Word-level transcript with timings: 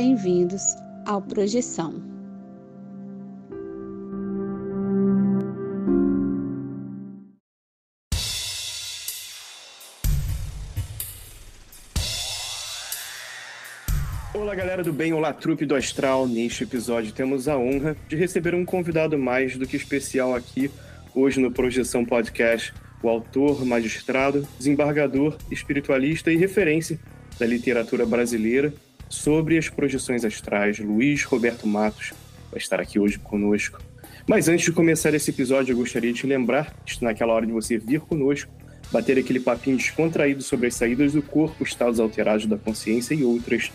bem-vindos 0.00 0.76
ao 1.04 1.20
Projeção. 1.20 2.00
Olá, 14.32 14.54
galera 14.54 14.84
do 14.84 14.92
bem, 14.92 15.12
olá, 15.12 15.32
trupe 15.32 15.66
do 15.66 15.74
Astral. 15.74 16.28
Neste 16.28 16.62
episódio 16.62 17.12
temos 17.12 17.48
a 17.48 17.58
honra 17.58 17.96
de 18.08 18.14
receber 18.14 18.54
um 18.54 18.64
convidado 18.64 19.18
mais 19.18 19.56
do 19.56 19.66
que 19.66 19.76
especial 19.76 20.32
aqui, 20.32 20.70
hoje 21.12 21.40
no 21.40 21.50
Projeção 21.50 22.04
Podcast, 22.04 22.72
o 23.02 23.08
autor, 23.08 23.64
magistrado, 23.64 24.46
desembargador, 24.56 25.36
espiritualista 25.50 26.30
e 26.30 26.36
referência 26.36 27.00
da 27.36 27.44
literatura 27.44 28.06
brasileira 28.06 28.72
sobre 29.08 29.56
as 29.56 29.68
projeções 29.68 30.24
astrais, 30.24 30.78
Luiz 30.78 31.24
Roberto 31.24 31.66
Matos, 31.66 32.12
vai 32.50 32.58
estar 32.58 32.80
aqui 32.80 32.98
hoje 32.98 33.18
conosco. 33.18 33.80
Mas 34.26 34.48
antes 34.48 34.66
de 34.66 34.72
começar 34.72 35.14
esse 35.14 35.30
episódio, 35.30 35.72
eu 35.72 35.76
gostaria 35.76 36.12
de 36.12 36.20
te 36.20 36.26
lembrar, 36.26 36.74
está 36.86 37.06
naquela 37.06 37.32
hora 37.32 37.46
de 37.46 37.52
você 37.52 37.78
vir 37.78 38.00
conosco, 38.00 38.50
bater 38.92 39.18
aquele 39.18 39.40
papinho 39.40 39.76
descontraído 39.76 40.42
sobre 40.42 40.66
as 40.66 40.74
saídas 40.74 41.12
do 41.12 41.22
corpo, 41.22 41.64
estados 41.64 41.98
alterados 41.98 42.46
da 42.46 42.56
consciência 42.56 43.14
e 43.14 43.24
outras 43.24 43.72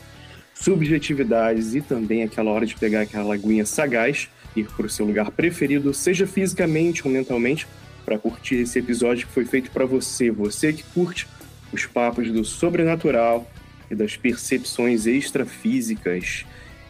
subjetividades, 0.54 1.76
e 1.76 1.81
também 1.81 2.23
aquela 2.23 2.52
hora 2.52 2.66
de 2.66 2.76
pegar 2.76 3.02
aquela 3.02 3.34
aguinha 3.34 3.66
sagaz, 3.66 4.30
ir 4.56 4.68
para 4.76 4.86
o 4.86 4.90
seu 4.90 5.06
lugar 5.06 5.31
preferido, 5.31 5.94
seja 5.94 6.28
fisicamente 6.28 7.06
ou 7.06 7.12
mentalmente, 7.12 7.68
para 8.06 8.20
curtir 8.20 8.58
esse 8.58 8.78
episódio 8.78 9.26
que 9.26 9.34
foi 9.34 9.45
feito 9.45 9.72
para 9.72 9.86
você, 9.86 10.30
você 10.30 10.72
que 10.73 10.84
curte 10.84 11.28
os 11.72 11.86
papos 11.86 12.31
do 12.31 12.44
sobrenatural 12.45 13.50
e 13.94 13.95
das 13.95 14.17
percepções 14.17 15.05
extrafísicas. 15.08 16.45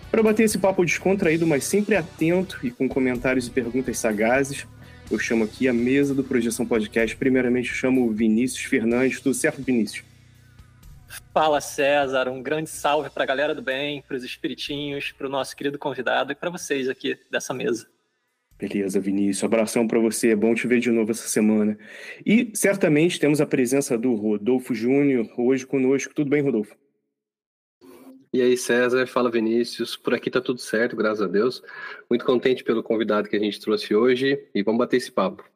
Para 0.09 0.23
bater 0.23 0.43
esse 0.43 0.57
papo 0.57 0.85
descontraído, 0.85 1.45
mas 1.45 1.63
sempre 1.63 1.95
atento 1.95 2.59
e 2.63 2.71
com 2.71 2.87
comentários 2.87 3.47
e 3.47 3.51
perguntas 3.51 3.97
sagazes, 3.97 4.67
eu 5.11 5.19
chamo 5.19 5.43
aqui 5.43 5.67
a 5.67 5.73
mesa 5.73 6.15
do 6.15 6.23
Projeção 6.23 6.65
Podcast. 6.65 7.15
Primeiramente, 7.15 7.73
chamo 7.73 8.07
o 8.07 8.11
Vinícius 8.11 8.63
Fernandes. 8.63 9.19
Tudo 9.19 9.35
certo, 9.35 9.61
Vinícius? 9.61 10.03
Fala, 11.33 11.61
César. 11.61 12.29
Um 12.29 12.41
grande 12.41 12.69
salve 12.69 13.09
para 13.09 13.23
a 13.23 13.27
galera 13.27 13.53
do 13.53 13.61
bem, 13.61 14.01
para 14.01 14.17
os 14.17 14.23
espiritinhos, 14.23 15.11
para 15.11 15.27
o 15.27 15.29
nosso 15.29 15.55
querido 15.55 15.77
convidado 15.77 16.31
e 16.31 16.35
para 16.35 16.49
vocês 16.49 16.89
aqui 16.89 17.17
dessa 17.29 17.53
mesa. 17.53 17.87
Beleza, 18.57 18.99
Vinícius. 18.99 19.43
Abração 19.43 19.87
para 19.87 19.99
você. 19.99 20.29
É 20.29 20.35
bom 20.35 20.55
te 20.55 20.67
ver 20.67 20.79
de 20.79 20.89
novo 20.89 21.11
essa 21.11 21.27
semana. 21.27 21.77
E 22.25 22.51
certamente 22.53 23.19
temos 23.19 23.41
a 23.41 23.45
presença 23.45 23.97
do 23.97 24.15
Rodolfo 24.15 24.73
Júnior 24.73 25.27
hoje 25.37 25.65
conosco. 25.65 26.13
Tudo 26.13 26.29
bem, 26.29 26.41
Rodolfo? 26.41 26.75
E 28.33 28.41
aí, 28.41 28.57
César, 28.57 29.05
fala 29.05 29.29
Vinícius. 29.29 29.95
Por 29.95 30.15
aqui 30.15 30.31
tá 30.31 30.41
tudo 30.41 30.59
certo, 30.59 30.95
graças 30.95 31.21
a 31.21 31.27
Deus. 31.27 31.61
Muito 32.09 32.25
contente 32.25 32.63
pelo 32.63 32.81
convidado 32.81 33.29
que 33.29 33.35
a 33.35 33.39
gente 33.39 33.59
trouxe 33.59 33.93
hoje 33.93 34.43
e 34.55 34.63
vamos 34.63 34.79
bater 34.79 34.97
esse 34.97 35.11
papo. 35.11 35.47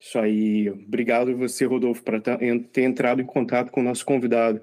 Isso 0.00 0.18
aí. 0.18 0.68
Obrigado 0.68 1.36
você, 1.36 1.64
Rodolfo, 1.64 2.02
por 2.02 2.20
ter 2.20 2.82
entrado 2.82 3.22
em 3.22 3.24
contato 3.24 3.70
com 3.70 3.80
o 3.80 3.84
nosso 3.84 4.04
convidado. 4.04 4.60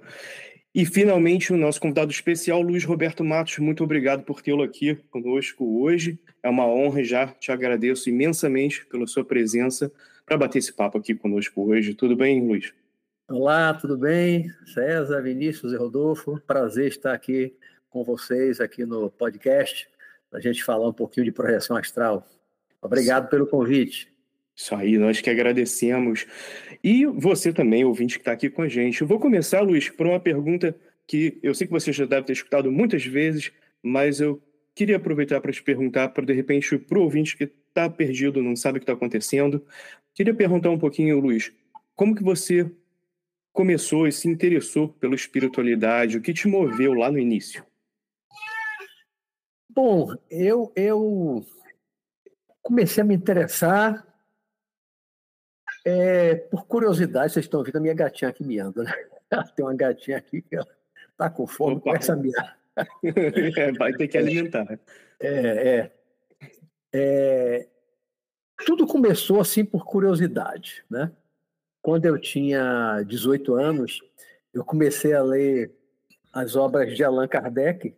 E 0.76 0.86
finalmente 0.86 1.54
o 1.54 1.58
nosso 1.58 1.80
convidado 1.80 2.12
especial, 2.12 2.62
Luiz 2.62 2.84
Roberto 2.84 3.24
Matos. 3.24 3.58
Muito 3.60 3.82
obrigado 3.82 4.24
por 4.24 4.42
tê-lo 4.42 4.62
aqui 4.62 4.96
conosco 5.10 5.82
hoje. 5.82 6.20
É 6.44 6.50
uma 6.50 6.68
honra 6.68 7.02
já 7.02 7.28
te 7.28 7.50
agradeço 7.50 8.10
imensamente 8.10 8.86
pela 8.88 9.08
sua 9.08 9.24
presença 9.24 9.90
para 10.26 10.36
bater 10.36 10.60
esse 10.60 10.74
papo 10.74 10.98
aqui 10.98 11.16
conosco 11.16 11.64
hoje. 11.70 11.94
Tudo 11.94 12.14
bem, 12.14 12.46
Luiz? 12.46 12.74
Olá, 13.36 13.74
tudo 13.74 13.98
bem? 13.98 14.54
César, 14.76 15.20
Vinícius 15.20 15.74
e 15.74 15.76
Rodolfo, 15.76 16.40
prazer 16.46 16.90
estar 16.90 17.14
aqui 17.14 17.52
com 17.90 18.04
vocês 18.04 18.62
aqui 18.62 18.86
no 18.86 19.10
podcast, 19.10 19.90
para 20.30 20.38
a 20.38 20.42
gente 20.42 20.64
falar 20.64 20.88
um 20.88 20.94
pouquinho 20.94 21.26
de 21.26 21.32
projeção 21.32 21.76
astral. 21.76 22.28
Obrigado 22.80 23.30
pelo 23.32 23.48
convite. 23.48 24.08
Isso 24.56 24.76
aí, 24.76 25.00
nós 25.00 25.20
que 25.20 25.32
agradecemos. 25.32 26.28
E 26.84 27.08
você 27.08 27.52
também, 27.52 27.84
ouvinte 27.84 28.20
que 28.20 28.22
está 28.22 28.34
aqui 28.34 28.52
com 28.52 28.62
a 28.62 28.68
gente. 28.68 29.02
Eu 29.02 29.08
vou 29.08 29.20
começar, 29.20 29.62
Luiz, 29.62 29.90
por 29.90 30.06
uma 30.06 30.20
pergunta 30.20 30.76
que 31.08 31.40
eu 31.42 31.56
sei 31.56 31.66
que 31.66 31.74
você 31.74 31.92
já 31.92 32.06
deve 32.06 32.28
ter 32.28 32.34
escutado 32.34 32.72
muitas 32.72 33.04
vezes, 33.04 33.52
mas 33.82 34.22
eu 34.22 34.40
queria 34.76 34.98
aproveitar 34.98 35.42
para 35.42 35.52
te 35.52 35.64
perguntar, 35.64 36.10
para 36.10 36.24
de 36.24 36.34
repente, 36.34 36.78
para 36.78 37.00
o 37.00 37.02
ouvinte 37.02 37.36
que 37.36 37.46
está 37.46 37.90
perdido, 37.90 38.44
não 38.44 38.56
sabe 38.56 38.78
o 38.78 38.80
que 38.80 38.84
está 38.84 38.94
acontecendo, 38.94 39.66
queria 40.14 40.36
perguntar 40.36 40.70
um 40.70 40.78
pouquinho, 40.78 41.20
Luiz, 41.20 41.52
como 41.96 42.14
que 42.14 42.24
você 42.24 42.72
começou 43.54 44.08
e 44.08 44.12
se 44.12 44.28
interessou 44.28 44.90
pela 44.90 45.16
espiritualidade? 45.16 46.18
O 46.18 46.22
que 46.22 46.34
te 46.34 46.48
moveu 46.48 46.94
lá 46.94 47.12
no 47.12 47.20
início? 47.20 47.66
Bom, 49.70 50.14
eu, 50.30 50.72
eu 50.76 51.46
comecei 52.62 53.02
a 53.02 53.06
me 53.06 53.16
interessar 53.16 54.06
é, 55.86 56.36
por 56.36 56.66
curiosidade. 56.66 57.34
Vocês 57.34 57.46
estão 57.46 57.64
vendo 57.64 57.78
a 57.78 57.80
minha 57.80 57.94
gatinha 57.94 58.30
aqui 58.30 58.44
miando, 58.44 58.84
né? 58.84 58.92
Tem 59.56 59.64
uma 59.64 59.74
gatinha 59.74 60.18
aqui 60.18 60.42
que 60.42 60.56
está 61.12 61.30
com 61.30 61.48
fome, 61.48 61.76
Opa. 61.76 61.92
começa 61.92 62.14
a 62.14 62.16
miar. 62.16 62.58
É, 63.56 63.72
vai 63.74 63.94
ter 63.94 64.08
que 64.08 64.18
alimentar. 64.18 64.80
É, 65.20 65.30
é, 65.30 65.92
é, 66.92 67.68
tudo 68.66 68.88
começou 68.88 69.40
assim 69.40 69.64
por 69.64 69.86
curiosidade, 69.86 70.84
né? 70.90 71.12
Quando 71.84 72.06
eu 72.06 72.18
tinha 72.18 73.04
18 73.06 73.56
anos, 73.56 74.02
eu 74.54 74.64
comecei 74.64 75.14
a 75.14 75.22
ler 75.22 75.70
as 76.32 76.56
obras 76.56 76.96
de 76.96 77.04
Allan 77.04 77.28
Kardec 77.28 77.94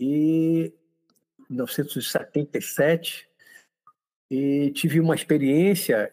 e 0.00 0.72
em 1.48 1.54
1977 1.54 3.28
e 4.28 4.72
tive 4.72 4.98
uma 4.98 5.14
experiência 5.14 6.12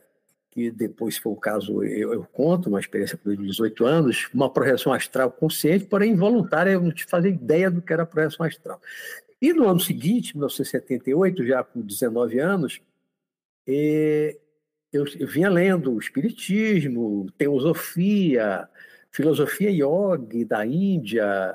que 0.52 0.70
depois 0.70 1.18
foi 1.18 1.32
o 1.32 1.36
caso 1.36 1.84
eu, 1.84 2.14
eu 2.14 2.24
conto, 2.26 2.70
uma 2.70 2.80
experiência 2.80 3.20
de 3.26 3.36
18 3.36 3.86
anos, 3.86 4.30
uma 4.32 4.52
projeção 4.52 4.94
astral 4.94 5.32
consciente, 5.32 5.86
porém 5.86 6.12
involuntária, 6.12 6.72
eu 6.72 6.82
não 6.82 6.92
te 6.92 7.06
fazia 7.06 7.32
ideia 7.32 7.72
do 7.72 7.82
que 7.82 7.92
era 7.92 8.06
projeção 8.06 8.46
astral. 8.46 8.80
E 9.42 9.54
no 9.54 9.68
ano 9.68 9.80
seguinte, 9.80 10.36
1978, 10.38 11.46
já 11.48 11.64
com 11.64 11.82
19 11.82 12.40
anos, 12.40 12.80
eu, 14.92 15.06
eu 15.18 15.28
vinha 15.28 15.50
lendo 15.50 15.98
Espiritismo, 16.00 17.28
Teosofia, 17.38 18.68
Filosofia 19.12 19.70
Yogi 19.70 20.46
da 20.46 20.66
Índia, 20.66 21.54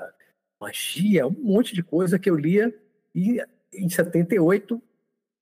magia, 0.59 1.27
um 1.27 1.31
monte 1.31 1.73
de 1.73 1.83
coisa 1.83 2.19
que 2.19 2.29
eu 2.29 2.35
lia. 2.35 2.73
E 3.13 3.41
em 3.73 3.89
78 3.89 4.81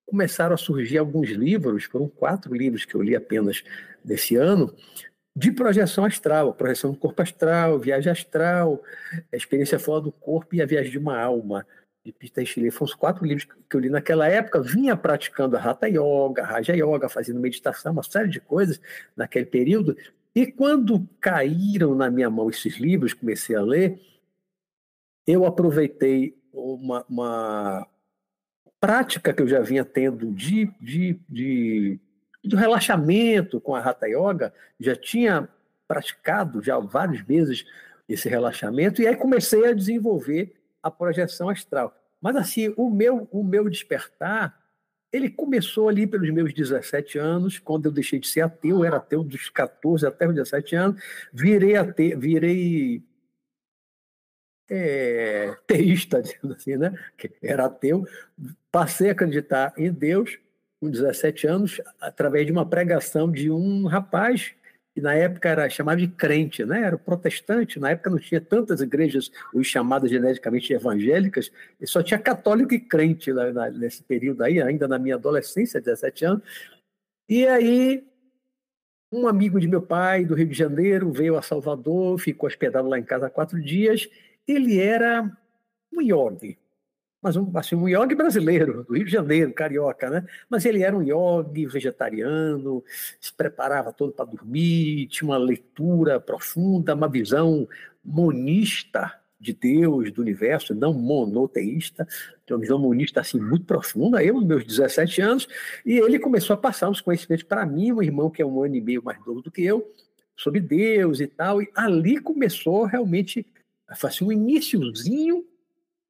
começaram 0.06 0.54
a 0.54 0.58
surgir 0.58 0.98
alguns 0.98 1.30
livros, 1.30 1.86
foram 1.86 2.08
quatro 2.08 2.54
livros 2.54 2.86
que 2.86 2.96
eu 2.96 3.02
li 3.02 3.16
apenas 3.16 3.64
desse 4.04 4.36
ano, 4.36 4.74
de 5.36 5.52
projeção 5.52 6.06
astral, 6.06 6.54
projeção 6.54 6.92
do 6.92 6.98
corpo 6.98 7.22
astral, 7.22 7.80
viagem 7.80 8.12
astral, 8.12 8.84
a 9.32 9.36
experiência 9.36 9.80
fora 9.80 10.02
do 10.02 10.12
corpo 10.12 10.54
e 10.54 10.62
a 10.62 10.66
viagem 10.66 10.92
de 10.92 10.98
uma 11.00 11.20
alma 11.20 11.66
de 12.04 12.12
Pita 12.12 12.44
Chile. 12.44 12.72
Foram 12.72 12.86
os 12.86 12.96
quatro 12.96 13.26
livros 13.26 13.48
que 13.70 13.76
eu 13.76 13.80
li 13.80 13.90
naquela 13.90 14.28
época. 14.28 14.62
Vinha 14.62 14.96
praticando 14.96 15.56
a 15.56 15.60
Hatha 15.60 15.88
Yoga, 15.88 16.44
Raja 16.44 16.74
Yoga, 16.74 17.08
fazendo 17.08 17.40
meditação, 17.40 17.94
uma 17.94 18.04
série 18.04 18.30
de 18.30 18.40
coisas 18.40 18.82
naquele 19.16 19.46
período. 19.46 19.96
E 20.36 20.48
quando 20.48 21.08
caíram 21.20 21.96
na 21.96 22.10
minha 22.10 22.30
mão 22.30 22.50
esses 22.50 22.78
livros, 22.78 23.14
comecei 23.14 23.56
a 23.56 23.62
ler, 23.62 24.02
eu 25.26 25.46
aproveitei 25.46 26.36
uma, 26.52 27.06
uma 27.08 27.88
prática 28.80 29.34
que 29.34 29.42
eu 29.42 29.48
já 29.48 29.62
vinha 29.62 29.86
tendo 29.86 30.32
de, 30.34 30.66
de, 30.82 31.20
de, 31.30 32.00
de 32.44 32.56
relaxamento 32.56 33.62
com 33.62 33.76
a 33.76 33.80
Hatha 33.80 34.08
Yoga, 34.08 34.54
já 34.80 34.96
tinha 34.96 35.48
praticado 35.88 36.62
já 36.62 36.80
vários 36.80 37.24
meses 37.24 37.66
esse 38.10 38.28
relaxamento, 38.28 39.02
e 39.02 39.08
aí 39.08 39.16
comecei 39.16 39.66
a 39.66 39.74
desenvolver 39.74 40.54
a 40.84 40.92
projeção 40.92 41.50
astral. 41.50 41.98
Mas 42.22 42.36
assim, 42.36 42.74
o 42.78 42.90
meu, 42.90 43.28
o 43.32 43.44
meu 43.44 43.70
despertar, 43.70 44.62
ele 45.12 45.30
começou 45.30 45.90
ali 45.90 46.06
pelos 46.06 46.30
meus 46.30 46.54
17 46.54 47.18
anos, 47.18 47.60
quando 47.60 47.86
eu 47.86 47.92
deixei 47.92 48.20
de 48.20 48.28
ser 48.28 48.42
ateu, 48.42 48.78
eu 48.78 48.86
era 48.86 48.98
ateu 48.98 49.24
dos 49.24 49.50
14 49.50 50.06
até 50.06 50.28
os 50.28 50.36
17 50.36 50.76
anos, 50.76 51.02
virei 51.32 51.76
ateu, 51.76 52.20
virei 52.20 53.04
é, 54.70 55.56
teísta, 55.68 56.22
assim, 56.56 56.78
né? 56.78 56.94
Era 57.42 57.66
ateu, 57.66 58.06
passei 58.72 59.10
a 59.10 59.12
acreditar 59.12 59.74
em 59.78 59.92
Deus 59.92 60.40
com 60.80 60.90
17 60.90 61.48
anos, 61.48 61.82
através 62.02 62.46
de 62.46 62.52
uma 62.52 62.68
pregação 62.68 63.32
de 63.32 63.50
um 63.50 63.86
rapaz 63.86 64.54
que 64.94 65.02
na 65.02 65.16
época 65.16 65.50
era 65.50 65.70
chamado 65.70 66.00
de 66.00 66.08
crente, 66.08 66.64
né? 66.64 66.84
era 66.84 66.98
protestante, 66.98 67.80
na 67.80 67.92
época 67.92 68.12
não 68.12 68.20
tinha 68.20 68.40
tantas 68.40 68.80
igrejas, 68.80 69.32
os 69.54 69.66
chamadas 69.66 70.12
geneticamente 70.12 70.72
evangélicas, 70.72 71.52
e 71.82 71.88
só 71.88 72.04
tinha 72.04 72.20
católico 72.20 72.74
e 72.74 72.80
crente 72.80 73.34
na, 73.34 73.52
na, 73.52 73.70
nesse 73.72 74.04
período 74.04 74.44
aí, 74.44 74.62
ainda 74.62 74.88
na 74.88 75.00
minha 75.00 75.16
adolescência, 75.16 75.82
17 75.82 76.26
anos. 76.26 76.44
E 77.28 77.48
aí, 77.48 78.06
um 79.12 79.28
amigo 79.28 79.60
de 79.60 79.68
meu 79.68 79.82
pai, 79.82 80.26
do 80.26 80.36
Rio 80.36 80.48
de 80.48 80.54
Janeiro, 80.58 81.12
veio 81.12 81.38
a 81.38 81.42
Salvador, 81.42 82.20
ficou 82.20 82.48
hospedado 82.48 82.88
lá 82.88 83.00
em 83.00 83.04
casa 83.04 83.28
há 83.28 83.30
quatro 83.30 83.60
dias. 83.60 84.08
Ele 84.48 84.80
era 84.80 85.32
um 85.92 86.02
yogi, 86.02 86.58
mas 87.24 87.38
um, 87.38 87.50
assim, 87.56 87.76
um 87.76 87.88
yogi 87.88 88.16
brasileiro, 88.16 88.84
do 88.84 88.94
Rio 88.94 89.06
de 89.06 89.12
Janeiro, 89.12 89.54
carioca, 89.54 90.10
né? 90.10 90.26
Mas 90.50 90.66
ele 90.66 90.84
era 90.84 90.96
um 90.96 91.02
yogi 91.02 91.66
vegetariano, 91.66 92.84
se 93.20 93.34
preparava 93.34 93.94
todo 93.94 94.12
para 94.12 94.26
dormir, 94.26 95.08
tinha 95.08 95.30
uma 95.30 95.38
leitura 95.38 96.20
profunda, 96.20 96.94
uma 96.94 97.08
visão 97.08 97.66
monista 98.04 99.18
de 99.40 99.54
Deus, 99.54 100.12
do 100.12 100.22
universo, 100.22 100.76
não 100.76 100.94
monoteísta, 100.94 102.06
tinha 102.46 102.56
uma 102.56 102.62
visão 102.62 102.78
monista 102.78 103.22
assim 103.22 103.40
muito 103.40 103.66
profunda, 103.66 104.22
eu, 104.22 104.40
meus 104.42 104.66
17 104.66 105.22
anos, 105.22 105.48
e 105.86 106.00
ele 106.00 106.20
começou 106.20 106.54
a 106.54 106.58
passar 106.58 106.90
uns 106.90 107.02
conhecimentos 107.02 107.44
para 107.44 107.66
mim, 107.66 107.94
um 107.94 108.04
irmão 108.04 108.30
que 108.30 108.42
é 108.42 108.46
um 108.46 108.62
ano 108.64 108.76
e 108.76 108.82
meio 108.82 109.04
mais 109.04 109.18
novo 109.26 109.42
do 109.42 109.52
que 109.52 109.64
eu, 109.64 109.90
sobre 110.36 110.60
Deus 110.60 111.22
e 111.22 111.28
tal, 111.28 111.62
e 111.62 111.70
ali 111.74 112.20
começou 112.20 112.84
realmente 112.84 113.46
a 113.88 113.96
fazer 113.96 114.26
um 114.26 114.32
iníciozinho 114.32 115.46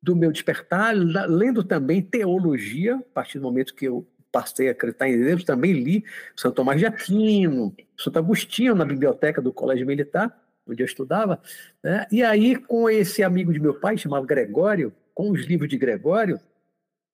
do 0.03 0.17
meu 0.17 0.33
despertar, 0.33 0.93
lendo 0.93 1.63
também 1.63 2.01
teologia, 2.01 2.95
a 2.97 3.13
partir 3.13 3.39
do 3.39 3.43
momento 3.45 3.73
que 3.73 3.85
eu 3.85 4.05
passei 4.29 4.67
a 4.67 4.71
acreditar 4.71 5.07
em 5.07 5.17
Deus, 5.17 5.45
também 5.45 5.71
li 5.71 6.03
Santo 6.35 6.55
Tomás 6.55 6.77
de 6.77 6.85
Aquino, 6.85 7.73
Santo 7.97 8.19
Agostinho 8.19 8.75
na 8.75 8.83
biblioteca 8.83 9.41
do 9.41 9.53
Colégio 9.53 9.87
Militar, 9.87 10.37
onde 10.67 10.83
eu 10.83 10.85
estudava, 10.85 11.41
né? 11.81 12.05
e 12.11 12.21
aí 12.21 12.57
com 12.57 12.89
esse 12.89 13.23
amigo 13.23 13.53
de 13.53 13.61
meu 13.61 13.75
pai, 13.75 13.97
chamado 13.97 14.25
Gregório, 14.25 14.93
com 15.13 15.31
os 15.31 15.45
livros 15.45 15.69
de 15.69 15.77
Gregório, 15.77 16.37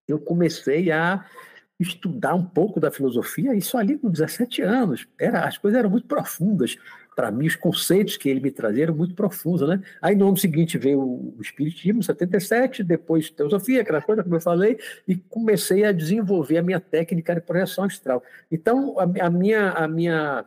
eu 0.08 0.18
comecei 0.18 0.92
a 0.92 1.24
estudar 1.80 2.34
um 2.34 2.44
pouco 2.44 2.80
da 2.80 2.90
filosofia, 2.90 3.54
isso 3.54 3.78
ali 3.78 4.00
com 4.00 4.10
17 4.10 4.64
anos. 4.64 5.08
Era, 5.20 5.48
as 5.48 5.60
coisas 5.60 5.78
eram 5.78 5.92
muito 5.92 6.08
profundas 6.08 6.76
para 7.20 7.32
mim, 7.32 7.48
os 7.48 7.56
conceitos 7.58 8.16
que 8.16 8.30
ele 8.30 8.40
me 8.40 8.50
trazia 8.50 8.84
eram 8.84 8.96
muito 8.96 9.14
profundos. 9.14 9.68
Né? 9.68 9.84
Aí 10.02 10.16
no 10.16 10.30
ano 10.30 10.38
seguinte 10.38 10.78
veio 10.78 11.02
o 11.02 11.38
Espiritismo, 11.42 12.02
77, 12.02 12.82
depois 12.82 13.30
Teosofia, 13.30 13.82
aquela 13.82 14.02
coisa, 14.02 14.24
como 14.24 14.38
eu 14.38 14.40
falei, 14.40 14.80
e 15.06 15.18
comecei 15.18 15.84
a 15.84 15.92
desenvolver 15.92 16.60
a 16.60 16.64
minha 16.64 16.80
técnica 16.80 17.36
de 17.36 17.42
projeção 17.42 17.84
astral. 17.84 18.24
Então, 18.50 18.96
a, 18.98 19.26
a 19.26 19.30
minha. 19.30 19.72
A 19.72 19.86
minha 19.86 20.46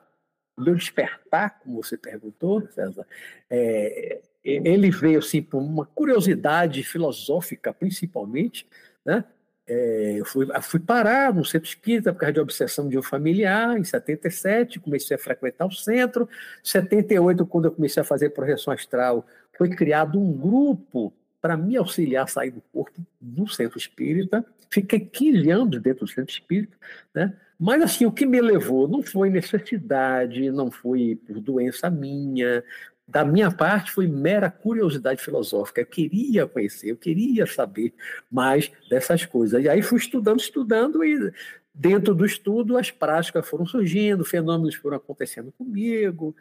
meu 0.58 0.74
despertar, 0.74 1.60
como 1.60 1.82
você 1.82 1.96
perguntou, 1.96 2.66
César, 2.68 3.06
é, 3.50 4.20
ele 4.44 4.90
veio 4.90 5.18
assim 5.18 5.42
por 5.42 5.58
uma 5.58 5.86
curiosidade 5.86 6.82
filosófica, 6.84 7.72
principalmente, 7.72 8.66
né? 9.04 9.24
É, 9.66 10.14
eu 10.18 10.24
fui, 10.24 10.46
fui 10.60 10.80
parar 10.80 11.32
no 11.32 11.44
centro 11.44 11.68
espírita 11.68 12.12
por 12.12 12.20
causa 12.20 12.32
de 12.32 12.40
obsessão 12.40 12.88
de 12.88 12.98
um 12.98 13.02
familiar, 13.02 13.78
em 13.78 13.84
77, 13.84 14.80
comecei 14.80 15.14
a 15.14 15.18
frequentar 15.18 15.66
o 15.66 15.72
centro. 15.72 16.28
Em 16.64 16.68
78, 16.68 17.46
quando 17.46 17.66
eu 17.66 17.72
comecei 17.72 18.00
a 18.00 18.04
fazer 18.04 18.30
projeção 18.30 18.72
astral, 18.72 19.26
foi 19.56 19.70
criado 19.70 20.20
um 20.20 20.32
grupo 20.32 21.12
para 21.40 21.56
me 21.56 21.76
auxiliar 21.76 22.24
a 22.24 22.28
sair 22.28 22.50
do 22.52 22.62
corpo 22.72 23.00
do 23.20 23.48
centro 23.48 23.78
espírita. 23.78 24.44
Fiquei 24.70 25.00
15 25.00 25.50
anos 25.50 25.82
dentro 25.82 26.06
do 26.06 26.10
centro 26.10 26.32
espírita, 26.32 26.76
né? 27.14 27.36
Mas, 27.58 27.80
assim, 27.82 28.04
o 28.04 28.10
que 28.10 28.26
me 28.26 28.40
levou 28.40 28.88
não 28.88 29.04
foi 29.04 29.30
necessidade, 29.30 30.50
não 30.50 30.68
foi 30.68 31.20
por 31.24 31.38
doença 31.38 31.88
minha, 31.88 32.64
da 33.12 33.26
minha 33.26 33.50
parte, 33.50 33.92
foi 33.92 34.06
mera 34.06 34.50
curiosidade 34.50 35.22
filosófica. 35.22 35.82
Eu 35.82 35.86
queria 35.86 36.46
conhecer, 36.46 36.88
eu 36.88 36.96
queria 36.96 37.46
saber 37.46 37.92
mais 38.30 38.72
dessas 38.88 39.26
coisas. 39.26 39.62
E 39.62 39.68
aí 39.68 39.82
fui 39.82 39.98
estudando, 39.98 40.40
estudando, 40.40 41.04
e 41.04 41.30
dentro 41.74 42.14
do 42.14 42.24
estudo 42.24 42.78
as 42.78 42.90
práticas 42.90 43.46
foram 43.46 43.66
surgindo, 43.66 44.24
fenômenos 44.24 44.76
foram 44.76 44.96
acontecendo 44.96 45.52
comigo. 45.52 46.34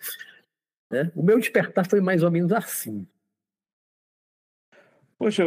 Né? 0.90 1.12
O 1.14 1.22
meu 1.22 1.38
despertar 1.40 1.86
foi 1.90 2.00
mais 2.00 2.24
ou 2.24 2.32
menos 2.32 2.54
assim. 2.54 3.06
Poxa, 5.20 5.44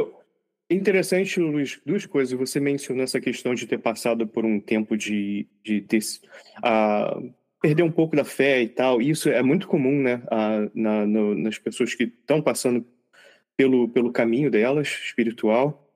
interessante, 0.70 1.40
Luiz, 1.40 1.80
duas 1.86 2.04
coisas. 2.04 2.38
Você 2.38 2.60
mencionou 2.60 3.02
essa 3.02 3.18
questão 3.18 3.54
de 3.54 3.66
ter 3.66 3.78
passado 3.78 4.26
por 4.26 4.44
um 4.44 4.60
tempo 4.60 4.94
de, 4.94 5.48
de. 5.62 5.86
Uh, 6.58 7.32
perder 7.64 7.82
um 7.82 7.90
pouco 7.90 8.14
da 8.14 8.26
fé 8.26 8.60
e 8.60 8.68
tal. 8.68 9.00
Isso 9.00 9.30
é 9.30 9.42
muito 9.42 9.66
comum, 9.66 10.02
né, 10.02 10.22
na, 10.74 11.06
no, 11.06 11.34
nas 11.34 11.56
pessoas 11.56 11.94
que 11.94 12.04
estão 12.04 12.42
passando 12.42 12.86
pelo, 13.56 13.88
pelo 13.88 14.12
caminho 14.12 14.50
delas, 14.50 14.86
espiritual. 14.86 15.88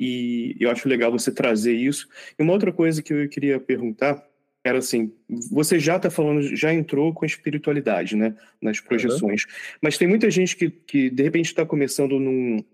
e 0.00 0.56
eu 0.58 0.70
acho 0.70 0.88
legal 0.88 1.12
você 1.12 1.30
trazer 1.30 1.74
isso. 1.74 2.08
E 2.38 2.42
uma 2.42 2.54
outra 2.54 2.72
coisa 2.72 3.02
que 3.02 3.12
eu 3.12 3.28
queria 3.28 3.60
perguntar 3.60 4.26
era 4.64 4.78
assim: 4.78 5.12
você 5.50 5.78
já 5.78 5.96
está 5.96 6.08
falando, 6.08 6.56
já 6.56 6.72
entrou 6.72 7.12
com 7.12 7.26
a 7.26 7.28
espiritualidade, 7.28 8.16
né, 8.16 8.34
nas 8.58 8.80
projeções, 8.80 9.44
uhum. 9.44 9.50
mas 9.82 9.98
tem 9.98 10.08
muita 10.08 10.30
gente 10.30 10.56
que, 10.56 10.70
que 10.70 11.10
de 11.10 11.22
repente 11.22 11.46
está 11.46 11.66
começando 11.66 12.18
num 12.18 12.64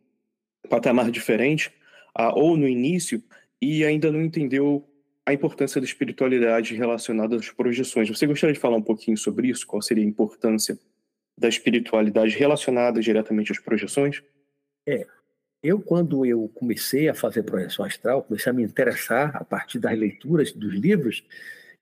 patamar 0.69 1.11
diferente, 1.11 1.73
ou 2.37 2.57
no 2.57 2.69
início, 2.69 3.21
e 3.61 3.85
ainda 3.85 4.13
não 4.13 4.23
entendeu 4.23 4.89
a 5.27 5.33
importância 5.33 5.81
da 5.81 5.87
espiritualidade 5.87 6.75
relacionada 6.75 7.37
às 7.37 7.51
projeções. 7.51 8.09
Você 8.09 8.27
gostaria 8.27 8.55
de 8.55 8.61
falar 8.61 8.77
um 8.77 8.83
pouquinho 8.83 9.17
sobre 9.17 9.49
isso? 9.49 9.67
Qual 9.67 9.81
seria 9.81 10.05
a 10.05 10.07
importância 10.07 10.79
da 11.39 11.49
espiritualidade 11.49 12.37
relacionada 12.37 13.01
diretamente 13.01 13.53
às 13.53 13.59
projeções? 13.59 14.23
É. 14.87 15.07
Eu, 15.63 15.81
quando 15.81 16.27
eu 16.27 16.51
comecei 16.55 17.09
a 17.09 17.15
fazer 17.15 17.45
projeção 17.45 17.85
astral, 17.85 18.25
comecei 18.25 18.51
a 18.51 18.53
me 18.53 18.65
interessar 18.65 19.37
a 19.37 19.45
partir 19.45 19.79
das 19.79 19.97
leituras 19.97 20.51
dos 20.51 20.75
livros, 20.75 21.25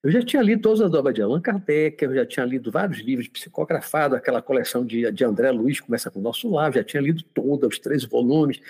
eu 0.03 0.11
já 0.11 0.23
tinha 0.23 0.43
lido 0.43 0.63
todas 0.63 0.81
as 0.81 0.95
obras 0.95 1.15
de 1.15 1.21
Allan 1.21 1.43
Kardec, 1.43 2.03
eu 2.03 2.15
já 2.15 2.25
tinha 2.25 2.47
lido 2.47 2.71
vários 2.71 3.01
livros 3.01 3.29
psicografados, 3.29 4.17
aquela 4.17 4.41
coleção 4.41 4.85
de, 4.85 5.11
de 5.13 5.25
André 5.25 5.51
Luiz, 5.51 5.79
Começa 5.79 6.11
com 6.11 6.19
o 6.19 6.23
Nosso 6.23 6.51
Lar, 6.51 6.73
já 6.73 6.83
tinha 6.83 7.03
lido 7.03 7.23
toda, 7.35 7.67
os 7.67 7.79
três 7.79 8.05
volumes, 8.05 8.61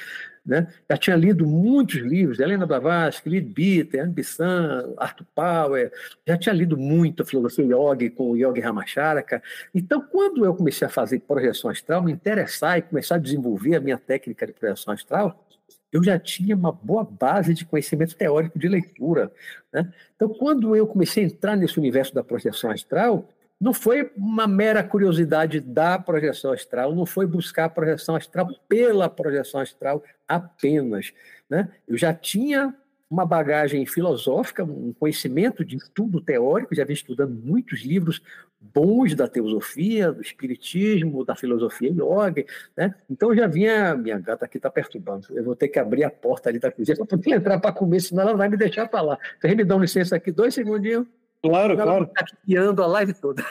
né? 0.44 0.66
já 0.90 0.96
tinha 0.96 1.14
lido 1.14 1.46
muitos 1.46 1.96
livros, 1.96 2.40
Helena 2.40 2.66
Blavatsky, 2.66 3.28
Lid 3.28 3.46
Bitter, 3.48 4.04
Ambição, 4.04 4.94
Arthur 4.96 5.26
Power, 5.32 5.92
já 6.26 6.36
tinha 6.36 6.52
lido 6.52 6.76
muito 6.76 7.22
a 7.22 7.26
filosofia 7.26 7.64
yogi 7.64 8.10
com 8.10 8.32
o 8.32 8.36
Yogi 8.36 8.60
Ramacharaka. 8.60 9.40
Então, 9.72 10.00
quando 10.00 10.44
eu 10.44 10.52
comecei 10.52 10.84
a 10.84 10.90
fazer 10.90 11.20
projeção 11.20 11.70
astral, 11.70 12.02
me 12.02 12.10
interessar 12.10 12.78
e 12.78 12.82
começar 12.82 13.14
a 13.14 13.18
desenvolver 13.18 13.76
a 13.76 13.80
minha 13.80 13.98
técnica 13.98 14.46
de 14.48 14.52
projeção 14.52 14.92
astral, 14.92 15.46
eu 15.92 16.02
já 16.02 16.18
tinha 16.18 16.54
uma 16.54 16.72
boa 16.72 17.04
base 17.04 17.54
de 17.54 17.64
conhecimento 17.64 18.16
teórico 18.16 18.58
de 18.58 18.68
leitura. 18.68 19.30
Né? 19.72 19.92
Então, 20.14 20.28
quando 20.28 20.76
eu 20.76 20.86
comecei 20.86 21.24
a 21.24 21.26
entrar 21.26 21.56
nesse 21.56 21.78
universo 21.78 22.14
da 22.14 22.22
projeção 22.22 22.70
astral, 22.70 23.28
não 23.60 23.74
foi 23.74 24.10
uma 24.16 24.46
mera 24.46 24.82
curiosidade 24.82 25.60
da 25.60 25.98
projeção 25.98 26.52
astral, 26.52 26.94
não 26.94 27.04
foi 27.04 27.26
buscar 27.26 27.66
a 27.66 27.68
projeção 27.68 28.16
astral 28.16 28.48
pela 28.68 29.08
projeção 29.08 29.60
astral 29.60 30.02
apenas. 30.26 31.12
Né? 31.48 31.68
Eu 31.86 31.98
já 31.98 32.14
tinha 32.14 32.74
uma 33.10 33.26
bagagem 33.26 33.84
filosófica, 33.84 34.62
um 34.62 34.92
conhecimento 34.92 35.64
de 35.64 35.76
estudo 35.76 36.20
teórico, 36.20 36.74
já 36.74 36.84
vinha 36.84 36.94
estudando 36.94 37.34
muitos 37.34 37.80
livros 37.80 38.22
bons 38.60 39.14
da 39.14 39.26
teosofia, 39.26 40.12
do 40.12 40.20
espiritismo, 40.20 41.24
da 41.24 41.34
filosofia 41.34 41.90
yoga, 41.90 42.44
né? 42.76 42.94
Então 43.08 43.34
já 43.34 43.46
vinha, 43.46 43.94
minha 43.96 44.18
gata 44.18 44.44
aqui 44.44 44.58
está 44.58 44.70
perturbando, 44.70 45.26
eu 45.30 45.42
vou 45.42 45.56
ter 45.56 45.68
que 45.68 45.78
abrir 45.78 46.04
a 46.04 46.10
porta 46.10 46.50
ali 46.50 46.58
da 46.58 46.70
cozinha 46.70 46.96
para 46.96 47.06
poder 47.06 47.30
entrar 47.30 47.58
para 47.58 47.72
comer, 47.72 48.00
senão 48.00 48.22
ela 48.24 48.36
vai 48.36 48.48
me 48.48 48.56
deixar 48.56 48.88
falar. 48.88 49.18
Vocês 49.40 49.56
me 49.56 49.64
dão 49.64 49.80
licença 49.80 50.16
aqui 50.16 50.30
dois 50.30 50.52
segundinhos? 50.54 51.06
Claro, 51.42 51.72
ela 51.72 51.82
claro. 51.82 52.04
Está 52.04 52.26
guiando 52.46 52.82
a 52.82 52.86
live 52.86 53.14
toda. 53.14 53.42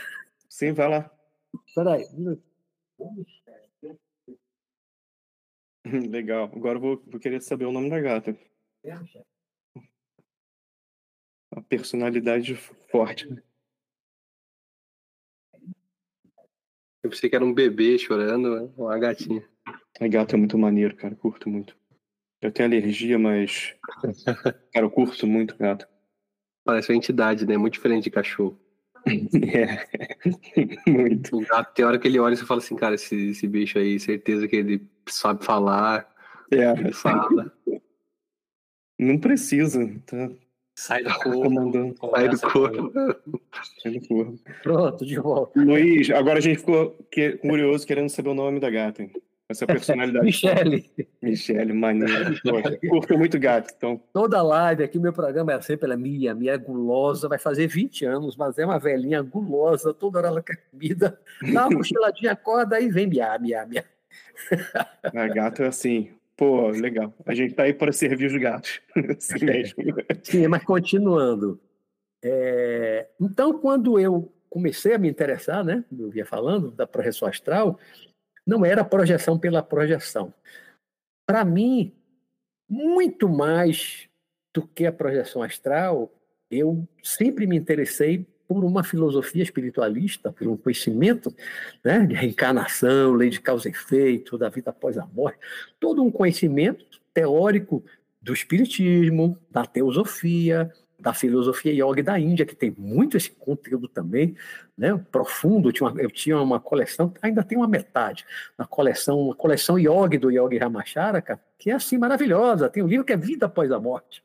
Sim, 0.48 0.74
vai 0.74 0.90
lá. 0.90 1.12
Espera 1.66 1.94
aí. 1.94 2.06
Legal. 6.10 6.52
Agora 6.56 6.78
eu 6.78 6.82
vou, 6.82 7.04
vou 7.08 7.20
querer 7.20 7.42
saber 7.42 7.66
o 7.66 7.72
nome 7.72 7.90
da 7.90 8.00
gata. 8.00 8.38
É, 8.84 8.96
uma 11.52 11.64
personalidade 11.64 12.56
forte. 12.92 13.28
Né? 13.28 13.42
Eu 17.04 17.10
pensei 17.10 17.30
que 17.30 17.36
era 17.36 17.46
um 17.46 17.54
bebê 17.54 17.98
chorando, 17.98 18.56
né? 18.56 18.70
uma 18.78 18.98
gatinha. 18.98 19.44
A 20.00 20.08
gato 20.08 20.36
é 20.36 20.38
muito 20.38 20.58
maneiro, 20.58 20.96
cara. 20.96 21.16
Curto 21.16 21.50
muito. 21.50 21.76
Eu 22.42 22.52
tenho 22.52 22.68
alergia, 22.70 23.18
mas. 23.18 23.76
cara, 24.74 24.86
eu 24.86 24.92
curto 24.92 25.26
muito 25.28 25.58
gato. 25.58 25.88
Parece 26.66 26.92
uma 26.92 26.98
entidade, 26.98 27.46
né? 27.46 27.58
Muito 27.58 27.74
diferente 27.74 28.06
de 28.06 28.12
cachorro. 28.12 28.60
é. 29.06 29.88
muito. 30.90 31.38
O 31.38 31.42
gato, 31.42 31.74
tem 31.74 31.86
hora 31.86 31.98
que 32.00 32.08
ele 32.08 32.20
olha 32.20 32.34
e 32.34 32.38
você 32.38 32.46
fala 32.46 32.60
assim, 32.60 32.76
cara, 32.76 32.96
esse, 32.96 33.30
esse 33.30 33.48
bicho 33.48 33.78
aí, 33.78 34.00
certeza 34.00 34.48
que 34.48 34.56
ele 34.56 34.88
sabe 35.08 35.44
falar. 35.44 36.10
É. 36.52 36.72
Ele 36.72 36.94
fala. 36.94 37.52
Não 38.98 39.18
precisa. 39.18 39.80
Tá, 40.06 40.30
Sai 40.80 41.04
do 41.04 41.14
corpo. 41.20 42.10
Sai 42.10 42.30
do 42.30 42.40
corpo. 42.40 42.92
Sai 43.84 43.92
do 43.92 44.08
corpo. 44.08 44.40
Pronto, 44.64 45.06
de 45.06 45.20
volta. 45.20 45.60
Luiz, 45.62 46.10
agora 46.10 46.38
a 46.38 46.42
gente 46.42 46.60
ficou 46.60 46.98
curioso 47.42 47.86
querendo 47.86 48.08
saber 48.08 48.30
o 48.30 48.34
nome 48.34 48.62
da 48.62 48.70
gata. 48.70 49.04
Hein? 49.04 49.12
Essa 49.50 49.68
personalidade. 49.68 50.24
Michele. 50.26 50.90
Michele, 51.22 51.74
maneiro. 51.74 52.34
curto 52.88 53.18
muito 53.18 53.38
gato. 53.38 53.74
Então. 53.76 54.02
Toda 54.14 54.42
live 54.42 54.82
aqui, 54.82 54.98
meu 54.98 55.12
programa 55.12 55.52
é 55.52 55.62
sempre 55.62 55.92
a 55.92 55.98
minha. 55.98 56.34
Minha 56.34 56.54
é 56.54 56.58
gulosa, 56.58 57.28
vai 57.28 57.38
fazer 57.38 57.68
20 57.68 58.06
anos, 58.06 58.38
mas 58.38 58.58
é 58.58 58.66
uma 58.66 58.80
velhinha 58.80 59.22
gulosa, 59.22 59.94
toda 59.94 60.20
hora 60.20 60.28
ela 60.30 60.42
quer 60.42 60.64
comida. 60.72 61.20
Dá 61.54 61.68
uma 61.68 61.76
cochiladinha, 61.76 62.32
acorda, 62.32 62.78
aí 62.78 62.88
vem 62.88 63.06
miar, 63.06 63.38
miar, 63.42 63.68
miar. 63.68 63.86
A 65.04 65.28
gato 65.28 65.62
é 65.62 65.68
assim, 65.68 66.10
Pô, 66.40 66.70
legal. 66.70 67.14
A 67.26 67.36
gente 67.36 67.54
tá 67.54 67.64
aí 67.64 67.74
para 67.74 67.92
servir 67.92 68.28
os 68.28 68.42
gatos. 68.42 68.80
Mesmo. 69.44 69.84
Sim, 70.24 70.48
mas 70.48 70.64
continuando. 70.64 71.60
É, 72.24 73.10
então, 73.20 73.60
quando 73.60 74.00
eu 74.00 74.34
comecei 74.50 74.94
a 74.94 74.98
me 74.98 75.10
interessar, 75.10 75.66
né, 75.66 75.84
eu 75.92 76.10
vinha 76.10 76.26
falando 76.26 76.72
da 76.72 76.88
projeção 76.88 77.28
astral, 77.28 77.78
não 78.48 78.66
era 78.66 78.86
projeção 78.86 79.38
pela 79.38 79.62
projeção. 79.62 80.34
Para 81.28 81.44
mim, 81.44 81.94
muito 82.70 83.28
mais 83.28 84.08
do 84.56 84.66
que 84.66 84.86
a 84.86 84.94
projeção 84.94 85.44
astral, 85.44 86.10
eu 86.50 86.88
sempre 87.04 87.46
me 87.46 87.58
interessei 87.58 88.26
por 88.50 88.66
uma 88.66 88.84
filosofia 88.84 89.44
espiritualista, 89.44 90.34
por 90.34 90.48
um 90.48 90.58
conhecimento 90.58 91.32
né, 91.84 92.04
de 92.04 92.16
reencarnação, 92.16 93.14
lei 93.14 93.30
de 93.30 93.40
causa 93.40 93.70
e 93.70 93.72
efeito, 93.72 94.40
da 94.40 94.50
vida 94.50 94.72
após 94.72 94.98
a 94.98 95.06
morte, 95.06 95.38
todo 95.80 96.04
um 96.04 96.10
conhecimento 96.10 96.84
teórico 97.14 97.86
do 98.20 98.34
espiritismo, 98.34 99.38
da 99.52 99.68
teosofia, 99.68 100.74
da 101.00 101.14
filosofia 101.14 101.72
yoga 101.72 102.02
da 102.02 102.20
Índia, 102.20 102.44
que 102.44 102.56
tem 102.56 102.74
muito 102.76 103.16
esse 103.16 103.30
conteúdo 103.30 103.88
também, 103.88 104.36
né, 104.76 105.00
profundo. 105.12 105.70
Eu 105.70 105.74
tinha, 105.74 105.88
uma, 105.88 106.02
eu 106.02 106.10
tinha 106.10 106.42
uma 106.42 106.60
coleção, 106.60 107.14
ainda 107.22 107.44
tem 107.44 107.56
uma 107.56 107.68
metade, 107.68 108.26
uma 108.58 108.66
coleção, 108.66 109.20
uma 109.20 109.36
coleção 109.36 109.78
yoga 109.78 110.18
do 110.18 110.32
Yogi 110.32 110.58
Ramacharaka, 110.58 111.40
que 111.60 111.70
é 111.70 111.76
assim 111.76 112.00
maravilhosa. 112.00 112.68
Tem 112.68 112.82
um 112.82 112.88
livro 112.88 113.06
que 113.06 113.14
é 113.14 113.18
Vida 113.18 113.46
Após 113.46 113.72
a 113.72 113.80
Morte 113.80 114.24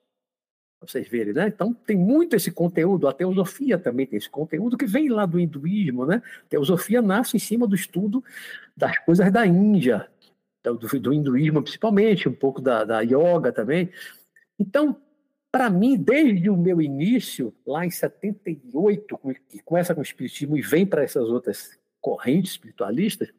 vocês 0.90 1.08
verem, 1.08 1.32
né? 1.32 1.48
Então 1.48 1.72
tem 1.72 1.96
muito 1.96 2.36
esse 2.36 2.50
conteúdo, 2.50 3.08
a 3.08 3.12
teosofia 3.12 3.78
também 3.78 4.06
tem 4.06 4.16
esse 4.16 4.28
conteúdo 4.28 4.76
que 4.76 4.86
vem 4.86 5.08
lá 5.08 5.26
do 5.26 5.38
hinduísmo, 5.38 6.06
né? 6.06 6.22
A 6.44 6.48
teosofia 6.48 7.00
nasce 7.02 7.36
em 7.36 7.40
cima 7.40 7.66
do 7.66 7.74
estudo 7.74 8.22
das 8.76 8.98
coisas 9.00 9.30
da 9.32 9.46
Índia, 9.46 10.08
do, 10.62 10.74
do 10.74 11.12
hinduísmo 11.12 11.62
principalmente, 11.62 12.28
um 12.28 12.34
pouco 12.34 12.60
da, 12.60 12.84
da 12.84 13.00
yoga 13.00 13.52
também. 13.52 13.90
Então, 14.58 14.96
para 15.50 15.70
mim, 15.70 15.96
desde 15.96 16.50
o 16.50 16.56
meu 16.56 16.82
início, 16.82 17.54
lá 17.64 17.86
em 17.86 17.90
78, 17.90 19.20
que 19.48 19.62
começa 19.62 19.94
com 19.94 20.00
o 20.00 20.04
espiritismo 20.04 20.56
e 20.56 20.60
vem 20.62 20.84
para 20.84 21.04
essas 21.04 21.28
outras 21.28 21.78
correntes 22.00 22.52
espiritualistas, 22.52 23.32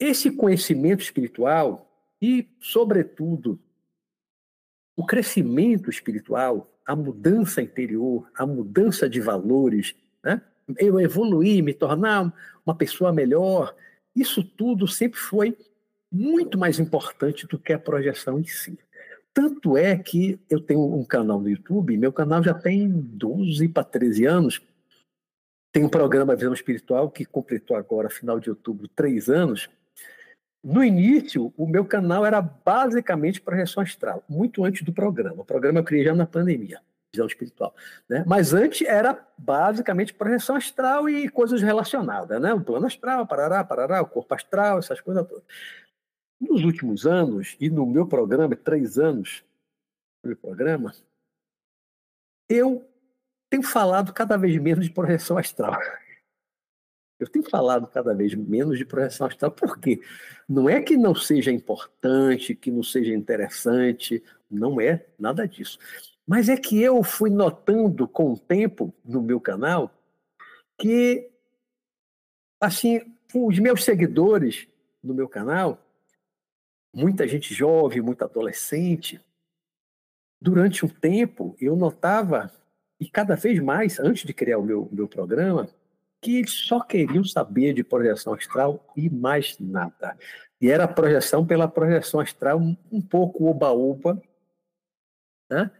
esse 0.00 0.30
conhecimento 0.30 1.02
espiritual 1.02 1.90
e, 2.22 2.48
sobretudo, 2.60 3.60
o 4.98 5.06
crescimento 5.06 5.88
espiritual, 5.88 6.68
a 6.84 6.96
mudança 6.96 7.62
interior, 7.62 8.28
a 8.36 8.44
mudança 8.44 9.08
de 9.08 9.20
valores, 9.20 9.94
né? 10.24 10.42
eu 10.76 10.98
evoluir, 10.98 11.62
me 11.62 11.72
tornar 11.72 12.34
uma 12.66 12.74
pessoa 12.74 13.12
melhor, 13.12 13.76
isso 14.12 14.42
tudo 14.42 14.88
sempre 14.88 15.16
foi 15.16 15.56
muito 16.10 16.58
mais 16.58 16.80
importante 16.80 17.46
do 17.46 17.60
que 17.60 17.72
a 17.72 17.78
projeção 17.78 18.40
em 18.40 18.44
si. 18.44 18.76
Tanto 19.32 19.76
é 19.76 19.96
que 19.96 20.40
eu 20.50 20.60
tenho 20.60 20.92
um 20.92 21.04
canal 21.04 21.40
no 21.40 21.48
YouTube, 21.48 21.96
meu 21.96 22.12
canal 22.12 22.42
já 22.42 22.52
tem 22.52 22.90
12 22.90 23.68
para 23.68 23.84
13 23.84 24.24
anos, 24.24 24.60
tem 25.70 25.84
um 25.84 25.88
programa 25.88 26.34
Visão 26.34 26.52
Espiritual 26.52 27.08
que 27.08 27.24
completou 27.24 27.76
agora, 27.76 28.10
final 28.10 28.40
de 28.40 28.50
outubro, 28.50 28.88
três 28.88 29.28
anos, 29.28 29.70
no 30.68 30.84
início, 30.84 31.50
o 31.56 31.66
meu 31.66 31.82
canal 31.82 32.26
era 32.26 32.42
basicamente 32.42 33.40
projeção 33.40 33.82
astral, 33.82 34.22
muito 34.28 34.62
antes 34.66 34.82
do 34.82 34.92
programa. 34.92 35.40
O 35.40 35.44
programa 35.44 35.78
eu 35.80 35.84
criei 35.84 36.04
já 36.04 36.14
na 36.14 36.26
pandemia, 36.26 36.82
visão 37.10 37.26
espiritual. 37.26 37.74
Né? 38.06 38.22
Mas 38.26 38.52
antes 38.52 38.86
era 38.86 39.18
basicamente 39.38 40.12
projeção 40.12 40.56
astral 40.56 41.08
e 41.08 41.26
coisas 41.30 41.62
relacionadas, 41.62 42.38
né? 42.38 42.52
O 42.52 42.60
plano 42.60 42.84
astral, 42.84 43.26
parará, 43.26 43.64
parará, 43.64 44.02
o 44.02 44.06
corpo 44.06 44.34
astral, 44.34 44.78
essas 44.78 45.00
coisas 45.00 45.26
todas. 45.26 45.44
Nos 46.38 46.62
últimos 46.62 47.06
anos, 47.06 47.56
e 47.58 47.70
no 47.70 47.86
meu 47.86 48.06
programa, 48.06 48.54
três 48.54 48.98
anos 48.98 49.42
no 50.22 50.36
programa, 50.36 50.94
eu 52.46 52.86
tenho 53.48 53.62
falado 53.62 54.12
cada 54.12 54.36
vez 54.36 54.54
menos 54.58 54.84
de 54.84 54.92
projeção 54.92 55.38
astral. 55.38 55.80
Eu 57.18 57.26
tenho 57.26 57.48
falado 57.48 57.86
cada 57.88 58.14
vez 58.14 58.34
menos 58.34 58.78
de 58.78 58.84
projeção 58.84 59.26
astral, 59.26 59.50
por 59.50 59.78
quê? 59.78 60.00
Não 60.48 60.68
é 60.68 60.80
que 60.80 60.96
não 60.96 61.14
seja 61.14 61.50
importante, 61.50 62.54
que 62.54 62.70
não 62.70 62.82
seja 62.82 63.12
interessante, 63.12 64.22
não 64.50 64.80
é 64.80 65.04
nada 65.18 65.46
disso. 65.46 65.78
Mas 66.26 66.48
é 66.48 66.56
que 66.56 66.80
eu 66.80 67.02
fui 67.02 67.30
notando 67.30 68.06
com 68.06 68.32
o 68.32 68.38
tempo 68.38 68.94
no 69.04 69.20
meu 69.20 69.40
canal 69.40 69.90
que, 70.78 71.28
assim, 72.60 73.00
os 73.34 73.58
meus 73.58 73.82
seguidores 73.82 74.68
no 75.02 75.12
meu 75.12 75.28
canal, 75.28 75.84
muita 76.94 77.26
gente 77.26 77.52
jovem, 77.52 78.00
muito 78.00 78.22
adolescente, 78.22 79.20
durante 80.40 80.84
um 80.84 80.88
tempo 80.88 81.56
eu 81.60 81.74
notava, 81.74 82.52
e 83.00 83.08
cada 83.08 83.34
vez 83.34 83.58
mais, 83.60 83.98
antes 83.98 84.24
de 84.24 84.32
criar 84.32 84.58
o 84.58 84.62
meu, 84.62 84.88
meu 84.92 85.08
programa, 85.08 85.68
que 86.20 86.38
eles 86.38 86.52
só 86.52 86.80
queriam 86.80 87.24
saber 87.24 87.72
de 87.74 87.84
projeção 87.84 88.34
astral 88.34 88.84
e 88.96 89.08
mais 89.08 89.56
nada. 89.58 90.16
E 90.60 90.70
era 90.70 90.88
projeção 90.88 91.46
pela 91.46 91.68
projeção 91.68 92.20
astral, 92.20 92.60
um 92.90 93.00
pouco 93.00 93.46
oba-oba. 93.46 94.20
Né? 95.50 95.70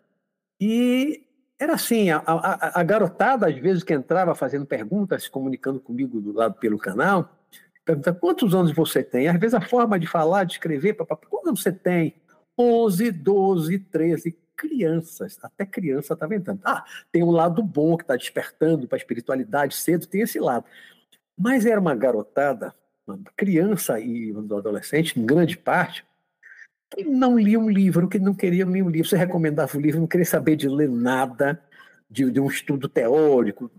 E 0.61 1.25
era 1.59 1.75
assim, 1.75 2.11
a, 2.11 2.19
a, 2.19 2.81
a, 2.81 2.83
garotada, 2.85 3.49
às 3.49 3.57
vezes, 3.57 3.83
que 3.83 3.93
entrava 3.93 4.35
fazendo 4.35 4.65
perguntas, 4.65 5.25
se 5.25 5.31
comunicando 5.31 5.81
comigo 5.81 6.21
do 6.21 6.33
lado 6.33 6.55
pelo 6.55 6.79
canal, 6.79 7.37
perguntava 7.85 8.19
quantos 8.19 8.55
anos 8.55 8.73
você 8.73 9.03
tem? 9.03 9.29
Às 9.29 9.41
vezes 9.41 9.55
a 9.55 9.61
forma 9.61 9.99
de 9.99 10.07
falar, 10.07 10.45
de 10.45 10.53
escrever, 10.53 10.95
papá, 10.95 11.17
quantos 11.17 11.49
anos 11.49 11.63
você 11.63 11.73
tem? 11.73 12.15
11, 12.57 13.11
12, 13.11 13.79
13 13.79 14.37
crianças, 14.59 15.39
até 15.41 15.65
criança 15.65 16.15
está 16.15 16.27
ventando. 16.27 16.61
Ah, 16.65 16.85
tem 17.13 17.23
um 17.23 17.31
lado 17.31 17.63
bom 17.63 17.97
que 17.97 18.03
está 18.03 18.17
despertando 18.17 18.89
para 18.89 18.97
a 18.97 18.99
espiritualidade 18.99 19.77
cedo, 19.77 20.07
tem 20.07 20.23
esse 20.23 20.41
lado. 20.41 20.67
Mas 21.39 21.65
era 21.65 21.81
uma 21.81 21.95
garotada, 21.95 22.75
uma 23.07 23.21
criança 23.37 24.01
e 24.01 24.33
um 24.33 24.41
adolescente, 24.57 25.19
em 25.19 25.25
grande 25.25 25.57
parte, 25.57 26.05
que 26.91 27.05
não 27.05 27.39
lia 27.39 27.59
um 27.59 27.71
livro, 27.71 28.09
que 28.09 28.19
não 28.19 28.35
queria 28.35 28.67
ler 28.67 28.83
um 28.83 28.91
livro. 28.91 29.09
Você 29.09 29.17
recomendava 29.17 29.77
o 29.77 29.81
livro, 29.81 30.01
não 30.01 30.09
queria 30.09 30.27
saber 30.27 30.57
de 30.57 30.69
ler 30.69 30.89
nada, 30.89 31.63
de, 32.11 32.29
de 32.29 32.41
um 32.41 32.49
estudo 32.49 32.89
teórico, 32.89 33.71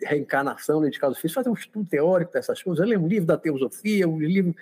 reencarnação, 0.00 0.88
de 0.88 0.98
causa 0.98 1.18
física, 1.18 1.40
fazer 1.40 1.50
um 1.50 1.54
estudo 1.54 1.88
teórico 1.88 2.32
dessas 2.32 2.62
coisas, 2.62 2.86
ler 2.86 2.98
um 2.98 3.08
livro 3.08 3.26
da 3.26 3.36
teosofia, 3.36 4.06
um 4.06 4.20
livro 4.20 4.54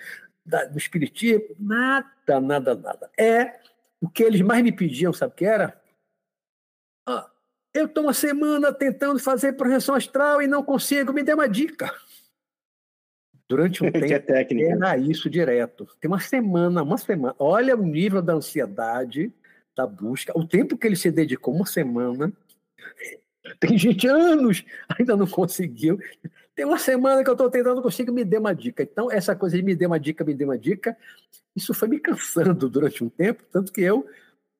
da, 0.43 0.65
do 0.65 0.77
espiritismo, 0.77 1.55
nada, 1.59 2.39
nada, 2.41 2.73
nada. 2.73 3.09
É 3.17 3.59
o 4.01 4.09
que 4.09 4.23
eles 4.23 4.41
mais 4.41 4.63
me 4.63 4.71
pediam, 4.71 5.11
sabe 5.13 5.33
o 5.33 5.35
que 5.35 5.45
era? 5.45 5.79
Ah, 7.07 7.29
eu 7.73 7.85
estou 7.85 8.03
uma 8.03 8.13
semana 8.13 8.73
tentando 8.73 9.19
fazer 9.19 9.53
projeção 9.53 9.95
astral 9.95 10.41
e 10.41 10.47
não 10.47 10.63
consigo, 10.63 11.13
me 11.13 11.23
dê 11.23 11.33
uma 11.33 11.47
dica. 11.47 11.93
Durante 13.47 13.83
um 13.83 13.89
tempo, 13.91 14.05
é 14.05 14.19
técnica. 14.19 14.71
era 14.71 14.97
isso 14.97 15.29
direto. 15.29 15.87
Tem 15.99 16.09
uma 16.09 16.19
semana, 16.19 16.83
uma 16.83 16.97
semana. 16.97 17.35
Olha 17.39 17.75
o 17.75 17.83
nível 17.83 18.21
da 18.21 18.33
ansiedade, 18.33 19.31
da 19.75 19.87
busca, 19.87 20.37
o 20.37 20.45
tempo 20.45 20.77
que 20.77 20.87
ele 20.87 20.95
se 20.95 21.11
dedicou, 21.11 21.53
uma 21.53 21.65
semana. 21.65 22.31
Tem 23.59 23.77
gente 23.77 24.07
anos, 24.07 24.65
ainda 24.97 25.15
não 25.15 25.25
conseguiu. 25.25 25.97
Tem 26.53 26.65
uma 26.65 26.79
semana 26.79 27.23
que 27.23 27.29
eu 27.29 27.33
estou 27.33 27.49
tentando, 27.49 27.75
não 27.75 27.83
consigo, 27.83 28.11
me 28.11 28.25
dê 28.25 28.37
uma 28.37 28.53
dica. 28.53 28.83
Então, 28.83 29.11
essa 29.11 29.35
coisa 29.35 29.55
de 29.55 29.63
me 29.63 29.75
dê 29.75 29.85
uma 29.85 29.99
dica, 29.99 30.25
me 30.25 30.33
dê 30.33 30.43
uma 30.43 30.57
dica, 30.57 30.97
isso 31.57 31.73
foi 31.73 31.87
me 31.87 31.99
cansando 31.99 32.69
durante 32.69 33.03
um 33.03 33.09
tempo, 33.09 33.43
tanto 33.51 33.73
que 33.73 33.81
eu, 33.81 34.05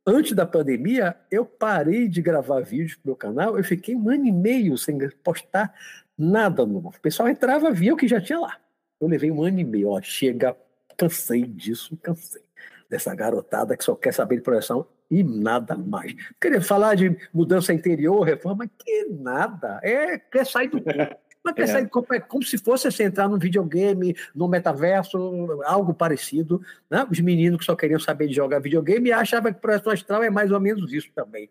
antes 0.05 0.33
da 0.33 0.47
pandemia, 0.47 1.15
eu 1.29 1.45
parei 1.45 2.07
de 2.07 2.23
gravar 2.23 2.61
vídeos 2.61 2.95
pro 2.95 3.11
meu 3.11 3.15
canal, 3.15 3.55
eu 3.55 3.63
fiquei 3.63 3.95
um 3.95 4.09
ano 4.09 4.25
e 4.25 4.31
meio 4.31 4.75
sem 4.79 4.97
postar 5.23 5.71
nada 6.17 6.65
novo. 6.65 6.89
O 6.89 6.99
pessoal 6.99 7.29
entrava, 7.29 7.71
via 7.71 7.93
o 7.93 7.97
que 7.97 8.07
já 8.07 8.19
tinha 8.19 8.39
lá. 8.39 8.57
Eu 8.99 9.07
levei 9.07 9.29
um 9.29 9.43
ano 9.43 9.59
e 9.59 9.63
meio, 9.63 9.89
ó, 9.89 10.01
chega, 10.01 10.57
cansei 10.97 11.43
disso, 11.43 11.95
cansei. 12.01 12.41
Dessa 12.89 13.13
garotada 13.13 13.77
que 13.77 13.83
só 13.83 13.95
quer 13.95 14.13
saber 14.13 14.37
de 14.37 14.41
projeção 14.41 14.87
e 15.11 15.23
nada 15.23 15.77
mais. 15.77 16.15
Querer 16.41 16.61
falar 16.61 16.95
de 16.95 17.15
mudança 17.31 17.73
interior, 17.73 18.21
reforma, 18.21 18.67
que 18.67 19.05
nada. 19.05 19.79
É, 19.83 20.17
quer 20.17 20.47
sair 20.47 20.69
do 20.69 20.81
Mas 20.83 21.09
quer 21.53 21.69
é. 21.69 21.85
como, 21.85 22.07
é 22.11 22.19
como 22.19 22.43
se 22.43 22.57
fosse 22.57 22.89
você 22.89 23.03
entrar 23.03 23.27
num 23.27 23.37
videogame, 23.37 24.15
no 24.33 24.47
metaverso, 24.47 25.61
algo 25.65 25.93
parecido. 25.93 26.61
Né? 26.89 27.05
Os 27.09 27.19
meninos 27.19 27.59
que 27.59 27.65
só 27.65 27.75
queriam 27.75 27.99
saber 27.99 28.27
de 28.27 28.35
jogar 28.35 28.59
videogame 28.59 29.11
achavam 29.11 29.53
que 29.53 29.59
projeção 29.59 29.91
astral 29.91 30.23
é 30.23 30.29
mais 30.29 30.51
ou 30.51 30.59
menos 30.59 30.91
isso 30.93 31.09
também. 31.13 31.49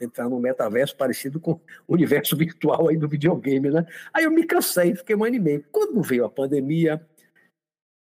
Entrar 0.00 0.28
num 0.28 0.40
metaverso 0.40 0.96
parecido 0.96 1.38
com 1.38 1.52
o 1.52 1.60
universo 1.94 2.34
virtual 2.38 2.88
aí 2.88 2.96
do 2.96 3.08
videogame, 3.08 3.70
né? 3.70 3.86
Aí 4.12 4.24
eu 4.24 4.30
me 4.30 4.44
cansei, 4.44 4.94
fiquei 4.94 5.14
um 5.14 5.24
ano 5.24 5.36
e 5.36 5.40
meio. 5.40 5.64
Quando 5.70 6.02
veio 6.02 6.24
a 6.24 6.30
pandemia, 6.30 7.00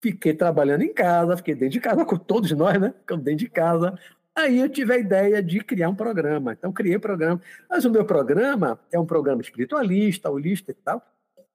fiquei 0.03 0.35
trabalhando 0.35 0.83
em 0.83 0.93
casa, 0.93 1.37
fiquei 1.37 1.55
dentro 1.55 1.71
de 1.71 1.81
casa, 1.81 2.05
com 2.05 2.17
todos 2.17 2.51
nós, 2.53 2.81
né? 2.81 2.93
Ficamos 3.01 3.25
dentro 3.25 3.45
de 3.45 3.51
casa, 3.51 3.97
Aí 4.37 4.59
eu 4.61 4.69
tive 4.69 4.93
a 4.93 4.99
ideia 4.99 5.43
de 5.43 5.61
criar 5.65 5.89
um 5.89 5.95
programa. 5.95 6.53
Então, 6.53 6.71
criei 6.71 6.95
o 6.95 6.99
um 6.99 7.01
programa. 7.01 7.41
Mas 7.71 7.87
o 7.87 7.91
meu 7.91 8.05
programa 8.05 8.79
é 8.93 9.01
um 9.01 9.07
programa 9.07 9.41
espiritualista, 9.41 10.31
holista 10.31 10.73
e 10.73 10.75
tal. 10.75 11.03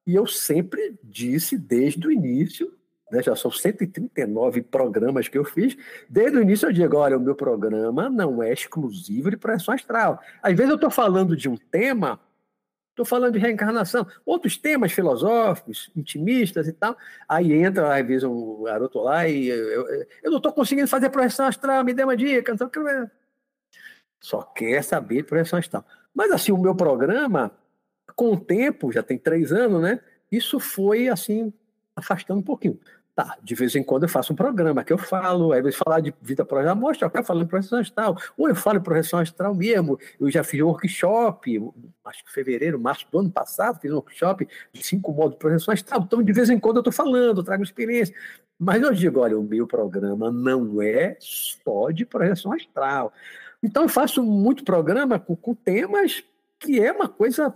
E 0.05 0.15
eu 0.15 0.25
sempre 0.25 0.97
disse, 1.03 1.57
desde 1.57 2.07
o 2.07 2.11
início, 2.11 2.73
né? 3.11 3.21
já 3.21 3.35
são 3.35 3.51
139 3.51 4.61
programas 4.63 5.27
que 5.27 5.37
eu 5.37 5.43
fiz. 5.43 5.77
Desde 6.09 6.37
o 6.37 6.41
início 6.41 6.67
eu 6.67 6.73
digo, 6.73 6.97
olha, 6.97 7.17
o 7.17 7.21
meu 7.21 7.35
programa 7.35 8.09
não 8.09 8.41
é 8.41 8.51
exclusivo 8.53 9.29
de 9.29 9.37
projeção 9.37 9.73
astral. 9.73 10.19
Às 10.41 10.55
vezes 10.55 10.69
eu 10.69 10.75
estou 10.75 10.89
falando 10.89 11.35
de 11.35 11.49
um 11.49 11.57
tema, 11.57 12.19
estou 12.89 13.05
falando 13.05 13.33
de 13.33 13.39
reencarnação, 13.39 14.07
outros 14.25 14.57
temas 14.57 14.91
filosóficos, 14.91 15.91
intimistas 15.95 16.67
e 16.67 16.73
tal, 16.73 16.97
aí 17.27 17.53
entra, 17.53 17.95
às 17.95 18.05
vezes, 18.05 18.23
um 18.23 18.63
garoto 18.63 18.99
lá 18.99 19.27
e 19.27 19.47
eu, 19.47 19.87
eu, 19.87 20.07
eu 20.23 20.31
não 20.31 20.37
estou 20.37 20.53
conseguindo 20.53 20.87
fazer 20.87 21.09
projeção 21.09 21.45
astral, 21.45 21.83
me 21.83 21.93
dê 21.93 22.03
uma 22.03 22.17
dica, 22.17 22.53
então, 22.53 22.69
só 24.19 24.41
quer 24.41 24.83
saber 24.83 25.17
de 25.17 25.23
projeção 25.23 25.59
astral. 25.59 25.85
Mas 26.13 26.31
assim, 26.31 26.51
o 26.51 26.57
meu 26.57 26.75
programa, 26.75 27.51
com 28.21 28.33
o 28.33 28.39
tempo, 28.39 28.91
já 28.91 29.01
tem 29.01 29.17
três 29.17 29.51
anos, 29.51 29.81
né? 29.81 29.99
Isso 30.31 30.59
foi 30.59 31.09
assim, 31.09 31.51
afastando 31.95 32.39
um 32.39 32.43
pouquinho. 32.43 32.79
Tá, 33.15 33.35
de 33.41 33.55
vez 33.55 33.75
em 33.75 33.83
quando 33.83 34.03
eu 34.03 34.09
faço 34.09 34.31
um 34.31 34.35
programa 34.35 34.83
que 34.83 34.93
eu 34.93 34.97
falo, 34.99 35.51
aí 35.51 35.59
vezes 35.59 35.79
falar 35.79 36.01
de 36.01 36.13
vida 36.21 36.45
projeção 36.45 36.75
mostra, 36.75 37.07
eu 37.07 37.09
quero 37.09 37.25
falar 37.25 37.41
em 37.41 37.47
projeção 37.47 37.79
astral, 37.79 38.15
ou 38.37 38.47
eu 38.47 38.53
falo 38.53 38.77
em 38.77 38.83
projeção 38.83 39.17
astral 39.17 39.55
mesmo. 39.55 39.97
Eu 40.19 40.29
já 40.29 40.43
fiz 40.43 40.61
um 40.61 40.67
workshop, 40.67 41.71
acho 42.05 42.23
que 42.23 42.31
fevereiro, 42.31 42.79
março 42.79 43.07
do 43.11 43.17
ano 43.17 43.31
passado, 43.31 43.79
fiz 43.81 43.91
um 43.91 43.95
workshop 43.95 44.47
de 44.71 44.83
cinco 44.83 45.11
modos 45.11 45.31
de 45.31 45.39
projeção 45.39 45.73
astral. 45.73 46.03
Então, 46.05 46.21
de 46.21 46.31
vez 46.31 46.47
em 46.51 46.59
quando 46.59 46.75
eu 46.75 46.81
estou 46.81 46.93
falando, 46.93 47.43
trago 47.43 47.63
experiência. 47.63 48.13
Mas 48.59 48.83
eu 48.83 48.93
digo, 48.93 49.19
olha, 49.19 49.35
o 49.35 49.41
meu 49.41 49.65
programa 49.65 50.29
não 50.29 50.79
é 50.79 51.17
só 51.19 51.89
de 51.89 52.05
projeção 52.05 52.53
astral. 52.53 53.11
Então, 53.63 53.81
eu 53.81 53.89
faço 53.89 54.21
muito 54.21 54.63
programa 54.63 55.17
com, 55.17 55.35
com 55.35 55.55
temas 55.55 56.23
que 56.59 56.79
é 56.79 56.91
uma 56.91 57.09
coisa 57.09 57.51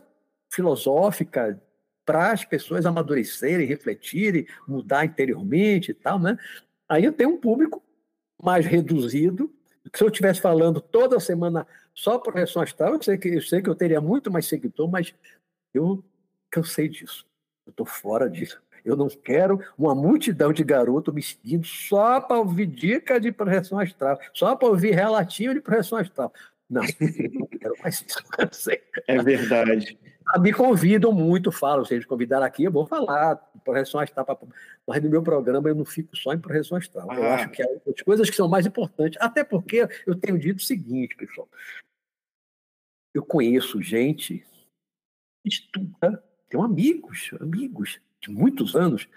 filosófica, 0.56 1.62
para 2.06 2.32
as 2.32 2.46
pessoas 2.46 2.86
amadurecerem, 2.86 3.68
refletirem, 3.68 4.48
mudar 4.68 5.06
interiormente 5.06 5.92
e 5.92 5.94
tal, 5.94 6.20
né? 6.20 6.38
Aí 6.88 7.04
eu 7.04 7.12
tenho 7.12 7.32
um 7.32 7.38
público 7.38 7.84
mais 8.42 8.66
reduzido. 8.66 9.52
Se 9.94 10.04
eu 10.04 10.08
estivesse 10.08 10.40
falando 10.40 10.80
toda 10.80 11.20
semana 11.20 11.68
só 11.94 12.20
por 12.20 12.34
reação 12.34 12.62
astral, 12.62 12.94
eu 12.94 13.02
sei, 13.02 13.18
que, 13.18 13.30
eu 13.30 13.42
sei 13.42 13.62
que 13.62 13.70
eu 13.70 13.76
teria 13.76 14.00
muito 14.00 14.32
mais 14.32 14.46
seguidor, 14.46 14.88
mas 14.90 15.14
eu 15.74 16.04
cansei 16.50 16.88
disso. 16.88 17.26
Eu 17.66 17.72
estou 17.72 17.86
fora 17.86 18.30
disso. 18.30 18.62
Eu 18.84 18.96
não 18.96 19.08
quero 19.10 19.60
uma 19.76 19.96
multidão 19.96 20.54
de 20.54 20.64
garotos 20.64 21.12
me 21.12 21.24
seguindo 21.24 21.66
só 21.66 22.22
para 22.22 22.38
ouvir 22.38 22.68
dica 22.68 23.20
de 23.20 23.32
projeção 23.32 23.80
astral, 23.80 24.20
só 24.32 24.56
para 24.56 24.68
ouvir 24.68 24.94
relatinho 24.94 25.56
de 25.56 25.62
projeção 25.62 25.98
astral. 25.98 26.32
Não, 26.70 26.84
não 27.34 27.48
quero 27.48 27.74
mais 27.82 28.06
isso. 28.08 28.24
É 29.08 29.22
verdade. 29.22 29.98
Ah, 30.28 30.40
me 30.40 30.52
convidam 30.52 31.12
muito, 31.12 31.52
falo, 31.52 31.86
se 31.86 31.94
eles 31.94 32.06
convidarem 32.06 32.48
aqui, 32.48 32.64
eu 32.64 32.72
vou 32.72 32.86
falar, 32.86 33.36
projeção 33.64 34.00
astral, 34.00 34.26
mas 34.88 35.04
no 35.04 35.10
meu 35.10 35.22
programa 35.22 35.70
eu 35.70 35.76
não 35.76 35.86
fico 35.86 36.16
só 36.18 36.34
em 36.34 36.40
projeção 36.40 36.78
astral. 36.78 37.10
Ah. 37.12 37.16
Eu 37.16 37.24
acho 37.32 37.50
que 37.50 37.62
há 37.62 37.68
outras 37.68 38.02
coisas 38.02 38.30
que 38.30 38.36
são 38.36 38.48
mais 38.48 38.66
importantes, 38.66 39.22
até 39.22 39.44
porque 39.44 39.88
eu 40.06 40.16
tenho 40.16 40.40
dito 40.40 40.58
o 40.58 40.64
seguinte, 40.64 41.16
pessoal, 41.16 41.48
eu 43.14 43.24
conheço 43.24 43.82
gente 43.82 44.46
que 45.44 45.50
estuda, 45.50 46.24
tenho 46.50 46.64
amigos, 46.64 47.32
amigos 47.40 48.02
de 48.20 48.32
muitos 48.32 48.76
anos, 48.76 49.08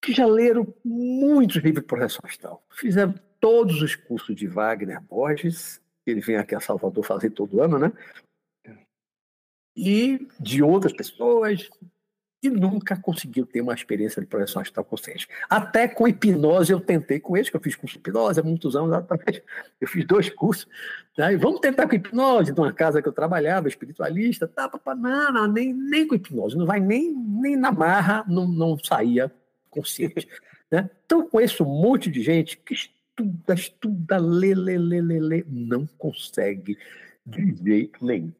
que 0.00 0.12
já 0.12 0.24
leram 0.24 0.72
muitos 0.82 1.56
livros 1.56 1.82
de 1.82 1.86
projeção 1.86 2.20
astral, 2.24 2.64
fizeram 2.70 3.14
todos 3.38 3.82
os 3.82 3.94
cursos 3.94 4.34
de 4.34 4.46
Wagner 4.46 5.02
Borges, 5.02 5.80
ele 6.06 6.20
vem 6.20 6.36
aqui 6.36 6.54
a 6.54 6.60
Salvador 6.60 7.04
fazer 7.04 7.30
todo 7.30 7.60
ano, 7.60 7.78
né? 7.78 7.92
E 9.76 10.26
de 10.40 10.62
outras 10.62 10.92
pessoas, 10.92 11.68
e 12.42 12.50
nunca 12.50 12.96
conseguiu 12.96 13.46
ter 13.46 13.60
uma 13.60 13.74
experiência 13.74 14.20
de 14.20 14.28
projeção 14.28 14.62
astral 14.62 14.84
consciente. 14.84 15.28
Até 15.48 15.88
com 15.88 16.06
hipnose 16.06 16.72
eu 16.72 16.80
tentei 16.80 17.18
com 17.18 17.36
eles, 17.36 17.50
que 17.50 17.56
eu 17.56 17.60
fiz 17.60 17.74
curso 17.74 17.94
de 17.94 18.00
hipnose 18.00 18.40
há 18.40 18.42
muitos 18.42 18.76
anos 18.76 18.92
atrás. 18.92 19.42
Eu 19.80 19.88
fiz 19.88 20.06
dois 20.06 20.30
cursos. 20.30 20.66
Né? 21.18 21.34
E 21.34 21.36
vamos 21.36 21.60
tentar 21.60 21.86
com 21.86 21.94
hipnose, 21.94 22.52
de 22.52 22.60
uma 22.60 22.72
casa 22.72 23.02
que 23.02 23.08
eu 23.08 23.12
trabalhava, 23.12 23.68
espiritualista. 23.68 24.48
Tá, 24.48 24.68
papá, 24.68 24.94
não, 24.94 25.32
não, 25.32 25.46
nem, 25.46 25.72
nem 25.72 26.06
com 26.06 26.14
hipnose. 26.14 26.56
Não 26.56 26.66
vai 26.66 26.80
nem, 26.80 27.12
nem 27.14 27.56
na 27.56 27.70
marra, 27.70 28.24
não, 28.26 28.46
não 28.46 28.78
saía 28.78 29.32
consciente. 29.70 30.28
Né? 30.68 30.90
Então 31.04 31.28
conheço 31.28 31.62
um 31.62 31.80
monte 31.80 32.10
de 32.10 32.20
gente 32.20 32.56
que 32.56 32.74
estuda, 32.74 33.54
estuda, 33.54 34.18
lê, 34.18 34.52
lê, 34.52 34.76
lê, 34.76 35.00
lê, 35.00 35.20
lê, 35.20 35.44
não 35.48 35.86
consegue 35.96 36.76
de 37.24 37.54
jeito 37.54 38.04
nenhum 38.04 38.32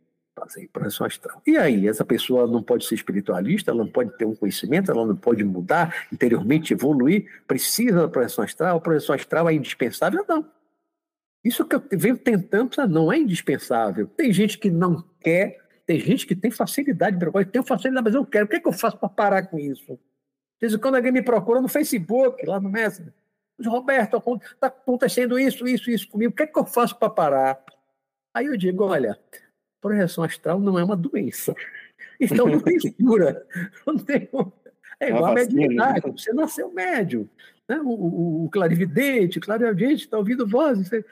projeção 0.72 1.07
astral. 1.07 1.40
E 1.46 1.57
aí, 1.57 1.88
essa 1.88 2.05
pessoa 2.05 2.46
não 2.46 2.62
pode 2.62 2.85
ser 2.87 2.94
espiritualista, 2.94 3.70
ela 3.70 3.85
não 3.85 3.90
pode 3.90 4.16
ter 4.16 4.25
um 4.25 4.35
conhecimento, 4.35 4.90
ela 4.90 5.07
não 5.07 5.16
pode 5.16 5.42
mudar 5.42 6.07
interiormente, 6.12 6.72
evoluir, 6.72 7.42
precisa 7.46 8.03
da 8.03 8.09
projeção 8.09 8.44
astral, 8.44 8.77
a 8.77 8.81
projeção 8.81 9.14
astral 9.14 9.49
é 9.49 9.55
indispensável? 9.55 10.25
Não. 10.29 10.46
Isso 11.42 11.64
que 11.64 11.77
eu 11.77 11.83
venho 11.92 12.18
tentando, 12.18 12.77
não 12.88 13.12
é 13.12 13.18
indispensável. 13.18 14.07
Tem 14.09 14.33
gente 14.33 14.59
que 14.59 14.70
não 14.70 15.03
quer, 15.20 15.59
tem 15.87 15.99
gente 16.01 16.27
que 16.27 16.35
tem 16.35 16.51
facilidade, 16.51 17.16
eu 17.25 17.46
tenho 17.46 17.64
facilidade, 17.64 18.05
mas 18.05 18.14
eu 18.14 18.27
quero. 18.27 18.46
O 18.46 18.49
que, 18.49 18.57
é 18.57 18.61
que 18.61 18.68
eu 18.68 18.72
faço 18.72 18.99
para 18.99 19.09
parar 19.09 19.46
com 19.46 19.59
isso? 19.59 19.99
De 20.61 20.79
quando 20.79 20.96
alguém 20.96 21.12
me 21.12 21.22
procura 21.22 21.61
no 21.61 21.68
Facebook, 21.68 22.44
lá 22.44 22.59
no 22.59 22.68
Messenger. 22.68 23.12
Roberto, 23.64 24.22
está 24.53 24.66
acontecendo 24.66 25.38
isso, 25.38 25.66
isso, 25.66 25.90
isso 25.90 26.09
comigo, 26.09 26.33
o 26.33 26.37
que 26.37 26.42
é 26.42 26.46
que 26.46 26.59
eu 26.59 26.66
faço 26.66 26.99
para 26.99 27.09
parar? 27.09 27.64
Aí 28.35 28.46
eu 28.46 28.57
digo, 28.57 28.85
olha, 28.85 29.18
projeção 29.87 30.25
astral 30.25 30.59
não 30.59 30.79
é 30.79 30.85
uma 30.85 30.96
doença. 30.96 31.55
Então 32.20 32.46
não 32.46 32.61
tem 32.61 32.79
cura. 32.92 33.46
Não 33.87 33.96
tem... 33.96 34.29
É 34.99 35.09
igual 35.11 35.27
a 35.27 35.35
mediunidade, 35.35 36.11
você 36.11 36.33
nasceu 36.33 36.72
médium. 36.72 37.29
Né? 37.68 37.79
O, 37.81 37.88
o, 37.88 38.44
o 38.44 38.51
clarividente, 38.51 39.38
o 39.38 39.40
clareaudiente, 39.40 40.05
está 40.05 40.16
ouvindo 40.16 40.46
vozes. 40.46 40.88
Você... 40.88 41.05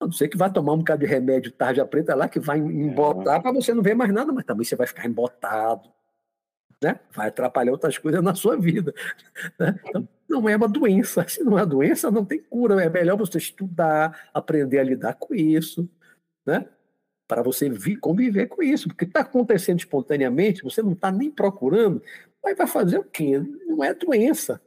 A 0.00 0.04
não 0.04 0.12
ser 0.12 0.28
que 0.28 0.36
vá 0.36 0.50
tomar 0.50 0.74
um 0.74 0.78
bocado 0.78 1.00
de 1.00 1.06
remédio 1.06 1.50
tarja 1.50 1.86
preta 1.86 2.14
lá, 2.14 2.28
que 2.28 2.38
vai 2.38 2.58
embotar 2.58 3.40
para 3.40 3.52
você 3.52 3.72
não 3.72 3.82
ver 3.82 3.94
mais 3.94 4.12
nada, 4.12 4.32
mas 4.32 4.44
também 4.44 4.64
você 4.64 4.76
vai 4.76 4.86
ficar 4.86 5.06
embotado. 5.06 5.88
Né? 6.82 7.00
Vai 7.12 7.28
atrapalhar 7.28 7.72
outras 7.72 7.96
coisas 7.96 8.22
na 8.22 8.34
sua 8.34 8.56
vida. 8.56 8.94
Né? 9.58 9.80
Então, 9.88 10.08
não 10.28 10.48
é 10.48 10.56
uma 10.56 10.68
doença. 10.68 11.26
Se 11.28 11.42
não 11.42 11.58
é 11.58 11.62
uma 11.62 11.66
doença, 11.66 12.10
não 12.10 12.24
tem 12.24 12.40
cura. 12.40 12.82
É 12.82 12.90
melhor 12.90 13.16
você 13.16 13.38
estudar, 13.38 14.28
aprender 14.34 14.78
a 14.78 14.84
lidar 14.84 15.14
com 15.14 15.34
isso. 15.34 15.88
Né? 16.44 16.66
Para 17.26 17.42
você 17.42 17.68
vir, 17.68 17.96
conviver 17.96 18.46
com 18.46 18.62
isso, 18.62 18.88
porque 18.88 19.04
está 19.04 19.20
acontecendo 19.20 19.78
espontaneamente, 19.78 20.62
você 20.62 20.82
não 20.82 20.92
está 20.92 21.10
nem 21.10 21.30
procurando, 21.30 22.02
mas 22.42 22.56
vai 22.56 22.66
fazer 22.66 22.98
o 22.98 23.04
quê? 23.04 23.38
Não 23.66 23.82
é 23.82 23.94
doença, 23.94 24.60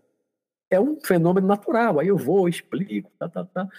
é 0.69 0.79
um 0.79 0.99
fenômeno 0.99 1.47
natural. 1.47 1.99
Aí 1.99 2.07
eu 2.07 2.17
vou, 2.17 2.49
explico, 2.49 3.11
tá, 3.17 3.29
tá, 3.29 3.45
tá. 3.45 3.69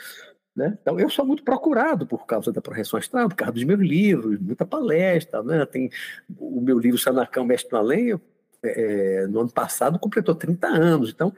Né? 0.55 0.77
Então, 0.81 0.99
eu 0.99 1.09
sou 1.09 1.25
muito 1.25 1.45
procurado 1.45 2.07
por 2.07 2.27
causa 2.27 2.51
da 2.53 2.61
projeção 2.61 2.99
astral, 2.99 3.29
por 3.29 3.37
causa 3.37 3.53
dos 3.53 3.65
meus 3.65 3.81
livros, 3.81 4.41
muita 4.41 4.67
palestra. 4.67 5.43
Né? 5.43 5.65
Tem 5.67 5.91
o 6.37 6.61
meu 6.61 6.79
livro 6.79 6.99
Sanacão 6.99 7.45
Mestre 7.45 7.73
no 7.73 7.79
Além, 7.79 8.21
é, 8.63 9.27
no 9.29 9.41
ano 9.41 9.53
passado 9.53 9.99
completou 9.99 10.35
30 10.35 10.67
anos. 10.67 11.11
Então, 11.11 11.33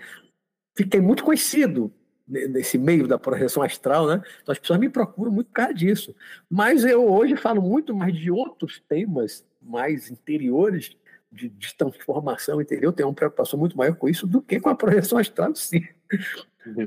fiquei 0.74 1.00
muito 1.00 1.22
conhecido 1.24 1.92
nesse 2.31 2.79
meio 2.79 3.09
da 3.09 3.19
projeção 3.19 3.62
astral, 3.62 4.07
né? 4.07 4.23
Então 4.43 4.53
as 4.53 4.59
pessoas 4.59 4.79
me 4.79 4.88
procuram 4.88 5.33
muito 5.33 5.49
por 5.49 5.55
causa 5.55 5.75
disso. 5.75 6.14
Mas 6.49 6.85
eu 6.85 7.11
hoje 7.11 7.37
falo 7.37 7.61
muito 7.61 7.95
mais 7.95 8.16
de 8.16 8.31
outros 8.31 8.81
temas 8.88 9.45
mais 9.61 10.11
interiores, 10.11 10.97
de, 11.33 11.49
de 11.49 11.75
transformação 11.75 12.61
interior, 12.61 12.93
tenho 12.93 13.09
uma 13.09 13.14
preocupação 13.14 13.59
muito 13.59 13.77
maior 13.77 13.95
com 13.95 14.09
isso 14.09 14.27
do 14.27 14.40
que 14.43 14.59
com 14.59 14.69
a 14.69 14.75
projeção 14.75 15.19
astral, 15.19 15.55
sim. 15.55 15.87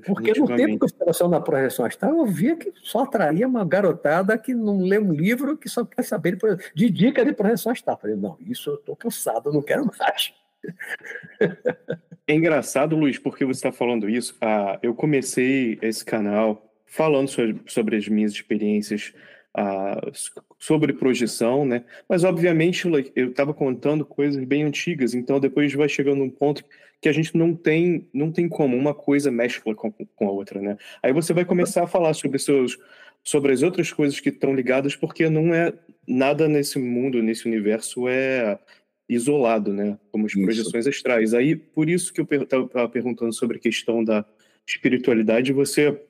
Porque 0.05 0.39
no 0.39 0.47
tempo 0.47 0.77
que 0.77 0.85
eu 1.03 1.09
estava 1.09 1.29
na 1.29 1.41
projeção 1.41 1.85
astral, 1.85 2.11
eu 2.17 2.25
via 2.25 2.55
que 2.55 2.71
só 2.81 3.03
atraía 3.03 3.47
uma 3.47 3.65
garotada 3.65 4.37
que 4.37 4.53
não 4.53 4.79
lê 4.79 4.99
um 4.99 5.11
livro, 5.11 5.57
que 5.57 5.67
só 5.67 5.83
quer 5.83 6.03
saber 6.03 6.35
de, 6.35 6.71
de 6.75 6.89
dica 6.89 7.25
de 7.25 7.33
projeção 7.33 7.71
astral. 7.71 7.95
Eu 7.95 8.01
falei, 8.01 8.15
não, 8.15 8.37
isso 8.41 8.69
eu 8.69 8.75
estou 8.75 8.95
cansado, 8.95 9.49
eu 9.49 9.53
não 9.53 9.61
quero 9.61 9.89
mais. 9.97 10.33
É 12.27 12.33
engraçado, 12.33 12.95
Luiz, 12.95 13.17
porque 13.19 13.43
você 13.43 13.59
está 13.59 13.71
falando 13.71 14.09
isso. 14.09 14.37
Ah, 14.39 14.79
eu 14.81 14.93
comecei 14.95 15.77
esse 15.81 16.05
canal 16.05 16.73
falando 16.85 17.27
sobre, 17.27 17.61
sobre 17.65 17.97
as 17.97 18.07
minhas 18.07 18.31
experiências 18.31 19.13
ah, 19.55 19.99
sobre 20.57 20.93
projeção, 20.93 21.65
né? 21.65 21.83
Mas, 22.07 22.23
obviamente, 22.23 22.87
eu 23.15 23.29
estava 23.29 23.53
contando 23.53 24.05
coisas 24.05 24.43
bem 24.43 24.63
antigas, 24.63 25.13
então 25.13 25.39
depois 25.39 25.73
vai 25.73 25.89
chegando 25.89 26.23
um 26.23 26.29
ponto 26.29 26.63
que 27.01 27.09
a 27.09 27.11
gente 27.11 27.35
não 27.37 27.53
tem, 27.53 28.07
não 28.13 28.31
tem 28.31 28.47
como, 28.47 28.77
uma 28.77 28.93
coisa 28.95 29.29
mescla 29.29 29.75
com, 29.75 29.91
com 29.91 30.27
a 30.27 30.31
outra, 30.31 30.61
né? 30.61 30.77
Aí 31.03 31.11
você 31.11 31.33
vai 31.33 31.43
começar 31.45 31.83
a 31.83 31.87
falar 31.87 32.13
sobre 32.13 32.39
seus 32.39 32.77
sobre 33.25 33.53
as 33.53 33.63
outras 33.63 33.91
coisas 33.91 34.19
que 34.19 34.29
estão 34.29 34.53
ligadas, 34.53 34.97
porque 34.97 35.29
não 35.29 35.53
é 35.53 35.73
nada 36.05 36.47
nesse 36.47 36.77
mundo, 36.77 37.23
nesse 37.23 37.47
universo 37.47 38.07
é 38.07 38.59
isolado, 39.07 39.73
né? 39.73 39.97
Como 40.11 40.25
as 40.25 40.31
isso. 40.33 40.43
projeções 40.43 40.87
astrais. 40.87 41.33
Aí, 41.33 41.55
por 41.55 41.89
isso 41.89 42.13
que 42.13 42.21
eu 42.21 42.27
estava 42.41 42.89
perguntando 42.89 43.33
sobre 43.33 43.57
a 43.57 43.59
questão 43.59 44.03
da 44.03 44.25
espiritualidade, 44.65 45.53
você, 45.53 46.01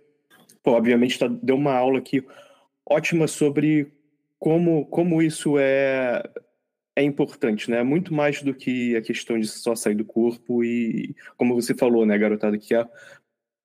pô, 0.61 0.71
obviamente, 0.71 1.17
tá, 1.17 1.27
deu 1.27 1.55
uma 1.55 1.73
aula 1.73 1.99
aqui 1.99 2.23
ótima 2.85 3.27
sobre 3.27 3.91
como, 4.39 4.85
como 4.85 5.21
isso 5.21 5.57
é 5.57 6.23
é 6.95 7.01
importante, 7.01 7.71
né? 7.71 7.81
Muito 7.83 8.13
mais 8.13 8.41
do 8.43 8.53
que 8.53 8.95
a 8.95 9.01
questão 9.01 9.39
de 9.39 9.47
só 9.47 9.75
sair 9.75 9.95
do 9.95 10.05
corpo 10.05 10.63
e, 10.63 11.15
como 11.35 11.55
você 11.55 11.73
falou, 11.73 12.05
né, 12.05 12.17
garotada, 12.17 12.57
que 12.57 12.75
é 12.75 12.87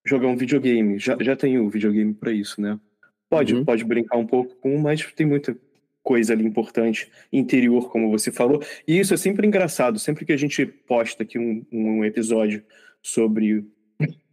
jogar 0.05 0.29
um 0.29 0.37
videogame. 0.37 0.99
Já, 0.99 1.17
já 1.21 1.37
tem 1.37 1.59
o 1.59 1.69
videogame 1.69 2.15
para 2.15 2.33
isso, 2.33 2.61
né? 2.61 2.81
Pode, 3.29 3.55
uhum. 3.55 3.65
pode 3.65 3.85
brincar 3.85 4.17
um 4.17 4.27
pouco 4.27 4.57
com, 4.57 4.79
mas 4.79 5.05
tem 5.13 5.27
muita 5.27 5.55
coisa 6.03 6.33
ali 6.33 6.45
importante, 6.45 7.11
interior, 7.33 7.91
como 7.91 8.11
você 8.11 8.33
falou. 8.33 8.63
E 8.87 8.99
isso 8.99 9.13
é 9.13 9.17
sempre 9.17 9.47
engraçado, 9.47 9.99
sempre 9.99 10.25
que 10.25 10.33
a 10.33 10.37
gente 10.37 10.65
posta 10.65 11.23
aqui 11.23 11.39
um, 11.39 11.65
um 11.71 12.05
episódio 12.05 12.65
sobre 13.03 13.65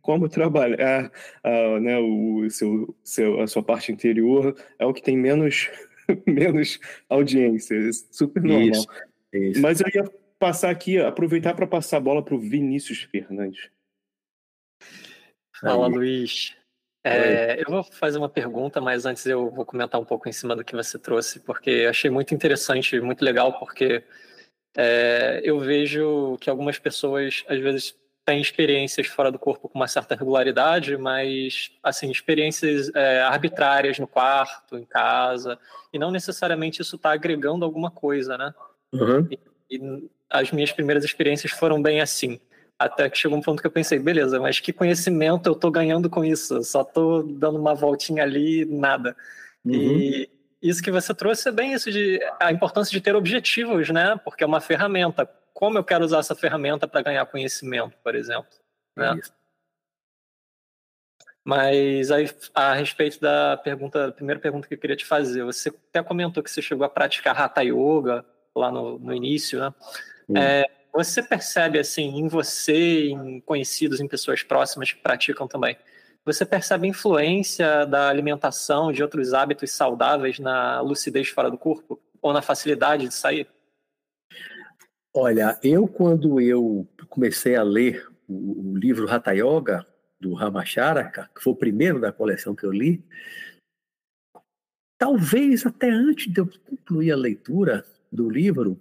como 0.02 0.30
trabalhar 0.30 1.12
uh, 1.44 1.80
né, 1.80 1.98
o 1.98 2.48
seu, 2.50 2.96
seu, 3.04 3.42
a 3.42 3.48
sua 3.48 3.64
parte 3.64 3.92
interior, 3.92 4.56
é 4.78 4.86
o 4.86 4.94
que 4.94 5.02
tem 5.02 5.18
menos, 5.18 5.70
menos 6.28 6.80
audiência. 7.10 7.76
É 7.76 7.92
super 8.12 8.44
normal. 8.44 8.70
Isso, 8.70 8.88
isso. 9.34 9.62
Mas 9.62 9.82
eu 9.82 9.88
ia 9.94 10.04
passar 10.38 10.70
aqui, 10.70 11.00
aproveitar 11.00 11.56
para 11.56 11.66
passar 11.66 11.98
a 11.98 12.02
bola 12.02 12.24
para 12.24 12.36
o 12.36 12.40
Vinícius 12.40 13.02
Fernandes. 13.02 13.70
Fala, 15.60 15.88
Aí. 15.88 15.94
Luiz. 15.94 16.56
É, 17.08 17.62
eu 17.62 17.66
vou 17.70 17.84
fazer 17.84 18.18
uma 18.18 18.28
pergunta, 18.28 18.82
mas 18.82 19.06
antes 19.06 19.24
eu 19.28 19.52
vou 19.52 19.64
comentar 19.64 20.02
um 20.02 20.06
pouco 20.06 20.28
em 20.28 20.32
cima 20.32 20.56
do 20.56 20.64
que 20.64 20.76
você 20.76 20.98
trouxe, 20.98 21.40
porque 21.40 21.86
achei 21.88 22.10
muito 22.10 22.34
interessante, 22.34 23.00
muito 23.00 23.24
legal, 23.24 23.60
porque 23.60 24.04
é, 24.76 25.40
eu 25.44 25.60
vejo 25.60 26.36
que 26.42 26.50
algumas 26.50 26.80
pessoas, 26.80 27.44
às 27.48 27.60
vezes, 27.60 27.96
têm 28.26 28.42
experiências 28.42 29.06
fora 29.06 29.32
do 29.32 29.38
corpo 29.38 29.70
com 29.70 29.78
uma 29.78 29.88
certa 29.88 30.16
regularidade, 30.16 30.98
mas, 30.98 31.70
assim, 31.84 32.10
experiências 32.10 32.90
é, 32.96 33.22
arbitrárias 33.22 34.00
no 34.00 34.08
quarto, 34.08 34.76
em 34.76 34.84
casa, 34.84 35.60
e 35.94 36.00
não 36.00 36.10
necessariamente 36.10 36.82
isso 36.82 36.96
está 36.96 37.12
agregando 37.12 37.64
alguma 37.64 37.92
coisa, 37.92 38.36
né? 38.36 38.52
Uhum. 38.92 39.28
E, 39.30 39.40
e 39.70 40.10
as 40.28 40.52
minhas 40.52 40.72
primeiras 40.72 41.04
experiências 41.04 41.52
foram 41.52 41.80
bem 41.80 42.02
assim. 42.02 42.40
Até 42.78 43.10
que 43.10 43.18
chegou 43.18 43.38
um 43.38 43.42
ponto 43.42 43.62
que 43.62 43.68
eu 43.68 43.72
pensei, 43.72 43.98
beleza, 43.98 44.40
mas 44.40 44.60
que 44.60 44.74
conhecimento 44.74 45.48
eu 45.48 45.54
estou 45.54 45.72
ganhando 45.72 46.10
com 46.10 46.26
isso? 46.26 46.56
Eu 46.56 46.64
só 46.64 46.82
estou 46.82 47.24
dando 47.24 47.58
uma 47.58 47.74
voltinha 47.74 48.24
ali, 48.24 48.66
nada. 48.66 49.16
Uhum. 49.64 49.74
E 49.74 50.30
isso 50.62 50.84
que 50.84 50.92
você 50.92 51.14
trouxe 51.14 51.48
é 51.48 51.52
bem 51.52 51.74
isso 51.74 51.92
de 51.92 52.20
a 52.40 52.52
importância 52.52 52.92
de 52.92 53.00
ter 53.00 53.16
objetivos, 53.16 53.90
né? 53.90 54.20
Porque 54.26 54.44
é 54.44 54.48
uma 54.48 54.60
ferramenta. 54.60 55.30
Como 55.54 55.78
eu 55.78 55.84
quero 55.84 56.04
usar 56.04 56.20
essa 56.20 56.36
ferramenta 56.36 56.88
para 56.88 57.02
ganhar 57.02 57.26
conhecimento, 57.28 57.96
por 58.04 58.14
exemplo? 58.14 58.50
Né? 58.96 59.20
Isso. 59.20 59.34
Mas 61.46 62.10
aí, 62.10 62.28
a 62.56 62.74
respeito 62.74 63.22
da 63.22 63.56
pergunta, 63.56 64.08
a 64.08 64.12
primeira 64.12 64.42
pergunta 64.42 64.68
que 64.68 64.74
eu 64.74 64.80
queria 64.80 64.96
te 64.96 65.06
fazer, 65.06 65.44
você 65.44 65.70
até 65.70 66.02
comentou 66.02 66.42
que 66.42 66.50
você 66.50 66.62
chegou 66.62 66.84
a 66.84 66.90
praticar 66.90 67.40
Hatha 67.40 67.62
Yoga 67.62 68.26
lá 68.56 68.72
no, 68.72 68.98
no 68.98 69.14
início, 69.14 69.60
né? 69.60 69.74
É, 70.36 70.66
você 70.96 71.22
percebe, 71.22 71.78
assim, 71.78 72.20
em 72.20 72.28
você, 72.28 73.10
em 73.10 73.42
conhecidos, 73.42 74.00
em 74.00 74.08
pessoas 74.08 74.44
próximas 74.44 74.94
que 74.94 75.02
praticam 75.02 75.46
também, 75.46 75.78
você 76.24 76.46
percebe 76.46 76.88
influência 76.88 77.86
da 77.86 78.08
alimentação, 78.08 78.92
de 78.92 79.04
outros 79.04 79.34
hábitos 79.34 79.72
saudáveis 79.72 80.40
na 80.40 80.80
lucidez 80.80 81.28
fora 81.28 81.52
do 81.52 81.58
corpo? 81.58 82.02
Ou 82.22 82.34
na 82.34 82.42
facilidade 82.42 83.08
de 83.08 83.14
sair? 83.14 83.48
Olha, 85.14 85.60
eu 85.62 85.88
quando 85.88 86.40
eu 86.42 86.88
comecei 87.10 87.56
a 87.56 87.62
ler 87.62 88.08
o, 88.28 88.72
o 88.72 88.78
livro 88.78 89.10
Hatha 89.10 89.34
Yoga, 89.34 89.86
do 90.20 90.34
Ramacharaka, 90.34 91.30
que 91.36 91.44
foi 91.44 91.54
o 91.54 91.58
primeiro 91.58 92.00
da 92.00 92.12
coleção 92.12 92.56
que 92.56 92.66
eu 92.66 92.72
li, 92.72 93.06
talvez 94.98 95.66
até 95.66 95.90
antes 95.90 96.32
de 96.32 96.40
eu 96.40 96.50
concluir 96.66 97.12
a 97.12 97.18
leitura 97.18 97.86
do 98.12 98.30
livro, 98.30 98.80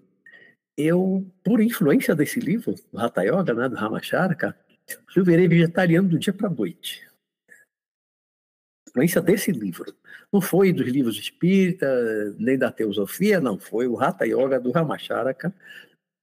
eu, 0.76 1.26
por 1.42 1.60
influência 1.60 2.14
desse 2.14 2.40
livro, 2.40 2.74
o 2.92 2.98
Hatha 2.98 3.22
Yoga, 3.22 3.54
né, 3.54 3.68
do 3.68 3.76
Ramacharaka, 3.76 4.56
eu 5.16 5.24
virei 5.24 5.48
vegetariano 5.48 6.08
do 6.08 6.18
dia 6.18 6.32
para 6.32 6.48
a 6.48 6.50
noite. 6.50 7.08
Influência 8.88 9.20
desse 9.20 9.50
livro. 9.50 9.94
Não 10.32 10.40
foi 10.40 10.72
dos 10.72 10.86
livros 10.86 11.16
espírita, 11.16 11.86
nem 12.38 12.58
da 12.58 12.70
teosofia, 12.70 13.40
não. 13.40 13.58
Foi 13.58 13.86
o 13.86 13.98
Hatha 14.00 14.24
Yoga 14.24 14.60
do 14.60 14.70
Ramacharaka, 14.70 15.54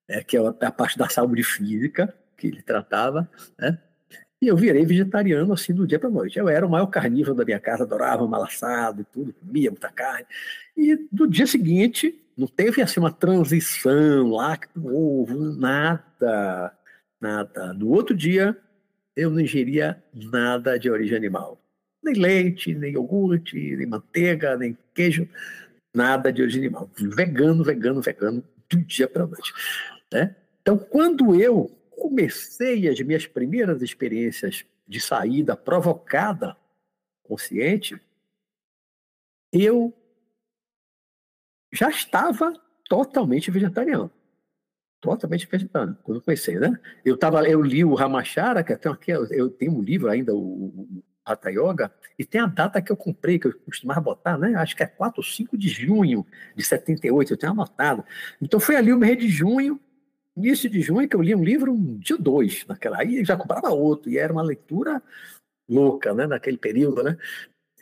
é, 0.08 0.24
que 0.24 0.38
é 0.38 0.40
a 0.40 0.72
parte 0.72 0.98
da 0.98 1.10
saúde 1.10 1.44
física 1.44 2.14
que 2.38 2.48
ele 2.48 2.62
tratava, 2.62 3.30
né? 3.58 3.80
E 4.42 4.48
eu 4.48 4.58
virei 4.58 4.84
vegetariano 4.84 5.54
assim 5.54 5.72
do 5.72 5.86
dia 5.86 6.00
para 6.00 6.10
noite. 6.10 6.40
Eu 6.40 6.50
era 6.50 6.66
o 6.66 6.70
maior 6.70 6.88
carnívoro 6.88 7.36
da 7.36 7.46
minha 7.46 7.60
casa, 7.60 7.84
adorava 7.84 8.28
malaçado 8.28 9.02
e 9.02 9.06
tudo, 9.06 9.34
comia 9.34 9.70
muita 9.70 9.92
carne. 9.92 10.26
E 10.76 11.08
do 11.12 11.28
dia 11.28 11.46
seguinte, 11.46 12.20
não 12.42 12.48
teve 12.48 12.82
assim 12.82 13.00
uma 13.00 13.12
transição 13.12 14.32
lá, 14.32 14.58
ovo, 14.76 15.54
nada, 15.54 16.76
nada. 17.22 17.72
No 17.74 17.90
outro 17.90 18.16
dia, 18.16 18.58
eu 19.16 19.30
não 19.30 19.40
ingeria 19.40 20.04
nada 20.12 20.80
de 20.80 20.90
origem 20.90 21.16
animal. 21.16 21.62
Nem 22.04 22.16
leite, 22.16 22.74
nem 22.74 22.94
iogurte, 22.94 23.76
nem 23.76 23.86
manteiga, 23.86 24.58
nem 24.58 24.76
queijo, 24.92 25.30
nada 25.96 26.34
de 26.34 26.42
origem 26.42 26.62
animal. 26.62 26.90
Vegano, 26.96 27.64
vegano, 27.64 28.02
vegano, 28.02 28.44
do 28.68 28.78
dia 28.78 29.08
para 29.08 29.24
a 29.24 29.28
noite. 29.28 29.54
Né? 30.12 30.36
Então, 30.64 30.80
quando 30.80 31.40
eu 31.40 31.70
comecei 31.92 32.90
as 32.90 33.00
minhas 33.02 33.28
primeiras 33.28 33.84
experiências 33.84 34.66
de 34.88 35.00
saída 35.00 35.56
provocada, 35.56 36.58
consciente, 37.22 38.02
eu 39.54 39.94
já 41.72 41.90
estava 41.90 42.54
totalmente 42.88 43.50
vegetariano. 43.50 44.12
Totalmente 45.00 45.48
vegetariano, 45.50 45.98
quando 46.04 46.18
eu 46.18 46.22
comecei, 46.22 46.60
né? 46.60 46.80
Eu, 47.04 47.18
tava, 47.18 47.48
eu 47.48 47.62
li 47.62 47.84
o 47.84 47.96
Ramachara, 47.96 48.64
que 48.64 48.76
tem 48.76 48.92
aqui, 48.92 49.12
eu 49.12 49.50
tenho 49.50 49.74
um 49.74 49.82
livro 49.82 50.10
ainda, 50.10 50.36
o, 50.36 50.38
o 50.38 51.04
Hatha 51.26 51.50
Yoga, 51.50 51.92
e 52.20 52.26
tem 52.26 52.42
a 52.42 52.46
data 52.46 52.82
que 52.82 52.92
eu 52.92 52.98
comprei, 52.98 53.40
que 53.40 53.48
eu 53.48 53.60
costumava 53.62 54.02
botar, 54.02 54.38
né? 54.38 54.54
Acho 54.56 54.76
que 54.76 54.84
é 54.84 54.88
4 54.88 55.20
ou 55.20 55.24
5 55.24 55.58
de 55.58 55.70
junho 55.70 56.26
de 56.56 56.64
78, 56.64 57.34
eu 57.34 57.38
tenho 57.38 57.52
anotado. 57.52 58.04
Então 58.42 58.60
foi 58.60 58.76
ali 58.76 58.92
o 58.94 58.98
mês 58.98 59.18
de 59.18 59.28
junho, 59.28 59.80
início 60.36 60.70
de 60.70 60.82
junho, 60.82 61.08
que 61.08 61.16
eu 61.16 61.22
li 61.22 61.34
um 61.34 61.44
livro 61.44 61.74
um 61.74 61.98
dia 61.98 62.18
dois, 62.18 62.66
naquela 62.68 63.00
aí 63.00 63.24
já 63.26 63.36
comprava 63.36 63.70
outro, 63.70 64.10
e 64.12 64.18
era 64.18 64.32
uma 64.32 64.44
leitura 64.44 65.02
louca, 65.70 66.14
né? 66.14 66.28
Naquele 66.28 66.58
período, 66.58 67.02
né? 67.02 67.18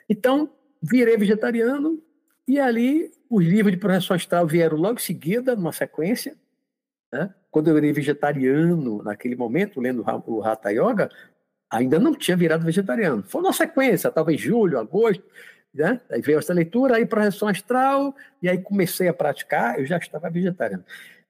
Então, 0.08 0.50
virei 0.82 1.18
vegetariano, 1.18 2.02
e 2.48 2.60
ali 2.60 3.12
os 3.30 3.46
livros 3.46 3.72
de 3.72 3.80
projeção 3.80 4.16
astral 4.16 4.48
vieram 4.48 4.78
logo 4.78 5.00
em 5.00 5.04
seguida, 5.04 5.56
numa 5.56 5.72
sequência. 5.72 6.36
Né? 7.12 7.34
Quando 7.52 7.68
eu 7.68 7.76
virei 7.76 7.94
vegetariano, 7.94 9.04
naquele 9.04 9.36
momento, 9.36 9.80
lendo 9.80 10.04
o 10.26 10.44
Hatha 10.44 10.72
Yoga, 10.72 11.10
ainda 11.70 12.00
não 12.00 12.16
tinha 12.16 12.36
virado 12.36 12.66
vegetariano. 12.66 13.24
Foi 13.24 13.42
uma 13.42 13.54
sequência, 13.54 14.12
talvez 14.12 14.42
julho, 14.42 14.80
agosto. 14.80 15.24
Né? 15.74 16.02
Aí 16.10 16.22
veio 16.22 16.40
essa 16.40 16.54
leitura, 16.54 16.96
aí 16.96 17.06
projeção 17.06 17.48
astral, 17.48 18.16
e 18.42 18.50
aí 18.50 18.58
comecei 18.58 19.08
a 19.08 19.14
praticar, 19.14 19.80
eu 19.80 19.86
já 19.86 19.98
estava 19.98 20.30
vegetariano. 20.30 20.84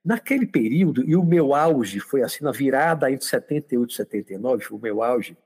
Naquele 0.03 0.45
período, 0.45 1.03
e 1.03 1.15
o 1.15 1.25
meu 1.25 1.53
auge 1.53 1.99
foi 1.99 2.23
assim, 2.23 2.43
na 2.43 2.51
virada 2.51 3.11
entre 3.11 3.25
78 3.25 3.91
e 3.91 3.95
79, 3.95 4.63
foi 4.63 4.77
o 4.77 4.81
meu 4.81 5.03
auge, 5.03 5.37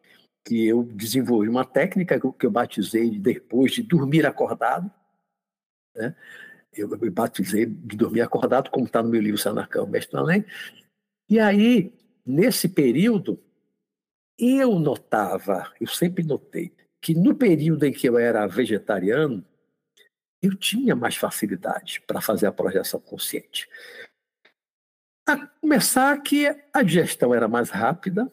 que 0.46 0.68
eu 0.68 0.84
desenvolvi 0.84 1.50
uma 1.50 1.66
técnica 1.66 2.20
que 2.20 2.46
eu 2.46 2.52
batizei 2.52 3.18
depois 3.18 3.72
de 3.72 3.82
dormir 3.82 4.28
acordado, 4.28 4.92
né? 5.96 6.16
Eu 6.76 6.90
me 6.90 7.10
batizei 7.10 7.66
de 7.66 7.96
dormir 7.96 8.22
acordado, 8.22 8.72
como 8.72 8.86
está 8.86 9.04
no 9.04 9.10
meu 9.10 9.22
livro 9.22 9.38
Sanarcão, 9.38 9.86
Mestre 9.86 10.18
Além. 10.18 10.46
E 11.30 11.40
aí, 11.40 11.94
nesse 12.26 12.68
período, 12.68 13.40
eu 14.38 14.80
notava, 14.80 15.72
eu 15.80 15.88
sempre 15.88 16.24
notei, 16.24 16.74
que 17.00 17.14
no 17.14 17.36
período 17.36 17.84
em 17.84 17.94
que 17.94 18.10
eu 18.10 18.18
era 18.18 18.48
vegetariano, 18.48 19.46
eu 20.42 20.56
tinha 20.56 20.96
mais 20.96 21.16
facilidade 21.16 22.02
para 22.08 22.20
fazer 22.20 22.48
a 22.48 22.52
projeção 22.52 23.00
consciente. 23.00 23.70
A 25.28 25.48
começar 25.48 26.22
que 26.22 26.48
a 26.74 26.84
digestão 26.84 27.34
era 27.34 27.48
mais 27.48 27.70
rápida, 27.70 28.30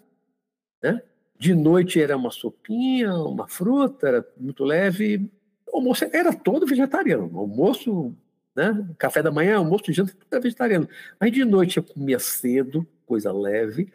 né? 0.83 1.03
de 1.39 1.55
noite 1.55 2.03
era 2.03 2.17
uma 2.17 2.31
sopinha, 2.31 3.15
uma 3.15 3.49
fruta, 3.49 4.09
era 4.09 4.29
muito 4.37 4.63
leve, 4.63 5.31
o 5.73 5.77
almoço 5.77 6.05
era 6.13 6.33
todo 6.33 6.67
vegetariano. 6.67 7.31
almoço, 7.39 8.15
né? 8.55 8.87
Café 8.99 9.23
da 9.23 9.31
manhã, 9.31 9.57
almoço 9.57 9.93
janta, 9.93 10.13
tudo 10.13 10.27
era 10.31 10.41
vegetariano. 10.41 10.89
Mas 11.19 11.33
de 11.33 11.45
noite 11.45 11.79
eu 11.79 11.83
comia 11.83 12.19
cedo, 12.19 12.87
coisa 13.07 13.33
leve. 13.33 13.93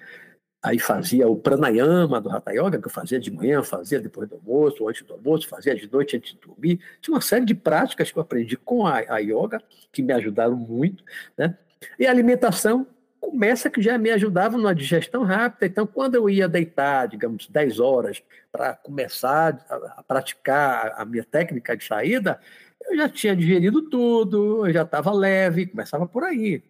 Aí 0.66 0.80
fazia 0.80 1.28
o 1.28 1.36
pranayama 1.36 2.20
do 2.20 2.32
Hatha 2.32 2.52
Yoga, 2.52 2.80
que 2.80 2.88
eu 2.88 2.92
fazia 2.92 3.20
de 3.20 3.30
manhã, 3.30 3.62
fazia 3.62 4.00
depois 4.00 4.28
do 4.28 4.36
almoço, 4.36 4.90
antes 4.90 5.04
do 5.04 5.14
almoço, 5.14 5.48
fazia 5.48 5.76
de 5.76 5.92
noite 5.92 6.18
antes 6.18 6.34
de 6.34 6.40
dormir. 6.40 6.80
Tinha 7.00 7.14
uma 7.14 7.22
série 7.22 7.46
de 7.46 7.54
práticas 7.54 8.12
que 8.12 8.18
eu 8.18 8.22
aprendi 8.24 8.58
com 8.58 8.88
a, 8.88 8.98
a 9.08 9.20
yoga, 9.20 9.62
que 9.92 10.02
me 10.02 10.12
ajudaram 10.12 10.56
muito. 10.56 11.04
Né? 11.38 11.56
E 12.00 12.08
a 12.08 12.10
alimentação, 12.10 12.88
começa 13.26 13.70
que 13.72 13.82
já 13.82 13.98
me 13.98 14.12
ajudava 14.12 14.56
numa 14.56 14.76
digestão 14.76 15.24
rápida. 15.24 15.66
Então, 15.66 15.88
quando 15.88 16.16
eu 16.16 16.30
ia 16.30 16.48
deitar, 16.48 17.08
digamos, 17.08 17.48
10 17.48 17.80
horas 17.80 18.22
para 18.52 18.76
começar 18.76 19.66
a, 19.68 20.04
praticar 20.04 20.94
a 20.96 21.04
minha 21.04 21.24
técnica 21.24 21.76
de 21.76 21.84
saída, 21.84 22.40
eu 22.88 22.96
já 22.96 23.10
tinha 23.10 23.36
digerido 23.36 23.90
tudo, 23.90 24.68
eu 24.68 24.72
já 24.72 24.84
estava 24.84 25.12
leve, 25.12 25.66
começava 25.66 26.06
por 26.06 26.24
aí. 26.24 26.64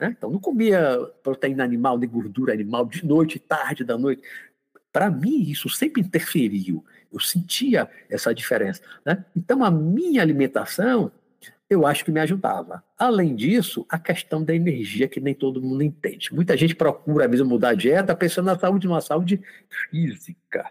Né? 0.00 0.14
Então, 0.16 0.30
não 0.30 0.40
comia 0.40 0.98
proteína 1.22 1.62
animal, 1.62 1.98
nem 1.98 2.08
gordura 2.08 2.54
animal 2.54 2.86
de 2.86 3.04
noite, 3.04 3.38
tarde 3.38 3.84
da 3.84 3.98
noite. 3.98 4.22
Para 4.90 5.10
mim, 5.10 5.42
isso 5.42 5.68
sempre 5.68 6.00
interferiu. 6.00 6.82
Eu 7.12 7.20
sentia 7.20 7.88
essa 8.08 8.34
diferença. 8.34 8.80
Né? 9.04 9.22
Então, 9.36 9.62
a 9.62 9.70
minha 9.70 10.22
alimentação, 10.22 11.12
eu 11.70 11.86
acho 11.86 12.04
que 12.04 12.10
me 12.10 12.20
ajudava. 12.20 12.82
Além 12.96 13.34
disso, 13.34 13.84
a 13.88 13.98
questão 13.98 14.42
da 14.42 14.54
energia, 14.54 15.08
que 15.08 15.20
nem 15.20 15.34
todo 15.34 15.62
mundo 15.62 15.82
entende. 15.82 16.32
Muita 16.32 16.56
gente 16.56 16.74
procura, 16.74 17.28
vezes, 17.28 17.46
mudar 17.46 17.70
a 17.70 17.74
dieta 17.74 18.16
pensando 18.16 18.46
na 18.46 18.58
saúde, 18.58 18.86
numa 18.86 19.00
saúde 19.00 19.40
física. 19.90 20.70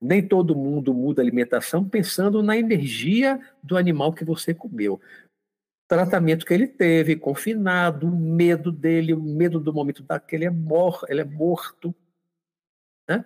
Nem 0.00 0.22
todo 0.22 0.54
mundo 0.54 0.94
muda 0.94 1.20
a 1.20 1.24
alimentação 1.24 1.88
pensando 1.88 2.42
na 2.42 2.56
energia 2.56 3.40
do 3.62 3.76
animal 3.76 4.12
que 4.12 4.24
você 4.24 4.54
comeu 4.54 5.00
tratamento 5.88 6.44
que 6.44 6.52
ele 6.52 6.66
teve, 6.66 7.16
confinado, 7.16 8.08
o 8.08 8.16
medo 8.16 8.72
dele, 8.72 9.14
o 9.14 9.22
medo 9.22 9.60
do 9.60 9.72
momento 9.72 10.02
daquele 10.02 10.44
é 10.44 10.50
mor 10.50 11.04
ele 11.08 11.20
é 11.20 11.24
morto. 11.24 11.94
Né? 13.08 13.24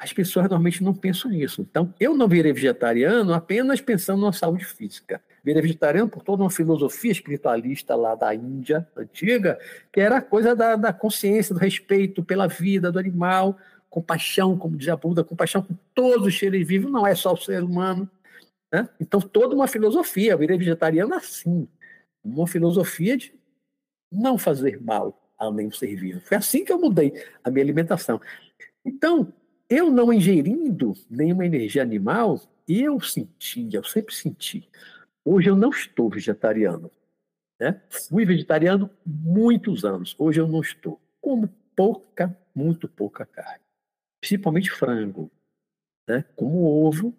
As 0.00 0.14
pessoas 0.14 0.44
normalmente 0.44 0.82
não 0.82 0.94
pensam 0.94 1.30
nisso. 1.30 1.60
Então, 1.60 1.92
eu 2.00 2.16
não 2.16 2.26
virei 2.26 2.54
vegetariano 2.54 3.34
apenas 3.34 3.82
pensando 3.82 4.22
na 4.22 4.32
saúde 4.32 4.64
física. 4.64 5.22
Virei 5.44 5.60
vegetariano 5.60 6.08
por 6.08 6.22
toda 6.22 6.42
uma 6.42 6.50
filosofia 6.50 7.12
espiritualista 7.12 7.94
lá 7.94 8.14
da 8.14 8.34
Índia 8.34 8.88
antiga, 8.96 9.58
que 9.92 10.00
era 10.00 10.16
a 10.16 10.22
coisa 10.22 10.56
da, 10.56 10.74
da 10.74 10.90
consciência, 10.90 11.54
do 11.54 11.60
respeito 11.60 12.24
pela 12.24 12.48
vida 12.48 12.90
do 12.90 12.98
animal, 12.98 13.58
compaixão, 13.90 14.56
como 14.56 14.74
dizia 14.74 14.96
Buda, 14.96 15.22
compaixão 15.22 15.60
com 15.60 15.74
todos 15.94 16.28
os 16.28 16.38
seres 16.38 16.66
vivos, 16.66 16.90
não 16.90 17.06
é 17.06 17.14
só 17.14 17.34
o 17.34 17.36
ser 17.36 17.62
humano. 17.62 18.08
Né? 18.72 18.88
Então, 18.98 19.20
toda 19.20 19.54
uma 19.54 19.68
filosofia. 19.68 20.32
Eu 20.32 20.38
virei 20.38 20.56
vegetariano 20.56 21.14
assim 21.14 21.68
uma 22.24 22.46
filosofia 22.46 23.18
de 23.18 23.34
não 24.10 24.38
fazer 24.38 24.80
mal 24.82 25.30
além 25.38 25.68
do 25.68 25.76
ser 25.76 25.94
vivo. 25.94 26.22
Foi 26.22 26.38
assim 26.38 26.64
que 26.64 26.72
eu 26.72 26.80
mudei 26.80 27.12
a 27.44 27.50
minha 27.50 27.64
alimentação. 27.64 28.18
Então, 28.82 29.30
eu 29.70 29.88
não 29.88 30.12
ingerindo 30.12 30.94
nenhuma 31.08 31.46
energia 31.46 31.80
animal, 31.80 32.40
eu 32.68 33.00
sentia, 33.00 33.78
eu 33.78 33.84
sempre 33.84 34.12
senti. 34.12 34.68
Hoje 35.24 35.48
eu 35.48 35.54
não 35.54 35.70
estou 35.70 36.10
vegetariano. 36.10 36.90
Né? 37.58 37.80
Fui 37.88 38.24
vegetariano 38.24 38.90
muitos 39.06 39.84
anos. 39.84 40.16
Hoje 40.18 40.40
eu 40.40 40.48
não 40.48 40.60
estou. 40.60 41.00
Como 41.20 41.48
pouca, 41.76 42.36
muito 42.52 42.88
pouca 42.88 43.24
carne. 43.24 43.62
Principalmente 44.20 44.70
frango. 44.72 45.30
Né? 46.08 46.24
Como 46.34 46.64
ovo, 46.64 47.14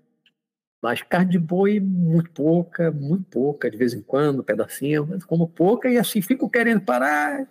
mas 0.81 1.01
carne 1.03 1.31
de 1.31 1.39
boi, 1.39 1.79
muito 1.79 2.31
pouca, 2.31 2.91
muito 2.91 3.23
pouca, 3.29 3.69
de 3.69 3.77
vez 3.77 3.93
em 3.93 4.01
quando, 4.01 4.39
um 4.41 4.43
pedacinho, 4.43 5.07
mas 5.07 5.23
como 5.23 5.47
pouca, 5.47 5.89
e 5.89 5.97
assim 5.97 6.21
fico 6.21 6.49
querendo 6.49 6.81
parar, 6.81 7.47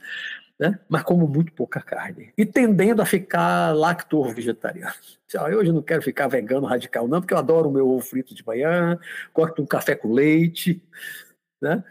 né? 0.60 0.78
mas 0.90 1.02
como 1.02 1.26
muito 1.26 1.54
pouca 1.54 1.80
carne. 1.80 2.34
E 2.36 2.44
tendendo 2.44 3.00
a 3.00 3.06
ficar 3.06 3.74
lacto-vegetariano. 3.74 4.92
Hoje 5.56 5.70
eu 5.70 5.72
não 5.72 5.80
quero 5.80 6.02
ficar 6.02 6.28
vegano 6.28 6.66
radical, 6.66 7.08
não, 7.08 7.22
porque 7.22 7.32
eu 7.32 7.38
adoro 7.38 7.70
o 7.70 7.72
meu 7.72 7.88
ovo 7.88 8.04
frito 8.04 8.34
de 8.34 8.46
manhã, 8.46 8.98
de 9.54 9.62
um 9.62 9.64
café 9.66 9.94
com 9.94 10.12
leite, 10.12 10.82
né? 11.62 11.82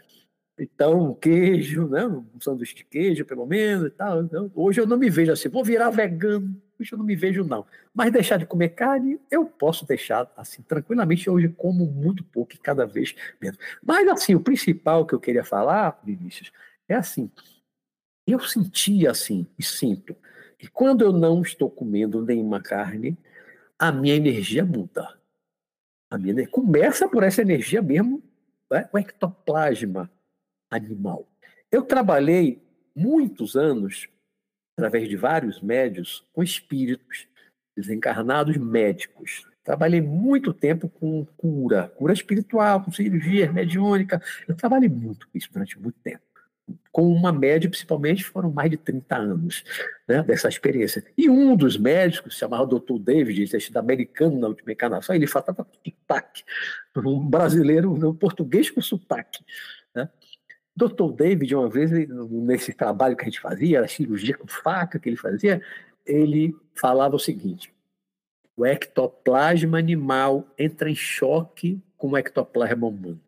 Então, 0.56 1.14
queijo, 1.14 1.88
né? 1.88 2.06
um 2.06 2.40
sanduíche 2.40 2.76
de 2.76 2.84
queijo, 2.84 3.24
pelo 3.24 3.44
menos, 3.44 3.86
e 3.86 3.90
tal. 3.90 4.22
Então, 4.22 4.52
hoje 4.54 4.80
eu 4.80 4.86
não 4.86 4.98
me 4.98 5.10
vejo 5.10 5.32
assim, 5.32 5.48
vou 5.48 5.64
virar 5.64 5.90
vegano. 5.90 6.54
Hoje 6.78 6.92
eu 6.92 6.98
não 6.98 7.04
me 7.04 7.16
vejo, 7.16 7.42
não. 7.42 7.66
Mas 7.92 8.12
deixar 8.12 8.36
de 8.36 8.46
comer 8.46 8.68
carne, 8.70 9.18
eu 9.30 9.46
posso 9.46 9.86
deixar 9.86 10.30
assim, 10.36 10.62
tranquilamente. 10.62 11.28
Hoje 11.28 11.48
como 11.48 11.86
muito 11.86 12.22
pouco 12.22 12.54
e 12.54 12.58
cada 12.58 12.86
vez 12.86 13.16
menos. 13.40 13.58
Mas, 13.82 14.06
assim, 14.06 14.34
o 14.34 14.40
principal 14.40 15.06
que 15.06 15.14
eu 15.14 15.20
queria 15.20 15.42
falar, 15.42 15.98
Vinícius, 16.04 16.52
é 16.86 16.94
assim, 16.94 17.30
eu 18.26 18.40
sentia 18.40 19.10
assim, 19.10 19.46
e 19.58 19.62
sinto, 19.62 20.16
que 20.58 20.68
quando 20.68 21.02
eu 21.02 21.12
não 21.12 21.42
estou 21.42 21.70
comendo 21.70 22.24
nenhuma 22.24 22.62
carne, 22.62 23.16
a 23.78 23.90
minha 23.90 24.14
energia 24.14 24.64
muda. 24.64 25.18
A 26.10 26.18
minha 26.18 26.46
começa 26.48 27.08
por 27.08 27.22
essa 27.22 27.40
energia 27.40 27.80
mesmo, 27.80 28.22
né? 28.70 28.88
o 28.92 28.98
ectoplasma 28.98 30.10
animal. 30.70 31.26
Eu 31.70 31.82
trabalhei 31.82 32.62
muitos 32.94 33.56
anos, 33.56 34.08
através 34.76 35.08
de 35.08 35.16
vários 35.16 35.60
médios, 35.60 36.26
com 36.32 36.42
espíritos 36.42 37.26
desencarnados 37.76 38.56
médicos. 38.56 39.48
Trabalhei 39.62 40.00
muito 40.00 40.52
tempo 40.52 40.88
com 40.88 41.24
cura, 41.36 41.88
cura 41.96 42.12
espiritual, 42.12 42.84
com 42.84 42.92
cirurgia 42.92 43.52
mediúnica. 43.52 44.20
Eu 44.48 44.54
trabalhei 44.54 44.88
muito 44.88 45.28
com 45.28 45.38
isso 45.38 45.50
durante 45.52 45.78
muito 45.78 45.98
tempo. 46.00 46.29
Com 46.92 47.12
uma 47.12 47.32
média, 47.32 47.68
principalmente, 47.68 48.24
foram 48.24 48.50
mais 48.50 48.70
de 48.70 48.76
30 48.76 49.16
anos 49.16 49.64
né, 50.08 50.22
dessa 50.22 50.48
experiência. 50.48 51.04
E 51.16 51.28
um 51.28 51.56
dos 51.56 51.76
médicos, 51.76 52.36
chamado 52.36 52.78
Dr. 52.78 52.98
David, 52.98 53.56
esse 53.56 53.76
americano 53.78 54.38
na 54.38 54.48
última 54.48 54.72
encarnação, 54.72 55.14
ele 55.14 55.26
falava 55.26 55.66
sotaque. 55.84 56.42
Um 56.96 57.28
brasileiro, 57.28 57.92
um 57.92 58.14
português 58.14 58.70
com 58.70 58.80
sotaque. 58.80 59.44
Né? 59.94 60.08
Dr. 60.76 61.12
David, 61.14 61.54
uma 61.54 61.68
vez, 61.68 61.90
nesse 61.90 62.72
trabalho 62.72 63.16
que 63.16 63.22
a 63.22 63.26
gente 63.26 63.40
fazia, 63.40 63.80
a 63.80 63.88
cirurgia 63.88 64.36
com 64.36 64.46
faca 64.46 64.98
que 64.98 65.08
ele 65.08 65.16
fazia, 65.16 65.62
ele 66.06 66.56
falava 66.74 67.16
o 67.16 67.20
seguinte: 67.20 67.72
o 68.56 68.66
ectoplasma 68.66 69.78
animal 69.78 70.46
entra 70.58 70.90
em 70.90 70.94
choque 70.94 71.80
com 71.96 72.10
o 72.10 72.16
ectoplasma 72.16 72.86
humano. 72.86 73.20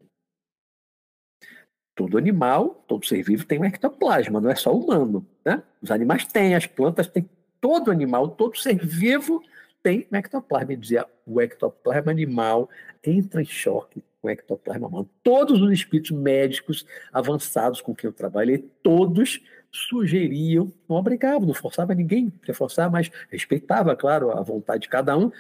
Todo 1.95 2.17
animal, 2.17 2.85
todo 2.89 3.07
ser 3.07 3.23
vivo 3.23 3.45
tem 3.45 3.59
um 3.59 3.65
ectoplasma, 3.65 4.41
não 4.41 4.51
é 4.51 4.55
só 4.55 4.75
humano. 4.75 5.27
Né? 5.45 5.63
Os 5.81 5.91
animais 5.91 6.25
têm, 6.25 6.55
as 6.55 6.67
plantas 6.67 7.07
têm, 7.07 7.29
todo 7.61 7.91
animal, 7.91 8.29
todo 8.29 8.57
ser 8.57 8.77
vivo 8.77 9.43
tem 9.83 10.07
um 10.11 10.17
ectoplasma. 10.17 10.73
Ele 10.73 10.81
dizia: 10.81 11.07
o 11.27 11.41
ectoplasma 11.41 12.11
animal 12.11 12.69
entra 13.05 13.43
em 13.43 13.47
choque 13.47 14.03
com 14.23 14.31
ectoplasma 14.31 14.87
humano. 14.87 15.11
Todos 15.23 15.61
os 15.61 15.73
espíritos 15.73 16.13
médicos 16.13 16.87
avançados 17.13 17.81
com 17.81 17.95
quem 17.95 18.09
eu 18.09 18.13
trabalhei, 18.13 18.59
todos 18.83 19.41
sugeriam, 19.71 20.73
não 20.89 20.97
obrigavam, 20.97 21.47
não 21.47 21.55
forçava 21.55 21.95
ninguém 21.95 22.33
a 22.49 22.55
forçar, 22.55 22.91
mas 22.91 23.11
respeitava, 23.31 23.97
claro, 23.97 24.31
a 24.31 24.41
vontade 24.43 24.83
de 24.83 24.89
cada 24.89 25.17
um, 25.17 25.33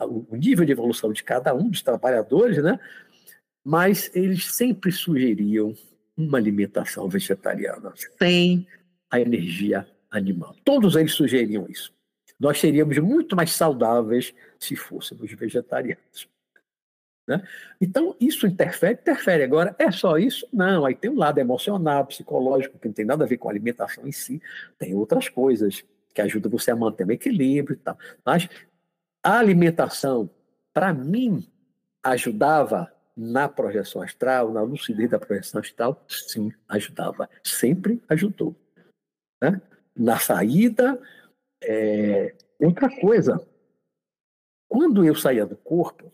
o 0.00 0.36
nível 0.36 0.64
de 0.64 0.72
evolução 0.72 1.12
de 1.12 1.22
cada 1.22 1.54
um 1.54 1.68
dos 1.68 1.82
trabalhadores, 1.82 2.62
né? 2.62 2.78
Mas 3.64 4.10
eles 4.14 4.54
sempre 4.54 4.90
sugeriam 4.92 5.74
uma 6.16 6.38
alimentação 6.38 7.08
vegetariana, 7.08 7.92
sem 8.18 8.66
a 9.10 9.20
energia 9.20 9.86
animal. 10.10 10.56
Todos 10.64 10.96
eles 10.96 11.12
sugeriam 11.12 11.66
isso. 11.68 11.92
Nós 12.38 12.58
seríamos 12.58 12.98
muito 12.98 13.34
mais 13.34 13.52
saudáveis 13.52 14.34
se 14.58 14.76
fôssemos 14.76 15.32
vegetarianos. 15.32 16.28
Né? 17.26 17.46
Então, 17.78 18.16
isso 18.18 18.46
interfere? 18.46 18.94
Interfere. 18.94 19.42
Agora, 19.42 19.76
é 19.78 19.90
só 19.90 20.16
isso? 20.16 20.48
Não. 20.52 20.86
Aí 20.86 20.94
tem 20.94 21.10
um 21.10 21.18
lado 21.18 21.38
emocional, 21.38 22.06
psicológico, 22.06 22.78
que 22.78 22.88
não 22.88 22.94
tem 22.94 23.04
nada 23.04 23.24
a 23.24 23.26
ver 23.26 23.36
com 23.36 23.48
a 23.48 23.52
alimentação 23.52 24.06
em 24.06 24.12
si. 24.12 24.40
Tem 24.78 24.94
outras 24.94 25.28
coisas 25.28 25.84
que 26.14 26.22
ajudam 26.22 26.50
você 26.50 26.70
a 26.70 26.76
manter 26.76 27.06
o 27.06 27.12
equilíbrio 27.12 27.74
e 27.74 27.78
tal. 27.78 27.98
Mas 28.24 28.48
a 29.22 29.38
alimentação, 29.38 30.30
para 30.72 30.94
mim, 30.94 31.46
ajudava 32.02 32.90
na 33.18 33.48
projeção 33.48 34.00
astral, 34.00 34.52
na 34.52 34.62
lucidez 34.62 35.10
da 35.10 35.18
projeção 35.18 35.60
astral? 35.60 36.04
Sim, 36.08 36.52
ajudava. 36.68 37.28
Sempre 37.42 38.00
ajudou. 38.08 38.54
Né? 39.42 39.60
Na 39.96 40.18
saída, 40.18 41.00
é... 41.62 42.36
outra 42.60 42.88
coisa. 43.00 43.44
Quando 44.70 45.04
eu 45.04 45.14
saía 45.16 45.44
do 45.44 45.56
corpo, 45.56 46.12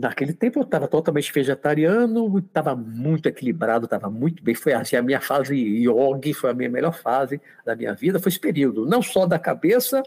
Naquele 0.00 0.32
tempo 0.32 0.60
eu 0.60 0.62
estava 0.62 0.88
totalmente 0.88 1.30
vegetariano, 1.30 2.38
estava 2.38 2.74
muito 2.74 3.28
equilibrado, 3.28 3.84
estava 3.84 4.08
muito 4.08 4.42
bem. 4.42 4.54
Foi 4.54 4.72
assim, 4.72 4.96
a 4.96 5.02
minha 5.02 5.20
fase 5.20 5.54
yogi, 5.54 6.32
foi 6.32 6.48
a 6.48 6.54
minha 6.54 6.70
melhor 6.70 6.94
fase 6.94 7.38
da 7.66 7.76
minha 7.76 7.92
vida, 7.92 8.18
foi 8.18 8.30
esse 8.30 8.40
período, 8.40 8.86
não 8.86 9.02
só 9.02 9.26
da 9.26 9.38
cabeça, 9.38 10.02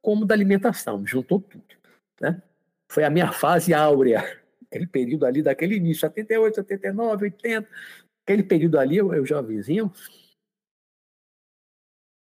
como 0.00 0.24
da 0.24 0.34
alimentação, 0.34 1.06
juntou 1.06 1.42
tudo. 1.42 1.62
Né? 2.18 2.40
Foi 2.90 3.04
a 3.04 3.10
minha 3.10 3.32
fase 3.32 3.74
áurea, 3.74 4.24
aquele 4.74 4.86
período 4.88 5.24
ali 5.24 5.40
daquele 5.40 5.76
início, 5.76 6.00
78, 6.00 6.56
79, 6.56 7.26
80, 7.26 7.68
aquele 8.24 8.42
período 8.42 8.78
ali, 8.78 8.96
eu, 8.96 9.14
eu 9.14 9.24
jovenzinho, 9.24 9.92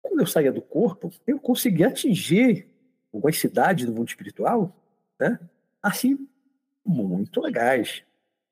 quando 0.03 0.21
eu 0.21 0.27
saía 0.27 0.53
do 0.53 0.61
corpo, 0.61 1.11
eu 1.27 1.41
conseguia 1.41 1.89
atingir 1.89 2.67
algumas 3.13 3.39
cidades 3.39 3.87
do 3.87 3.93
mundo 3.93 4.09
espiritual, 4.09 4.77
né? 5.19 5.39
assim, 5.83 6.29
muito 6.85 7.41
legais. 7.41 8.05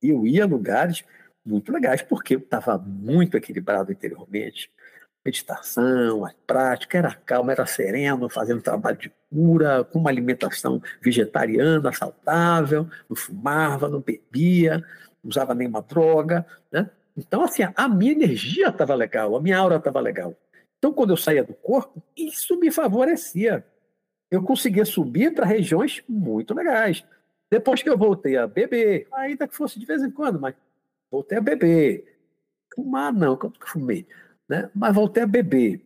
Eu 0.03 0.27
ia 0.27 0.45
a 0.45 0.47
lugares 0.47 1.05
muito 1.45 1.71
legais, 1.71 2.01
porque 2.01 2.37
eu 2.37 2.39
estava 2.39 2.79
muito 2.79 3.37
equilibrado 3.37 3.93
interiormente. 3.93 4.71
Meditação, 5.25 6.25
a 6.25 6.33
prática, 6.47 6.97
era 6.97 7.15
calmo, 7.15 7.51
era 7.51 7.67
sereno, 7.67 8.29
fazendo 8.31 8.63
trabalho 8.63 8.97
de 8.97 9.13
cura, 9.31 9.85
com 9.85 9.99
uma 9.99 10.09
alimentação 10.09 10.81
vegetariana, 11.03 11.93
saudável, 11.93 12.89
não 13.09 13.15
fumava, 13.15 13.89
não 13.89 14.01
bebia, 14.01 14.79
não 15.23 15.29
usava 15.29 15.55
nenhuma 15.55 15.83
droga. 15.83 16.47
Né? 16.73 16.89
Então, 17.17 17.43
assim, 17.43 17.63
a 17.75 17.89
minha 17.89 18.13
energia 18.13 18.69
estava 18.69 18.95
legal, 18.95 19.37
a 19.37 19.43
minha 19.43 19.59
aura 19.59 19.77
estava 19.77 20.01
legal. 20.01 20.35
Então, 20.79 20.93
quando 20.93 21.11
eu 21.11 21.17
saía 21.17 21.45
do 21.45 21.53
corpo, 21.53 22.03
isso 22.17 22.59
me 22.59 22.71
favorecia. 22.71 23.65
Eu 24.31 24.43
conseguia 24.43 24.87
subir 24.87 25.35
para 25.35 25.45
regiões 25.45 26.03
muito 26.09 26.55
legais. 26.55 27.05
Depois 27.51 27.83
que 27.83 27.91
eu 27.91 27.99
voltei 27.99 28.39
a 28.39 28.47
beber, 28.47 29.07
ainda 29.13 29.47
que 29.47 29.55
fosse 29.55 29.79
de 29.79 29.85
vez 29.85 30.03
em 30.03 30.11
quando, 30.11 30.41
mas 30.41 30.55
voltei 31.11 31.37
a 31.37 31.43
beber. 31.43 32.19
Fumar, 32.75 33.13
não, 33.13 33.37
que 33.37 33.69
fumei? 33.69 34.07
Né? 34.51 34.69
Mas 34.75 34.93
voltei 34.93 35.23
a 35.23 35.27
beber. 35.29 35.81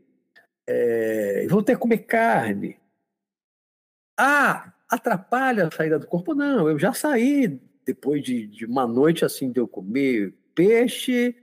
É, 0.66 1.46
voltei 1.50 1.74
a 1.74 1.78
comer 1.78 1.98
carne. 1.98 2.78
Ah, 4.18 4.72
atrapalha 4.88 5.66
a 5.66 5.70
saída 5.70 5.98
do 5.98 6.06
corpo? 6.06 6.34
Não, 6.34 6.66
eu 6.66 6.78
já 6.78 6.94
saí 6.94 7.60
depois 7.84 8.22
de, 8.22 8.46
de 8.46 8.64
uma 8.64 8.86
noite 8.86 9.22
assim 9.22 9.52
de 9.52 9.60
eu 9.60 9.68
comer 9.68 10.32
peixe, 10.54 11.36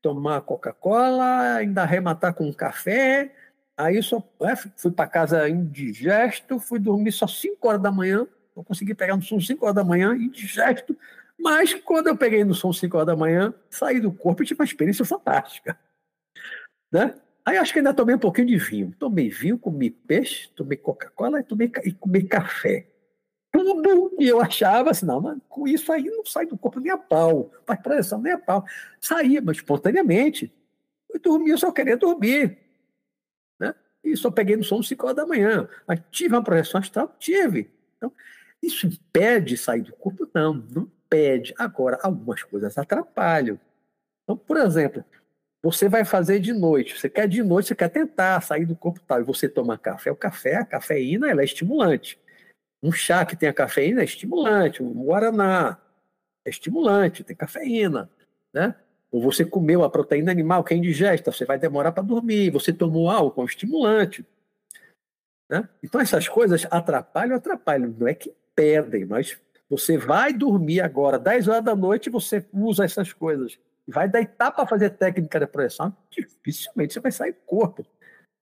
tomar 0.00 0.42
Coca-Cola, 0.42 1.56
ainda 1.56 1.82
arrematar 1.82 2.34
com 2.34 2.46
um 2.46 2.52
café. 2.52 3.34
Aí 3.76 4.00
só 4.00 4.22
é, 4.42 4.54
fui 4.54 4.92
para 4.92 5.08
casa 5.08 5.48
indigesto, 5.48 6.60
fui 6.60 6.78
dormir 6.78 7.10
só 7.10 7.26
5 7.26 7.66
horas 7.66 7.82
da 7.82 7.90
manhã. 7.90 8.28
Eu 8.54 8.62
consegui 8.62 8.94
pegar 8.94 9.16
no 9.16 9.22
som 9.22 9.40
5 9.40 9.64
horas 9.64 9.74
da 9.74 9.82
manhã, 9.82 10.14
indigesto. 10.14 10.96
Mas 11.36 11.74
quando 11.74 12.06
eu 12.06 12.16
peguei 12.16 12.44
no 12.44 12.54
som 12.54 12.72
5 12.72 12.96
horas 12.96 13.08
da 13.08 13.16
manhã, 13.16 13.52
saí 13.68 13.98
do 13.98 14.12
corpo 14.12 14.44
e 14.44 14.46
tive 14.46 14.60
uma 14.60 14.64
experiência 14.64 15.04
fantástica. 15.04 15.76
Né? 16.92 17.14
Aí 17.44 17.56
acho 17.56 17.72
que 17.72 17.78
ainda 17.78 17.94
tomei 17.94 18.14
um 18.14 18.18
pouquinho 18.18 18.48
de 18.48 18.56
vinho. 18.56 18.94
Tomei 18.98 19.28
vinho, 19.28 19.58
comi 19.58 19.90
peixe, 19.90 20.48
tomei 20.54 20.76
Coca-Cola 20.76 21.40
e 21.40 21.44
tomei, 21.44 21.70
e 21.84 21.92
comi 21.92 22.22
café. 22.22 22.86
Tudo 23.52 24.16
que 24.16 24.26
eu 24.26 24.40
achava 24.40 24.90
assim, 24.90 25.06
não, 25.06 25.20
mas 25.20 25.38
com 25.48 25.66
isso 25.66 25.92
aí 25.92 26.04
não 26.04 26.24
sai 26.24 26.46
do 26.46 26.56
corpo 26.56 26.78
nem 26.78 26.92
a 26.92 26.98
pau, 26.98 27.50
faz 27.66 27.80
projeção 27.80 28.20
nem 28.20 28.32
a 28.32 28.38
pau. 28.38 28.64
Saía, 29.00 29.42
mas 29.42 29.56
espontaneamente. 29.56 30.52
Eu 31.12 31.18
dormia, 31.18 31.54
eu 31.54 31.58
só 31.58 31.72
queria 31.72 31.96
dormir. 31.96 32.58
Né? 33.58 33.74
E 34.04 34.16
só 34.16 34.30
peguei 34.30 34.56
no 34.56 34.62
som 34.62 34.80
5 34.80 35.04
horas 35.04 35.16
da 35.16 35.26
manhã. 35.26 35.68
Mas 35.86 36.00
tive 36.10 36.34
uma 36.34 36.44
projeção 36.44 36.80
astral? 36.80 37.14
Tive. 37.18 37.70
Então, 37.96 38.12
isso 38.62 38.86
impede 38.86 39.56
sair 39.56 39.82
do 39.82 39.92
corpo? 39.94 40.28
Não, 40.32 40.54
não 40.54 40.82
impede. 40.82 41.52
Agora, 41.58 41.98
algumas 42.02 42.44
coisas 42.44 42.78
atrapalham. 42.78 43.58
Então, 44.22 44.36
por 44.36 44.58
exemplo, 44.58 45.04
você 45.62 45.88
vai 45.88 46.04
fazer 46.04 46.40
de 46.40 46.52
noite. 46.52 46.98
Você 46.98 47.08
quer 47.08 47.28
de 47.28 47.42
noite, 47.42 47.68
você 47.68 47.74
quer 47.74 47.90
tentar 47.90 48.40
sair 48.40 48.64
do 48.64 48.74
corpo 48.74 49.00
tal. 49.06 49.20
E 49.20 49.24
você 49.24 49.48
toma 49.48 49.76
café. 49.76 50.10
O 50.10 50.16
café, 50.16 50.56
a 50.56 50.64
cafeína, 50.64 51.30
ela 51.30 51.42
é 51.42 51.44
estimulante. 51.44 52.18
Um 52.82 52.90
chá 52.90 53.26
que 53.26 53.36
tenha 53.36 53.52
cafeína 53.52 54.00
é 54.00 54.04
estimulante. 54.04 54.82
Um 54.82 55.04
guaraná 55.04 55.78
é 56.44 56.50
estimulante, 56.50 57.22
tem 57.22 57.36
cafeína. 57.36 58.10
Né? 58.52 58.74
Ou 59.10 59.20
você 59.20 59.44
comeu 59.44 59.84
a 59.84 59.90
proteína 59.90 60.32
animal 60.32 60.64
que 60.64 60.72
é 60.72 60.76
indigesta, 60.76 61.30
você 61.30 61.44
vai 61.44 61.58
demorar 61.58 61.92
para 61.92 62.02
dormir. 62.02 62.50
Você 62.50 62.72
tomou 62.72 63.10
álcool, 63.10 63.42
é 63.42 63.44
um 63.44 63.46
estimulante. 63.46 64.24
Né? 65.48 65.68
Então, 65.82 66.00
essas 66.00 66.26
coisas 66.26 66.66
atrapalham, 66.70 67.36
atrapalham. 67.36 67.94
Não 67.98 68.08
é 68.08 68.14
que 68.14 68.32
perdem, 68.54 69.04
mas 69.04 69.38
você 69.68 69.98
vai 69.98 70.32
dormir 70.32 70.80
agora, 70.80 71.18
10 71.18 71.48
horas 71.48 71.64
da 71.64 71.76
noite, 71.76 72.08
você 72.08 72.44
usa 72.52 72.84
essas 72.84 73.12
coisas 73.12 73.58
vai 73.90 74.08
deitar 74.08 74.50
para 74.50 74.66
fazer 74.66 74.90
técnica 74.90 75.40
de 75.40 75.46
projeção, 75.46 75.94
dificilmente 76.10 76.94
você 76.94 77.00
vai 77.00 77.12
sair 77.12 77.32
do 77.32 77.40
corpo. 77.46 77.84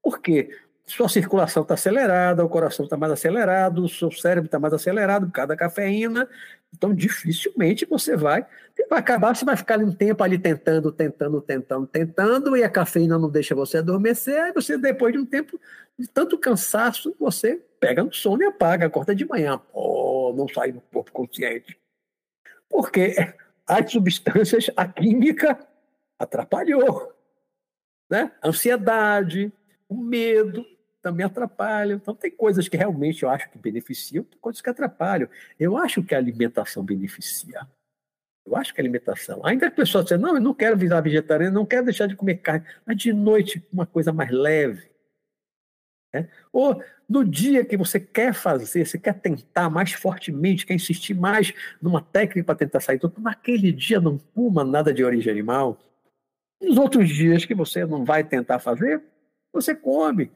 Por 0.03 0.21
quê? 0.21 0.51
Sua 0.87 1.09
circulação 1.09 1.63
está 1.63 1.75
acelerada, 1.75 2.43
o 2.43 2.49
coração 2.49 2.85
está 2.85 2.97
mais 2.97 3.13
acelerado, 3.13 3.85
o 3.85 3.89
seu 3.89 4.11
cérebro 4.11 4.47
está 4.47 4.59
mais 4.59 4.73
acelerado 4.73 5.27
por 5.27 5.33
causa 5.33 5.49
da 5.49 5.57
cafeína. 5.57 6.27
Então, 6.75 6.95
dificilmente 6.95 7.85
você 7.85 8.17
vai. 8.17 8.47
Vai 8.89 8.99
acabar, 8.99 9.37
você 9.37 9.45
vai 9.45 9.57
ficar 9.57 9.79
um 9.81 9.93
tempo 9.93 10.23
ali 10.25 10.39
tentando, 10.39 10.91
tentando, 10.91 11.43
tentando, 11.43 11.87
tentando, 11.87 12.57
e 12.57 12.65
a 12.65 12.71
cafeína 12.71 13.19
não 13.19 13.29
deixa 13.29 13.55
você 13.55 13.79
adormecer. 13.79 14.41
Aí 14.41 14.53
você, 14.53 14.79
depois 14.79 15.13
de 15.13 15.19
um 15.19 15.27
tempo 15.27 15.61
de 15.99 16.09
tanto 16.09 16.39
cansaço, 16.39 17.15
você 17.19 17.61
pega 17.79 18.03
no 18.03 18.13
sono 18.13 18.43
e 18.43 18.47
apaga, 18.47 18.87
acorda 18.87 19.15
de 19.15 19.27
manhã. 19.27 19.59
Pô, 19.73 20.33
não 20.35 20.49
sai 20.49 20.73
do 20.73 20.81
corpo 20.81 21.13
consciente. 21.13 21.79
Porque 22.69 23.15
as 23.69 23.93
substâncias, 23.93 24.71
a 24.75 24.89
química 24.89 25.59
atrapalhou. 26.19 27.15
Né? 28.11 28.33
A 28.43 28.49
ansiedade, 28.49 29.53
o 29.89 29.97
medo 29.97 30.65
também 31.03 31.25
atrapalham. 31.25 31.97
Então, 31.97 32.15
tem 32.15 32.31
coisas 32.31 32.69
que 32.69 32.77
realmente 32.77 33.23
eu 33.23 33.31
acho 33.31 33.51
que 33.51 33.59
beneficiam, 33.59 34.25
tem 34.25 34.39
coisas 34.41 34.61
que 34.63 34.71
atrapalham. 34.71 35.29
Eu 35.61 35.77
acho 35.77 36.03
que 36.03 36.15
a 36.15 36.19
alimentação 36.19 36.83
beneficia. 36.83 37.67
Eu 38.47 38.57
acho 38.57 38.73
que 38.73 38.81
a 38.81 38.83
alimentação. 38.83 39.45
Ainda 39.45 39.67
que 39.67 39.75
a 39.75 39.85
pessoa 39.85 40.03
diga, 40.03 40.17
não, 40.17 40.35
eu 40.35 40.41
não 40.41 40.55
quero 40.55 40.77
virar 40.77 41.03
vegetariano, 41.03 41.55
não 41.55 41.67
quero 41.67 41.85
deixar 41.85 42.07
de 42.07 42.17
comer 42.17 42.37
carne, 42.37 42.67
mas 42.87 42.97
de 42.97 43.13
noite, 43.13 43.63
uma 43.71 43.87
coisa 43.87 44.11
mais 44.13 44.31
leve. 44.31 44.89
Né? 46.21 46.29
Ou 46.53 46.83
no 47.09 47.25
dia 47.25 47.65
que 47.65 47.77
você 47.77 47.99
quer 47.99 48.35
fazer, 48.35 48.85
você 48.85 48.99
quer 48.99 49.15
tentar 49.15 49.71
mais 49.71 49.93
fortemente, 49.93 50.67
quer 50.67 50.75
insistir 50.75 51.15
mais 51.15 51.53
numa 51.81 52.03
técnica 52.03 52.45
para 52.45 52.55
tentar 52.55 52.81
sair 52.81 52.99
tudo, 52.99 53.21
naquele 53.21 53.73
dia 53.73 54.01
não 54.01 54.19
coma 54.35 54.65
nada 54.65 54.93
de 54.93 55.05
origem 55.05 55.33
animal. 55.33 55.79
Nos 56.61 56.77
outros 56.77 57.09
dias 57.09 57.45
que 57.45 57.55
você 57.55 57.87
não 57.87 58.05
vai 58.05 58.25
tentar 58.25 58.59
fazer, 58.59 59.03
você 59.53 59.75
come. 59.75 60.31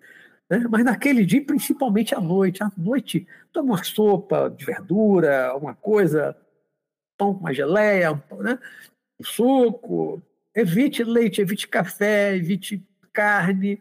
Né? 0.48 0.64
Mas 0.70 0.84
naquele 0.84 1.26
dia, 1.26 1.44
principalmente 1.44 2.14
à 2.14 2.20
noite, 2.20 2.62
à 2.62 2.70
noite, 2.76 3.26
toma 3.52 3.74
uma 3.74 3.84
sopa 3.84 4.48
de 4.56 4.64
verdura, 4.64 5.54
uma 5.56 5.74
coisa, 5.74 6.36
pão 7.18 7.34
com 7.34 7.40
uma 7.40 7.52
geleia, 7.52 8.22
né? 8.40 8.58
um 9.20 9.24
suco. 9.24 10.22
Evite 10.54 11.02
leite, 11.02 11.40
evite 11.40 11.66
café, 11.66 12.36
evite 12.36 12.86
carne, 13.12 13.80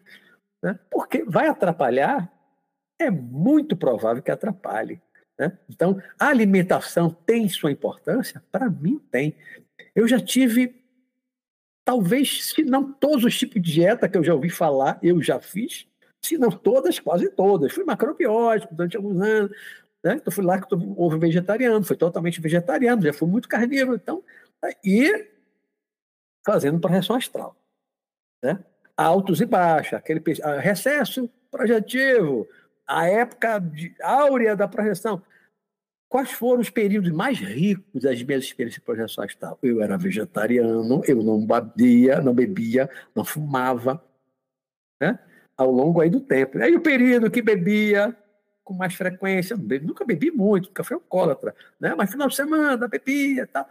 né? 0.62 0.80
porque 0.90 1.24
vai 1.24 1.48
atrapalhar 1.48 2.32
é 3.00 3.10
muito 3.10 3.76
provável 3.76 4.22
que 4.22 4.32
atrapalhe. 4.32 5.02
Né? 5.38 5.58
Então, 5.70 6.02
a 6.20 6.28
alimentação 6.28 7.10
tem 7.10 7.50
sua 7.50 7.72
importância? 7.72 8.44
Para 8.52 8.70
mim, 8.70 9.00
tem. 9.10 9.36
Eu 9.96 10.08
já 10.08 10.20
tive, 10.20 10.76
talvez, 11.84 12.46
se 12.46 12.64
não 12.64 12.94
todos 12.94 13.26
os 13.26 13.38
tipos 13.38 13.62
de 13.62 13.74
dieta 13.74 14.08
que 14.08 14.18
eu 14.18 14.24
já 14.24 14.34
ouvi 14.34 14.50
falar, 14.50 15.00
eu 15.02 15.22
já 15.22 15.40
fiz, 15.40 15.88
se 16.24 16.38
não 16.38 16.52
todas, 16.52 17.00
quase 17.00 17.30
todas. 17.30 17.74
Fui 17.74 17.84
macrobiótico 17.84 18.76
durante 18.76 18.96
alguns 18.96 19.20
anos, 19.20 19.52
né? 20.04 20.14
então 20.16 20.32
fui 20.32 20.44
lá 20.44 20.62
que 20.62 20.74
ovo 20.74 21.18
vegetariano, 21.18 21.84
fui 21.84 21.98
totalmente 21.98 22.40
vegetariano, 22.40 23.02
já 23.02 23.14
fui 23.14 23.28
muito 23.28 23.50
carnívoro, 23.50 23.96
então, 23.96 24.24
e 24.86 25.28
fazendo 26.46 26.80
projeção 26.80 27.16
astral. 27.16 27.56
Né? 28.44 28.64
Altos 28.96 29.42
e 29.42 29.46
baixos, 29.46 29.94
aquele 29.94 30.22
recesso 30.62 31.30
projetivo, 31.50 32.48
a 32.88 33.08
época 33.08 33.60
de, 33.60 33.94
áurea 34.02 34.56
da 34.56 34.68
projeção. 34.68 35.22
Quais 36.10 36.32
foram 36.32 36.60
os 36.60 36.70
períodos 36.70 37.10
mais 37.12 37.40
ricos 37.40 38.04
das 38.04 38.22
minhas 38.22 38.44
experiências 38.44 38.82
de 38.82 38.86
projeção 38.86 39.24
astral? 39.24 39.58
Eu 39.64 39.82
era 39.82 39.98
vegetariano, 39.98 41.02
eu 41.08 41.24
não 41.24 41.46
bebia, 41.46 42.22
não 42.22 42.34
bebia, 42.34 42.90
não 43.16 43.24
fumava, 43.24 44.04
né? 45.00 45.18
Ao 45.56 45.72
longo 45.72 46.02
aí 46.02 46.10
do 46.10 46.20
tempo. 46.20 46.58
Aí 46.58 46.76
o 46.76 46.82
período 46.82 47.32
que 47.32 47.42
bebia 47.42 48.16
com 48.64 48.74
mais 48.74 48.94
frequência, 48.94 49.56
nunca 49.56 50.06
bebi 50.06 50.32
muito, 50.32 50.68
nunca 50.68 50.84
fui 50.84 50.96
alcoólatra, 50.96 51.56
né? 51.80 51.96
Mas 51.96 52.12
final 52.12 52.28
de 52.28 52.36
semana 52.36 52.88
bebia, 52.88 53.48
tal. 53.48 53.68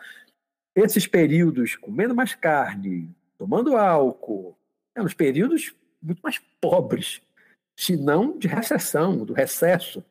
Esses 0.74 1.06
períodos 1.06 1.76
comendo 1.76 2.14
mais 2.14 2.34
carne, 2.34 3.14
tomando 3.36 3.76
álcool, 3.76 4.56
eram 4.94 5.06
os 5.06 5.14
períodos 5.14 5.74
muito 6.02 6.20
mais 6.20 6.38
pobres 6.60 7.20
se 7.76 7.96
não 7.96 8.38
de 8.38 8.46
recessão, 8.46 9.24
do 9.24 9.32
recesso 9.32 10.04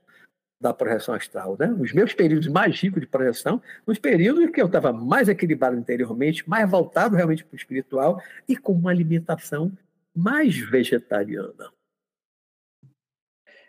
da 0.62 0.74
projeção 0.74 1.14
astral. 1.14 1.56
Né? 1.58 1.68
Os 1.80 1.94
meus 1.94 2.14
períodos 2.14 2.48
mais 2.48 2.80
ricos 2.80 3.02
de 3.02 3.08
projeção, 3.08 3.62
os 3.86 3.98
períodos 3.98 4.44
em 4.44 4.52
que 4.52 4.62
eu 4.62 4.66
estava 4.66 4.92
mais 4.92 5.30
equilibrado 5.30 5.78
interiormente, 5.78 6.48
mais 6.50 6.70
voltado 6.70 7.16
realmente 7.16 7.44
para 7.44 7.56
o 7.56 7.58
espiritual 7.58 8.22
e 8.48 8.58
com 8.58 8.74
uma 8.74 8.92
alimentação 8.92 9.72
mais 10.16 10.58
vegetariana. 10.58 11.72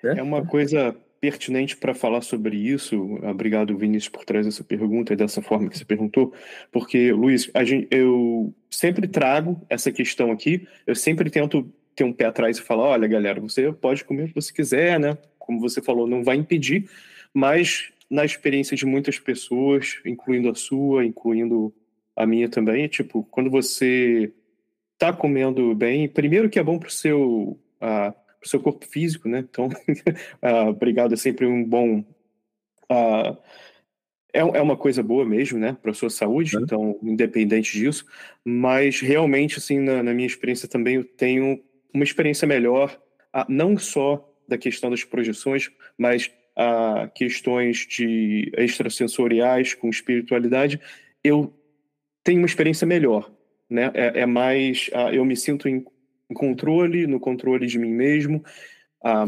Né? 0.03 0.19
É 0.19 0.23
uma 0.23 0.45
coisa 0.45 0.97
pertinente 1.21 1.77
para 1.77 1.95
falar 1.95 2.23
sobre 2.23 2.57
isso. 2.57 3.19
Obrigado, 3.23 3.77
Vinícius, 3.77 4.09
por 4.09 4.25
trazer 4.25 4.49
essa 4.49 4.65
pergunta 4.65 5.15
dessa 5.15 5.43
forma 5.43 5.69
que 5.69 5.77
você 5.77 5.85
perguntou, 5.85 6.33
porque, 6.73 7.13
Luiz, 7.13 7.51
gente, 7.65 7.87
eu 7.91 8.55
sempre 8.71 9.07
trago 9.07 9.61
essa 9.69 9.93
questão 9.93 10.33
aqui, 10.33 10.67
eu 10.87 10.95
sempre 10.95 11.29
tento 11.29 11.71
ter 11.95 12.05
um 12.05 12.13
pé 12.13 12.25
atrás 12.25 12.59
e 12.59 12.63
falar: 12.63 12.85
olha, 12.85 13.07
galera, 13.07 13.41
você 13.41 13.71
pode 13.73 14.05
comer 14.05 14.25
o 14.25 14.29
que 14.29 14.35
você 14.35 14.53
quiser, 14.53 14.99
né? 14.99 15.19
Como 15.39 15.61
você 15.61 15.83
falou, 15.83 16.07
não 16.07 16.25
vai 16.25 16.37
impedir, 16.37 16.89
mas 17.35 17.93
na 18.11 18.25
experiência 18.25 18.77
de 18.77 18.87
muitas 18.87 19.19
pessoas, 19.19 20.01
incluindo 20.05 20.49
a 20.49 20.55
sua, 20.55 21.05
incluindo 21.05 21.73
a 22.17 22.27
minha 22.27 22.49
também, 22.49 22.89
tipo, 22.89 23.23
quando 23.31 23.51
você 23.51 24.33
tá 24.99 25.13
comendo 25.13 25.75
bem, 25.75 26.09
primeiro 26.09 26.51
que 26.51 26.59
é 26.59 26.63
bom 26.63 26.79
pro 26.79 26.91
seu, 26.91 27.59
uh, 28.41 28.41
pro 28.41 28.49
seu 28.49 28.61
corpo 28.61 28.87
físico, 28.87 29.29
né? 29.29 29.45
Então, 29.49 29.67
uh, 29.67 30.69
obrigado 30.71 31.15
é 31.15 31.17
sempre 31.17 31.47
um 31.47 31.65
bom. 31.65 32.01
Uh, 32.91 33.37
é, 34.33 34.39
é 34.39 34.63
uma 34.63 34.77
coisa 34.77 35.03
boa 35.03 35.25
mesmo, 35.25 35.59
né, 35.59 35.77
para 35.83 35.93
sua 35.93 36.09
saúde, 36.09 36.57
uhum. 36.57 36.63
então, 36.63 36.99
independente 37.03 37.73
disso, 37.73 38.07
mas 38.45 39.01
realmente, 39.01 39.59
assim, 39.59 39.81
na, 39.81 40.05
na 40.05 40.15
minha 40.15 40.27
experiência 40.27 40.69
também, 40.69 40.97
eu 40.97 41.05
tenho 41.05 41.61
uma 41.93 42.05
experiência 42.05 42.47
melhor, 42.47 42.97
não 43.49 43.77
só 43.77 44.33
da 44.47 44.57
questão 44.57 44.89
das 44.89 45.03
projeções, 45.03 45.69
mas 45.99 46.31
a 46.57 47.09
questões 47.13 47.79
de 47.89 48.53
extrasensoriais 48.57 49.75
com 49.75 49.89
espiritualidade, 49.89 50.81
eu 51.25 51.53
tenho 52.23 52.39
uma 52.39 52.47
experiência 52.47 52.87
melhor, 52.87 53.33
né? 53.69 53.91
É, 53.95 54.21
é 54.21 54.27
mais, 54.27 54.91
eu 55.13 55.25
me 55.25 55.37
sinto 55.37 55.69
em, 55.69 55.85
controle, 56.35 57.07
no 57.07 57.21
controle 57.21 57.67
de 57.67 57.79
mim 57.79 57.93
mesmo, 57.93 58.43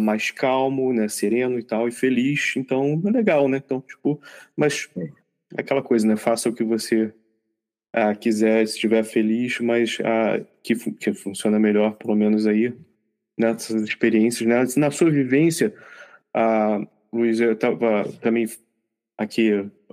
mais 0.00 0.30
calmo, 0.30 0.92
né? 0.92 1.08
Sereno 1.08 1.58
e 1.58 1.62
tal, 1.62 1.88
e 1.88 1.92
feliz. 1.92 2.54
Então, 2.56 3.00
é 3.06 3.10
legal, 3.10 3.48
né? 3.48 3.62
Então, 3.64 3.80
tipo, 3.80 4.20
mas 4.56 4.88
aquela 5.56 5.82
coisa, 5.82 6.06
né? 6.06 6.16
Faça 6.16 6.48
o 6.48 6.54
que 6.54 6.64
você 6.64 7.12
ah, 7.92 8.14
quiser, 8.14 8.66
se 8.66 8.74
estiver 8.74 9.04
feliz, 9.04 9.58
mas 9.60 9.98
ah, 10.04 10.40
que, 10.62 10.74
que 10.74 11.12
funciona 11.12 11.58
melhor, 11.58 11.96
pelo 11.96 12.14
menos 12.14 12.46
aí, 12.46 12.74
nessas 13.38 13.82
experiências, 13.82 14.48
né? 14.48 14.64
Na 14.76 14.90
sua 14.90 15.10
vivência, 15.10 15.74
ah, 16.34 16.80
Luiz, 17.12 17.40
eu 17.40 17.52
estava 17.52 18.04
também 18.20 18.46
aqui, 19.18 19.50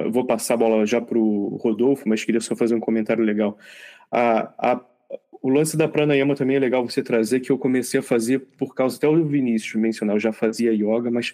vou 0.09 0.25
passar 0.25 0.53
a 0.53 0.57
bola 0.57 0.85
já 0.85 1.01
para 1.01 1.17
o 1.17 1.57
Rodolfo, 1.57 2.07
mas 2.07 2.23
queria 2.23 2.41
só 2.41 2.55
fazer 2.55 2.75
um 2.75 2.79
comentário 2.79 3.23
legal. 3.23 3.57
A, 4.11 4.71
a, 4.71 4.85
o 5.41 5.49
lance 5.49 5.77
da 5.77 5.87
pranayama 5.87 6.35
também 6.35 6.57
é 6.57 6.59
legal 6.59 6.87
você 6.87 7.01
trazer, 7.01 7.39
que 7.39 7.51
eu 7.51 7.57
comecei 7.57 7.99
a 7.99 8.03
fazer 8.03 8.39
por 8.57 8.75
causa 8.75 8.97
até 8.97 9.07
o 9.07 9.25
Vinícius 9.25 9.81
mencionar, 9.81 10.15
eu 10.15 10.19
já 10.19 10.33
fazia 10.33 10.73
yoga, 10.73 11.09
mas 11.09 11.33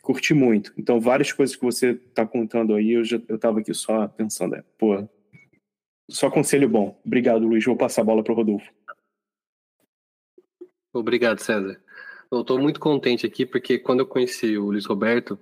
curti 0.00 0.32
muito. 0.34 0.72
Então, 0.76 1.00
várias 1.00 1.32
coisas 1.32 1.54
que 1.54 1.62
você 1.62 1.90
está 1.90 2.26
contando 2.26 2.74
aí, 2.74 2.92
eu 2.92 3.04
já 3.04 3.20
eu 3.28 3.58
aqui 3.58 3.74
só 3.74 4.06
pensando, 4.08 4.56
é, 4.56 4.64
pô, 4.78 5.08
só 6.10 6.30
conselho 6.30 6.68
bom. 6.68 7.00
Obrigado, 7.04 7.46
Luiz. 7.46 7.64
Vou 7.64 7.76
passar 7.76 8.02
a 8.02 8.04
bola 8.04 8.22
para 8.22 8.32
o 8.32 8.36
Rodolfo. 8.36 8.70
Obrigado, 10.92 11.38
César. 11.38 11.80
Eu 12.30 12.40
estou 12.40 12.58
muito 12.58 12.80
contente 12.80 13.26
aqui 13.26 13.46
porque 13.46 13.78
quando 13.78 14.00
eu 14.00 14.06
conheci 14.06 14.56
o 14.58 14.70
Luiz 14.70 14.86
Roberto 14.86 15.38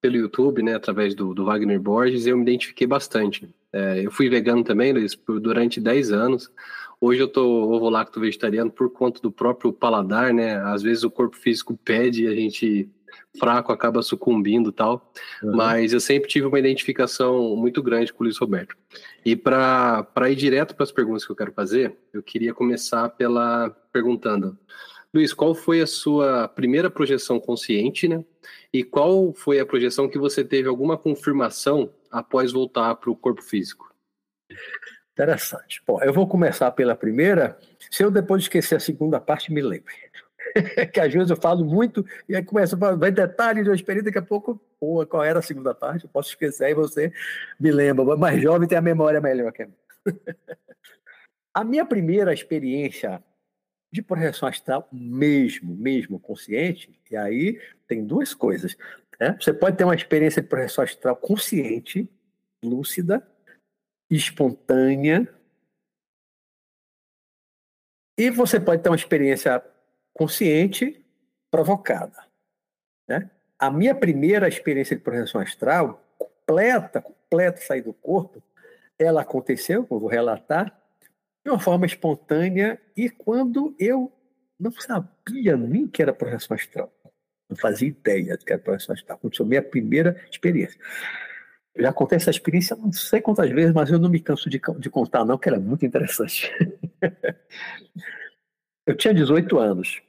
pelo 0.00 0.16
YouTube, 0.16 0.62
né, 0.62 0.74
através 0.74 1.14
do, 1.14 1.34
do 1.34 1.44
Wagner 1.44 1.80
Borges, 1.80 2.26
eu 2.26 2.36
me 2.36 2.42
identifiquei 2.42 2.86
bastante. 2.86 3.52
É, 3.72 4.04
eu 4.04 4.10
fui 4.10 4.28
vegano 4.28 4.64
também, 4.64 4.92
Luiz, 4.92 5.14
por, 5.14 5.40
durante 5.40 5.80
10 5.80 6.12
anos. 6.12 6.50
Hoje 7.00 7.20
eu 7.20 7.28
tô 7.28 7.46
ovo 7.46 7.88
lacto 7.88 8.18
vegetariano 8.18 8.70
por 8.70 8.90
conta 8.90 9.20
do 9.20 9.30
próprio 9.30 9.72
paladar, 9.72 10.34
né? 10.34 10.56
Às 10.56 10.82
vezes 10.82 11.04
o 11.04 11.10
corpo 11.10 11.36
físico 11.36 11.76
pede 11.76 12.24
e 12.24 12.28
a 12.28 12.34
gente 12.34 12.90
fraco 13.38 13.72
acaba 13.72 14.02
sucumbindo 14.02 14.72
tal. 14.72 15.12
Uhum. 15.42 15.54
Mas 15.54 15.92
eu 15.92 16.00
sempre 16.00 16.28
tive 16.28 16.46
uma 16.46 16.58
identificação 16.58 17.54
muito 17.56 17.82
grande 17.82 18.12
com 18.12 18.22
o 18.22 18.24
Luiz 18.24 18.36
Roberto. 18.38 18.76
E 19.24 19.36
para 19.36 20.06
ir 20.28 20.34
direto 20.34 20.74
para 20.74 20.84
as 20.84 20.92
perguntas 20.92 21.24
que 21.24 21.30
eu 21.30 21.36
quero 21.36 21.52
fazer, 21.52 21.96
eu 22.12 22.22
queria 22.22 22.52
começar 22.52 23.08
pela 23.10 23.70
perguntando, 23.92 24.58
Luiz, 25.14 25.32
qual 25.32 25.54
foi 25.54 25.80
a 25.80 25.86
sua 25.86 26.48
primeira 26.48 26.90
projeção 26.90 27.40
consciente, 27.40 28.06
né? 28.06 28.22
E 28.72 28.84
qual 28.84 29.32
foi 29.32 29.58
a 29.58 29.66
projeção 29.66 30.08
que 30.08 30.18
você 30.18 30.44
teve 30.44 30.68
alguma 30.68 30.98
confirmação 30.98 31.90
após 32.10 32.52
voltar 32.52 32.94
para 32.96 33.10
o 33.10 33.16
corpo 33.16 33.42
físico? 33.42 33.88
Interessante. 35.18 35.82
Bom, 35.84 36.00
eu 36.00 36.12
vou 36.12 36.28
começar 36.28 36.70
pela 36.70 36.94
primeira. 36.94 37.58
Se 37.90 38.04
eu 38.04 38.10
depois 38.10 38.42
esquecer 38.42 38.76
a 38.76 38.80
segunda 38.80 39.18
parte, 39.18 39.52
me 39.52 39.60
lembre. 39.60 39.92
que 40.94 41.00
às 41.00 41.12
vezes 41.12 41.28
eu 41.28 41.36
falo 41.36 41.64
muito 41.64 42.06
e 42.28 42.36
aí 42.36 42.44
começa 42.44 42.76
a 42.76 42.78
falar 42.78 43.10
detalhes 43.10 43.64
de 43.64 43.68
uma 43.68 43.74
experiência, 43.74 44.12
daqui 44.12 44.18
a 44.18 44.22
pouco, 44.22 44.60
pô, 44.78 45.04
qual 45.06 45.24
era 45.24 45.40
a 45.40 45.42
segunda 45.42 45.74
parte? 45.74 46.04
Eu 46.04 46.10
posso 46.10 46.28
esquecer 46.28 46.70
e 46.70 46.74
você 46.74 47.12
me 47.58 47.72
lembra. 47.72 48.16
Mais 48.16 48.40
jovem 48.40 48.68
tem 48.68 48.78
a 48.78 48.80
memória 48.80 49.20
melhor 49.20 49.50
que 49.50 49.64
a 49.64 49.66
minha. 49.66 49.78
a 51.52 51.64
minha 51.64 51.84
primeira 51.84 52.32
experiência 52.32 53.20
de 53.90 54.00
projeção 54.00 54.48
astral 54.48 54.88
mesmo, 54.92 55.74
mesmo 55.74 56.20
consciente, 56.20 56.96
e 57.10 57.16
aí 57.16 57.60
tem 57.88 58.04
duas 58.04 58.34
coisas. 58.34 58.76
Né? 59.18 59.36
Você 59.40 59.52
pode 59.52 59.76
ter 59.76 59.82
uma 59.82 59.96
experiência 59.96 60.40
de 60.40 60.46
projeção 60.46 60.84
astral 60.84 61.16
consciente, 61.16 62.08
lúcida, 62.62 63.26
espontânea, 64.10 65.28
e 68.16 68.30
você 68.30 68.58
pode 68.58 68.82
ter 68.82 68.88
uma 68.88 68.96
experiência 68.96 69.62
consciente 70.12 71.04
provocada. 71.50 72.26
Né? 73.08 73.30
A 73.58 73.70
minha 73.70 73.94
primeira 73.94 74.48
experiência 74.48 74.96
de 74.96 75.02
projeção 75.02 75.40
astral, 75.40 76.04
completa, 76.18 77.00
completa, 77.00 77.60
sair 77.60 77.82
do 77.82 77.92
corpo, 77.92 78.42
ela 78.98 79.22
aconteceu, 79.22 79.86
eu 79.88 79.98
vou 80.00 80.08
relatar, 80.08 80.76
de 81.44 81.50
uma 81.50 81.60
forma 81.60 81.86
espontânea 81.86 82.80
e 82.96 83.08
quando 83.08 83.74
eu 83.78 84.12
não 84.58 84.72
sabia 84.72 85.56
nem 85.56 85.86
que 85.86 86.02
era 86.02 86.12
projeção 86.12 86.56
astral. 86.56 86.92
Não 87.48 87.56
fazia 87.56 87.88
ideia 87.88 88.36
de 88.36 88.44
que 88.44 88.52
era 88.52 88.60
projeção 88.60 88.94
astral. 88.94 89.16
Aconteceu 89.16 89.46
a 89.46 89.48
minha 89.48 89.62
primeira 89.62 90.20
experiência. 90.30 90.78
Já 91.78 91.92
contei 91.92 92.16
essa 92.16 92.30
experiência 92.30 92.74
não 92.74 92.92
sei 92.92 93.20
quantas 93.20 93.48
vezes, 93.50 93.72
mas 93.72 93.90
eu 93.90 93.98
não 93.98 94.10
me 94.10 94.20
canso 94.20 94.50
de, 94.50 94.60
de 94.78 94.90
contar, 94.90 95.24
não, 95.24 95.38
que 95.38 95.48
era 95.48 95.60
muito 95.60 95.86
interessante. 95.86 96.50
eu 98.86 98.96
tinha 98.96 99.14
18 99.14 99.58
anos. 99.58 100.02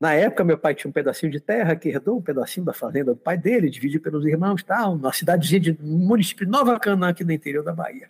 Na 0.00 0.12
época, 0.12 0.44
meu 0.44 0.58
pai 0.58 0.74
tinha 0.74 0.88
um 0.88 0.92
pedacinho 0.92 1.32
de 1.32 1.40
terra 1.40 1.74
que 1.74 1.88
herdou 1.88 2.18
um 2.18 2.22
pedacinho 2.22 2.66
da 2.66 2.72
fazenda 2.72 3.14
do 3.14 3.20
pai 3.20 3.36
dele, 3.38 3.70
dividiu 3.70 4.00
pelos 4.00 4.26
irmãos, 4.26 4.62
tal, 4.62 4.96
na 4.96 5.12
cidadezinha 5.12 5.60
de 5.60 5.82
município 5.82 6.46
Nova 6.46 6.78
Canaã, 6.78 7.08
aqui 7.08 7.24
no 7.24 7.32
interior 7.32 7.64
da 7.64 7.72
Bahia. 7.72 8.08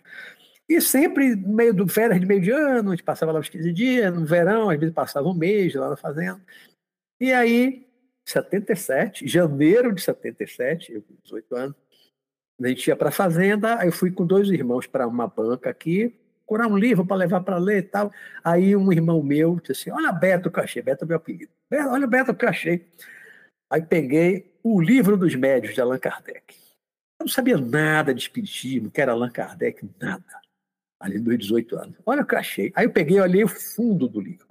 E 0.69 0.81
sempre, 0.81 1.33
meio 1.35 1.73
do 1.73 1.87
férias 1.87 2.19
de 2.19 2.25
meio 2.25 2.41
de 2.41 2.51
ano, 2.51 2.91
a 2.91 2.95
gente 2.95 3.05
passava 3.05 3.31
lá 3.31 3.39
uns 3.39 3.47
15 3.47 3.71
dias, 3.71 4.13
no 4.13 4.25
verão, 4.25 4.69
às 4.69 4.77
vezes 4.77 4.93
passava 4.93 5.27
um 5.27 5.33
mês 5.33 5.73
lá 5.73 5.89
na 5.89 5.95
fazenda. 5.95 6.41
E 7.21 7.31
aí, 7.31 7.87
77, 8.25 9.25
janeiro 9.25 9.95
de 9.95 10.01
77, 10.01 10.91
eu 10.91 11.01
com 11.01 11.15
18 11.23 11.55
anos, 11.55 11.75
a 12.59 12.67
gente 12.67 12.87
ia 12.87 12.95
para 12.95 13.09
a 13.09 13.11
fazenda, 13.11 13.79
aí 13.79 13.87
eu 13.87 13.91
fui 13.91 14.11
com 14.11 14.25
dois 14.25 14.49
irmãos 14.49 14.87
para 14.87 15.07
uma 15.07 15.27
banca 15.27 15.69
aqui, 15.69 16.13
procurar 16.39 16.67
um 16.67 16.77
livro 16.77 17.05
para 17.05 17.17
levar 17.17 17.41
para 17.41 17.57
ler 17.57 17.79
e 17.79 17.83
tal. 17.83 18.11
Aí 18.43 18.75
um 18.75 18.91
irmão 18.91 19.21
meu 19.21 19.59
disse 19.59 19.89
assim, 19.89 19.91
olha 19.91 20.11
Beto 20.11 20.49
que 20.49 20.59
eu 20.59 20.63
achei, 20.63 20.81
Beto 20.81 21.03
é 21.03 21.07
meu 21.07 21.17
apelido. 21.17 21.51
Olha 21.91 22.07
Beto 22.07 22.33
que 22.33 22.45
eu 22.45 22.49
achei. 22.49 22.87
Aí 23.69 23.81
peguei 23.81 24.51
o 24.63 24.81
livro 24.81 25.17
dos 25.17 25.35
médios 25.35 25.73
de 25.75 25.81
Allan 25.81 25.99
Kardec. 25.99 26.55
Eu 27.19 27.25
não 27.25 27.27
sabia 27.27 27.57
nada 27.57 28.13
de 28.13 28.21
espiritismo, 28.21 28.89
que 28.89 29.01
era 29.01 29.11
Allan 29.11 29.29
Kardec, 29.29 29.87
nada 29.99 30.23
ali 30.99 31.19
dos 31.19 31.37
18 31.37 31.75
anos. 31.77 31.95
Olha 32.05 32.21
o 32.23 32.25
que 32.25 32.33
eu 32.33 32.39
achei. 32.39 32.71
Aí 32.75 32.85
eu 32.85 32.91
peguei, 32.91 33.19
olhei 33.19 33.43
o 33.43 33.47
fundo 33.47 34.07
do 34.07 34.19
livro, 34.19 34.46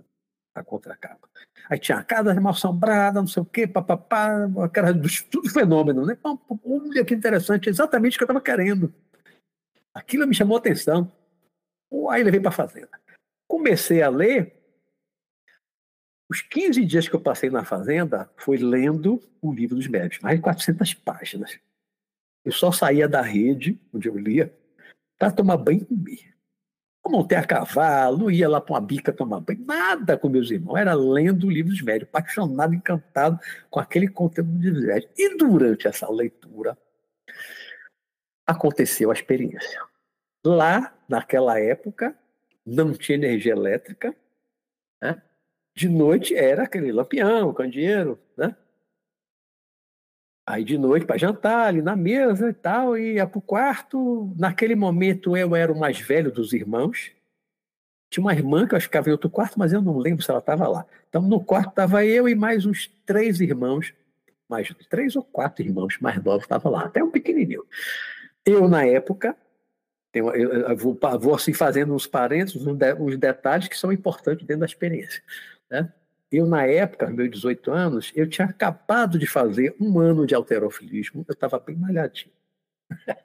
a 0.61 0.65
contracapa. 0.65 1.29
Aí 1.69 1.79
tinha 1.79 1.99
a 1.99 2.05
casa 2.05 2.39
mal 2.41 2.53
assombrada, 2.53 3.21
não 3.21 3.27
sei 3.27 3.43
o 3.43 3.47
quê, 3.47 3.67
papapá, 3.67 4.49
aquela, 4.65 4.93
tudo 5.31 5.49
fenômeno, 5.51 6.05
né? 6.05 6.17
Olha 6.65 7.05
que 7.05 7.15
interessante, 7.15 7.69
exatamente 7.69 8.15
o 8.15 8.19
que 8.19 8.25
eu 8.25 8.27
estava 8.27 8.41
querendo. 8.41 8.93
Aquilo 9.95 10.27
me 10.27 10.35
chamou 10.35 10.57
a 10.57 10.61
atenção. 10.61 11.11
Aí 12.11 12.23
levei 12.23 12.41
para 12.41 12.51
a 12.51 12.53
fazenda. 12.53 12.91
Comecei 13.49 14.03
a 14.03 14.09
ler. 14.09 14.55
Os 16.29 16.43
15 16.43 16.85
dias 16.85 17.09
que 17.09 17.15
eu 17.15 17.21
passei 17.21 17.49
na 17.49 17.65
fazenda 17.65 18.31
foi 18.37 18.59
lendo 18.59 19.23
o 19.41 19.53
livro 19.53 19.77
dos 19.77 19.87
médicos, 19.87 20.21
mais 20.21 20.37
de 20.37 20.43
400 20.43 20.95
páginas. 20.95 21.59
Eu 22.45 22.53
só 22.53 22.71
saía 22.71 23.09
da 23.09 23.23
rede, 23.23 23.81
onde 23.93 24.09
eu 24.09 24.19
lia, 24.19 24.55
para 25.19 25.31
tomar 25.31 25.57
banho 25.57 25.83
e 25.83 25.85
comer. 25.85 26.36
Eu 27.07 27.11
montei 27.11 27.39
a 27.39 27.47
cavalo, 27.47 28.33
ia 28.33 28.49
lá 28.49 28.61
para 28.61 28.75
uma 28.75 28.81
bica 28.81 29.13
tomar 29.13 29.39
banho, 29.39 29.65
nada 29.65 30.19
com 30.19 30.29
meus 30.29 30.51
irmãos, 30.51 30.77
era 30.77 30.93
lendo 30.93 31.49
livros 31.49 31.81
velhos, 31.81 32.09
apaixonado, 32.09 32.75
encantado 32.75 33.39
com 33.71 33.79
aquele 33.79 34.09
conteúdo 34.09 34.59
de 34.59 34.67
livros 34.67 34.87
velhos. 34.87 35.09
E 35.17 35.37
durante 35.37 35.87
essa 35.87 36.11
leitura, 36.11 36.77
aconteceu 38.45 39.13
a 39.13 39.15
experiência. 39.15 39.81
Lá, 40.45 40.93
naquela 41.09 41.61
época, 41.61 42.13
não 42.67 42.93
tinha 42.93 43.15
energia 43.15 43.53
elétrica, 43.53 44.13
né? 45.01 45.23
de 45.77 45.89
noite 45.89 46.35
era 46.35 46.65
aquele 46.65 46.91
lampião, 46.91 47.55
candeeiro, 47.55 48.19
né? 48.37 48.57
Aí 50.47 50.63
de 50.63 50.79
noite 50.79 51.05
para 51.05 51.19
jantar 51.19 51.67
ali 51.67 51.83
na 51.83 51.97
mesa 51.97 52.51
e 52.51 52.53
tal, 52.53 52.97
e 52.97 53.15
ia 53.15 53.27
para 53.27 53.39
o 53.39 53.43
quarto. 53.43 54.33
Naquele 54.39 54.77
momento 54.77 55.37
eu 55.37 55.57
era 55.57 55.73
o 55.73 55.79
mais 55.79 55.99
velho 56.01 56.31
dos 56.31 56.53
irmãos. 56.53 57.11
Tinha 58.09 58.23
uma 58.23 58.33
irmã 58.33 58.67
que 58.67 58.75
eu 58.75 58.77
acho 58.77 58.87
que 58.87 58.91
ficava 58.91 59.09
em 59.09 59.13
outro 59.13 59.29
quarto, 59.29 59.59
mas 59.59 59.73
eu 59.73 59.83
não 59.83 59.99
lembro 59.99 60.23
se 60.23 60.31
ela 60.31 60.39
estava 60.39 60.69
lá. 60.69 60.87
Então 61.09 61.21
no 61.21 61.43
quarto 61.43 61.71
estava 61.71 62.05
eu 62.05 62.29
e 62.29 62.35
mais 62.37 62.65
uns 62.65 62.87
três 63.05 63.41
irmãos, 63.41 63.93
mais 64.49 64.73
três 64.89 65.17
ou 65.17 65.25
quatro 65.25 65.65
irmãos 65.65 65.99
mais 66.01 66.23
novos 66.23 66.45
estavam 66.45 66.71
lá, 66.71 66.85
até 66.85 67.03
um 67.03 67.11
pequenininho. 67.11 67.65
Eu, 68.45 68.69
na 68.69 68.85
época, 68.87 69.37
eu, 70.15 70.33
eu 70.33 70.77
vou, 70.77 70.97
vou, 71.19 71.35
assim 71.35 71.53
fazendo 71.53 71.93
uns 71.93 72.07
parênteses, 72.07 72.65
uns 72.65 73.19
detalhes 73.19 73.67
que 73.67 73.77
são 73.77 73.91
importantes 73.91 74.47
dentro 74.47 74.61
da 74.61 74.67
experiência. 74.67 75.21
Né? 75.69 75.93
Eu, 76.31 76.47
na 76.47 76.67
época, 76.67 77.09
meus 77.09 77.31
18 77.31 77.71
anos, 77.71 78.13
eu 78.15 78.29
tinha 78.29 78.49
acabado 78.49 79.19
de 79.19 79.27
fazer 79.27 79.77
um 79.81 79.99
ano 80.01 80.27
de 80.27 80.35
alterofilismo, 80.35 81.25
eu 81.29 81.33
estava 81.33 81.59
bem 81.61 81.77
malhadinho. 81.77 82.33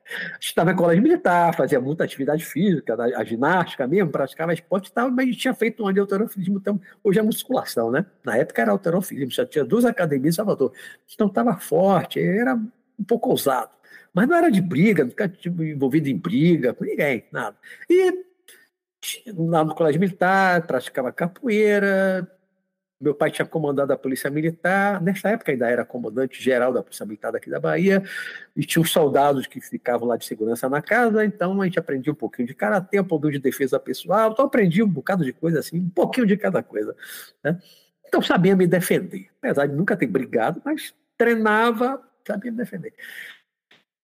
Estava 0.42 0.72
em 0.72 0.76
colégio 0.76 1.04
militar, 1.04 1.56
fazia 1.56 1.80
muita 1.80 2.04
atividade 2.04 2.44
física, 2.44 2.96
a 2.96 3.24
ginástica 3.24 3.88
mesmo, 3.88 4.10
praticava 4.10 4.54
esporte 4.54 4.88
e 4.88 4.92
tal, 4.92 5.12
mas 5.12 5.36
tinha 5.38 5.54
feito 5.54 5.84
um 5.84 5.86
ano 5.86 5.94
de 5.94 6.00
alterofilismo, 6.00 6.58
então 6.58 6.82
hoje 7.04 7.20
é 7.20 7.22
musculação, 7.22 7.92
né? 7.92 8.06
Na 8.24 8.38
época 8.38 8.60
era 8.62 8.72
alterofilismo, 8.72 9.32
já 9.32 9.46
tinha 9.46 9.64
duas 9.64 9.86
academias 9.86 10.34
em 10.34 10.38
Salvador. 10.38 10.74
Então 11.14 11.28
estava 11.28 11.56
forte, 11.58 12.20
era 12.20 12.56
um 12.56 13.04
pouco 13.04 13.30
ousado. 13.30 13.70
Mas 14.14 14.28
não 14.28 14.36
era 14.36 14.50
de 14.50 14.62
briga, 14.62 15.06
nunca 15.06 15.30
tive 15.30 15.72
envolvido 15.72 16.10
em 16.10 16.18
briga 16.18 16.74
com 16.74 16.84
ninguém, 16.84 17.26
nada. 17.32 17.56
E 17.90 18.26
lá 19.36 19.64
no 19.64 19.76
colégio 19.76 20.00
militar, 20.00 20.66
praticava 20.68 21.12
capoeira, 21.12 22.28
meu 23.02 23.16
pai 23.16 23.32
tinha 23.32 23.46
comandado 23.46 23.92
a 23.92 23.98
Polícia 23.98 24.30
Militar, 24.30 25.02
nessa 25.02 25.30
época 25.30 25.52
ainda 25.52 25.68
era 25.68 25.84
comandante 25.84 26.42
geral 26.42 26.72
da 26.72 26.84
Polícia 26.84 27.06
Militar 27.06 27.32
daqui 27.32 27.50
da 27.50 27.60
Bahia, 27.60 28.04
e 28.56 28.64
tinha 28.64 28.82
os 28.82 28.92
soldados 28.92 29.48
que 29.48 29.60
ficavam 29.60 30.08
lá 30.08 30.18
de 30.18 30.26
segurança 30.26 30.70
na 30.70 30.82
casa, 30.82 31.26
então 31.26 31.60
a 31.62 31.66
gente 31.66 31.80
aprendia 31.80 32.14
um 32.14 32.16
pouquinho 32.16 32.48
de 32.48 32.54
karatê, 32.54 33.00
um 33.00 33.04
pouquinho 33.04 33.34
de 33.34 33.40
defesa 33.40 33.80
pessoal, 33.80 34.32
então 34.32 34.46
aprendi 34.46 34.84
um 34.84 34.88
bocado 34.88 35.26
de 35.26 35.34
coisa 35.34 35.60
assim, 35.60 35.80
um 35.80 35.90
pouquinho 35.90 36.28
de 36.28 36.38
cada 36.38 36.62
coisa. 36.62 36.96
Né? 37.44 37.60
Então 38.08 38.22
sabia 38.22 38.56
me 38.56 38.68
defender, 38.68 39.30
apesar 39.42 39.66
de 39.66 39.74
nunca 39.74 39.98
ter 39.98 40.06
brigado, 40.06 40.62
mas 40.64 40.94
treinava, 41.18 42.02
sabia 42.28 42.52
me 42.52 42.58
defender. 42.58 42.94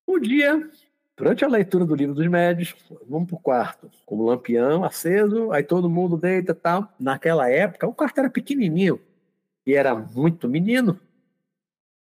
Um 0.08 0.20
dia, 0.20 0.70
Durante 1.18 1.44
a 1.44 1.48
leitura 1.48 1.84
do 1.84 1.96
livro 1.96 2.14
dos 2.14 2.28
médios, 2.28 2.76
vamos 3.10 3.28
para 3.28 3.36
o 3.36 3.40
quarto, 3.40 3.90
com 4.06 4.18
o 4.18 4.26
lampião 4.28 4.84
aceso, 4.84 5.52
aí 5.52 5.64
todo 5.64 5.90
mundo 5.90 6.16
deita 6.16 6.52
e 6.52 6.56
tal. 6.56 6.94
Naquela 7.00 7.50
época, 7.50 7.88
o 7.88 7.94
quarto 7.94 8.20
era 8.20 8.30
pequenininho 8.30 9.02
e 9.66 9.74
era 9.74 9.96
muito 9.96 10.48
menino. 10.48 11.00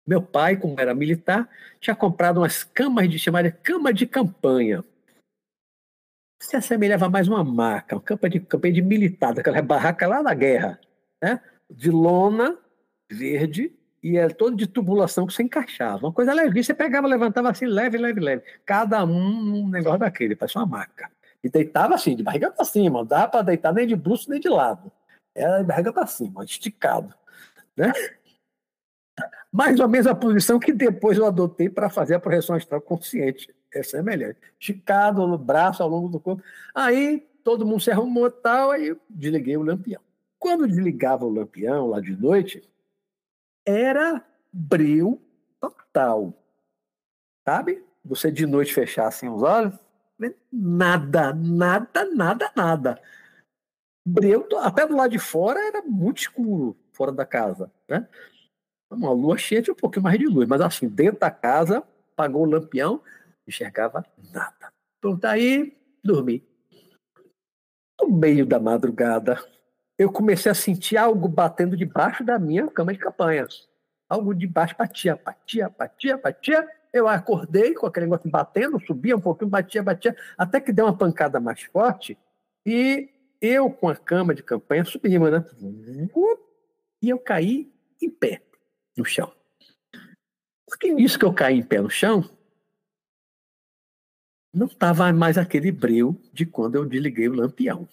Meu 0.05 0.21
pai, 0.21 0.57
como 0.57 0.75
era 0.81 0.93
militar, 0.93 1.49
tinha 1.79 1.95
comprado 1.95 2.39
umas 2.41 2.65
camas 2.65 3.09
de 3.09 3.17
chamada 3.17 3.53
cama 3.53 3.95
de 3.95 4.05
campanha. 4.05 4.85
Se 6.43 6.57
assemelhava 6.57 7.09
mais 7.09 7.29
uma 7.29 7.45
maca, 7.45 7.95
uma 7.95 8.03
cama 8.03 8.29
de 8.29 8.41
campanha 8.41 8.75
de 8.75 8.83
militar, 8.83 9.33
daquela 9.33 9.63
barraca 9.63 10.09
lá 10.09 10.23
da 10.23 10.35
guerra, 10.35 10.81
né? 11.23 11.41
de 11.71 11.89
lona 11.89 12.59
verde 13.09 13.73
e 14.05 14.19
era 14.19 14.35
todo 14.35 14.55
de 14.55 14.67
tubulação 14.67 15.27
que 15.27 15.33
você 15.33 15.43
encaixava. 15.43 16.07
Uma 16.07 16.13
coisa 16.13 16.35
leve, 16.35 16.63
você 16.63 16.75
pegava, 16.75 17.09
levantava 17.09 17.51
assim, 17.51 17.65
leve, 17.65 17.97
leve, 17.97 18.21
leve. 18.21 18.43
Cada 18.67 19.03
um 19.03 19.63
um 19.63 19.69
negócio 19.71 20.01
daquele, 20.01 20.37
parecia 20.37 20.61
uma 20.61 20.67
maca. 20.67 21.11
E 21.43 21.49
deitava 21.49 21.95
assim, 21.95 22.15
de 22.15 22.23
barriga 22.23 22.51
para 22.51 22.67
cima, 22.67 22.99
não 22.99 23.07
dá 23.07 23.27
para 23.27 23.41
deitar 23.41 23.73
nem 23.73 23.87
de 23.87 23.97
bruxo 23.97 24.29
nem 24.29 24.39
de 24.39 24.49
lado. 24.51 24.93
Era 25.35 25.61
de 25.61 25.65
barriga 25.65 25.91
para 25.91 26.07
cima, 26.07 26.45
esticado. 26.45 27.15
Né? 27.75 27.91
Mais 29.51 29.81
ou 29.81 29.89
menos 29.89 30.07
a 30.07 30.15
posição 30.15 30.59
que 30.59 30.75
depois 30.75 31.17
eu 31.17 31.25
adotei 31.25 31.71
para 31.71 31.89
fazer 31.89 32.15
a 32.15 32.21
projeção 32.21 32.57
astral 32.57 32.83
consciente. 32.83 33.55
Essa 33.73 33.97
é 33.97 34.03
melhor. 34.03 34.37
Esticado 34.61 35.27
no 35.27 35.39
braço, 35.39 35.83
ao 35.83 35.89
longo 35.89 36.09
do 36.11 36.21
corpo. 36.21 36.43
Aí 36.75 37.27
todo 37.43 37.65
mundo 37.65 37.81
se 37.81 37.91
arrumou 37.91 38.27
e 38.27 38.31
tal, 38.31 38.71
aí 38.71 38.89
eu 38.89 39.01
desliguei 39.09 39.57
o 39.57 39.63
lampião. 39.63 40.03
Quando 40.39 40.69
desligava 40.69 41.25
o 41.25 41.31
lampião 41.31 41.89
lá 41.89 42.01
de 42.01 42.15
noite, 42.15 42.63
era 43.67 44.25
breu 44.53 45.21
total. 45.61 46.35
Sabe? 47.47 47.85
Você 48.05 48.31
de 48.31 48.47
noite 48.47 48.75
fechar 48.75 49.07
assim 49.07 49.29
os 49.29 49.43
olhos, 49.43 49.75
nada, 50.53 51.33
nada, 51.33 52.05
nada, 52.15 52.53
nada. 52.55 53.03
Breu, 54.07 54.47
até 54.59 54.87
do 54.87 54.97
lado 54.97 55.11
de 55.11 55.19
fora 55.19 55.59
era 55.59 55.83
muito 55.83 56.19
escuro, 56.19 56.77
fora 56.93 57.11
da 57.11 57.25
casa, 57.25 57.73
né? 57.89 58.07
Uma 58.91 59.13
lua 59.13 59.39
cheia 59.39 59.63
tinha 59.63 59.73
um 59.73 59.77
pouquinho 59.77 60.03
mais 60.03 60.19
de 60.19 60.27
luz, 60.27 60.47
mas 60.47 60.61
assim, 60.61 60.89
dentro 60.89 61.21
da 61.21 61.31
casa, 61.31 61.83
apagou 62.13 62.43
o 62.43 62.51
lampião, 62.51 63.03
enxergava 63.49 64.05
nada. 64.33 64.73
Pronto, 65.01 65.25
aí 65.25 65.77
dormi. 66.03 66.47
No 68.01 68.09
meio 68.09 68.45
da 68.45 68.61
madrugada, 68.61 69.43
eu 69.99 70.11
comecei 70.11 70.51
a 70.51 70.55
sentir 70.55 70.97
algo 70.97 71.29
batendo 71.29 71.77
debaixo 71.77 72.25
da 72.25 72.39
minha 72.39 72.67
cama 72.69 72.93
de 72.93 72.99
campanha. 72.99 73.47
Algo 74.09 74.35
debaixo 74.35 74.75
batia, 74.77 75.17
batia, 75.17 75.69
batia, 75.69 76.17
batia. 76.17 76.69
Eu 76.93 77.09
acordei 77.09 77.75
com 77.75 77.87
aquele 77.87 78.07
negócio 78.07 78.31
batendo, 78.31 78.81
subia 78.85 79.17
um 79.17 79.21
pouquinho, 79.21 79.51
batia, 79.51 79.83
batia, 79.83 80.17
até 80.37 80.61
que 80.61 80.73
deu 80.73 80.87
uma 80.87 80.97
pancada 80.97 81.41
mais 81.41 81.63
forte. 81.63 82.19
E 82.67 83.09
eu, 83.41 83.71
com 83.71 83.89
a 83.89 83.97
cama 83.97 84.35
de 84.35 84.43
campanha, 84.43 84.85
subi, 84.85 85.19
né? 85.19 85.45
E 87.03 87.09
eu 87.09 87.19
caí 87.19 87.73
em 88.01 88.11
pé 88.11 88.43
no 88.97 89.05
chão. 89.05 89.33
Porque 90.67 90.93
nisso 90.93 91.19
que 91.19 91.25
eu 91.25 91.33
caí 91.33 91.59
em 91.59 91.63
pé 91.63 91.81
no 91.81 91.91
chão, 91.91 92.29
não 94.53 94.67
estava 94.67 95.13
mais 95.13 95.37
aquele 95.37 95.73
breu 95.73 96.21
de 96.33 96.47
quando 96.47 96.77
eu 96.77 96.85
desliguei 96.85 97.29
o 97.29 97.35
lampião 97.35 97.89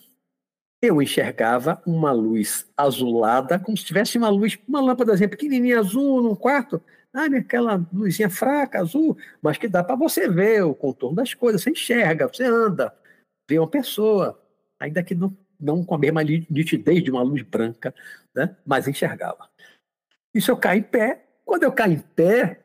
eu 0.81 1.01
enxergava 1.01 1.81
uma 1.85 2.11
luz 2.11 2.67
azulada, 2.75 3.59
como 3.59 3.77
se 3.77 3.85
tivesse 3.85 4.17
uma 4.17 4.29
luz, 4.29 4.57
uma 4.67 4.81
lâmpadazinha 4.81 5.29
pequenininha 5.29 5.79
azul 5.79 6.23
num 6.23 6.35
quarto. 6.35 6.81
Ah, 7.13 7.25
aquela 7.25 7.85
luzinha 7.93 8.29
fraca, 8.29 8.79
azul, 8.79 9.17
mas 9.41 9.57
que 9.57 9.67
dá 9.67 9.83
para 9.83 9.95
você 9.95 10.27
ver 10.27 10.63
o 10.63 10.73
contorno 10.73 11.17
das 11.17 11.33
coisas. 11.33 11.61
Você 11.61 11.69
enxerga, 11.69 12.27
você 12.27 12.45
anda, 12.45 12.93
vê 13.47 13.59
uma 13.59 13.67
pessoa, 13.67 14.41
ainda 14.79 15.03
que 15.03 15.13
não, 15.13 15.37
não 15.59 15.83
com 15.83 15.93
a 15.93 15.99
mesma 15.99 16.23
nitidez 16.23 17.03
de 17.03 17.11
uma 17.11 17.21
luz 17.21 17.43
branca, 17.43 17.93
né? 18.33 18.55
mas 18.65 18.87
enxergava. 18.87 19.49
Isso 20.33 20.49
eu 20.49 20.57
caí 20.57 20.79
em 20.79 20.83
pé. 20.83 21.25
Quando 21.45 21.63
eu 21.63 21.71
caí 21.71 21.93
em 21.93 21.99
pé, 21.99 22.63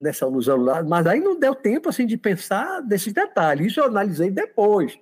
nessa 0.00 0.24
luz 0.24 0.48
azulada, 0.48 0.88
mas 0.88 1.06
aí 1.06 1.20
não 1.20 1.38
deu 1.38 1.54
tempo 1.54 1.88
assim 1.88 2.06
de 2.06 2.16
pensar 2.16 2.80
desses 2.80 3.12
detalhes. 3.12 3.66
Isso 3.66 3.80
eu 3.80 3.84
analisei 3.84 4.30
depois 4.30 4.98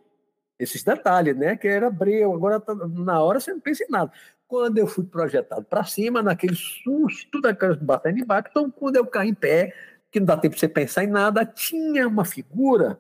esses 0.59 0.83
detalhes, 0.83 1.37
né? 1.37 1.57
Que 1.57 1.69
era 1.69 1.91
breu, 1.91 2.35
agora 2.35 2.61
tá, 2.61 2.75
na 2.75 3.23
hora 3.23 3.41
você 3.41 3.53
não 3.53 3.61
pensa 3.61 3.85
em 3.85 3.91
nada. 3.91 4.13
Quando 4.47 4.79
eu 4.79 4.87
fui 4.87 5.05
projetado 5.05 5.65
para 5.65 5.85
cima, 5.85 6.23
naquele 6.23 6.57
susto 6.57 7.41
daquelas 7.41 7.79
batendo 7.79 8.19
embaixo, 8.19 8.49
então 8.51 8.71
quando 8.71 8.97
eu 8.97 9.07
caí 9.07 9.29
em 9.29 9.35
pé, 9.35 9.75
que 10.11 10.19
não 10.19 10.27
dá 10.27 10.37
tempo 10.37 10.55
de 10.55 10.61
você 10.61 10.69
pensar 10.69 11.05
em 11.05 11.09
nada, 11.09 11.45
tinha 11.45 12.09
uma 12.09 12.25
figura, 12.25 12.99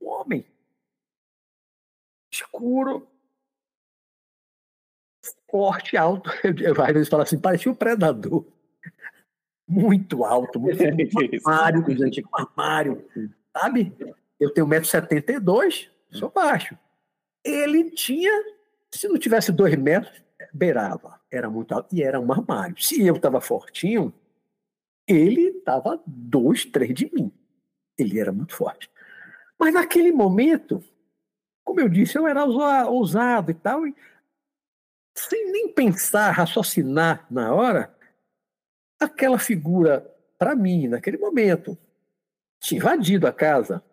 um 0.00 0.08
homem, 0.08 0.46
escuro, 2.32 3.06
forte, 5.50 5.96
alto. 5.96 6.30
Eu, 6.42 6.82
às 6.82 6.92
vezes 6.92 7.08
falo 7.08 7.22
assim, 7.22 7.38
parecia 7.38 7.70
um 7.70 7.74
predador. 7.74 8.46
Muito 9.68 10.24
alto, 10.24 10.58
muito, 10.58 10.82
um 10.82 11.50
armário, 11.50 11.96
gente, 11.96 12.22
um 12.22 12.36
armário, 12.36 13.06
sabe? 13.56 13.94
Eu 14.40 14.52
tenho 14.52 14.66
1,72m, 14.66 15.88
sou 16.12 16.30
baixo. 16.30 16.78
Ele 17.44 17.90
tinha, 17.90 18.30
se 18.90 19.08
não 19.08 19.18
tivesse 19.18 19.50
dois 19.50 19.74
metros, 19.76 20.22
beirava. 20.52 21.20
Era 21.30 21.48
muito 21.50 21.72
alto 21.72 21.94
e 21.94 22.02
era 22.02 22.20
um 22.20 22.32
armário. 22.32 22.80
Se 22.80 23.04
eu 23.04 23.16
estava 23.16 23.40
fortinho, 23.40 24.12
ele 25.06 25.48
estava 25.48 26.02
dois, 26.06 26.64
três 26.64 26.94
de 26.94 27.10
mim. 27.12 27.32
Ele 27.98 28.18
era 28.20 28.32
muito 28.32 28.54
forte. 28.54 28.90
Mas 29.58 29.74
naquele 29.74 30.12
momento, 30.12 30.82
como 31.64 31.80
eu 31.80 31.88
disse, 31.88 32.18
eu 32.18 32.26
era 32.26 32.44
ousado 32.44 33.50
e 33.50 33.54
tal, 33.54 33.86
e 33.86 33.94
sem 35.14 35.52
nem 35.52 35.72
pensar, 35.72 36.30
raciocinar 36.30 37.26
na 37.30 37.54
hora, 37.54 37.94
aquela 38.98 39.38
figura, 39.38 40.00
para 40.38 40.54
mim, 40.54 40.88
naquele 40.88 41.18
momento, 41.18 41.78
tinha 42.60 42.78
invadido 42.78 43.26
a 43.26 43.32
casa. 43.32 43.84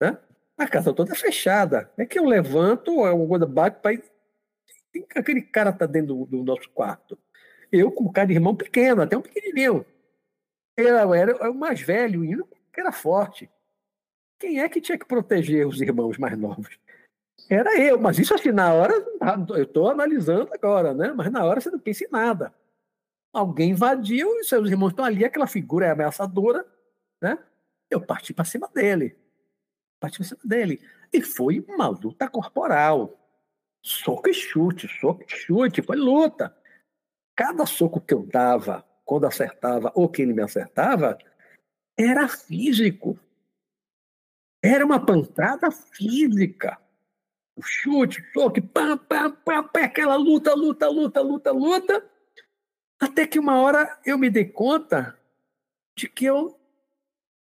Né? 0.00 0.18
A 0.56 0.66
casa 0.66 0.92
toda 0.92 1.14
fechada. 1.14 1.90
É 1.96 2.06
que 2.06 2.18
eu 2.18 2.24
levanto, 2.24 3.04
alguma 3.04 3.28
coisa 3.28 3.46
bate 3.46 3.80
para 3.80 4.00
aquele 5.14 5.42
cara 5.42 5.72
tá 5.72 5.84
dentro 5.84 6.14
do, 6.14 6.26
do, 6.26 6.44
nosso 6.44 6.70
quarto. 6.70 7.18
Eu, 7.70 7.92
como 7.92 8.12
cara 8.12 8.28
de 8.28 8.34
irmão 8.34 8.56
pequeno, 8.56 9.02
até 9.02 9.16
um 9.16 9.22
pequenininho. 9.22 9.84
Eu 10.76 11.14
era 11.14 11.50
o 11.50 11.54
mais 11.54 11.80
velho, 11.80 12.46
que 12.72 12.80
era 12.80 12.92
forte. 12.92 13.50
Quem 14.38 14.60
é 14.60 14.68
que 14.68 14.80
tinha 14.80 14.98
que 14.98 15.06
proteger 15.06 15.66
os 15.66 15.80
irmãos 15.80 16.16
mais 16.18 16.38
novos? 16.38 16.78
Era 17.50 17.78
eu, 17.78 17.98
mas 18.00 18.18
isso 18.18 18.34
assim, 18.34 18.50
na 18.50 18.72
hora, 18.72 18.94
eu 19.50 19.62
estou 19.62 19.90
analisando 19.90 20.50
agora, 20.52 20.94
né? 20.94 21.12
Mas 21.12 21.30
na 21.30 21.44
hora 21.44 21.60
você 21.60 21.70
não 21.70 21.78
pensa 21.78 22.04
em 22.04 22.10
nada. 22.10 22.52
Alguém 23.32 23.70
invadiu 23.70 24.38
e 24.38 24.44
seus 24.44 24.70
irmãos 24.70 24.90
estão 24.90 25.04
ali, 25.04 25.24
aquela 25.24 25.46
figura 25.46 25.86
é 25.86 25.90
ameaçadora, 25.90 26.66
né? 27.20 27.38
Eu 27.90 28.00
parti 28.00 28.32
para 28.32 28.44
cima 28.44 28.68
dele 28.68 29.16
partiu 30.00 30.22
em 30.22 30.26
cima 30.26 30.40
dele. 30.44 30.80
E 31.12 31.22
foi 31.22 31.60
uma 31.68 31.88
luta 31.88 32.28
corporal. 32.28 33.18
Soco 33.82 34.28
e 34.28 34.34
chute, 34.34 34.88
soco 35.00 35.22
e 35.22 35.28
chute, 35.28 35.82
foi 35.82 35.96
luta. 35.96 36.56
Cada 37.36 37.66
soco 37.66 38.00
que 38.00 38.14
eu 38.14 38.26
dava, 38.26 38.84
quando 39.04 39.26
acertava 39.26 39.92
ou 39.94 40.08
que 40.08 40.22
ele 40.22 40.32
me 40.32 40.42
acertava, 40.42 41.16
era 41.96 42.28
físico. 42.28 43.18
Era 44.62 44.84
uma 44.84 45.04
pancada 45.04 45.70
física. 45.70 46.80
O 47.56 47.62
chute, 47.62 48.22
soco, 48.32 48.60
pam, 48.60 48.98
pam, 48.98 49.30
pam, 49.30 49.68
pam, 49.68 49.82
aquela 49.82 50.16
luta, 50.16 50.54
luta, 50.54 50.88
luta, 50.88 51.20
luta, 51.20 51.52
luta. 51.52 52.10
Até 53.00 53.26
que 53.26 53.38
uma 53.38 53.60
hora 53.60 53.98
eu 54.04 54.18
me 54.18 54.28
dei 54.28 54.46
conta 54.46 55.18
de 55.96 56.08
que 56.08 56.24
eu 56.24 56.58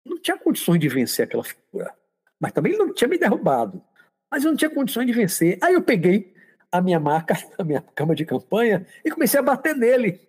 não 0.04 0.18
tinha 0.18 0.38
condições 0.38 0.78
de 0.78 0.88
vencer 0.88 1.26
aquela 1.26 1.44
figura. 1.44 1.97
Mas 2.40 2.52
também 2.52 2.72
ele 2.72 2.84
não 2.84 2.94
tinha 2.94 3.08
me 3.08 3.18
derrubado. 3.18 3.82
Mas 4.30 4.44
eu 4.44 4.50
não 4.50 4.56
tinha 4.56 4.70
condições 4.70 5.06
de 5.06 5.12
vencer. 5.12 5.58
Aí 5.62 5.74
eu 5.74 5.82
peguei 5.82 6.34
a 6.70 6.80
minha 6.80 7.00
marca, 7.00 7.34
a 7.58 7.64
minha 7.64 7.80
cama 7.80 8.14
de 8.14 8.24
campanha, 8.24 8.86
e 9.04 9.10
comecei 9.10 9.40
a 9.40 9.42
bater 9.42 9.74
nele. 9.74 10.20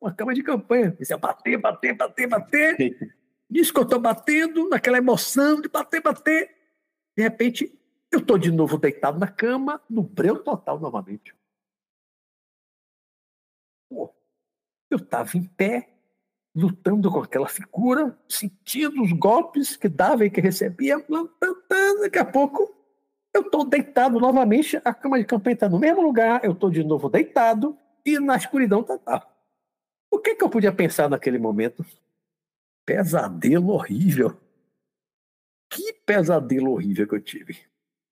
Uma 0.00 0.12
cama 0.12 0.34
de 0.34 0.42
campanha. 0.42 0.92
Comecei 0.92 1.14
a 1.14 1.18
bater, 1.18 1.56
bater, 1.58 1.94
bater, 1.94 2.26
bater. 2.26 3.16
Nisso 3.50 3.72
que 3.72 3.78
eu 3.78 3.84
estou 3.84 4.00
batendo, 4.00 4.68
naquela 4.68 4.98
emoção 4.98 5.60
de 5.60 5.68
bater, 5.68 6.02
bater. 6.02 6.54
De 7.16 7.22
repente, 7.22 7.78
eu 8.10 8.20
estou 8.20 8.38
de 8.38 8.50
novo 8.50 8.76
deitado 8.78 9.18
na 9.18 9.28
cama, 9.28 9.82
no 9.88 10.02
breu 10.02 10.42
total 10.42 10.78
novamente. 10.78 11.34
Pô, 13.88 14.14
eu 14.90 14.98
estava 14.98 15.36
em 15.36 15.44
pé, 15.44 15.97
lutando 16.54 17.10
com 17.10 17.20
aquela 17.20 17.48
figura, 17.48 18.16
sentindo 18.28 19.02
os 19.02 19.12
golpes 19.12 19.76
que 19.76 19.88
dava 19.88 20.24
e 20.24 20.30
que 20.30 20.40
recebia. 20.40 21.04
Daqui 22.00 22.18
a 22.18 22.24
pouco, 22.24 22.74
eu 23.34 23.42
estou 23.42 23.64
deitado 23.64 24.18
novamente, 24.18 24.80
a 24.84 24.92
cama 24.92 25.18
de 25.18 25.24
campanha 25.24 25.54
está 25.54 25.68
no 25.68 25.78
mesmo 25.78 26.02
lugar, 26.02 26.44
eu 26.44 26.52
estou 26.52 26.70
de 26.70 26.82
novo 26.82 27.08
deitado 27.08 27.76
e 28.04 28.18
na 28.18 28.36
escuridão 28.36 28.82
total. 28.82 29.34
O 30.10 30.18
que, 30.18 30.34
que 30.34 30.42
eu 30.42 30.48
podia 30.48 30.72
pensar 30.72 31.08
naquele 31.08 31.38
momento? 31.38 31.84
Pesadelo 32.86 33.70
horrível. 33.70 34.36
Que 35.70 35.92
pesadelo 35.92 36.72
horrível 36.72 37.06
que 37.06 37.14
eu 37.14 37.20
tive. 37.20 37.58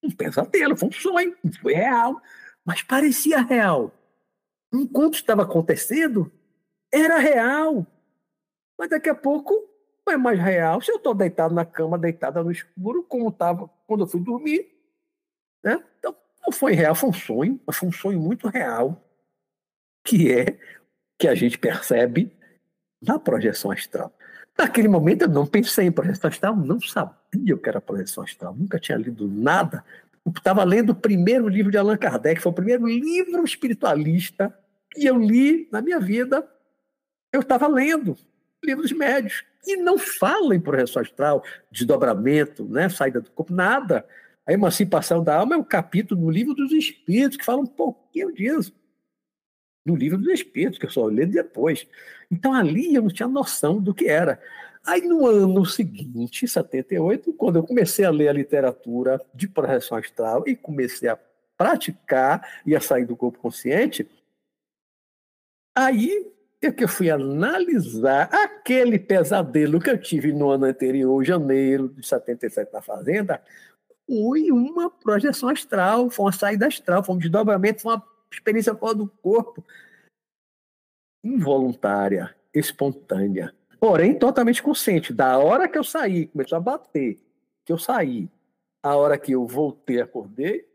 Um 0.02 0.10
pesadelo, 0.10 0.76
foi 0.76 0.88
um 0.88 0.92
sonho, 0.92 1.36
foi 1.60 1.72
real, 1.72 2.20
mas 2.64 2.82
parecia 2.82 3.40
real. 3.40 3.92
Enquanto 4.72 5.14
estava 5.14 5.42
acontecendo, 5.42 6.30
era 6.92 7.18
real. 7.18 7.86
Mas 8.78 8.90
daqui 8.90 9.08
a 9.08 9.14
pouco 9.14 9.68
é 10.08 10.16
mais 10.16 10.38
real. 10.38 10.80
Se 10.80 10.90
eu 10.90 10.96
estou 10.96 11.14
deitado 11.14 11.54
na 11.54 11.64
cama, 11.64 11.98
deitada 11.98 12.42
no 12.42 12.50
escuro, 12.50 13.02
como 13.02 13.28
estava 13.28 13.68
quando 13.86 14.04
eu 14.04 14.06
fui 14.06 14.20
dormir, 14.20 14.68
né? 15.64 15.82
Então, 15.98 16.14
não 16.44 16.52
foi 16.52 16.74
real, 16.74 16.94
foi 16.94 17.10
um 17.10 17.12
sonho, 17.12 17.60
mas 17.66 17.76
foi 17.76 17.88
um 17.88 17.92
sonho 17.92 18.20
muito 18.20 18.48
real, 18.48 19.02
que 20.04 20.32
é 20.32 20.58
que 21.18 21.26
a 21.26 21.34
gente 21.34 21.58
percebe 21.58 22.32
na 23.02 23.18
projeção 23.18 23.70
astral. 23.70 24.12
Naquele 24.56 24.88
momento 24.88 25.22
eu 25.22 25.28
não 25.28 25.46
pensei 25.46 25.86
em 25.86 25.92
projeção 25.92 26.28
astral, 26.28 26.56
não 26.56 26.80
sabia 26.80 27.54
o 27.54 27.58
que 27.58 27.68
era 27.68 27.80
projeção 27.80 28.22
astral, 28.22 28.54
nunca 28.54 28.78
tinha 28.78 28.96
lido 28.96 29.26
nada. 29.28 29.84
Estava 30.34 30.64
lendo 30.64 30.90
o 30.90 30.94
primeiro 30.94 31.48
livro 31.48 31.70
de 31.70 31.78
Allan 31.78 31.96
Kardec, 31.96 32.40
foi 32.40 32.52
o 32.52 32.54
primeiro 32.54 32.86
livro 32.86 33.44
espiritualista 33.44 34.56
que 34.90 35.04
eu 35.04 35.18
li 35.18 35.68
na 35.70 35.82
minha 35.82 36.00
vida. 36.00 36.48
Eu 37.32 37.40
estava 37.40 37.66
lendo 37.66 38.16
livros 38.64 38.92
médios 38.92 39.44
e 39.66 39.76
não 39.76 39.98
fala 39.98 40.54
em 40.54 40.60
projeção 40.60 41.02
astral, 41.02 41.44
desdobramento, 41.70 42.64
né, 42.64 42.88
saída 42.88 43.20
do 43.20 43.30
corpo, 43.30 43.52
nada. 43.52 44.06
A 44.46 44.52
emancipação 44.52 45.22
da 45.22 45.36
alma 45.36 45.56
é 45.56 45.58
um 45.58 45.64
capítulo 45.64 46.20
no 46.20 46.30
livro 46.30 46.54
dos 46.54 46.72
Espíritos 46.72 47.36
que 47.36 47.44
fala 47.44 47.60
um 47.60 47.66
pouquinho 47.66 48.32
disso 48.32 48.72
no 49.86 49.94
livro 49.94 50.18
dos 50.18 50.28
Espíritos, 50.28 50.78
que 50.78 50.86
eu 50.86 50.90
só 50.90 51.08
li 51.08 51.24
depois. 51.24 51.86
Então 52.30 52.52
ali 52.52 52.94
eu 52.94 53.02
não 53.02 53.08
tinha 53.08 53.28
noção 53.28 53.80
do 53.80 53.94
que 53.94 54.06
era. 54.06 54.42
Aí 54.84 55.02
no 55.02 55.26
ano 55.26 55.64
seguinte, 55.64 56.46
78, 56.46 57.32
quando 57.34 57.56
eu 57.56 57.62
comecei 57.62 58.04
a 58.04 58.10
ler 58.10 58.28
a 58.28 58.32
literatura 58.32 59.20
de 59.32 59.48
projeção 59.48 59.96
astral 59.96 60.44
e 60.46 60.56
comecei 60.56 61.08
a 61.08 61.18
praticar 61.56 62.62
e 62.66 62.74
a 62.74 62.80
sair 62.80 63.04
do 63.04 63.16
corpo 63.16 63.38
consciente, 63.38 64.08
aí 65.74 66.32
é 66.62 66.72
que 66.72 66.84
eu 66.84 66.88
fui 66.88 67.10
analisar 67.10 68.28
aquele 68.32 68.98
pesadelo 68.98 69.80
que 69.80 69.90
eu 69.90 70.00
tive 70.00 70.32
no 70.32 70.50
ano 70.50 70.64
anterior, 70.64 71.22
janeiro 71.24 71.88
de 71.88 72.06
77 72.06 72.72
na 72.72 72.80
fazenda, 72.80 73.42
foi 74.06 74.50
uma 74.50 74.90
projeção 74.90 75.48
astral, 75.48 76.08
foi 76.08 76.26
uma 76.26 76.32
saída 76.32 76.66
astral, 76.66 77.02
foi 77.04 77.14
um 77.14 77.18
desdobramento, 77.18 77.82
foi 77.82 77.94
uma 77.94 78.02
experiência 78.30 78.74
fora 78.74 78.94
do 78.94 79.08
corpo, 79.08 79.64
involuntária, 81.22 82.34
espontânea, 82.54 83.54
porém 83.78 84.18
totalmente 84.18 84.62
consciente. 84.62 85.12
Da 85.12 85.38
hora 85.38 85.68
que 85.68 85.76
eu 85.76 85.84
saí, 85.84 86.26
começou 86.28 86.56
a 86.56 86.60
bater, 86.60 87.20
que 87.64 87.72
eu 87.72 87.78
saí, 87.78 88.30
a 88.82 88.94
hora 88.96 89.18
que 89.18 89.32
eu 89.32 89.46
voltei, 89.46 90.00
acordei, 90.00 90.66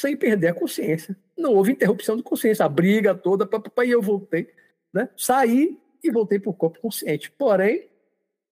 sem 0.00 0.16
perder 0.16 0.48
a 0.48 0.54
consciência. 0.54 1.16
Não 1.36 1.54
houve 1.54 1.72
interrupção 1.72 2.16
de 2.16 2.22
consciência, 2.22 2.64
a 2.64 2.68
briga 2.68 3.14
toda, 3.14 3.46
papai, 3.46 3.88
eu 3.88 4.00
voltei, 4.00 4.48
né? 4.92 5.08
Saí 5.16 5.78
e 6.02 6.10
voltei 6.10 6.38
para 6.38 6.50
o 6.50 6.54
corpo 6.54 6.80
consciente. 6.80 7.30
Porém, 7.30 7.88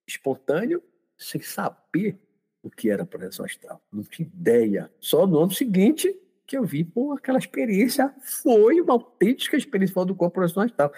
espontâneo, 0.07 0.82
sem 1.16 1.40
saber 1.40 2.18
o 2.62 2.70
que 2.70 2.90
era 2.90 3.07
projeção 3.07 3.45
astral. 3.45 3.80
Não 3.92 4.03
tinha 4.03 4.26
ideia. 4.26 4.90
Só 4.99 5.26
no 5.26 5.38
ano 5.38 5.53
seguinte 5.53 6.14
que 6.47 6.57
eu 6.57 6.64
vi, 6.64 6.84
pô, 6.84 7.12
aquela 7.12 7.38
experiência 7.38 8.14
foi 8.22 8.80
uma 8.80 8.92
autêntica 8.95 9.57
experiência 9.57 10.05
do 10.05 10.14
corpo 10.14 10.42
e 10.45 10.70
tal. 10.70 10.92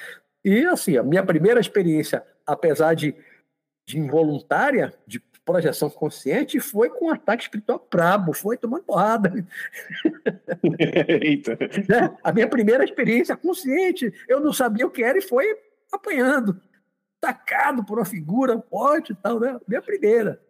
E 0.44 0.64
assim, 0.66 0.96
a 0.96 1.02
minha 1.02 1.24
primeira 1.24 1.60
experiência, 1.60 2.24
apesar 2.44 2.94
de, 2.94 3.14
de 3.84 3.98
involuntária, 3.98 4.94
de 5.06 5.20
projeção 5.46 5.88
consciente, 5.88 6.58
foi 6.58 6.90
com 6.90 7.06
um 7.06 7.10
ataque 7.10 7.44
espiritual 7.44 7.86
brabo, 7.88 8.32
foi 8.34 8.58
tomando 8.58 8.82
porrada. 8.82 9.32
Eita. 11.22 11.56
Né? 11.88 12.16
A 12.22 12.32
minha 12.32 12.48
primeira 12.48 12.84
experiência 12.84 13.36
consciente, 13.36 14.12
eu 14.28 14.40
não 14.40 14.52
sabia 14.52 14.84
o 14.84 14.90
que 14.90 15.04
era 15.04 15.16
e 15.16 15.22
foi 15.22 15.46
apanhando, 15.90 16.60
tacado 17.20 17.84
por 17.84 17.98
uma 17.98 18.04
figura 18.04 18.60
forte 18.68 19.12
e 19.12 19.14
tal, 19.14 19.38
né? 19.38 19.58
Minha 19.68 19.80
primeira. 19.80 20.42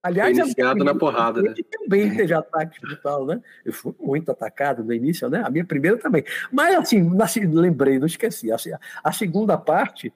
Aliás, 0.00 0.38
iniciado 0.38 0.84
na 0.84 0.94
porrada, 0.94 1.42
né? 1.42 1.52
Também 1.68 2.14
teve 2.14 2.32
ataque 2.32 2.74
espiritual, 2.76 3.26
né? 3.26 3.42
Eu 3.64 3.72
fui 3.72 3.92
muito 3.98 4.30
atacado 4.30 4.84
no 4.84 4.92
início, 4.92 5.28
né? 5.28 5.42
A 5.44 5.50
minha 5.50 5.64
primeira 5.64 5.98
também. 5.98 6.24
Mas, 6.52 6.76
assim, 6.76 7.50
lembrei, 7.50 7.98
não 7.98 8.06
esqueci. 8.06 8.52
Assim, 8.52 8.70
a 9.02 9.12
segunda 9.12 9.58
parte 9.58 10.14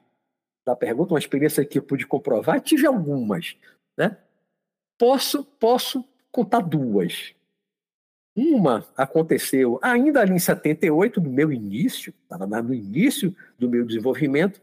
da 0.65 0.77
pergunta, 0.77 1.15
uma 1.15 1.19
experiência 1.19 1.65
que 1.65 1.79
eu 1.79 1.83
pude 1.83 2.07
comprovar, 2.07 2.61
tive 2.61 2.87
algumas, 2.87 3.57
né? 4.01 4.17
Posso, 4.99 5.45
posso 5.45 6.05
contar 6.33 6.61
duas. 6.61 7.35
Uma 8.35 8.87
aconteceu 8.97 9.79
ainda 9.83 10.21
ali 10.21 10.33
em 10.33 10.39
78, 10.39 11.21
no 11.21 11.31
meu 11.31 11.53
início, 11.53 12.15
estava 12.23 12.47
no 12.63 12.73
início 12.73 13.35
do 13.59 13.69
meu 13.69 13.85
desenvolvimento. 13.85 14.61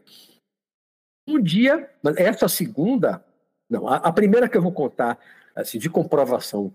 Um 1.26 1.40
dia, 1.40 1.90
essa 2.16 2.48
segunda 2.48 3.24
não, 3.68 3.86
a, 3.86 3.96
a, 3.96 4.12
primeira 4.12 4.48
que 4.48 4.56
eu 4.56 4.62
vou 4.62 4.72
contar, 4.72 5.18
assim, 5.54 5.78
de 5.78 5.90
comprovação 5.90 6.72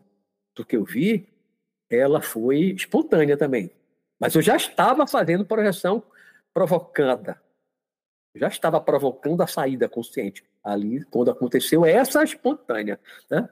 do 0.55 0.64
que 0.64 0.76
eu 0.76 0.84
vi, 0.84 1.28
ela 1.89 2.22
foi 2.22 2.72
espontânea 2.72 3.36
também. 3.36 3.72
Mas 4.20 4.36
eu 4.36 4.41
já 4.41 4.55
estava 4.55 5.07
fazendo 5.07 5.45
projeção 5.45 6.03
provocada. 6.53 7.41
Já 8.36 8.47
estava 8.47 8.81
provocando 8.81 9.41
a 9.41 9.47
saída 9.47 9.88
consciente. 9.88 10.43
Ali, 10.63 11.03
quando 11.05 11.29
aconteceu 11.29 11.86
essa 11.86 12.23
espontânea. 12.23 12.99
Né? 13.29 13.47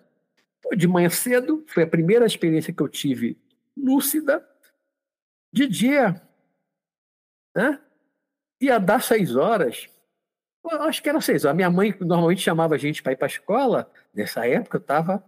De 0.76 0.88
manhã 0.88 1.10
cedo, 1.10 1.64
foi 1.68 1.84
a 1.84 1.88
primeira 1.88 2.26
experiência 2.26 2.74
que 2.74 2.82
eu 2.82 2.88
tive 2.88 3.38
lúcida. 3.78 4.48
De 5.54 5.68
dia, 5.68 6.22
né? 7.56 7.80
ia 8.62 8.80
dar 8.80 9.02
seis 9.02 9.36
horas, 9.36 9.90
eu 10.64 10.82
acho 10.84 11.02
que 11.02 11.10
era 11.10 11.20
seis. 11.20 11.46
A 11.46 11.54
minha 11.54 11.70
mãe 11.70 11.96
normalmente 12.00 12.42
chamava 12.42 12.76
a 12.76 12.78
gente 12.78 13.02
para 13.02 13.12
ir 13.12 13.16
para 13.16 13.26
a 13.26 13.30
escola. 13.30 13.92
Nessa 14.14 14.48
época 14.48 14.78
eu 14.78 14.82
estava. 14.82 15.24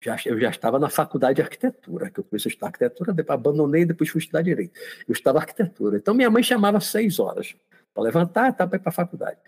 Já, 0.00 0.16
eu 0.26 0.40
já 0.40 0.50
estava 0.50 0.78
na 0.78 0.88
faculdade 0.88 1.36
de 1.36 1.42
arquitetura, 1.42 2.10
que 2.10 2.18
eu 2.18 2.24
comecei 2.24 2.48
a 2.48 2.50
estudar 2.50 2.68
arquitetura, 2.68 3.12
depois 3.12 3.38
abandonei, 3.38 3.84
depois 3.84 4.10
fui 4.10 4.20
estudar 4.20 4.42
direito. 4.42 4.78
Eu 5.06 5.12
estava 5.12 5.38
arquitetura. 5.38 5.96
Então 5.96 6.14
minha 6.14 6.30
mãe 6.30 6.42
chamava 6.42 6.80
seis 6.80 7.18
horas 7.18 7.54
para 7.94 8.02
levantar 8.02 8.52
tá, 8.52 8.66
para 8.66 8.76
ir 8.76 8.80
para 8.80 8.90
a 8.90 8.92
faculdade. 8.92 9.38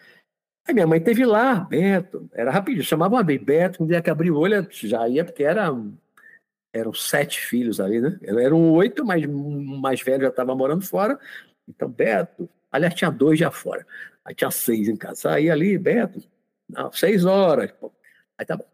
Aí 0.66 0.72
minha 0.74 0.86
mãe 0.86 1.00
teve 1.00 1.26
lá, 1.26 1.56
Beto, 1.56 2.28
era 2.32 2.50
rapidinho, 2.50 2.84
chamava 2.84 3.16
uma 3.16 3.22
vez, 3.22 3.42
Beto, 3.42 3.82
um 3.82 3.86
dia 3.86 4.00
que 4.00 4.10
abriu 4.10 4.34
o 4.34 4.38
olho, 4.38 4.66
já 4.70 5.06
ia, 5.08 5.24
porque 5.24 5.44
era, 5.44 5.68
eram 6.72 6.92
sete 6.92 7.40
filhos 7.40 7.80
ali, 7.80 8.00
né? 8.00 8.18
Eram 8.22 8.72
oito, 8.72 9.04
mas 9.04 9.24
o 9.24 9.30
mais 9.80 10.00
velho 10.02 10.22
já 10.22 10.28
estava 10.28 10.54
morando 10.54 10.84
fora. 10.84 11.18
Então, 11.68 11.88
Beto, 11.88 12.48
aliás, 12.72 12.94
tinha 12.94 13.10
dois 13.10 13.38
já 13.38 13.50
fora. 13.50 13.86
Aí 14.24 14.34
tinha 14.34 14.50
seis 14.50 14.88
em 14.88 14.96
casa. 14.96 15.32
Aí 15.34 15.50
ali, 15.50 15.76
Beto, 15.78 16.22
não, 16.68 16.90
seis 16.92 17.24
horas. 17.24 17.70
Pô. 17.72 17.92
Aí 18.38 18.46
tá 18.46 18.56
bom. 18.56 18.66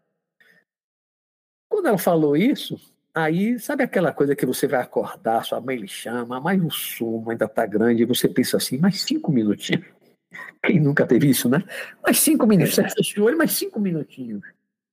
Quando 1.69 1.87
ela 1.87 1.97
falou 1.97 2.35
isso, 2.35 2.75
aí, 3.13 3.59
sabe 3.59 3.83
aquela 3.83 4.13
coisa 4.13 4.35
que 4.35 4.45
você 4.45 4.67
vai 4.67 4.81
acordar, 4.81 5.43
sua 5.43 5.61
mãe 5.61 5.77
lhe 5.77 5.87
chama, 5.87 6.39
mas 6.39 6.61
o 6.61 6.69
sono 6.69 7.29
ainda 7.29 7.47
tá 7.47 7.65
grande, 7.65 8.03
e 8.03 8.05
você 8.05 8.27
pensa 8.27 8.57
assim, 8.57 8.77
mais 8.77 9.01
cinco 9.01 9.31
minutinhos. 9.31 9.85
Quem 10.63 10.79
nunca 10.79 11.05
teve 11.05 11.29
isso, 11.29 11.49
né? 11.49 11.59
Mais 12.01 12.19
cinco 12.19 12.45
minutos. 12.45 12.75
Você 12.75 12.89
fecha 12.89 13.21
o 13.21 13.25
olho, 13.25 13.37
mais 13.37 13.51
cinco 13.51 13.79
minutinhos 13.79 14.41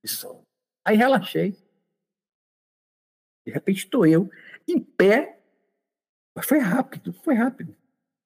de 0.04 0.10
sono. 0.10 0.42
Aí 0.84 0.96
relaxei. 0.96 1.56
De 3.46 3.52
repente 3.52 3.84
estou 3.84 4.06
eu, 4.06 4.30
em 4.66 4.80
pé. 4.80 5.38
Mas 6.36 6.46
foi 6.46 6.58
rápido, 6.58 7.12
foi 7.12 7.34
rápido. 7.34 7.76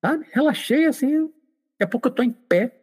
Sabe? 0.04 0.26
Relaxei 0.32 0.86
assim, 0.86 1.26
Daqui 1.26 1.84
a 1.84 1.86
pouco 1.88 2.08
eu 2.08 2.10
estou 2.10 2.24
em 2.24 2.32
pé. 2.32 2.80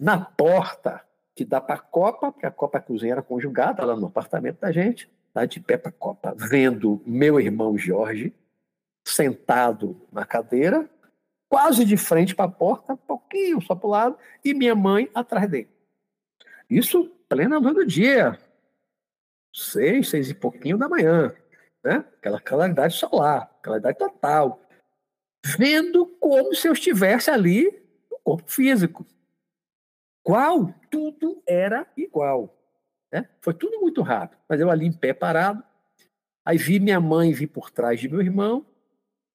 na 0.00 0.24
porta 0.24 1.04
que 1.34 1.44
dá 1.44 1.60
para 1.60 1.76
a 1.76 1.80
Copa, 1.80 2.32
porque 2.32 2.46
a 2.46 2.50
Copa 2.50 2.80
Cozinha 2.80 3.12
era 3.12 3.22
conjugada 3.22 3.84
lá 3.84 3.96
no 3.96 4.06
apartamento 4.06 4.60
da 4.60 4.70
gente, 4.70 5.10
tá 5.40 5.46
de 5.46 5.60
pé 5.60 5.76
para 5.76 5.92
Copa, 5.92 6.34
vendo 6.36 7.02
meu 7.06 7.38
irmão 7.40 7.78
Jorge 7.78 8.34
sentado 9.06 10.06
na 10.12 10.24
cadeira, 10.24 10.88
quase 11.48 11.84
de 11.84 11.96
frente 11.96 12.34
para 12.34 12.44
a 12.46 12.50
porta, 12.50 12.92
um 12.92 12.96
pouquinho 12.96 13.60
só 13.62 13.74
para 13.74 13.86
o 13.86 13.90
lado, 13.90 14.18
e 14.44 14.52
minha 14.52 14.74
mãe 14.74 15.10
atrás 15.14 15.48
dele. 15.48 15.68
Isso 16.68 17.08
plena 17.28 17.58
luz 17.58 17.74
do 17.74 17.86
dia, 17.86 18.38
seis, 19.54 20.10
seis 20.10 20.28
e 20.28 20.34
pouquinho 20.34 20.76
da 20.76 20.88
manhã, 20.88 21.34
né? 21.82 22.04
Aquela 22.18 22.40
claridade 22.40 22.94
solar, 22.94 23.50
claridade 23.62 23.96
total, 23.96 24.60
vendo 25.44 26.06
como 26.20 26.54
se 26.54 26.68
eu 26.68 26.72
estivesse 26.72 27.30
ali 27.30 27.64
no 28.10 28.18
corpo 28.18 28.50
físico. 28.50 29.06
Qual? 30.22 30.74
Tudo 30.90 31.42
era 31.46 31.86
igual. 31.96 32.57
Né? 33.12 33.26
Foi 33.40 33.54
tudo 33.54 33.80
muito 33.80 34.02
rápido. 34.02 34.38
Mas 34.48 34.60
eu 34.60 34.70
ali 34.70 34.86
em 34.86 34.92
pé 34.92 35.12
parado. 35.12 35.62
Aí 36.44 36.56
vi 36.56 36.80
minha 36.80 37.00
mãe 37.00 37.32
vir 37.32 37.46
por 37.46 37.70
trás 37.70 38.00
de 38.00 38.08
meu 38.08 38.20
irmão 38.20 38.64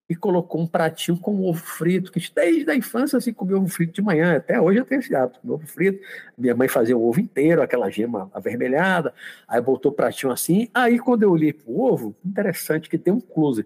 e 0.10 0.16
colocou 0.16 0.62
um 0.62 0.68
pratinho 0.68 1.18
com 1.18 1.42
ovo 1.42 1.64
frito, 1.64 2.12
que 2.12 2.20
desde 2.34 2.70
a 2.70 2.76
infância 2.76 3.18
assim 3.18 3.34
comia 3.34 3.58
ovo 3.58 3.68
frito 3.68 3.94
de 3.94 4.02
manhã, 4.02 4.36
até 4.36 4.60
hoje 4.60 4.80
eu 4.80 4.86
tenho 4.86 5.00
esse 5.00 5.16
hábito, 5.16 5.40
ovo 5.52 5.66
frito. 5.66 6.04
Minha 6.38 6.56
mãe 6.56 6.68
fazia 6.68 6.98
o 6.98 7.08
ovo 7.08 7.20
inteiro, 7.20 7.62
aquela 7.62 7.90
gema 7.90 8.30
avermelhada, 8.34 9.14
aí 9.48 9.62
botou 9.62 9.92
o 9.92 9.96
pratinho 9.96 10.32
assim. 10.32 10.70
Aí 10.74 11.00
quando 11.00 11.24
eu 11.24 11.32
olhei 11.32 11.58
o 11.66 11.82
ovo, 11.84 12.16
interessante 12.24 12.90
que 12.90 12.98
tem 12.98 13.14
um 13.14 13.22
close. 13.22 13.66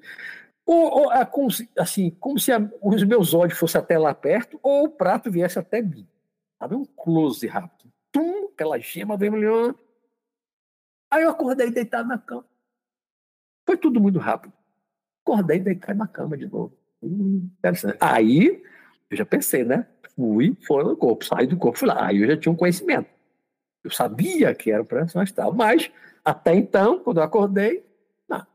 Ou, 0.65 1.03
ou 1.03 1.11
assim, 1.77 2.09
como 2.19 2.37
se 2.37 2.51
a, 2.51 2.59
os 2.81 3.03
meus 3.03 3.33
olhos 3.33 3.57
fossem 3.57 3.79
até 3.79 3.97
lá 3.97 4.13
perto, 4.13 4.59
ou 4.61 4.85
o 4.85 4.89
prato 4.89 5.31
viesse 5.31 5.57
até 5.57 5.81
mim. 5.81 6.05
Sabe? 6.59 6.75
Um 6.75 6.85
close 6.85 7.47
rápido. 7.47 7.89
Tum, 8.11 8.49
aquela 8.53 8.77
gema 8.77 9.17
vermelhona. 9.17 9.73
Aí 11.09 11.23
eu 11.23 11.29
acordei 11.29 11.71
deitado 11.71 12.07
na 12.07 12.17
cama. 12.17 12.45
Foi 13.65 13.77
tudo 13.77 13.99
muito 13.99 14.19
rápido. 14.19 14.53
Acordei 15.25 15.59
deitado 15.59 15.97
na 15.97 16.07
cama 16.07 16.37
de 16.37 16.47
novo. 16.47 16.77
Hum, 17.01 17.49
Aí 17.99 18.63
eu 19.09 19.17
já 19.17 19.25
pensei, 19.25 19.63
né? 19.63 19.87
Fui, 20.15 20.57
foi 20.65 20.83
no 20.83 20.97
corpo, 20.97 21.25
saí 21.25 21.45
do 21.45 21.57
corpo, 21.57 21.77
fui 21.77 21.87
lá. 21.87 22.07
Aí 22.07 22.21
eu 22.21 22.27
já 22.27 22.37
tinha 22.37 22.51
um 22.51 22.55
conhecimento. 22.55 23.09
Eu 23.83 23.91
sabia 23.91 24.53
que 24.53 24.71
era 24.71 24.81
operação 24.81 25.21
astral, 25.21 25.53
mas 25.53 25.91
até 26.25 26.55
então, 26.55 26.99
quando 26.99 27.17
eu 27.17 27.23
acordei, 27.23 27.85
não. 28.27 28.45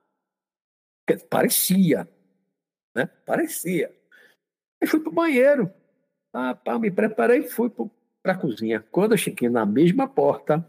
Parecia. 1.31 2.09
Né? 2.95 3.07
Parecia. 3.25 3.95
Aí 4.81 4.89
fui 4.89 5.01
pro 5.01 5.13
banheiro. 5.13 5.73
Ah, 6.33 6.55
pá, 6.55 6.79
me 6.79 6.91
preparei 6.91 7.41
e 7.41 7.49
fui 7.49 7.71
para 8.23 8.33
a 8.33 8.39
cozinha. 8.39 8.85
Quando 8.91 9.13
eu 9.13 9.19
cheguei 9.19 9.49
na 9.49 9.65
mesma 9.65 10.09
porta, 10.09 10.69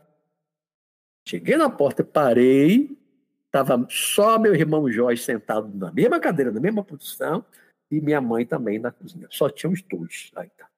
cheguei 1.28 1.55
na 1.55 1.69
porta, 1.69 2.03
parei, 2.03 2.97
estava 3.45 3.86
só 3.89 4.39
meu 4.39 4.55
irmão 4.55 4.91
Jorge 4.91 5.21
sentado 5.21 5.67
na 5.78 5.91
mesma 5.91 6.19
cadeira, 6.19 6.51
na 6.51 6.59
mesma 6.59 6.84
posição, 6.84 7.45
e 7.91 8.01
minha 8.01 8.19
mãe 8.19 8.45
também 8.45 8.80
na 8.80 8.91
cozinha. 8.91 9.28
Só 9.30 9.49
tinham 9.49 9.74
os 9.74 9.82
dois. 9.82 10.32
Aí 10.36 10.49
tá. 10.49 10.69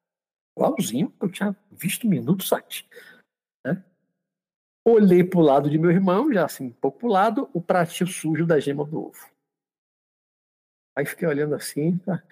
Igualzinho 0.58 1.10
que 1.12 1.26
eu 1.26 1.32
tinha 1.32 1.56
visto 1.72 2.08
minutos 2.08 2.52
antes. 2.52 2.88
Né? 3.66 3.84
Olhei 4.86 5.24
para 5.24 5.40
o 5.40 5.44
lado 5.44 5.70
de 5.70 5.78
meu 5.78 5.92
irmão, 5.92 6.32
já 6.32 6.46
assim, 6.46 6.68
um 6.68 6.74
pouco 6.74 7.00
para 7.00 7.08
o 7.08 7.12
lado, 7.12 7.50
o 7.54 7.62
pratinho 7.62 8.08
sujo 8.08 8.46
da 8.46 8.60
gema 8.60 8.86
do 8.86 9.08
ovo. 9.08 9.32
Aí 10.96 11.06
fiquei 11.06 11.28
olhando 11.28 11.56
assim, 11.56 11.98
tá? 12.00 12.24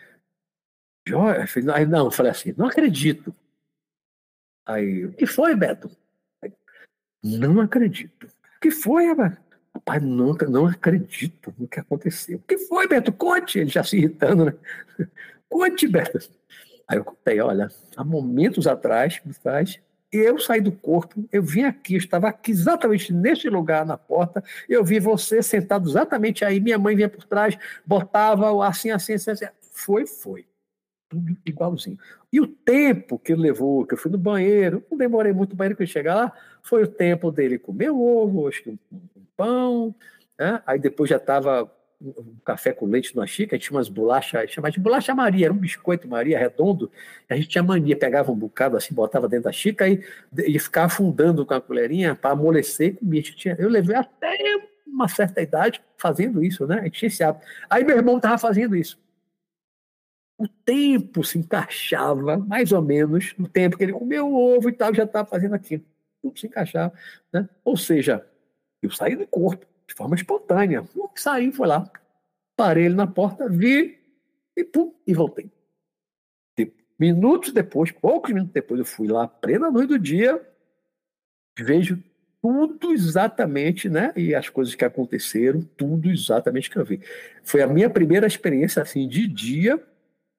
Jorge, 1.06 1.70
aí 1.74 1.86
não, 1.86 2.10
falei 2.10 2.32
assim, 2.32 2.54
não 2.58 2.68
acredito. 2.68 3.36
Aí, 4.66 5.06
o 5.06 5.14
que 5.14 5.26
foi, 5.26 5.54
Beto? 5.54 5.90
Não 7.24 7.62
acredito. 7.62 8.26
O 8.26 8.60
que 8.62 8.72
foi, 8.72 9.08
rapaz? 9.08 9.38
Rapaz, 9.74 10.04
nunca, 10.04 10.48
não 10.48 10.68
acredito 10.68 11.54
no 11.58 11.68
que 11.68 11.80
aconteceu. 11.80 12.38
O 12.38 12.42
que 12.42 12.58
foi, 12.58 12.88
Beto? 12.88 13.12
Conte. 13.12 13.60
Ele 13.60 13.70
já 13.70 13.84
se 13.84 13.98
irritando, 13.98 14.46
né? 14.46 14.54
Conte, 15.50 15.88
Beto. 15.88 16.20
Aí 16.88 16.98
eu 16.98 17.04
contei, 17.04 17.40
olha, 17.40 17.70
há 17.96 18.04
momentos 18.04 18.68
atrás, 18.68 19.22
atrás, 19.30 19.80
eu 20.12 20.38
saí 20.38 20.62
do 20.62 20.72
corpo, 20.72 21.28
eu 21.32 21.42
vim 21.42 21.64
aqui, 21.64 21.96
eu 21.96 21.98
estava 21.98 22.28
aqui 22.28 22.52
exatamente 22.52 23.12
neste 23.12 23.50
lugar 23.50 23.86
na 23.86 23.98
porta, 23.98 24.44
eu 24.70 24.84
vi 24.84 25.00
você 25.00 25.42
sentado 25.42 25.90
exatamente 25.90 26.46
aí, 26.46 26.60
minha 26.60 26.78
mãe 26.78 26.96
vinha 26.96 27.10
por 27.10 27.24
trás, 27.24 27.58
botava 27.86 28.68
assim, 28.68 28.92
assim, 28.92 29.14
assim, 29.14 29.32
assim. 29.32 29.46
Foi, 29.72 30.06
foi 30.06 30.46
tudo 31.10 31.36
igualzinho. 31.46 31.98
E 32.32 32.40
o 32.40 32.48
tempo 32.48 33.18
que 33.18 33.34
levou, 33.34 33.86
que 33.86 33.94
eu 33.94 33.98
fui 33.98 34.12
no 34.12 34.18
banheiro, 34.18 34.84
não 34.90 34.98
demorei 34.98 35.34
muito 35.34 35.56
banheiro 35.56 35.76
que 35.76 35.84
eu 35.84 35.88
chegar 35.88 36.16
lá, 36.16 36.34
foi 36.64 36.84
o 36.84 36.88
tempo 36.88 37.32
dele 37.32 37.60
comer 37.60 37.92
o 37.92 38.02
ovo, 38.02 38.48
acho 38.48 38.64
que 38.64 38.70
um, 38.70 38.80
pão, 39.36 39.96
né? 40.40 40.62
aí 40.66 40.80
depois 40.80 41.10
já 41.10 41.18
estava 41.18 41.72
um 42.02 42.36
café 42.44 42.74
com 42.74 42.86
leite 42.86 43.16
numa 43.16 43.26
xícara, 43.26 43.60
tinha 43.60 43.78
umas 43.78 43.88
bolachas, 43.88 44.52
chamava 44.52 44.72
de 44.72 44.80
bolacha 44.80 45.16
Maria, 45.16 45.46
era 45.46 45.54
um 45.54 45.58
biscoito 45.58 46.08
Maria 46.08 46.38
redondo, 46.38 46.92
a 47.30 47.36
gente 47.36 47.48
tinha 47.48 47.64
mania, 47.64 47.96
pegava 47.96 48.32
um 48.32 48.36
bocado 48.36 48.76
assim, 48.76 48.94
botava 48.94 49.28
dentro 49.30 49.46
da 49.46 49.52
xícara 49.52 49.90
e, 49.90 50.04
e 50.38 50.60
ficava 50.60 50.88
afundando 50.88 51.46
com 51.46 51.54
a 51.54 51.62
colherinha 51.62 52.14
para 52.16 52.32
amolecer 52.32 52.98
e 53.02 53.06
comia. 53.06 53.56
Eu 53.58 53.70
levei 53.70 53.96
até 53.96 54.38
uma 54.86 55.08
certa 55.08 55.42
idade 55.42 55.82
fazendo 55.98 56.44
isso, 56.44 56.68
né? 56.68 56.80
A 56.80 56.84
gente 56.84 57.00
tinha 57.00 57.08
esse 57.08 57.24
hábito. 57.24 57.46
Aí 57.70 57.84
meu 57.84 57.96
irmão 57.98 58.18
estava 58.18 58.38
fazendo 58.38 58.76
isso 58.76 59.02
o 60.38 60.48
tempo 60.48 61.24
se 61.24 61.38
encaixava 61.38 62.38
mais 62.38 62.72
ou 62.72 62.82
menos 62.82 63.34
no 63.38 63.48
tempo 63.48 63.78
que 63.78 63.84
ele 63.84 63.94
comeu 63.94 64.28
o 64.28 64.58
ovo 64.58 64.70
e 64.70 64.74
tal, 64.74 64.94
já 64.94 65.04
estava 65.04 65.28
fazendo 65.28 65.56
aquilo. 65.56 65.84
Tudo 66.24 66.40
se 66.40 66.48
encaixava. 66.48 66.94
Né? 67.32 67.48
Ou 67.64 67.78
seja, 67.78 68.26
eu 68.82 68.90
saí 68.90 69.16
do 69.16 69.28
corpo 69.28 69.68
de 69.86 69.94
forma 69.94 70.16
espontânea. 70.16 70.84
Saí, 71.16 71.52
foi 71.52 71.68
lá, 71.68 71.92
parei 72.56 72.86
ele 72.86 72.96
na 72.96 73.06
porta, 73.06 73.48
vi 73.48 74.00
e 74.58 74.64
pum, 74.64 74.96
e 75.06 75.14
voltei. 75.14 75.52
Minutos 76.98 77.52
depois, 77.52 77.92
poucos 77.92 78.32
minutos 78.32 78.54
depois, 78.54 78.80
eu 78.80 78.86
fui 78.86 79.08
lá, 79.08 79.28
plena 79.28 79.70
noite 79.70 79.90
do 79.90 80.00
dia, 80.00 80.42
vejo 81.60 82.02
tudo 82.42 82.94
exatamente, 82.94 83.90
né? 83.90 84.14
E 84.16 84.36
as 84.36 84.48
coisas 84.48 84.76
que 84.76 84.86
aconteceram, 84.86 85.62
tudo 85.76 86.10
exatamente 86.10 86.70
que 86.70 86.78
eu 86.78 86.86
vi. 86.86 87.02
Foi 87.44 87.62
a 87.62 87.68
minha 87.68 87.90
primeira 87.90 88.28
experiência 88.28 88.82
assim 88.82 89.08
de 89.08 89.28
dia 89.28 89.82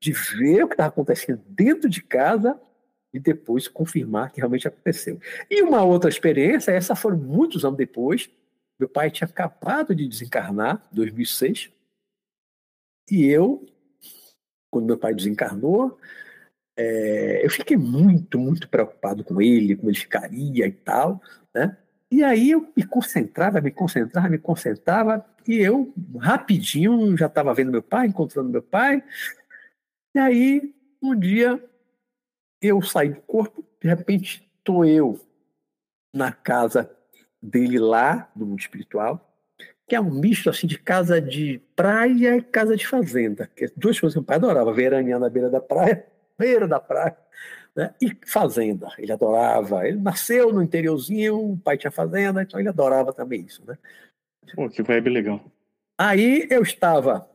de 0.01 0.13
ver 0.13 0.65
o 0.65 0.69
que 0.69 0.75
estava 0.75 0.89
acontecendo 0.89 1.43
dentro 1.49 1.89
de 1.89 2.03
casa 2.03 2.61
e 3.15 3.21
depois 3.21 3.69
confirmar 3.69 4.33
que 4.33 4.39
realmente 4.39 4.67
aconteceu. 4.67 5.21
E 5.49 5.63
uma 5.63 5.85
outra 5.85 6.11
experiência, 6.11 6.73
essa 6.73 6.97
foi 6.97 7.15
muitos 7.15 7.65
anos 7.65 7.79
depois, 7.79 8.29
meu 8.79 8.89
pai 8.89 9.09
tinha 9.09 9.29
acabado 9.29 9.95
de 9.95 10.09
desencarnar, 10.09 10.83
2006, 10.91 11.71
e 13.09 13.25
eu, 13.27 13.65
quando 14.69 14.87
meu 14.87 14.99
pai 14.99 15.15
desencarnou, 15.15 15.97
é, 16.77 17.47
eu 17.47 17.51
fiquei 17.51 17.77
muito, 17.77 18.37
muito 18.37 18.69
preocupado 18.69 19.23
com 19.23 19.41
ele, 19.41 19.77
como 19.77 19.91
ele 19.91 19.97
ficaria 19.97 20.67
e 20.67 20.73
tal, 20.73 21.23
né? 21.55 21.77
E 22.11 22.25
aí 22.25 22.51
eu 22.51 22.73
me 22.77 22.85
concentrava, 22.85 23.61
me 23.61 23.71
concentrava, 23.71 24.29
me 24.29 24.39
concentrava, 24.39 25.25
e 25.47 25.59
eu 25.59 25.93
rapidinho 26.19 27.17
já 27.17 27.27
estava 27.27 27.55
vendo 27.55 27.71
meu 27.71 27.83
pai, 27.83 28.09
encontrando 28.09 28.49
meu 28.51 28.63
pai, 28.63 29.05
e 30.15 30.19
aí, 30.19 30.75
um 31.03 31.15
dia, 31.15 31.63
eu 32.65 32.81
saí 32.83 33.11
do 33.11 33.21
corpo, 33.23 33.65
de 33.81 33.89
repente, 33.89 34.49
estou 34.59 34.85
eu 34.85 35.21
na 36.15 36.33
casa 36.33 36.91
dele 37.43 37.79
lá, 37.79 38.31
no 38.35 38.47
mundo 38.47 38.61
espiritual, 38.61 39.35
que 39.87 39.95
é 39.95 40.01
um 40.01 40.11
misto 40.11 40.49
assim 40.49 40.67
de 40.67 40.79
casa 40.79 41.21
de 41.21 41.61
praia 41.77 42.37
e 42.37 42.43
casa 42.43 42.77
de 42.77 42.87
fazenda, 42.87 43.51
que 43.55 43.67
é 43.67 43.69
duas 43.77 44.01
coisas 44.01 44.15
que 44.15 44.21
meu 44.21 44.27
pai 44.27 44.37
adorava, 44.37 44.73
veranear 44.73 45.21
na 45.21 45.29
beira 45.29 45.51
da 45.51 45.61
praia, 45.61 46.07
beira 46.39 46.67
da 46.67 46.81
praia, 46.81 47.17
né? 47.77 47.95
e 48.01 48.17
fazenda, 48.27 48.89
ele 48.97 49.13
adorava, 49.13 49.87
ele 49.87 50.01
nasceu 50.01 50.53
no 50.53 50.63
interiorzinho, 50.63 51.53
o 51.53 51.59
pai 51.59 51.77
tinha 51.77 51.91
fazenda, 51.91 52.43
então 52.43 52.59
ele 52.59 52.69
adorava 52.69 53.13
também 53.13 53.43
isso, 53.43 53.63
né? 53.67 53.77
Pô, 54.55 54.69
que 54.69 54.83
vibe 54.83 55.11
legal. 55.11 55.41
Aí 55.99 56.47
eu 56.51 56.63
estava 56.63 57.29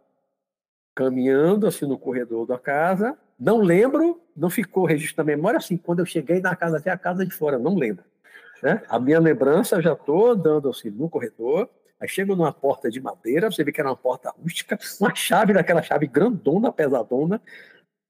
caminhando 0.96 1.66
assim 1.66 1.86
no 1.86 1.98
corredor 1.98 2.46
da 2.46 2.60
casa. 2.60 3.18
Não 3.40 3.62
lembro, 3.62 4.22
não 4.40 4.50
ficou 4.50 4.86
registro 4.86 5.24
na 5.24 5.36
memória 5.36 5.58
assim, 5.58 5.78
quando 5.78 6.00
eu 6.00 6.06
cheguei 6.06 6.40
na 6.40 6.56
casa 6.56 6.78
até 6.78 6.90
a 6.90 6.98
casa 6.98 7.26
de 7.26 7.34
fora, 7.34 7.60
não 7.60 7.76
lembro. 7.76 8.06
Né? 8.64 8.82
A 8.88 9.00
minha 9.00 9.20
lembrança, 9.20 9.82
já 9.82 9.94
estou 9.94 10.32
andando 10.32 10.70
assim 10.70 10.90
no 10.90 11.10
corredor, 11.10 11.70
aí 12.00 12.08
chego 12.08 12.36
numa 12.36 12.52
porta 12.52 12.90
de 12.90 13.02
madeira, 13.02 13.52
você 13.52 13.64
vê 13.64 13.72
que 13.72 13.82
era 13.82 13.90
uma 13.90 13.98
porta 13.98 14.32
rústica, 14.32 14.80
uma 15.00 15.14
chave 15.14 15.54
daquela 15.54 15.82
chave 15.82 16.08
grandona, 16.08 16.72
pesadona, 16.72 17.42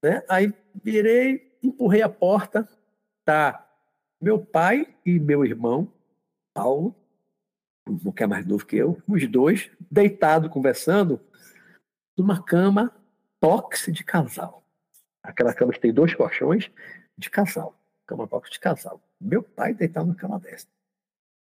né? 0.03 0.23
Aí 0.29 0.53
virei, 0.83 1.57
empurrei 1.63 2.01
a 2.01 2.09
porta, 2.09 2.67
tá 3.25 3.67
meu 4.21 4.39
pai 4.39 4.87
e 5.05 5.19
meu 5.19 5.43
irmão, 5.43 5.91
Paulo, 6.53 6.95
que 8.15 8.23
é 8.23 8.27
mais 8.27 8.45
novo 8.45 8.65
que 8.65 8.75
eu, 8.75 9.01
os 9.07 9.27
dois, 9.27 9.71
deitados 9.89 10.51
conversando, 10.51 11.19
numa 12.17 12.43
cama 12.43 12.93
box 13.41 13.91
de 13.91 14.03
casal. 14.03 14.63
Aquela 15.29 15.53
cama 15.53 15.71
que 15.71 15.79
tem 15.79 15.93
dois 15.93 16.13
colchões 16.13 16.71
de 17.17 17.29
casal. 17.29 17.75
cama 18.07 18.25
box 18.25 18.49
de 18.49 18.59
casal. 18.59 18.99
Meu 19.21 19.43
pai 19.43 19.73
deitar 19.73 20.03
numa 20.03 20.15
cama 20.15 20.39
dessa. 20.39 20.65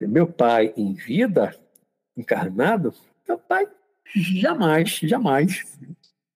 Meu 0.01 0.27
pai 0.27 0.73
em 0.75 0.93
vida, 0.93 1.55
encarnado, 2.17 2.93
meu 3.27 3.38
pai 3.38 3.67
jamais, 4.05 4.89
jamais 5.03 5.63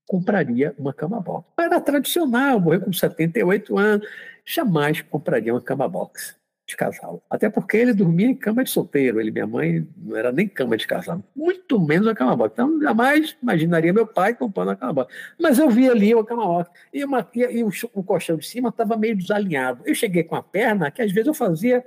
compraria 0.07 0.73
uma 0.77 0.93
cama 0.93 1.19
box. 1.19 1.47
Era 1.59 1.81
tradicional, 1.81 2.59
morreu 2.59 2.81
com 2.81 2.93
78 2.93 3.77
anos, 3.77 4.07
jamais 4.45 5.01
compraria 5.01 5.53
uma 5.53 5.61
cama 5.61 5.87
box 5.87 6.38
de 6.69 6.77
casal. 6.77 7.21
Até 7.29 7.49
porque 7.49 7.77
ele 7.77 7.93
dormia 7.93 8.27
em 8.27 8.35
cama 8.35 8.63
de 8.63 8.69
solteiro, 8.69 9.19
ele 9.19 9.31
minha 9.31 9.47
mãe 9.47 9.87
não 9.97 10.15
era 10.15 10.31
nem 10.31 10.47
cama 10.47 10.77
de 10.77 10.87
casal, 10.87 11.21
muito 11.35 11.79
menos 11.79 12.07
a 12.07 12.15
cama 12.15 12.35
box. 12.35 12.53
Então, 12.53 12.81
jamais 12.81 13.35
imaginaria 13.41 13.91
meu 13.91 14.05
pai 14.05 14.35
comprando 14.35 14.69
a 14.69 14.75
cama 14.75 14.93
box. 14.93 15.13
Mas 15.39 15.57
eu 15.57 15.69
vi 15.69 15.89
ali 15.89 16.13
uma 16.13 16.23
cama 16.23 16.45
box 16.45 16.71
e, 16.93 17.03
uma, 17.03 17.27
e, 17.33 17.39
e 17.39 17.63
o, 17.63 17.69
o 17.93 18.03
colchão 18.03 18.37
de 18.37 18.45
cima 18.45 18.69
estava 18.69 18.95
meio 18.95 19.17
desalinhado. 19.17 19.81
Eu 19.85 19.95
cheguei 19.95 20.23
com 20.23 20.35
a 20.35 20.43
perna, 20.43 20.91
que 20.91 21.01
às 21.01 21.11
vezes 21.11 21.27
eu 21.27 21.33
fazia 21.33 21.83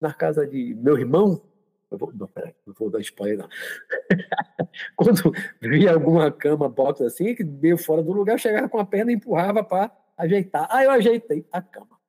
na 0.00 0.12
casa 0.14 0.46
de 0.46 0.74
meu 0.74 0.98
irmão, 0.98 1.42
eu 1.90 1.98
vou, 1.98 2.12
não, 2.14 2.26
peraí, 2.26 2.54
não 2.66 2.72
vou 2.72 2.88
dar 2.88 3.00
spoiler, 3.00 3.38
não. 3.38 3.48
Quando 4.96 5.32
via 5.60 5.92
alguma 5.92 6.30
cama 6.32 6.68
box 6.68 7.02
assim, 7.02 7.34
que 7.34 7.44
meio 7.44 7.76
fora 7.76 8.02
do 8.02 8.12
lugar, 8.12 8.34
eu 8.34 8.38
chegava 8.38 8.68
com 8.68 8.78
a 8.78 8.86
perna 8.86 9.12
e 9.12 9.16
empurrava 9.16 9.62
para 9.62 9.92
ajeitar. 10.16 10.66
Aí 10.70 10.86
eu 10.86 10.90
ajeitei 10.90 11.46
a 11.52 11.60
cama. 11.60 12.00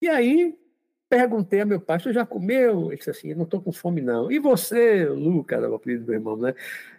E 0.00 0.08
aí 0.08 0.56
perguntei 1.08 1.60
a 1.60 1.64
meu 1.64 1.80
pai, 1.80 1.98
você 1.98 2.12
já 2.12 2.26
comeu? 2.26 2.88
Ele 2.88 2.96
disse 2.96 3.10
assim, 3.10 3.34
não 3.34 3.44
estou 3.44 3.60
com 3.60 3.72
fome 3.72 4.00
não. 4.00 4.30
E 4.30 4.38
você, 4.38 5.06
Lucas, 5.06 5.62
o 5.62 5.74
apelido 5.74 6.04
do 6.04 6.08
meu 6.08 6.14
irmão, 6.14 6.36
né? 6.36 6.54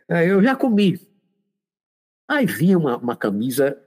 Eu 0.07 0.41
já 0.41 0.55
comi. 0.55 0.99
Aí 2.27 2.45
vinha 2.45 2.77
uma, 2.77 2.97
uma 2.97 3.15
camisa, 3.15 3.81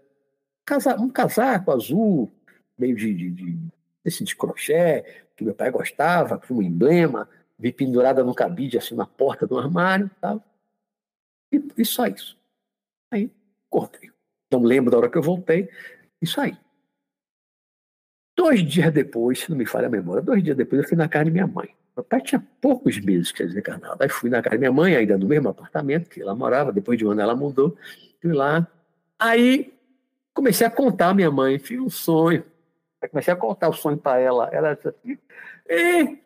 um 0.98 1.10
casaco 1.10 1.70
azul, 1.70 2.30
meio 2.78 2.96
de, 2.96 3.14
de, 3.14 3.30
de, 3.30 4.24
de 4.24 4.36
crochê, 4.36 5.04
que 5.36 5.44
meu 5.44 5.54
pai 5.54 5.70
gostava, 5.70 6.38
com 6.38 6.54
um 6.54 6.62
emblema, 6.62 7.28
vi 7.58 7.72
pendurada 7.72 8.24
no 8.24 8.34
cabide, 8.34 8.78
assim, 8.78 8.94
na 8.94 9.06
porta 9.06 9.46
do 9.46 9.58
armário 9.58 10.06
e 10.06 10.20
tal. 10.20 10.44
E, 11.52 11.62
e 11.78 11.84
só 11.84 12.06
isso. 12.06 12.36
Aí, 13.10 13.30
cortei. 13.68 14.10
Não 14.50 14.62
lembro 14.62 14.90
da 14.90 14.98
hora 14.98 15.10
que 15.10 15.18
eu 15.18 15.22
voltei. 15.22 15.68
Isso 16.20 16.40
aí. 16.40 16.56
Dois 18.37 18.64
dias 18.66 18.93
depois, 18.93 19.41
se 19.41 19.51
não 19.51 19.57
me 19.57 19.66
falha 19.66 19.87
a 19.87 19.91
memória, 19.91 20.22
dois 20.22 20.43
dias 20.43 20.57
depois 20.57 20.83
eu 20.83 20.89
fui 20.89 20.97
na 20.97 21.09
casa 21.09 21.26
de 21.26 21.30
minha 21.30 21.47
mãe. 21.47 21.74
Meu 21.95 22.03
pai 22.03 22.22
tinha 22.22 22.43
poucos 22.61 22.99
meses 23.01 23.30
que 23.30 23.45
desencarnado. 23.45 24.03
Aí 24.03 24.09
fui 24.09 24.30
na 24.30 24.43
casa 24.43 24.57
de 24.57 24.61
minha 24.61 24.72
mãe, 24.72 24.97
ainda 24.97 25.18
no 25.18 25.26
mesmo 25.26 25.51
apartamento 25.51 26.09
que 26.09 26.22
ela 26.22 26.35
morava. 26.35 26.72
Depois 26.72 26.99
de 26.99 27.07
um 27.07 27.11
ano 27.11 27.20
ela 27.20 27.37
mudou. 27.37 27.76
Fui 28.20 28.33
lá. 28.33 28.66
Aí 29.18 29.74
comecei 30.33 30.66
a 30.66 30.70
contar 30.70 31.11
a 31.11 31.14
minha 31.14 31.30
mãe. 31.30 31.59
Fiz 31.59 31.78
um 31.78 31.91
sonho. 31.91 32.45
Aí 33.01 33.09
comecei 33.09 33.35
a 33.35 33.37
contar 33.37 33.68
o 33.68 33.74
sonho 33.74 33.99
para 33.99 34.18
ela. 34.18 34.49
Ela 34.51 34.74
disse 34.74 34.89
assim: 34.89 35.18
Ei, 35.68 36.22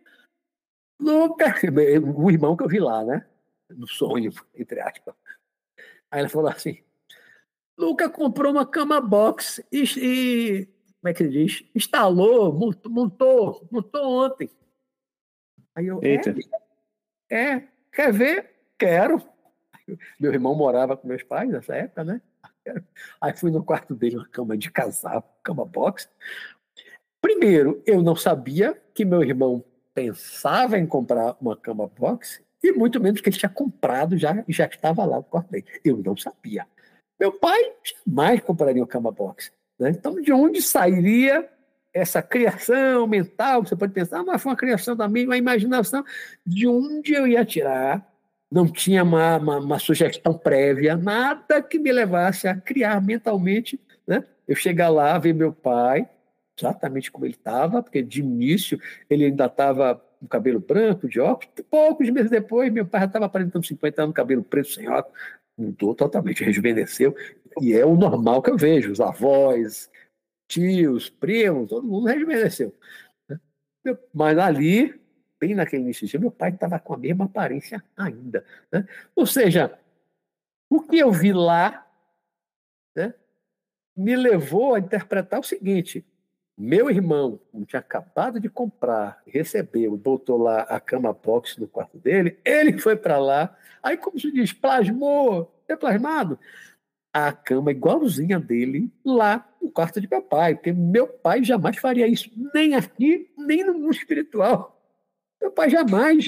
Lucas, 1.01 1.61
o 2.15 2.31
irmão 2.31 2.57
que 2.57 2.63
eu 2.63 2.69
vi 2.69 2.79
lá, 2.79 3.05
né? 3.05 3.27
No 3.69 3.89
sonho, 3.89 4.33
entre 4.57 4.81
aspas. 4.81 5.15
Aí 6.11 6.21
ela 6.21 6.29
falou 6.29 6.49
assim: 6.49 6.81
Lucas 7.77 8.13
comprou 8.13 8.53
uma 8.53 8.65
cama 8.65 9.01
box 9.01 9.65
e, 9.73 9.83
e 9.97 10.69
como 11.07 11.11
é 11.11 11.15
que 11.15 11.23
ele 11.23 11.45
diz? 11.45 11.65
Instalou, 11.73 12.53
montou, 12.53 13.65
montou 13.71 14.25
ontem. 14.25 14.51
Aí 15.73 15.87
eu, 15.87 16.01
Eita. 16.03 16.35
É, 17.31 17.43
é, 17.43 17.69
quer 17.93 18.13
ver? 18.13 18.51
Quero. 18.77 19.23
Meu 20.19 20.33
irmão 20.33 20.57
morava 20.57 20.97
com 20.97 21.07
meus 21.07 21.23
pais 21.23 21.49
nessa 21.49 21.77
época, 21.77 22.03
né? 22.03 22.21
Aí 23.21 23.37
fui 23.37 23.53
no 23.53 23.63
quarto 23.63 23.95
dele, 23.95 24.17
uma 24.17 24.27
cama 24.27 24.59
de 24.59 24.69
casal, 24.69 25.23
cama 25.45 25.65
box. 25.65 26.11
Primeiro, 27.21 27.81
eu 27.87 28.03
não 28.03 28.17
sabia 28.17 28.75
que 28.93 29.05
meu 29.05 29.23
irmão 29.23 29.65
pensava 29.95 30.77
em 30.77 30.87
comprar 30.89 31.37
uma 31.41 31.57
cama 31.57 31.87
box 31.87 32.43
e 32.61 32.73
muito 32.73 33.01
menos 33.01 33.21
que 33.21 33.29
ele 33.29 33.39
tinha 33.39 33.49
comprado 33.49 34.19
já 34.19 34.45
já 34.49 34.67
estava 34.67 35.05
lá 35.05 35.19
no 35.19 35.23
quarto 35.23 35.53
dele. 35.53 35.67
Eu 35.85 35.99
não 35.99 36.17
sabia. 36.17 36.67
Meu 37.21 37.31
pai 37.31 37.61
jamais 37.85 38.41
compraria 38.41 38.83
uma 38.83 38.89
cama 38.89 39.13
box. 39.13 39.55
Né? 39.79 39.91
Então, 39.91 40.21
de 40.21 40.33
onde 40.33 40.63
sairia 40.63 41.49
essa 41.93 42.23
criação 42.23 43.07
mental? 43.07 43.65
Você 43.65 43.77
pode 43.77 43.93
pensar, 43.93 44.21
ah, 44.21 44.25
mas 44.25 44.43
foi 44.43 44.51
uma 44.51 44.57
criação 44.57 44.97
da 44.97 45.09
minha 45.09 45.37
imaginação. 45.37 46.05
De 46.45 46.67
onde 46.67 47.13
eu 47.13 47.27
ia 47.27 47.45
tirar? 47.45 48.07
Não 48.51 48.67
tinha 48.67 49.03
uma, 49.03 49.37
uma, 49.39 49.59
uma 49.59 49.79
sugestão 49.79 50.37
prévia, 50.39 50.97
nada 50.97 51.61
que 51.61 51.79
me 51.79 51.91
levasse 51.91 52.47
a 52.47 52.57
criar 52.57 53.03
mentalmente. 53.03 53.81
Né? 54.07 54.25
Eu 54.47 54.55
chegar 54.55 54.89
lá, 54.89 55.19
ver 55.19 55.35
meu 55.35 55.53
pai, 55.53 56.09
exatamente 56.57 57.11
como 57.11 57.27
ele 57.27 57.35
estava, 57.35 57.83
porque 57.83 58.03
de 58.03 58.21
início 58.21 58.81
ele 59.11 59.25
ainda 59.25 59.47
estava 59.47 60.01
com 60.21 60.27
cabelo 60.27 60.61
branco, 60.61 61.09
de 61.09 61.21
óculos. 61.21 61.53
Poucos 61.71 62.09
meses 62.11 62.31
depois, 62.31 62.73
meu 62.73 62.87
pai 62.87 63.01
já 63.03 63.07
estava 63.07 63.27
aparentando 63.27 63.67
50 63.67 64.03
anos, 64.03 64.15
cabelo 64.15 64.43
preto, 64.43 64.71
sem 64.71 64.89
óculos. 64.89 65.19
Mudou 65.59 65.95
totalmente, 65.95 66.45
rejuvenesceu. 66.45 67.15
E 67.61 67.73
é 67.73 67.85
o 67.85 67.97
normal 67.97 68.43
que 68.43 68.51
eu 68.51 68.57
vejo, 68.57 68.93
os 68.93 69.01
avós, 69.01 69.91
tios, 70.47 71.09
primos, 71.09 71.69
todo 71.69 71.87
mundo 71.87 72.07
rejuvenesceu. 72.07 72.75
Né? 73.29 73.39
Mas 74.13 74.39
ali, 74.39 75.01
bem 75.41 75.55
naquele 75.55 75.83
início, 75.83 76.21
meu 76.21 76.31
pai 76.31 76.51
estava 76.51 76.79
com 76.79 76.95
a 76.95 76.99
mesma 76.99 77.25
aparência 77.25 77.83
ainda. 77.97 78.45
Né? 78.71 78.87
Ou 79.15 79.27
seja, 79.27 79.79
o 80.69 80.81
que 80.83 80.99
eu 80.99 81.11
vi 81.11 81.33
lá 81.33 81.87
né, 82.95 83.15
me 83.97 84.17
levou 84.17 84.75
a 84.75 84.79
interpretar 84.79 85.41
o 85.41 85.45
seguinte: 85.45 86.05
meu 86.57 86.91
irmão 86.91 87.41
tinha 87.67 87.81
acabado 87.81 88.41
de 88.41 88.49
comprar, 88.49 89.23
recebeu, 89.27 89.97
botou 89.97 90.39
lá 90.39 90.63
a 90.63 90.81
cama 90.81 91.13
box 91.13 91.59
no 91.59 91.69
quarto 91.69 91.99
dele, 91.99 92.39
ele 92.45 92.79
foi 92.79 92.97
para 92.97 93.19
lá, 93.19 93.57
aí 93.83 93.97
como 93.97 94.19
se 94.19 94.33
diz, 94.33 94.53
plasmou, 94.53 95.55
é 95.69 95.77
plasmado, 95.77 96.39
a 97.17 97.33
cama 97.33 97.71
igualzinha 97.71 98.39
dele 98.39 98.93
lá 99.03 99.49
no 99.61 99.71
quarto 99.71 99.99
de 100.03 100.07
meu 100.07 100.21
pai, 100.21 100.55
porque 100.55 100.71
meu 100.71 101.09
pai 101.09 101.43
jamais 101.43 101.79
faria 101.79 102.07
isso, 102.07 102.31
nem 102.53 102.75
aqui, 102.75 103.31
nem 103.39 103.65
no 103.65 103.73
mundo 103.73 103.93
espiritual. 103.93 104.79
Meu 105.41 105.51
pai 105.51 105.71
jamais. 105.71 106.27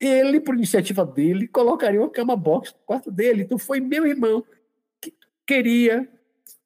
Ele, 0.00 0.40
por 0.40 0.54
iniciativa 0.54 1.04
dele, 1.04 1.46
colocaria 1.46 2.00
uma 2.00 2.08
cama 2.08 2.34
box 2.34 2.72
no 2.72 2.78
quarto 2.86 3.10
dele. 3.10 3.42
Então 3.42 3.58
foi 3.58 3.78
meu 3.78 4.06
irmão 4.06 4.42
que 5.02 5.12
queria, 5.46 6.08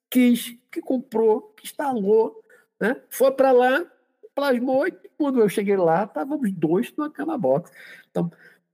quis, 0.09 0.57
que 0.71 0.79
comprou, 0.79 1.41
que 1.57 1.65
instalou, 1.65 2.41
né? 2.79 3.01
foi 3.09 3.31
para 3.31 3.51
lá, 3.51 3.85
plasmou, 4.33 4.87
e 4.87 4.93
quando 5.17 5.41
eu 5.41 5.49
cheguei 5.49 5.75
lá, 5.75 6.05
estávamos 6.05 6.53
dois 6.53 6.93
numa 6.95 7.11
cama 7.11 7.37
box. 7.37 7.69
Então, 8.09 8.31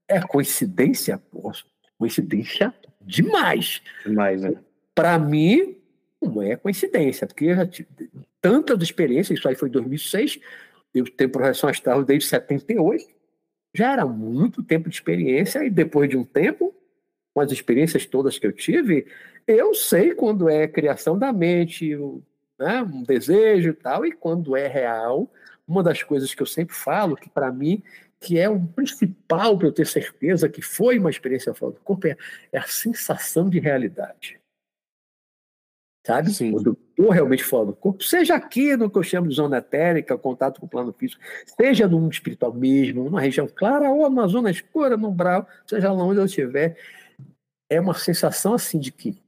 é 0.07 0.21
coincidência? 0.21 1.17
Poxa, 1.31 1.65
coincidência 1.97 2.71
demais. 3.01 3.81
Demais, 4.05 4.43
né? 4.43 4.53
Para 4.97 5.19
mim, 5.19 5.77
não 6.19 6.41
é 6.41 6.55
coincidência, 6.55 7.27
porque 7.27 7.45
eu 7.45 7.55
já 7.55 7.67
tive 7.67 7.87
tantas 8.41 8.81
experiências, 8.81 9.37
isso 9.37 9.47
aí 9.47 9.53
foi 9.53 9.69
em 9.69 9.71
2006, 9.71 10.39
eu 10.91 11.05
tenho 11.05 11.29
projeção 11.29 11.69
astral 11.69 12.03
desde 12.03 12.27
78, 12.27 13.05
já 13.75 13.93
era 13.93 14.07
muito 14.07 14.63
tempo 14.63 14.89
de 14.89 14.95
experiência, 14.95 15.63
e 15.63 15.69
depois 15.69 16.09
de 16.09 16.17
um 16.17 16.23
tempo, 16.23 16.73
com 17.31 17.41
as 17.41 17.51
experiências 17.51 18.07
todas 18.07 18.39
que 18.39 18.47
eu 18.47 18.51
tive, 18.51 19.05
eu 19.45 19.75
sei 19.75 20.15
quando 20.15 20.49
é 20.49 20.67
criação 20.67 21.15
da 21.15 21.31
mente, 21.31 21.95
né, 22.57 22.81
um 22.81 23.03
desejo 23.03 23.69
e 23.69 23.73
tal, 23.73 24.03
e 24.03 24.11
quando 24.11 24.57
é 24.57 24.67
real. 24.67 25.31
Uma 25.67 25.83
das 25.83 26.01
coisas 26.01 26.33
que 26.33 26.41
eu 26.41 26.47
sempre 26.47 26.73
falo, 26.73 27.15
que 27.15 27.29
para 27.29 27.51
mim 27.51 27.83
que 28.19 28.39
é 28.39 28.49
o 28.49 28.59
principal 28.59 29.55
para 29.59 29.67
eu 29.67 29.71
ter 29.71 29.85
certeza 29.85 30.49
que 30.49 30.59
foi 30.59 30.97
uma 30.97 31.11
experiência 31.11 31.53
fora 31.53 31.73
do 31.73 31.81
corpo, 31.81 32.07
é, 32.07 32.17
é 32.51 32.57
a 32.57 32.63
sensação 32.63 33.47
de 33.47 33.59
realidade 33.59 34.39
sabe? 36.07 36.33
Sim. 36.33 36.53
Quando 36.53 36.67
eu 36.67 36.77
estou 36.89 37.09
realmente 37.09 37.43
fora 37.43 37.65
do 37.65 37.73
corpo, 37.73 38.01
seja 38.01 38.35
aqui 38.35 38.77
no 38.77 38.89
que 38.89 38.97
eu 38.97 39.03
chamo 39.03 39.27
de 39.27 39.35
zona 39.35 39.57
etérica, 39.57 40.17
contato 40.17 40.61
com 40.61 40.65
o 40.65 40.69
plano 40.69 40.93
físico, 40.93 41.21
seja 41.59 41.85
no 41.85 41.99
mundo 41.99 42.13
espiritual 42.13 42.53
mesmo, 42.53 43.03
numa 43.03 43.19
região 43.19 43.45
clara 43.45 43.89
ou 43.89 44.09
numa 44.09 44.25
zona 44.27 44.49
escura, 44.49 44.95
no 44.95 45.09
umbral, 45.09 45.45
seja 45.65 45.91
lá 45.91 46.01
onde 46.01 46.21
eu 46.21 46.25
estiver, 46.25 46.77
é 47.69 47.81
uma 47.81 47.93
sensação 47.93 48.53
assim 48.53 48.79
de 48.79 48.89
que 48.89 49.19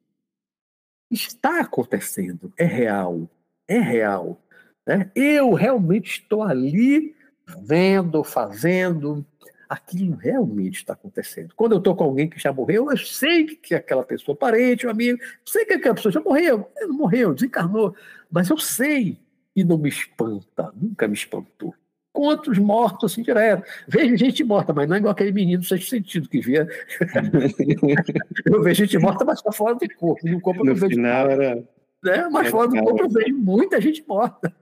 está 1.12 1.60
acontecendo, 1.60 2.54
é 2.58 2.64
real, 2.64 3.30
é 3.68 3.80
real. 3.80 4.42
Né? 4.88 5.12
Eu 5.14 5.54
realmente 5.54 6.22
estou 6.22 6.44
ali 6.44 7.14
vendo, 7.62 8.24
fazendo, 8.24 9.26
aquilo 9.70 10.16
realmente 10.16 10.78
está 10.78 10.94
acontecendo. 10.94 11.54
Quando 11.56 11.74
eu 11.74 11.78
estou 11.78 11.96
com 11.96 12.04
alguém 12.04 12.28
que 12.28 12.40
já 12.40 12.52
morreu, 12.52 12.90
eu 12.90 12.98
sei 12.98 13.46
que 13.46 13.76
aquela 13.76 14.04
pessoa, 14.04 14.36
parente, 14.36 14.88
um 14.88 14.90
amigo, 14.90 15.20
sei 15.46 15.64
que 15.64 15.74
aquela 15.74 15.94
pessoa 15.94 16.12
já 16.12 16.20
morreu, 16.20 16.68
não 16.82 16.98
morreu, 16.98 17.36
desencarnou, 17.36 17.96
mas 18.32 18.50
eu 18.50 18.58
sei 18.58 19.20
e 19.56 19.64
não 19.64 19.78
me 19.78 19.88
espanta, 19.88 20.74
nunca 20.76 21.08
me 21.08 21.14
espantou. 21.14 21.76
Quantos 22.12 22.58
mortos 22.58 23.12
assim 23.12 23.22
direto? 23.22 23.64
Vejo 23.88 24.18
gente 24.18 24.44
morta, 24.44 24.74
mas 24.74 24.90
não 24.90 24.96
é 24.96 25.00
igual 25.00 25.12
aquele 25.12 25.32
menino 25.32 25.62
do 25.62 25.68
sexto 25.68 25.90
sentido 25.90 26.28
que 26.28 26.42
via. 26.42 26.68
eu 28.52 28.64
vejo 28.64 28.84
gente 28.86 28.98
morta, 28.98 29.24
mas 29.24 29.38
está 29.38 29.52
fora 29.52 29.76
do 29.76 29.96
corpo. 29.96 30.28
No 30.28 30.42
corpo 30.42 30.66
no 30.66 30.76
final 30.76 31.30
era. 31.30 31.56
Né? 32.04 32.30
Mas 32.32 32.50
fora 32.50 32.68
do 32.68 32.82
corpo 32.82 33.04
eu 33.04 33.10
vejo 33.10 33.38
muita 33.38 33.80
gente 33.80 34.04
morta. 34.08 34.54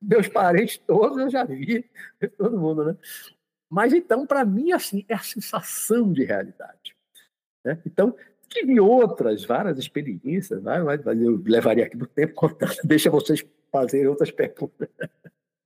Meus 0.00 0.28
parentes 0.28 0.78
todos 0.78 1.18
eu 1.18 1.28
já 1.28 1.44
vi, 1.44 1.84
todo 2.38 2.58
mundo, 2.58 2.84
né? 2.84 2.96
Mas 3.72 3.94
então, 3.94 4.26
para 4.26 4.44
mim, 4.44 4.70
assim, 4.72 5.02
é 5.08 5.14
a 5.14 5.18
sensação 5.20 6.12
de 6.12 6.24
realidade. 6.24 6.94
Né? 7.64 7.80
Então, 7.86 8.14
tive 8.46 8.78
outras, 8.78 9.46
várias 9.46 9.78
experiências, 9.78 10.62
né? 10.62 10.82
mas 10.82 11.00
eu 11.06 11.42
levaria 11.42 11.86
aqui 11.86 11.96
do 11.96 12.06
tempo 12.06 12.34
contando, 12.34 12.76
deixa 12.84 13.08
vocês 13.08 13.42
fazerem 13.72 14.08
outras 14.08 14.30
perguntas. 14.30 14.86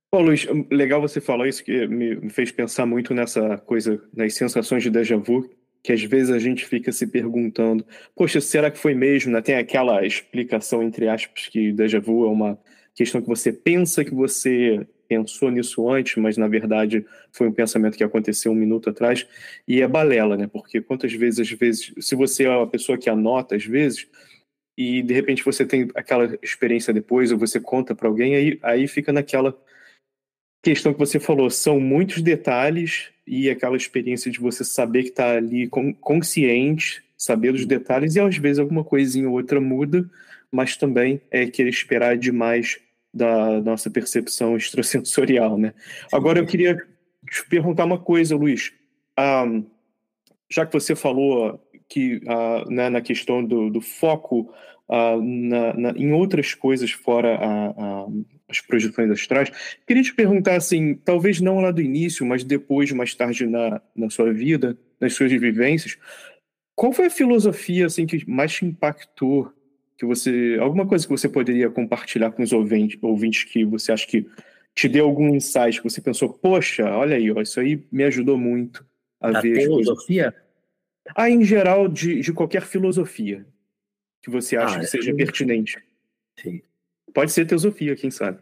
Bom, 0.09 0.21
Luiz, 0.21 0.47
legal 0.71 1.01
você 1.01 1.19
falar 1.19 1.49
isso, 1.49 1.61
que 1.61 1.85
me 1.85 2.29
fez 2.29 2.49
pensar 2.49 2.85
muito 2.85 3.13
nessa 3.13 3.57
coisa, 3.57 4.01
nas 4.13 4.33
sensações 4.35 4.83
de 4.83 4.89
déjà 4.89 5.17
vu, 5.17 5.49
que 5.83 5.91
às 5.91 6.01
vezes 6.01 6.33
a 6.33 6.39
gente 6.39 6.65
fica 6.65 6.93
se 6.93 7.07
perguntando, 7.07 7.85
poxa, 8.15 8.39
será 8.39 8.71
que 8.71 8.77
foi 8.77 8.93
mesmo? 8.93 9.33
Né? 9.33 9.41
Tem 9.41 9.55
aquela 9.55 10.05
explicação, 10.05 10.81
entre 10.81 11.09
aspas, 11.09 11.47
que 11.47 11.73
déjà 11.73 11.99
vu 11.99 12.25
é 12.25 12.29
uma 12.29 12.57
questão 12.95 13.21
que 13.21 13.27
você 13.27 13.51
pensa 13.51 14.05
que 14.05 14.15
você 14.15 14.87
pensou 15.07 15.49
nisso 15.49 15.89
antes, 15.89 16.15
mas 16.17 16.37
na 16.37 16.47
verdade 16.47 17.05
foi 17.31 17.47
um 17.47 17.51
pensamento 17.51 17.97
que 17.97 18.03
aconteceu 18.03 18.51
um 18.51 18.55
minuto 18.55 18.89
atrás, 18.89 19.27
e 19.67 19.81
é 19.81 19.87
balela, 19.87 20.37
né? 20.37 20.47
Porque 20.47 20.81
quantas 20.81 21.13
vezes, 21.13 21.39
às 21.39 21.49
vezes, 21.49 21.93
se 21.99 22.15
você 22.15 22.43
é 22.43 22.49
uma 22.49 22.67
pessoa 22.67 22.97
que 22.97 23.09
anota, 23.09 23.55
às 23.55 23.65
vezes, 23.65 24.07
e 24.77 25.01
de 25.01 25.13
repente 25.13 25.43
você 25.43 25.65
tem 25.65 25.89
aquela 25.95 26.37
experiência 26.41 26.93
depois, 26.93 27.31
ou 27.31 27.37
você 27.37 27.59
conta 27.59 27.95
para 27.95 28.07
alguém, 28.07 28.35
aí, 28.35 28.59
aí 28.61 28.87
fica 28.87 29.11
naquela 29.11 29.57
questão 30.63 30.93
que 30.93 30.99
você 30.99 31.19
falou, 31.19 31.49
são 31.49 31.79
muitos 31.79 32.21
detalhes 32.21 33.09
e 33.25 33.49
aquela 33.49 33.77
experiência 33.77 34.29
de 34.29 34.39
você 34.39 34.63
saber 34.63 35.03
que 35.03 35.09
está 35.09 35.37
ali 35.37 35.69
consciente, 35.99 37.03
saber 37.17 37.51
dos 37.51 37.65
detalhes, 37.65 38.15
e 38.15 38.19
às 38.19 38.37
vezes 38.37 38.59
alguma 38.59 38.83
coisinha 38.83 39.27
ou 39.27 39.35
outra 39.35 39.59
muda, 39.59 40.09
mas 40.51 40.77
também 40.77 41.21
é 41.31 41.45
querer 41.47 41.69
esperar 41.69 42.17
demais 42.17 42.79
da 43.13 43.61
nossa 43.61 43.89
percepção 43.89 44.55
extrasensorial, 44.55 45.57
né? 45.57 45.73
Agora 46.11 46.39
eu 46.39 46.45
queria 46.45 46.75
te 47.29 47.47
perguntar 47.49 47.85
uma 47.85 47.99
coisa, 47.99 48.35
Luiz. 48.35 48.71
Um, 49.19 49.65
já 50.49 50.65
que 50.65 50.73
você 50.73 50.95
falou 50.95 51.59
que 51.89 52.17
uh, 52.17 52.69
né, 52.69 52.89
na 52.89 53.01
questão 53.01 53.43
do, 53.43 53.69
do 53.69 53.81
foco 53.81 54.53
uh, 54.89 55.21
na, 55.21 55.73
na, 55.73 55.89
em 55.91 56.11
outras 56.11 56.53
coisas 56.53 56.91
fora 56.91 57.35
a, 57.35 58.05
as 58.49 58.61
projeções 58.61 59.11
astrais, 59.11 59.51
queria 59.85 60.03
te 60.03 60.13
perguntar 60.13 60.55
assim, 60.55 60.95
talvez 60.95 61.41
não 61.41 61.59
lá 61.59 61.71
do 61.71 61.81
início, 61.81 62.25
mas 62.25 62.43
depois, 62.43 62.91
mais 62.91 63.13
tarde 63.13 63.45
na, 63.45 63.81
na 63.95 64.09
sua 64.09 64.31
vida, 64.31 64.77
nas 64.99 65.13
suas 65.13 65.31
vivências, 65.31 65.97
qual 66.75 66.93
foi 66.93 67.07
a 67.07 67.11
filosofia 67.11 67.87
assim 67.87 68.05
que 68.05 68.29
mais 68.29 68.53
te 68.53 68.65
impactou 68.65 69.51
que 69.97 70.05
você 70.05 70.57
alguma 70.59 70.87
coisa 70.87 71.05
que 71.05 71.11
você 71.11 71.27
poderia 71.27 71.69
compartilhar 71.69 72.31
com 72.31 72.43
os 72.43 72.53
ouvintes, 72.53 72.97
ouvintes 73.01 73.43
que 73.45 73.65
você 73.65 73.91
acha 73.91 74.05
que 74.05 74.27
te 74.75 74.87
deu 74.87 75.05
algum 75.05 75.33
insight 75.33 75.81
que 75.81 75.89
você 75.89 75.99
pensou 75.99 76.31
poxa 76.33 76.85
olha 76.85 77.17
aí 77.17 77.31
ó, 77.31 77.41
isso 77.41 77.59
aí 77.59 77.83
me 77.91 78.03
ajudou 78.03 78.37
muito 78.37 78.85
a 79.19 79.31
da 79.31 79.41
ver 79.41 79.61
filosofia 79.61 80.35
ah 81.15 81.29
em 81.29 81.43
geral 81.43 81.87
de, 81.87 82.19
de 82.19 82.31
qualquer 82.31 82.61
filosofia 82.61 83.45
que 84.21 84.29
você 84.29 84.55
acha 84.55 84.77
ah, 84.77 84.79
que 84.79 84.87
seja 84.87 85.15
pertinente 85.15 85.83
sim. 86.39 86.61
pode 87.13 87.31
ser 87.31 87.45
teosofia 87.45 87.95
quem 87.95 88.11
sabe 88.11 88.39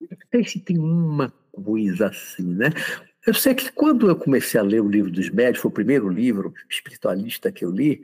não 0.00 0.18
sei 0.30 0.44
se 0.44 0.60
tem 0.60 0.78
uma 0.78 1.32
coisa 1.52 2.08
assim, 2.08 2.54
né? 2.54 2.70
Eu 3.26 3.34
sei 3.34 3.54
que 3.54 3.72
quando 3.72 4.08
eu 4.08 4.16
comecei 4.16 4.60
a 4.60 4.62
ler 4.62 4.80
o 4.80 4.88
livro 4.88 5.10
dos 5.10 5.30
médios, 5.30 5.60
foi 5.62 5.70
o 5.70 5.74
primeiro 5.74 6.08
livro 6.08 6.54
espiritualista 6.68 7.50
que 7.50 7.64
eu 7.64 7.70
li, 7.70 8.02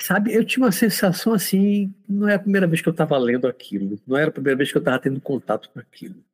sabe, 0.00 0.34
eu 0.34 0.44
tinha 0.44 0.64
uma 0.64 0.72
sensação 0.72 1.32
assim, 1.32 1.94
não 2.08 2.28
é 2.28 2.34
a 2.34 2.38
primeira 2.38 2.66
vez 2.66 2.80
que 2.80 2.88
eu 2.88 2.92
estava 2.92 3.16
lendo 3.16 3.46
aquilo, 3.46 4.00
não 4.06 4.16
era 4.16 4.28
a 4.28 4.32
primeira 4.32 4.56
vez 4.56 4.70
que 4.70 4.76
eu 4.76 4.80
estava 4.80 4.98
tendo 4.98 5.20
contato 5.20 5.70
com 5.70 5.78
aquilo. 5.78 6.24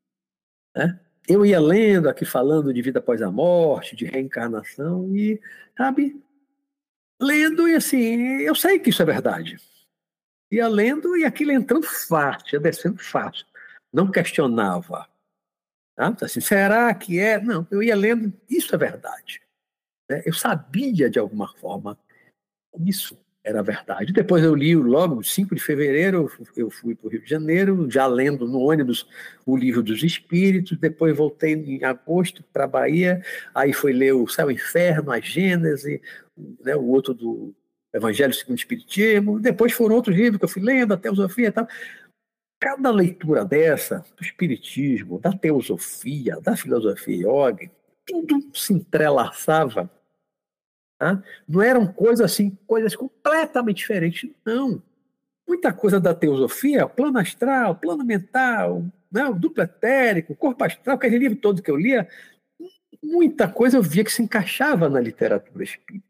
Né? 0.74 0.98
Eu 1.28 1.44
ia 1.44 1.60
lendo 1.60 2.08
aqui 2.08 2.24
falando 2.24 2.72
de 2.72 2.80
vida 2.80 2.98
após 2.98 3.20
a 3.20 3.30
morte, 3.30 3.94
de 3.94 4.06
reencarnação, 4.06 5.14
e, 5.14 5.40
sabe, 5.76 6.20
lendo 7.20 7.68
e 7.68 7.74
assim, 7.74 8.40
eu 8.40 8.54
sei 8.54 8.78
que 8.78 8.90
isso 8.90 9.02
é 9.02 9.04
verdade. 9.04 9.58
Ia 10.50 10.66
lendo 10.66 11.16
e 11.16 11.24
aquilo 11.24 11.52
entrando 11.52 11.86
fácil, 11.86 12.56
ia 12.56 12.60
descendo 12.60 12.98
fácil. 12.98 13.46
Não 13.92 14.10
questionava. 14.10 15.06
Tá? 16.00 16.16
Assim, 16.22 16.40
será 16.40 16.94
que 16.94 17.18
é? 17.18 17.38
Não, 17.38 17.66
eu 17.70 17.82
ia 17.82 17.94
lendo, 17.94 18.32
isso 18.48 18.74
é 18.74 18.78
verdade. 18.78 19.42
Né? 20.10 20.22
Eu 20.24 20.32
sabia 20.32 21.10
de 21.10 21.18
alguma 21.18 21.48
forma 21.56 21.98
isso 22.86 23.18
era 23.44 23.62
verdade. 23.62 24.12
Depois 24.12 24.42
eu 24.44 24.54
li 24.54 24.74
logo, 24.74 25.22
5 25.22 25.54
de 25.54 25.60
fevereiro, 25.60 26.30
eu 26.56 26.70
fui 26.70 26.94
para 26.94 27.06
o 27.06 27.10
Rio 27.10 27.22
de 27.22 27.28
Janeiro, 27.28 27.90
já 27.90 28.06
lendo 28.06 28.46
no 28.46 28.60
ônibus 28.60 29.06
o 29.44 29.56
livro 29.56 29.82
dos 29.82 30.02
Espíritos. 30.02 30.78
Depois 30.78 31.16
voltei 31.16 31.52
em 31.52 31.84
agosto 31.84 32.42
para 32.52 32.64
a 32.64 32.68
Bahia, 32.68 33.22
aí 33.54 33.72
foi 33.72 33.92
ler 33.92 34.12
o 34.12 34.26
Céu 34.26 34.50
e 34.50 34.54
o 34.54 34.56
Inferno, 34.56 35.10
a 35.10 35.20
Gênese, 35.20 36.00
né, 36.64 36.76
o 36.76 36.84
outro 36.86 37.12
do 37.12 37.54
Evangelho 37.92 38.32
segundo 38.32 38.56
o 38.56 38.60
Espiritismo. 38.60 39.40
Depois 39.40 39.72
foram 39.72 39.96
outros 39.96 40.16
livros 40.16 40.38
que 40.38 40.44
eu 40.44 40.48
fui 40.48 40.62
lendo, 40.62 40.94
a 40.94 40.96
Teosofia 40.96 41.48
e 41.48 41.52
tal. 41.52 41.66
Cada 42.60 42.90
leitura 42.90 43.44
dessa, 43.44 44.04
do 44.16 44.22
espiritismo, 44.22 45.18
da 45.18 45.32
teosofia, 45.32 46.38
da 46.40 46.54
filosofia 46.54 47.26
yoga, 47.26 47.70
tudo 48.06 48.38
se 48.52 48.74
entrelaçava. 48.74 49.90
Tá? 50.98 51.22
Não 51.48 51.62
eram 51.62 51.86
coisas 51.86 52.20
assim, 52.20 52.56
coisas 52.66 52.94
completamente 52.94 53.78
diferentes, 53.78 54.30
não. 54.44 54.82
Muita 55.48 55.72
coisa 55.72 55.98
da 55.98 56.14
teosofia, 56.14 56.86
plano 56.86 57.18
astral, 57.18 57.76
plano 57.76 58.04
mental, 58.04 58.84
né, 59.10 59.24
o 59.24 59.34
duplo 59.34 59.64
etérico, 59.64 60.36
corpo 60.36 60.62
astral, 60.62 60.96
aquele 60.96 61.18
livro 61.18 61.38
todo 61.38 61.62
que 61.62 61.70
eu 61.70 61.76
lia, 61.76 62.06
muita 63.02 63.48
coisa 63.48 63.78
eu 63.78 63.82
via 63.82 64.04
que 64.04 64.12
se 64.12 64.22
encaixava 64.22 64.88
na 64.88 65.00
literatura 65.00 65.64
espírita 65.64 66.09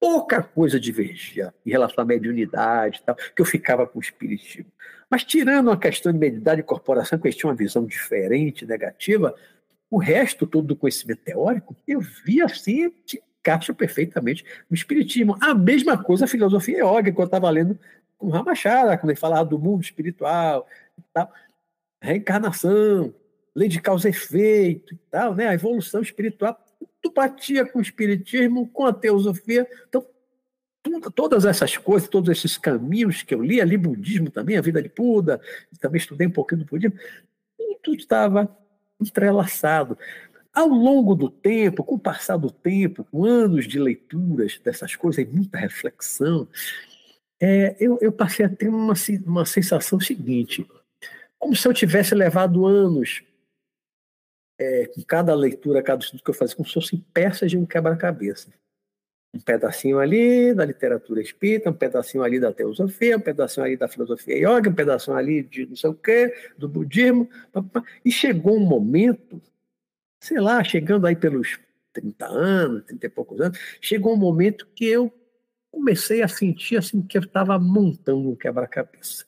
pouca 0.00 0.42
coisa 0.42 0.78
divergia 0.78 1.52
em 1.64 1.70
relação 1.70 2.02
à 2.02 2.06
mediunidade 2.06 2.98
e 2.98 3.02
tal, 3.02 3.14
que 3.14 3.40
eu 3.40 3.44
ficava 3.44 3.86
com 3.86 3.98
o 3.98 4.02
espiritismo. 4.02 4.70
Mas 5.10 5.24
tirando 5.24 5.70
a 5.70 5.76
questão 5.76 6.12
de 6.12 6.18
mediunidade 6.18 6.60
e 6.60 6.64
corporação, 6.64 7.18
que 7.18 7.26
eles 7.26 7.36
tinham 7.36 7.50
uma 7.50 7.56
visão 7.56 7.84
diferente, 7.84 8.66
negativa, 8.66 9.34
o 9.90 9.98
resto 9.98 10.46
todo 10.46 10.68
do 10.68 10.76
conhecimento 10.76 11.22
teórico, 11.22 11.74
eu 11.86 12.00
via 12.00 12.44
assim, 12.44 12.92
encaixa 13.40 13.72
perfeitamente 13.72 14.44
no 14.68 14.74
espiritismo. 14.74 15.36
A 15.40 15.54
mesma 15.54 16.02
coisa 16.02 16.26
a 16.26 16.28
filosofia 16.28 16.84
yoga, 16.84 17.10
que 17.10 17.20
eu 17.20 17.24
estava 17.24 17.48
lendo 17.48 17.78
com 18.18 18.28
Ramachara, 18.28 18.98
quando 18.98 19.10
ele 19.10 19.18
falava 19.18 19.48
do 19.48 19.58
mundo 19.58 19.82
espiritual 19.82 20.66
e 20.98 21.02
tal. 21.12 21.32
Reencarnação, 22.00 23.14
lei 23.54 23.68
de 23.68 23.80
causa 23.80 24.08
e 24.08 24.10
efeito 24.10 24.94
e 24.94 24.98
tal, 25.10 25.34
né? 25.34 25.48
a 25.48 25.54
evolução 25.54 26.02
espiritual 26.02 26.58
tu 27.02 27.12
batia 27.12 27.64
com 27.66 27.78
o 27.78 27.82
espiritismo, 27.82 28.68
com 28.68 28.86
a 28.86 28.92
teosofia. 28.92 29.66
Então, 29.88 30.04
todas 31.14 31.44
essas 31.44 31.76
coisas, 31.76 32.08
todos 32.08 32.30
esses 32.30 32.56
caminhos 32.56 33.22
que 33.22 33.34
eu 33.34 33.42
li, 33.42 33.60
ali 33.60 33.76
budismo 33.76 34.30
também, 34.30 34.56
a 34.56 34.62
vida 34.62 34.82
de 34.82 34.88
Buda, 34.88 35.40
também 35.80 35.98
estudei 35.98 36.26
um 36.26 36.32
pouquinho 36.32 36.62
do 36.62 36.66
budismo, 36.66 36.98
tudo 37.82 37.98
estava 37.98 38.56
entrelaçado. 39.00 39.98
Ao 40.52 40.66
longo 40.66 41.14
do 41.14 41.30
tempo, 41.30 41.84
com 41.84 41.94
o 41.94 41.98
passar 41.98 42.36
do 42.36 42.50
tempo, 42.50 43.04
com 43.04 43.24
anos 43.24 43.66
de 43.66 43.78
leituras 43.78 44.58
dessas 44.58 44.96
coisas 44.96 45.24
e 45.24 45.28
muita 45.28 45.58
reflexão, 45.58 46.48
é, 47.40 47.76
eu, 47.78 47.98
eu, 48.00 48.10
passei 48.10 48.44
a 48.44 48.48
ter 48.48 48.68
uma, 48.68 48.94
uma 49.24 49.46
sensação 49.46 50.00
seguinte, 50.00 50.66
como 51.38 51.54
se 51.54 51.68
eu 51.68 51.72
tivesse 51.72 52.14
levado 52.14 52.66
anos 52.66 53.22
é, 54.58 54.86
com 54.86 55.02
cada 55.02 55.34
leitura, 55.34 55.82
cada 55.82 56.02
estudo 56.02 56.22
que 56.22 56.30
eu 56.30 56.34
fazia, 56.34 56.56
como 56.56 56.66
se 56.68 56.74
fossem 56.74 57.04
peças 57.12 57.50
de 57.50 57.56
um 57.56 57.64
quebra-cabeça. 57.64 58.52
Um 59.34 59.40
pedacinho 59.40 59.98
ali 59.98 60.54
da 60.54 60.64
literatura 60.64 61.20
espírita, 61.20 61.70
um 61.70 61.74
pedacinho 61.74 62.24
ali 62.24 62.40
da 62.40 62.52
teosofia, 62.52 63.16
um 63.16 63.20
pedacinho 63.20 63.64
ali 63.64 63.76
da 63.76 63.86
filosofia 63.86 64.36
yoga, 64.36 64.70
um 64.70 64.74
pedacinho 64.74 65.16
ali 65.16 65.42
de 65.42 65.66
não 65.66 65.76
sei 65.76 65.90
o 65.90 65.94
quê, 65.94 66.34
do 66.56 66.68
budismo. 66.68 67.28
E 68.04 68.10
chegou 68.10 68.56
um 68.56 68.66
momento, 68.66 69.40
sei 70.20 70.40
lá, 70.40 70.64
chegando 70.64 71.06
aí 71.06 71.14
pelos 71.14 71.60
30 71.92 72.26
anos, 72.26 72.84
30 72.84 73.06
e 73.06 73.08
poucos 73.10 73.40
anos, 73.40 73.58
chegou 73.80 74.14
um 74.14 74.16
momento 74.16 74.66
que 74.74 74.86
eu 74.86 75.12
comecei 75.70 76.22
a 76.22 76.28
sentir 76.28 76.78
assim 76.78 77.02
que 77.02 77.18
eu 77.18 77.22
estava 77.22 77.58
montando 77.58 78.30
um 78.30 78.34
quebra-cabeça. 78.34 79.26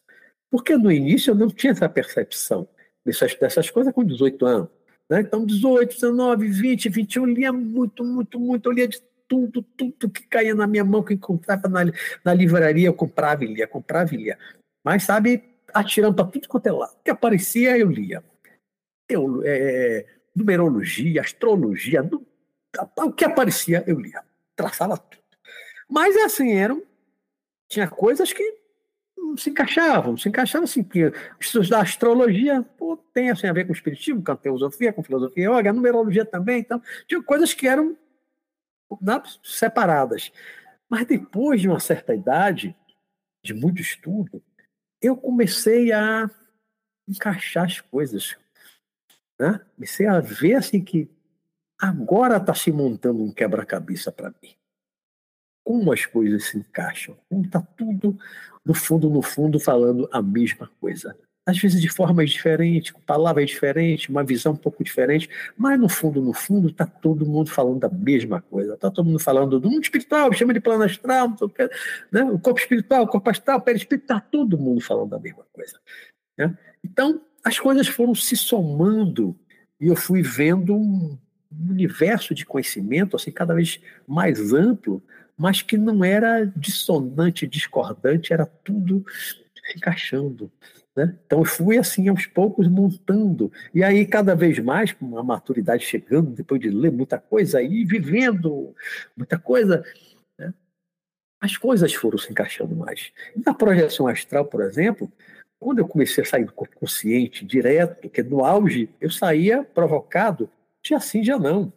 Porque 0.51 0.77
no 0.77 0.91
início 0.91 1.31
eu 1.31 1.35
não 1.35 1.49
tinha 1.49 1.73
essa 1.73 1.89
percepção 1.89 2.67
dessas, 3.05 3.35
dessas 3.35 3.71
coisas 3.71 3.93
com 3.93 4.05
18 4.05 4.47
anos. 4.47 4.80
Né? 5.11 5.23
Então, 5.23 5.45
18, 5.45 5.95
19, 5.95 6.49
20, 6.49 6.89
21, 6.89 7.23
eu 7.29 7.35
lia 7.35 7.53
muito, 7.53 8.05
muito, 8.05 8.39
muito, 8.39 8.69
eu 8.69 8.73
lia 8.73 8.87
de 8.87 9.03
tudo, 9.27 9.61
tudo 9.63 10.09
que 10.09 10.27
caía 10.27 10.55
na 10.55 10.69
minha 10.69 10.85
mão, 10.85 11.03
que 11.03 11.15
encontrava 11.15 11.69
na, 11.69 11.81
na 12.25 12.33
livraria, 12.33 12.87
eu 12.87 12.95
comprava 12.95 13.45
e 13.45 13.53
lia, 13.53 13.67
comprava 13.67 14.15
e 14.15 14.19
lia. 14.19 14.39
Mas, 14.85 15.03
sabe, 15.03 15.43
atirando 15.75 16.15
para 16.15 16.27
tudo 16.27 16.49
quanto 16.49 16.67
é 16.67 16.73
lado. 16.73 16.93
O 16.93 17.03
que 17.03 17.11
aparecia, 17.11 17.77
eu 17.77 17.91
lia. 17.91 18.23
Eu, 19.09 19.43
é, 19.45 20.07
numerologia, 20.35 21.21
astrologia, 21.21 22.09
o 22.97 23.13
que 23.13 23.25
aparecia, 23.25 23.83
eu 23.87 23.99
lia. 23.99 24.23
Traçava 24.55 24.97
tudo. 24.97 25.21
Mas, 25.89 26.17
assim, 26.17 26.53
era 26.53 26.73
um 26.73 26.83
tinha 27.69 27.89
coisas 27.89 28.33
que 28.33 28.60
não 29.31 29.37
se 29.37 29.51
encaixavam, 29.51 30.17
se 30.17 30.29
encaixavam 30.29 30.65
assim, 30.65 30.83
porque 30.83 31.13
estudos 31.39 31.69
da 31.69 31.81
astrologia 31.81 32.63
pô, 32.77 32.97
tem 33.15 33.31
assim, 33.31 33.47
a 33.47 33.53
ver 33.53 33.67
com 33.67 33.73
espiritismo, 33.73 34.23
com 34.23 34.37
teosofia, 34.37 34.93
com 34.93 35.03
filosofia, 35.03 35.51
olha, 35.51 35.71
a 35.71 35.73
numerologia 35.73 36.25
também, 36.25 36.61
então, 36.61 36.83
tinha 37.07 37.23
coisas 37.23 37.55
que 37.55 37.67
eram 37.67 37.97
né, 39.01 39.23
separadas. 39.43 40.33
Mas 40.89 41.07
depois 41.07 41.61
de 41.61 41.69
uma 41.69 41.81
certa 41.81 42.15
idade, 42.15 42.77
de 43.43 43.55
muito 43.55 43.81
estudo, 43.81 44.43
eu 45.01 45.17
comecei 45.17 45.93
a 45.93 46.29
encaixar 47.09 47.65
as 47.65 47.81
coisas. 47.81 48.37
Né? 49.39 49.61
Comecei 49.75 50.07
a 50.07 50.21
ver 50.21 50.55
assim 50.55 50.83
que 50.83 51.09
agora 51.79 52.37
está 52.37 52.55
se 52.55 52.71
montando 52.71 53.23
um 53.23 53.33
quebra-cabeça 53.33 54.13
para 54.13 54.35
mim. 54.43 54.60
Como 55.71 55.93
as 55.93 56.05
coisas 56.05 56.47
se 56.47 56.59
encaixam, 56.59 57.17
como 57.29 57.45
está 57.45 57.61
tudo, 57.61 58.19
no 58.65 58.75
fundo, 58.75 59.09
no 59.09 59.23
fundo, 59.23 59.61
falando 59.61 60.09
a 60.11 60.21
mesma 60.21 60.69
coisa 60.81 61.15
às 61.47 61.59
vezes 61.59 61.81
de 61.81 61.89
formas 61.89 62.31
diferentes, 62.31 62.93
com 62.93 63.01
palavras 63.01 63.49
diferentes, 63.51 64.09
uma 64.09 64.23
visão 64.23 64.53
um 64.53 64.57
pouco 64.57 64.85
diferente, 64.85 65.29
mas 65.57 65.79
no 65.79 65.89
fundo, 65.89 66.21
no 66.21 66.33
fundo, 66.33 66.69
está 66.69 66.87
todo 66.87 67.27
mundo 67.27 67.51
falando 67.51 67.81
da 67.81 67.89
mesma 67.89 68.41
coisa. 68.43 68.75
Está 68.75 68.91
todo 68.91 69.07
mundo 69.07 69.19
falando 69.19 69.59
do 69.59 69.71
mundo 69.71 69.83
espiritual, 69.83 70.33
chama 70.33 70.55
de 70.55 70.61
plano 70.61 70.85
astral, 70.85 71.35
né? 72.13 72.25
o 72.25 72.39
corpo 72.39 72.61
espiritual, 72.61 73.03
o 73.03 73.09
corpo 73.09 73.31
astral, 73.31 73.59
o 73.59 73.63
perispírito, 73.63 74.05
está 74.05 74.21
todo 74.21 74.59
mundo 74.59 74.81
falando 74.81 75.11
da 75.11 75.19
mesma 75.19 75.45
coisa. 75.53 75.79
Né? 76.39 76.57
Então, 76.85 77.21
as 77.43 77.59
coisas 77.59 77.89
foram 77.89 78.15
se 78.15 78.37
somando 78.37 79.37
e 79.81 79.89
eu 79.89 79.97
fui 79.97 80.23
vendo 80.23 80.75
um 80.77 81.19
universo 81.69 82.35
de 82.35 82.47
conhecimento 82.47 83.17
assim 83.17 83.33
cada 83.33 83.55
vez 83.55 83.81
mais 84.07 84.53
amplo, 84.53 85.03
mas 85.41 85.63
que 85.63 85.79
não 85.79 86.05
era 86.05 86.45
dissonante, 86.55 87.47
discordante, 87.47 88.31
era 88.31 88.45
tudo 88.45 89.03
encaixando. 89.75 90.53
Né? 90.95 91.17
Então 91.25 91.39
eu 91.39 91.47
fui 91.47 91.79
assim 91.79 92.09
aos 92.09 92.27
poucos 92.27 92.69
montando. 92.69 93.51
E 93.73 93.83
aí, 93.83 94.05
cada 94.05 94.35
vez 94.35 94.59
mais, 94.59 94.93
com 94.93 95.17
a 95.17 95.23
maturidade 95.23 95.83
chegando, 95.83 96.33
depois 96.33 96.61
de 96.61 96.69
ler 96.69 96.93
muita 96.93 97.19
coisa 97.19 97.63
e 97.63 97.87
vivendo 97.87 98.75
muita 99.17 99.39
coisa, 99.39 99.83
né? 100.39 100.53
as 101.41 101.57
coisas 101.57 101.95
foram 101.95 102.19
se 102.19 102.31
encaixando 102.31 102.77
mais. 102.77 103.11
Na 103.35 103.55
projeção 103.55 104.07
astral, 104.09 104.45
por 104.45 104.61
exemplo, 104.61 105.11
quando 105.59 105.79
eu 105.79 105.89
comecei 105.89 106.23
a 106.23 106.27
sair 106.27 106.45
do 106.45 106.53
corpo 106.53 106.79
consciente 106.79 107.47
direto, 107.47 108.11
que 108.11 108.23
no 108.23 108.45
auge 108.45 108.91
eu 109.01 109.11
saía 109.11 109.65
provocado, 109.65 110.51
dia 110.83 111.01
sim, 111.01 111.23
dia 111.23 111.39
não. 111.39 111.73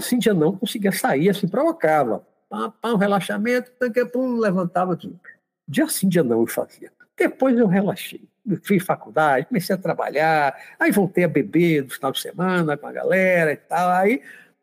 Sim, 0.00 0.18
dia 0.18 0.34
não, 0.34 0.56
conseguia 0.56 0.92
sair 0.92 1.30
assim, 1.30 1.48
provocava. 1.48 2.26
Pá, 2.48 2.70
pá, 2.70 2.92
um 2.92 2.96
relaxamento, 2.96 3.70
pum, 4.12 4.38
levantava 4.38 4.96
tudo. 4.96 5.18
Dia 5.66 5.86
sim, 5.88 6.08
dia 6.08 6.24
não 6.24 6.40
eu 6.40 6.46
fazia. 6.46 6.90
Depois 7.16 7.58
eu 7.58 7.66
relaxei. 7.66 8.22
Fiz 8.62 8.82
faculdade, 8.82 9.46
comecei 9.46 9.74
a 9.74 9.78
trabalhar, 9.78 10.56
aí 10.80 10.90
voltei 10.90 11.24
a 11.24 11.28
beber 11.28 11.84
no 11.84 11.90
final 11.90 12.12
de 12.12 12.20
semana 12.20 12.76
com 12.76 12.86
a 12.86 12.92
galera 12.92 13.52
e 13.52 13.56
tal, 13.56 13.90
aí 13.90 14.22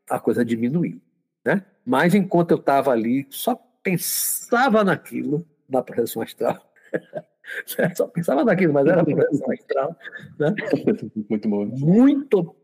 a 0.09 0.19
coisa 0.19 0.43
diminuiu. 0.43 0.99
Né? 1.43 1.63
Mas 1.85 2.15
enquanto 2.15 2.51
eu 2.51 2.57
estava 2.57 2.91
ali, 2.91 3.27
só 3.29 3.55
pensava 3.83 4.83
naquilo, 4.83 5.45
na 5.69 5.83
projeção 5.83 6.23
astral. 6.23 6.59
só 7.95 8.07
pensava 8.07 8.43
naquilo, 8.43 8.73
mas 8.73 8.87
era 8.87 9.03
projeção 9.03 9.51
astral. 9.51 9.95
Né? 10.39 10.55
Muito 11.29 11.47
bom. 11.47 11.65
Muito, 11.65 12.55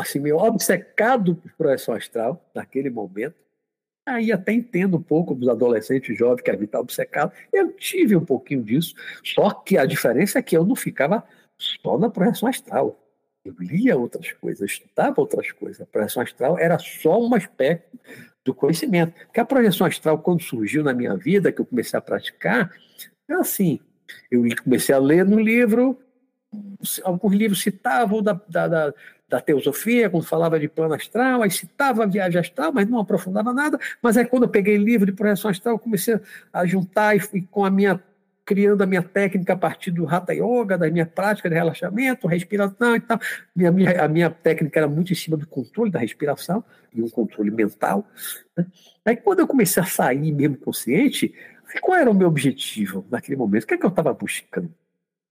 assim, 0.00 0.20
meio 0.20 0.36
obcecado 0.36 1.34
por 1.34 1.52
projeção 1.52 1.94
astral 1.94 2.42
naquele 2.54 2.88
momento. 2.88 3.34
Aí 4.06 4.32
até 4.32 4.52
entendo 4.52 4.96
um 4.96 5.02
pouco 5.02 5.34
dos 5.34 5.48
adolescentes 5.48 6.16
jovens 6.16 6.40
que 6.42 6.50
habitam 6.50 6.80
obcecado. 6.80 7.32
Eu 7.52 7.72
tive 7.72 8.16
um 8.16 8.24
pouquinho 8.24 8.62
disso, 8.62 8.94
só 9.22 9.50
que 9.50 9.76
a 9.76 9.84
diferença 9.84 10.38
é 10.38 10.42
que 10.42 10.56
eu 10.56 10.64
não 10.64 10.74
ficava 10.74 11.22
só 11.58 11.98
na 11.98 12.08
projeção 12.08 12.48
astral. 12.48 12.98
Eu 13.44 13.54
lia 13.58 13.96
outras 13.96 14.32
coisas, 14.32 14.70
estudava 14.70 15.20
outras 15.20 15.52
coisas. 15.52 15.80
A 15.80 15.86
projeção 15.86 16.22
astral 16.22 16.58
era 16.58 16.78
só 16.78 17.20
um 17.20 17.34
aspecto 17.34 17.98
do 18.44 18.54
conhecimento. 18.54 19.12
Porque 19.26 19.40
a 19.40 19.44
projeção 19.44 19.86
astral, 19.86 20.18
quando 20.18 20.42
surgiu 20.42 20.82
na 20.82 20.94
minha 20.94 21.16
vida, 21.16 21.52
que 21.52 21.60
eu 21.60 21.66
comecei 21.66 21.98
a 21.98 22.02
praticar, 22.02 22.72
é 23.28 23.34
assim. 23.34 23.78
Eu 24.30 24.42
comecei 24.64 24.94
a 24.94 24.98
ler 24.98 25.24
no 25.24 25.38
livro, 25.38 25.98
alguns 27.02 27.34
livros 27.34 27.62
citavam 27.62 28.22
da, 28.22 28.40
da, 28.48 28.68
da 28.68 28.94
da 29.28 29.40
teosofia, 29.40 30.08
quando 30.08 30.24
falava 30.24 30.58
de 30.58 30.68
plano 30.68 30.94
astral, 30.94 31.42
aí 31.42 31.50
citava 31.50 32.04
a 32.04 32.06
viagem 32.06 32.40
astral, 32.40 32.72
mas 32.72 32.88
não 32.88 32.98
aprofundava 32.98 33.52
nada. 33.52 33.78
Mas 34.02 34.16
aí 34.16 34.24
quando 34.24 34.44
eu 34.44 34.48
peguei 34.48 34.76
livro 34.78 35.04
de 35.04 35.12
projeção 35.12 35.50
astral, 35.50 35.78
comecei 35.78 36.18
a 36.52 36.64
juntar 36.64 37.14
e 37.14 37.20
fui 37.20 37.46
com 37.50 37.64
a 37.64 37.70
minha 37.70 38.02
criando 38.48 38.80
a 38.80 38.86
minha 38.86 39.02
técnica 39.02 39.52
a 39.52 39.56
partir 39.56 39.90
do 39.90 40.08
Hatha 40.08 40.32
Yoga, 40.32 40.78
da 40.78 40.90
minha 40.90 41.04
prática 41.04 41.50
de 41.50 41.54
relaxamento, 41.54 42.26
respiração 42.26 42.96
e 42.96 43.00
tal. 43.00 43.20
Minha, 43.54 43.70
minha, 43.70 44.02
a 44.02 44.08
minha 44.08 44.30
técnica 44.30 44.80
era 44.80 44.88
muito 44.88 45.12
em 45.12 45.14
cima 45.14 45.36
do 45.36 45.46
controle 45.46 45.90
da 45.90 45.98
respiração 45.98 46.64
e 46.94 47.02
um 47.02 47.10
controle 47.10 47.50
mental. 47.50 48.08
Né? 48.56 48.66
Aí 49.04 49.16
quando 49.16 49.40
eu 49.40 49.46
comecei 49.46 49.82
a 49.82 49.86
sair 49.86 50.32
mesmo 50.32 50.56
consciente, 50.56 51.34
qual 51.82 51.98
era 51.98 52.10
o 52.10 52.14
meu 52.14 52.26
objetivo 52.26 53.06
naquele 53.10 53.36
momento? 53.36 53.64
O 53.64 53.66
que 53.66 53.74
é 53.74 53.76
que 53.76 53.84
eu 53.84 53.90
estava 53.90 54.14
buscando? 54.14 54.72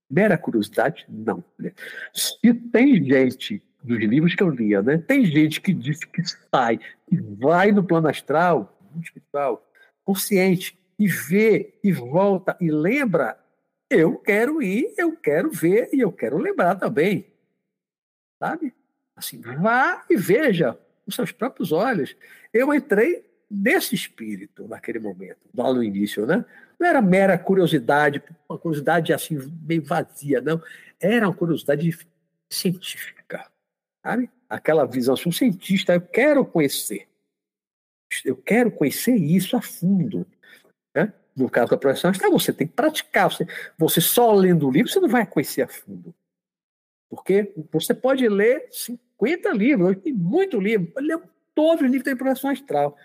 Mera 0.07 0.37
curiosidade? 0.37 1.03
Não. 1.09 1.43
Se 2.13 2.53
tem 2.71 3.03
gente 3.03 3.63
dos 3.88 3.99
livros 3.99 4.35
que 4.35 4.43
eu 4.43 4.49
lia, 4.49 4.81
né? 4.81 4.97
Tem 4.97 5.25
gente 5.25 5.61
que 5.61 5.73
diz 5.73 6.03
que 6.03 6.21
sai, 6.53 6.77
que 7.07 7.15
vai 7.15 7.71
no 7.71 7.83
plano 7.83 8.09
astral, 8.09 8.77
espiritual, 9.01 9.65
consciente, 10.03 10.77
e 10.99 11.07
vê, 11.07 11.73
e 11.83 11.91
volta, 11.91 12.57
e 12.59 12.69
lembra. 12.69 13.38
Eu 13.89 14.17
quero 14.17 14.61
ir, 14.61 14.93
eu 14.97 15.15
quero 15.15 15.49
ver, 15.49 15.89
e 15.93 16.01
eu 16.01 16.11
quero 16.11 16.38
lembrar 16.38 16.75
também. 16.75 17.27
Sabe? 18.38 18.73
Assim, 19.15 19.39
vá 19.39 20.05
e 20.09 20.17
veja 20.17 20.77
com 21.05 21.11
seus 21.11 21.31
próprios 21.31 21.71
olhos. 21.71 22.15
Eu 22.53 22.73
entrei 22.73 23.25
nesse 23.49 23.95
espírito 23.95 24.67
naquele 24.67 24.99
momento, 24.99 25.39
lá 25.55 25.73
no 25.73 25.81
início, 25.81 26.25
né? 26.25 26.43
Não 26.77 26.88
era 26.88 27.01
mera 27.01 27.38
curiosidade, 27.38 28.21
uma 28.47 28.59
curiosidade 28.59 29.13
assim, 29.13 29.39
meio 29.65 29.83
vazia, 29.83 30.41
não. 30.41 30.61
Era 30.99 31.27
uma 31.27 31.33
curiosidade 31.33 31.97
científica 32.49 33.49
sabe? 34.08 34.30
Aquela 34.49 34.86
visão, 34.86 35.18
sou 35.18 35.30
um 35.30 35.34
cientista, 35.34 35.93
eu 35.93 36.01
quero 36.01 36.45
conhecer. 36.45 37.10
Eu 38.24 38.38
quero 38.38 38.72
conhecer 38.72 39.16
isso 39.16 39.58
a 39.58 39.62
fundo. 39.62 40.26
Né? 40.95 41.12
No 41.36 41.50
caso 41.50 41.71
da 41.71 41.78
profissão, 41.78 42.13
você 42.32 42.54
tem 42.54 42.66
que 42.66 42.74
praticar. 42.74 43.29
Você, 43.29 43.46
você 43.78 44.00
só 44.00 44.32
lendo 44.34 44.66
o 44.66 44.71
livro, 44.71 44.89
você 44.89 45.01
não 45.01 45.09
vai 45.09 45.28
conhecer 45.28 45.63
a 45.63 45.67
fundo. 45.67 46.16
Porque 47.09 47.54
você 47.71 47.93
pode 47.93 48.28
ler 48.29 48.70
50 48.71 49.50
livros, 49.50 49.97
tem 50.01 50.13
muito 50.13 50.58
livro, 50.58 50.93
ler 50.97 51.21
todos 51.54 51.84
os 51.84 51.92
livros 51.92 52.09
da 52.09 52.16
projeção 52.16 52.50
astral. 52.50 52.97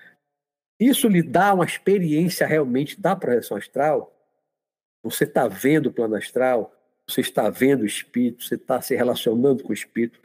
Isso 0.79 1.09
lhe 1.09 1.23
dá 1.23 1.53
uma 1.53 1.65
experiência 1.65 2.47
realmente 2.47 3.01
da 3.01 3.17
projeção 3.17 3.57
astral. 3.57 4.17
Você 5.03 5.25
está 5.25 5.49
vendo 5.49 5.87
o 5.87 5.93
plano 5.93 6.15
astral, 6.15 6.73
você 7.09 7.21
está 7.21 7.51
vendo 7.51 7.83
o 7.83 7.87
espírito, 7.87 8.45
você 8.45 8.55
está 8.55 8.81
se 8.81 8.95
relacionando 8.95 9.65
com 9.65 9.71
o 9.71 9.75
espírito, 9.75 10.21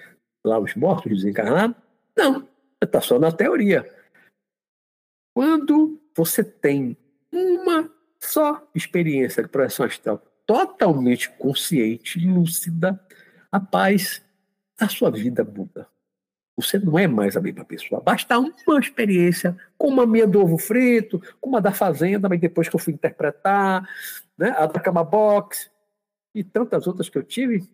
lá 0.47 0.59
os 0.59 0.75
mortos 0.75 1.11
desencarnados? 1.11 1.75
Não, 2.15 2.47
está 2.81 3.01
só 3.01 3.19
na 3.19 3.31
teoria. 3.31 3.89
Quando 5.35 6.01
você 6.15 6.43
tem 6.43 6.97
uma 7.31 7.91
só 8.19 8.67
experiência 8.73 9.43
de 9.43 9.49
projeção 9.49 9.85
astral 9.85 10.21
totalmente 10.45 11.29
consciente, 11.31 12.19
lúcida, 12.25 12.99
a 13.51 13.59
paz, 13.59 14.23
a 14.79 14.87
sua 14.87 15.11
vida 15.11 15.43
muda. 15.43 15.87
Você 16.55 16.79
não 16.79 16.97
é 16.97 17.05
mais 17.05 17.37
a 17.37 17.41
mesma 17.41 17.63
pessoa. 17.63 18.01
Basta 18.01 18.39
uma 18.39 18.79
experiência, 18.79 19.55
como 19.77 20.01
a 20.01 20.07
minha 20.07 20.25
do 20.25 20.41
ovo 20.41 20.57
frito, 20.57 21.21
como 21.39 21.57
a 21.57 21.59
da 21.59 21.71
Fazenda, 21.71 22.27
mas 22.27 22.39
depois 22.39 22.67
que 22.67 22.75
eu 22.75 22.79
fui 22.79 22.93
interpretar, 22.93 23.87
né, 24.37 24.55
a 24.57 24.65
da 24.65 24.79
Cama 24.79 25.03
Box 25.03 25.69
e 26.33 26.43
tantas 26.43 26.87
outras 26.87 27.09
que 27.09 27.17
eu 27.17 27.23
tive, 27.23 27.67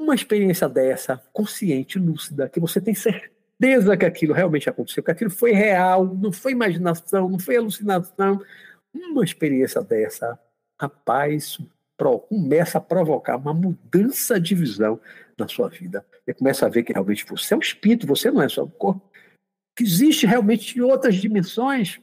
uma 0.00 0.14
experiência 0.14 0.68
dessa, 0.68 1.22
consciente, 1.32 1.98
lúcida, 1.98 2.48
que 2.48 2.58
você 2.58 2.80
tem 2.80 2.94
certeza 2.94 3.96
que 3.96 4.06
aquilo 4.06 4.32
realmente 4.32 4.68
aconteceu, 4.68 5.02
que 5.02 5.10
aquilo 5.10 5.30
foi 5.30 5.52
real, 5.52 6.04
não 6.04 6.32
foi 6.32 6.52
imaginação, 6.52 7.28
não 7.28 7.38
foi 7.38 7.56
alucinação, 7.56 8.42
uma 8.92 9.22
experiência 9.22 9.82
dessa, 9.82 10.38
rapaz, 10.80 11.58
começa 12.28 12.78
a 12.78 12.80
provocar 12.80 13.36
uma 13.36 13.52
mudança 13.52 14.40
de 14.40 14.54
visão 14.54 14.98
na 15.38 15.46
sua 15.46 15.68
vida. 15.68 16.04
Você 16.24 16.32
começa 16.32 16.64
a 16.64 16.68
ver 16.68 16.82
que 16.82 16.94
realmente 16.94 17.26
você 17.26 17.52
é 17.52 17.56
um 17.56 17.60
espírito, 17.60 18.06
você 18.06 18.30
não 18.30 18.40
é 18.40 18.48
só 18.48 18.64
um 18.64 18.70
corpo. 18.70 19.06
Que 19.76 19.84
existe 19.84 20.26
realmente 20.26 20.80
outras 20.80 21.16
dimensões, 21.16 22.00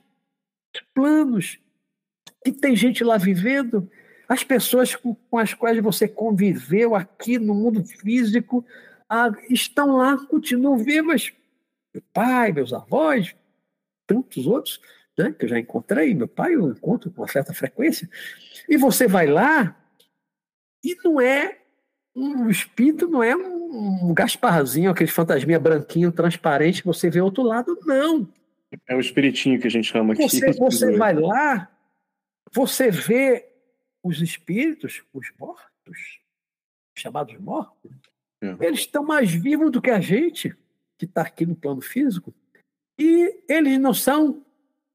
planos, 0.94 1.60
que 2.46 2.52
tem 2.52 2.76
gente 2.76 3.04
lá 3.04 3.18
vivendo 3.18 3.90
as 4.28 4.44
pessoas 4.44 4.96
com, 4.96 5.16
com 5.16 5.38
as 5.38 5.54
quais 5.54 5.82
você 5.82 6.08
conviveu 6.08 6.96
aqui 6.96 7.40
no 7.40 7.54
mundo 7.54 7.84
físico 7.84 8.66
ah, 9.10 9.32
estão 9.50 9.96
lá, 9.96 10.18
continuam 10.28 10.78
vivas. 10.78 11.32
Meu 11.94 12.04
pai, 12.14 12.52
meus 12.52 12.74
avós, 12.74 13.36
tantos 14.06 14.46
outros, 14.46 14.82
né, 15.18 15.32
que 15.32 15.46
eu 15.46 15.50
já 15.50 15.58
encontrei, 15.58 16.14
meu 16.14 16.28
pai 16.28 16.56
eu 16.56 16.70
encontro 16.70 17.10
com 17.10 17.22
uma 17.22 17.28
certa 17.28 17.54
frequência, 17.54 18.10
e 18.68 18.78
você 18.78 19.08
vai 19.08 19.28
lá 19.28 19.76
e 20.84 20.96
não 21.04 21.20
é 21.20 21.58
um 22.16 22.50
espírito, 22.50 23.08
não 23.08 23.24
é 23.24 23.36
um, 23.36 24.10
um 24.10 24.14
Gasparzinho, 24.14 24.92
aquele 24.92 25.10
fantasminha 25.10 25.60
branquinho, 25.60 26.12
transparente, 26.12 26.82
que 26.82 26.88
você 26.88 27.10
vê 27.10 27.22
outro 27.22 27.44
lado, 27.44 27.78
não. 27.86 28.28
É 28.88 28.96
o 28.96 29.00
espiritinho 29.00 29.60
que 29.60 29.68
a 29.68 29.72
gente 29.72 29.86
chama 29.86 30.14
aqui. 30.14 30.24
Você, 30.24 30.52
você 30.54 30.98
vai 30.98 31.14
lá, 31.14 31.70
você 32.54 32.92
vê 32.92 33.46
os 34.08 34.22
espíritos, 34.22 35.04
os 35.14 35.32
mortos, 35.40 36.20
chamados 36.98 37.38
mortos, 37.40 37.92
é. 38.42 38.56
eles 38.62 38.80
estão 38.80 39.04
mais 39.04 39.32
vivos 39.32 39.72
do 39.72 39.82
que 39.82 39.92
a 39.92 40.00
gente, 40.00 40.56
que 40.98 41.06
está 41.06 41.22
aqui 41.22 41.46
no 41.46 41.56
plano 41.56 41.82
físico, 41.82 42.34
e 42.98 43.44
eles 43.48 43.80
não 43.80 43.94
são 43.94 44.44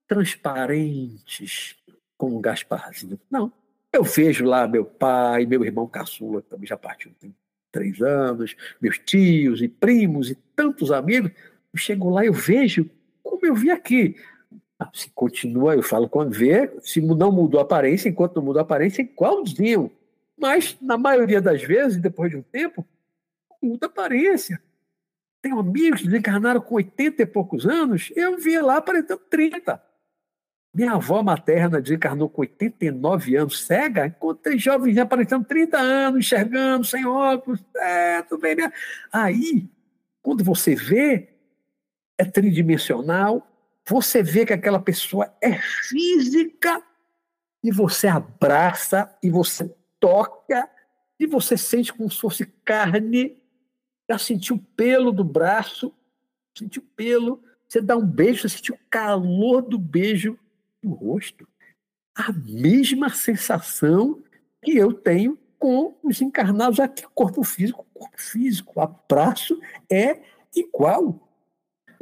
transparentes 0.08 1.76
como 2.18 2.38
um 2.38 2.40
Gasparzinho. 2.40 3.18
Não. 3.30 3.52
Eu 3.92 4.02
vejo 4.02 4.44
lá 4.44 4.66
meu 4.66 4.84
pai, 4.84 5.44
meu 5.44 5.64
irmão 5.64 5.86
caçula, 5.86 6.42
que 6.42 6.48
também 6.48 6.66
já 6.66 6.76
partiu 6.76 7.12
tem 7.20 7.34
três 7.70 8.00
anos, 8.02 8.54
meus 8.80 8.98
tios 8.98 9.62
e 9.62 9.68
primos 9.68 10.30
e 10.30 10.34
tantos 10.56 10.90
amigos. 10.90 11.30
Eu 11.72 11.78
chego 11.78 12.10
lá 12.10 12.24
e 12.24 12.28
eu 12.28 12.32
vejo 12.32 12.88
como 13.22 13.44
eu 13.46 13.54
vi 13.54 13.70
aqui. 13.70 14.16
Ah, 14.78 14.90
se 14.92 15.10
continua, 15.10 15.74
eu 15.74 15.82
falo 15.82 16.08
quando 16.08 16.32
vê, 16.32 16.72
se 16.80 17.00
não 17.00 17.30
mudou 17.30 17.60
a 17.60 17.62
aparência, 17.62 18.08
enquanto 18.08 18.36
não 18.36 18.42
mudou 18.42 18.60
a 18.60 18.62
aparência, 18.62 19.02
é 19.02 19.04
igualzinho. 19.04 19.92
Mas, 20.36 20.76
na 20.80 20.98
maioria 20.98 21.40
das 21.40 21.62
vezes, 21.62 22.00
depois 22.00 22.30
de 22.30 22.36
um 22.36 22.42
tempo, 22.42 22.84
muda 23.62 23.86
a 23.86 23.88
aparência. 23.88 24.60
Tenho 25.40 25.58
amigos 25.58 26.00
que 26.00 26.06
desencarnaram 26.06 26.60
com 26.60 26.76
80 26.76 27.22
e 27.22 27.26
poucos 27.26 27.66
anos, 27.66 28.12
eu 28.16 28.38
via 28.38 28.64
lá 28.64 28.76
aparentando 28.76 29.22
30. 29.28 29.80
Minha 30.74 30.92
avó 30.92 31.22
materna 31.22 31.82
desencarnou 31.82 32.30
com 32.30 32.40
89 32.40 33.36
anos, 33.36 33.64
cega, 33.66 34.06
encontrei 34.06 34.58
jovens 34.58 34.96
aparecendo 34.96 35.44
30 35.44 35.78
anos, 35.78 36.20
enxergando, 36.20 36.84
sem 36.84 37.04
óculos. 37.04 37.62
É, 37.76 38.22
tudo 38.22 38.40
bem. 38.40 38.54
Né? 38.54 38.72
Aí, 39.12 39.68
quando 40.22 40.42
você 40.42 40.74
vê, 40.74 41.28
é 42.16 42.24
tridimensional, 42.24 43.46
você 43.86 44.22
vê 44.22 44.46
que 44.46 44.52
aquela 44.52 44.80
pessoa 44.80 45.34
é 45.40 45.58
física 45.58 46.82
e 47.62 47.70
você 47.70 48.06
abraça 48.06 49.14
e 49.22 49.30
você 49.30 49.74
toca 49.98 50.68
e 51.18 51.26
você 51.26 51.56
sente 51.56 51.92
como 51.92 52.10
se 52.10 52.18
fosse 52.18 52.46
carne. 52.64 53.40
Já 54.10 54.18
sentiu 54.18 54.56
o 54.56 54.58
pelo 54.58 55.12
do 55.12 55.24
braço, 55.24 55.94
sentiu 56.56 56.82
o 56.82 56.86
pelo. 56.96 57.42
Você 57.68 57.80
dá 57.80 57.96
um 57.96 58.06
beijo, 58.06 58.42
você 58.42 58.56
sentiu 58.56 58.74
o 58.74 58.90
calor 58.90 59.62
do 59.62 59.78
beijo 59.78 60.38
no 60.82 60.94
rosto. 60.94 61.46
A 62.14 62.32
mesma 62.32 63.08
sensação 63.08 64.22
que 64.62 64.76
eu 64.76 64.92
tenho 64.92 65.38
com 65.58 65.96
os 66.02 66.20
encarnados 66.20 66.80
aqui, 66.80 67.04
corpo 67.14 67.44
físico, 67.44 67.86
corpo 67.94 68.20
físico, 68.20 68.80
abraço 68.80 69.60
é 69.90 70.20
igual. 70.54 71.31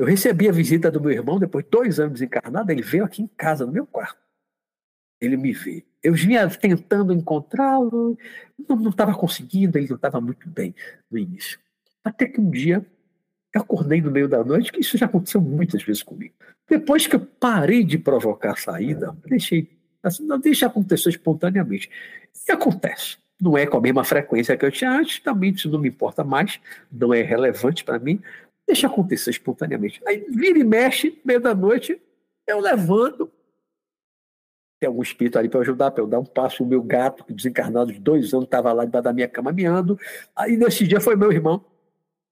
Eu 0.01 0.07
recebi 0.07 0.49
a 0.49 0.53
visita 0.53 0.91
do 0.91 0.99
meu 0.99 1.11
irmão 1.11 1.39
depois 1.39 1.63
de 1.63 1.71
dois 1.71 2.01
anos 2.01 2.23
encarnado, 2.23 2.73
ele 2.73 2.81
veio 2.81 3.05
aqui 3.05 3.21
em 3.21 3.27
casa, 3.27 3.67
no 3.67 3.73
meu 3.73 3.87
quarto. 3.87 4.17
Ele 5.21 5.37
me 5.37 5.53
vê. 5.53 5.85
Eu 6.03 6.15
vinha 6.15 6.49
tentando 6.49 7.13
encontrá-lo, 7.13 8.17
não 8.67 8.89
estava 8.89 9.15
conseguindo, 9.15 9.77
ele 9.77 9.91
não 9.91 9.97
estava 9.97 10.19
muito 10.19 10.49
bem 10.49 10.75
no 11.11 11.19
início. 11.19 11.59
Até 12.03 12.25
que 12.25 12.41
um 12.41 12.51
dia 12.51 12.83
eu 13.55 13.61
acordei 13.61 14.01
no 14.01 14.11
meio 14.11 14.27
da 14.27 14.43
noite, 14.43 14.73
que 14.73 14.81
isso 14.81 14.97
já 14.97 15.05
aconteceu 15.05 15.39
muitas 15.39 15.83
vezes 15.83 16.03
comigo. 16.03 16.33
Depois 16.67 17.07
que 17.07 17.17
eu 17.17 17.21
parei 17.21 17.85
de 17.85 17.99
provocar 17.99 18.53
a 18.53 18.57
saída, 18.57 19.15
deixei, 19.27 19.69
assim, 20.03 20.25
não 20.25 20.41
deixa 20.41 20.65
acontecer 20.65 21.11
espontaneamente. 21.11 21.91
E 22.49 22.51
acontece. 22.51 23.19
Não 23.39 23.57
é 23.57 23.67
com 23.67 23.77
a 23.77 23.81
mesma 23.83 24.03
frequência 24.03 24.57
que 24.57 24.65
eu 24.65 24.73
tinha 24.73 24.93
antes, 24.93 25.21
também 25.21 25.51
isso 25.51 25.69
não 25.69 25.79
me 25.79 25.89
importa 25.89 26.25
mais, 26.25 26.59
não 26.91 27.13
é 27.13 27.21
relevante 27.21 27.85
para 27.85 27.99
mim, 27.99 28.23
Deixa 28.71 28.87
acontecer 28.87 29.31
espontaneamente. 29.31 30.01
Aí 30.07 30.25
vira 30.29 30.57
e 30.57 30.63
mexe, 30.63 31.21
meia 31.25 31.41
da 31.41 31.53
noite, 31.53 32.01
eu 32.47 32.61
levanto. 32.61 33.29
Tem 34.79 34.87
algum 34.87 35.03
espírito 35.03 35.41
ali 35.41 35.49
para 35.49 35.59
ajudar, 35.59 35.91
para 35.91 36.05
eu 36.05 36.07
dar 36.07 36.21
um 36.21 36.25
passo. 36.25 36.63
O 36.63 36.67
meu 36.67 36.81
gato, 36.81 37.25
desencarnado 37.35 37.93
de 37.93 37.99
dois 37.99 38.33
anos, 38.33 38.45
estava 38.45 38.73
lá 38.73 38.85
debaixo 38.85 39.03
da 39.03 39.13
minha 39.13 39.27
cama 39.27 39.51
miando. 39.51 39.99
Aí 40.37 40.57
nesse 40.57 40.87
dia 40.87 41.01
foi 41.01 41.17
meu 41.17 41.33
irmão. 41.33 41.65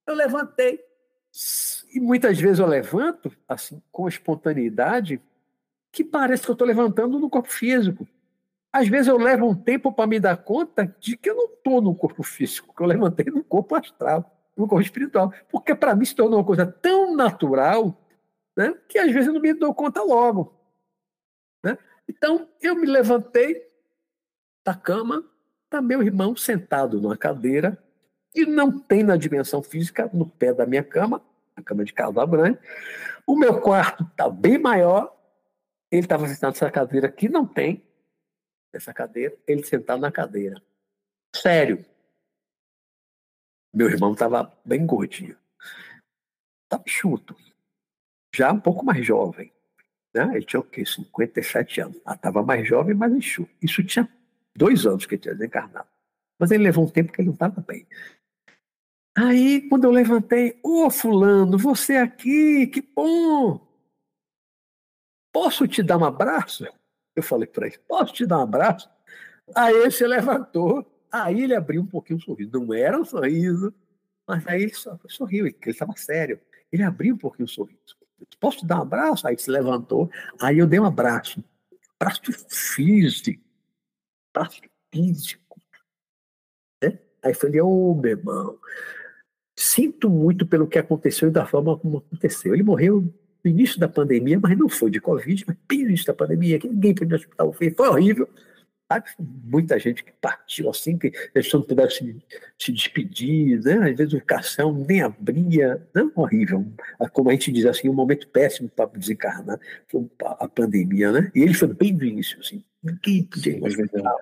Eu 0.06 0.15
levantei. 0.15 0.81
E 1.93 1.98
muitas 1.98 2.39
vezes 2.39 2.60
eu 2.60 2.66
levanto, 2.66 3.32
assim, 3.48 3.82
com 3.90 4.06
espontaneidade, 4.06 5.20
que 5.90 6.05
parece 6.05 6.44
que 6.44 6.51
eu 6.51 6.52
estou 6.52 6.69
levantando 6.69 7.19
no 7.19 7.28
corpo 7.28 7.51
físico. 7.51 8.06
Às 8.73 8.86
vezes 8.86 9.09
eu 9.09 9.19
levo 9.19 9.44
um 9.44 9.56
tempo 9.56 9.90
para 9.93 10.06
me 10.06 10.20
dar 10.20 10.36
conta 10.36 10.94
de 11.01 11.16
que 11.16 11.31
eu 11.31 11.35
não 11.35 11.47
estou 11.47 11.82
no 11.82 11.97
corpo 11.97 12.23
físico, 12.23 12.73
que 12.73 12.81
eu 12.81 12.86
levantei 12.86 13.27
no 13.27 13.43
corpo 13.43 13.74
astral 13.74 14.38
no 14.59 14.67
corpo 14.67 14.83
espiritual. 14.83 15.33
Porque 15.49 15.75
para 15.75 15.95
mim 15.95 16.05
se 16.05 16.15
tornou 16.15 16.41
uma 16.41 16.45
coisa 16.45 16.67
tão 16.67 17.15
natural 17.15 17.97
né, 18.57 18.75
que 18.89 18.99
às 18.99 19.13
vezes 19.13 19.29
eu 19.29 19.35
não 19.35 19.41
me 19.41 19.55
dou 19.55 19.73
conta 19.73 20.03
logo. 20.03 20.53
Né? 21.65 21.79
Então 22.09 22.49
eu 22.61 22.75
me 22.75 22.87
levantei 22.87 23.67
da 24.67 24.75
cama, 24.75 25.25
está 25.65 25.81
meu 25.81 26.03
irmão 26.03 26.37
sentado 26.37 27.01
numa 27.01 27.17
cadeira 27.17 27.83
que 28.35 28.45
não 28.45 28.79
tem 28.79 29.03
na 29.03 29.17
dimensão 29.17 29.63
física, 29.63 30.11
no 30.13 30.29
pé 30.29 30.53
da 30.53 30.67
minha 30.67 30.83
cama, 30.83 31.23
a 31.57 31.63
cama 31.63 31.85
de 31.85 31.93
casal 31.93 32.27
grande. 32.27 32.59
O 33.27 33.37
meu 33.37 33.61
quarto 33.61 34.05
está 34.05 34.29
bem 34.29 34.59
maior, 34.59 35.17
ele 35.91 36.03
estava 36.03 36.27
sentado 36.27 36.53
nessa 36.53 36.71
cadeira 36.71 37.11
que 37.11 37.29
não 37.29 37.47
tem, 37.47 37.83
essa 38.73 38.93
cadeira, 38.93 39.35
ele 39.47 39.65
sentado 39.65 40.01
na 40.01 40.13
cadeira. 40.13 40.61
Sério, 41.35 41.85
meu 43.74 43.89
irmão 43.89 44.12
estava 44.12 44.53
bem 44.65 44.86
gordinho. 44.86 45.36
Estava 46.65 46.85
chuto. 46.86 47.36
Já 48.35 48.53
um 48.53 48.61
pouco 48.61 48.85
mais 48.85 49.05
jovem. 49.05 49.53
Né? 50.15 50.31
Ele 50.35 50.45
tinha 50.45 50.61
o 50.61 50.65
quê? 50.65 50.85
57 50.85 51.81
anos. 51.81 52.01
Ah, 52.05 52.15
estava 52.15 52.43
mais 52.43 52.66
jovem, 52.66 52.95
mas 52.95 53.12
enxuto. 53.12 53.51
Isso 53.62 53.82
tinha 53.85 54.09
dois 54.57 54.86
anos 54.86 55.07
que 55.07 55.15
ele 55.15 55.23
tinha 55.23 55.35
desencarnado. 55.35 55.89
Mas 56.39 56.51
ele 56.51 56.65
levou 56.65 56.85
um 56.85 56.90
tempo 56.90 57.12
que 57.12 57.20
ele 57.20 57.28
não 57.28 57.35
estava 57.35 57.61
bem. 57.61 57.86
Aí, 59.16 59.69
quando 59.69 59.85
eu 59.85 59.90
levantei, 59.90 60.61
ô 60.62 60.86
oh, 60.86 60.90
fulano, 60.90 61.59
você 61.59 61.97
aqui, 61.97 62.69
que 62.69 62.81
bom! 62.81 63.66
Posso 65.32 65.66
te 65.66 65.82
dar 65.82 65.99
um 65.99 66.05
abraço? 66.05 66.65
Eu 67.16 67.23
falei 67.23 67.49
para 67.49 67.66
ele, 67.66 67.78
posso 67.78 68.12
te 68.12 68.24
dar 68.24 68.39
um 68.39 68.43
abraço? 68.43 68.89
Aí 69.55 69.74
ele 69.74 69.90
se 69.90 70.07
levantou 70.07 70.86
Aí 71.11 71.43
ele 71.43 71.55
abriu 71.55 71.83
um 71.83 71.87
pouquinho 71.87 72.19
o 72.19 72.23
sorriso. 72.23 72.51
Não 72.53 72.73
era 72.75 72.99
um 72.99 73.05
sorriso, 73.05 73.73
mas 74.27 74.47
aí 74.47 74.63
ele 74.63 74.73
sorriu, 75.09 75.47
ele 75.47 75.57
estava 75.67 75.95
sério. 75.97 76.41
Ele 76.71 76.83
abriu 76.83 77.15
um 77.15 77.19
pouquinho 77.19 77.47
o 77.47 77.49
sorriso. 77.49 77.97
Posso 78.41 78.59
te 78.59 78.67
dar 78.67 78.79
um 78.79 78.83
abraço? 78.83 79.27
Aí 79.27 79.35
ele 79.35 79.41
se 79.41 79.51
levantou. 79.51 80.11
Aí 80.41 80.59
eu 80.59 80.67
dei 80.67 80.79
um 80.79 80.85
abraço. 80.85 81.43
Abraço 81.99 82.21
físico. 82.49 83.43
Abraço 84.35 84.61
físico. 84.93 85.61
Né? 86.83 86.99
Aí 87.23 87.33
eu 87.33 87.35
falei, 87.35 87.61
ô 87.61 87.93
oh, 87.93 87.95
meu 87.95 88.13
irmão, 88.13 88.59
sinto 89.57 90.09
muito 90.09 90.47
pelo 90.47 90.69
que 90.69 90.79
aconteceu 90.79 91.29
e 91.29 91.33
da 91.33 91.47
forma 91.47 91.79
como 91.79 91.99
aconteceu. 91.99 92.55
Ele 92.55 92.63
morreu 92.63 93.01
no 93.45 93.51
início 93.51 93.81
da 93.81 93.89
pandemia, 93.89 94.39
mas 94.39 94.57
não 94.57 94.69
foi 94.69 94.91
de 94.91 95.01
Covid, 95.01 95.45
mas 95.47 95.57
no 95.57 95.75
início 95.75 96.07
da 96.07 96.15
pandemia, 96.15 96.59
que 96.59 96.69
ninguém 96.69 96.95
podia 96.95 97.17
no 97.17 97.23
hospital 97.23 97.53
foi, 97.53 97.71
foi 97.71 97.89
horrível. 97.89 98.29
Muita 99.19 99.78
gente 99.78 100.02
que 100.02 100.12
partiu 100.12 100.70
assim, 100.70 100.97
que 100.97 101.12
eles 101.35 101.52
não 101.52 101.60
puderam 101.60 101.90
se, 101.90 102.16
se 102.59 102.73
despedir, 102.73 103.60
né? 103.62 103.90
às 103.90 103.97
vezes 103.97 104.15
o 104.15 104.20
cação 104.24 104.73
nem 104.73 105.02
abria, 105.02 105.86
não 105.94 106.10
horrível. 106.15 106.66
Como 107.12 107.28
a 107.28 107.32
gente 107.32 107.52
diz 107.52 107.66
assim, 107.66 107.89
um 107.89 107.94
momento 107.94 108.27
péssimo 108.28 108.69
para 108.69 108.86
desencarnar, 108.86 109.60
foi 109.89 110.09
a 110.23 110.48
pandemia, 110.48 111.12
né? 111.12 111.31
E 111.35 111.43
ele 111.43 111.52
foi 111.52 111.69
bem 111.74 111.93
no 111.93 112.05
início, 112.05 112.40
assim, 112.40 112.65
ninguém 112.82 113.24
podia 113.24 113.52
ir 113.52 113.60
no 113.60 113.66
hospital, 113.66 114.20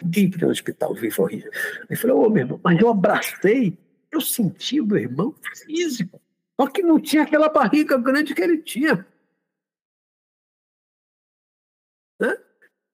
ninguém 0.00 0.30
podia 0.30 0.44
ir 0.44 0.46
no 0.46 0.52
hospital, 0.52 0.96
foi 0.96 1.10
horrível. 1.18 1.50
Ele 1.90 1.98
falou, 1.98 2.22
ô 2.22 2.26
oh, 2.26 2.30
meu 2.30 2.44
irmão, 2.44 2.60
mas 2.62 2.80
eu 2.80 2.88
abracei, 2.88 3.76
eu 4.12 4.20
senti 4.20 4.80
o 4.80 4.86
meu 4.86 4.98
irmão 4.98 5.34
físico, 5.64 6.20
só 6.60 6.68
que 6.68 6.80
não 6.80 7.00
tinha 7.00 7.22
aquela 7.22 7.48
barriga 7.48 7.98
grande 7.98 8.34
que 8.34 8.40
ele 8.42 8.58
tinha. 8.58 9.04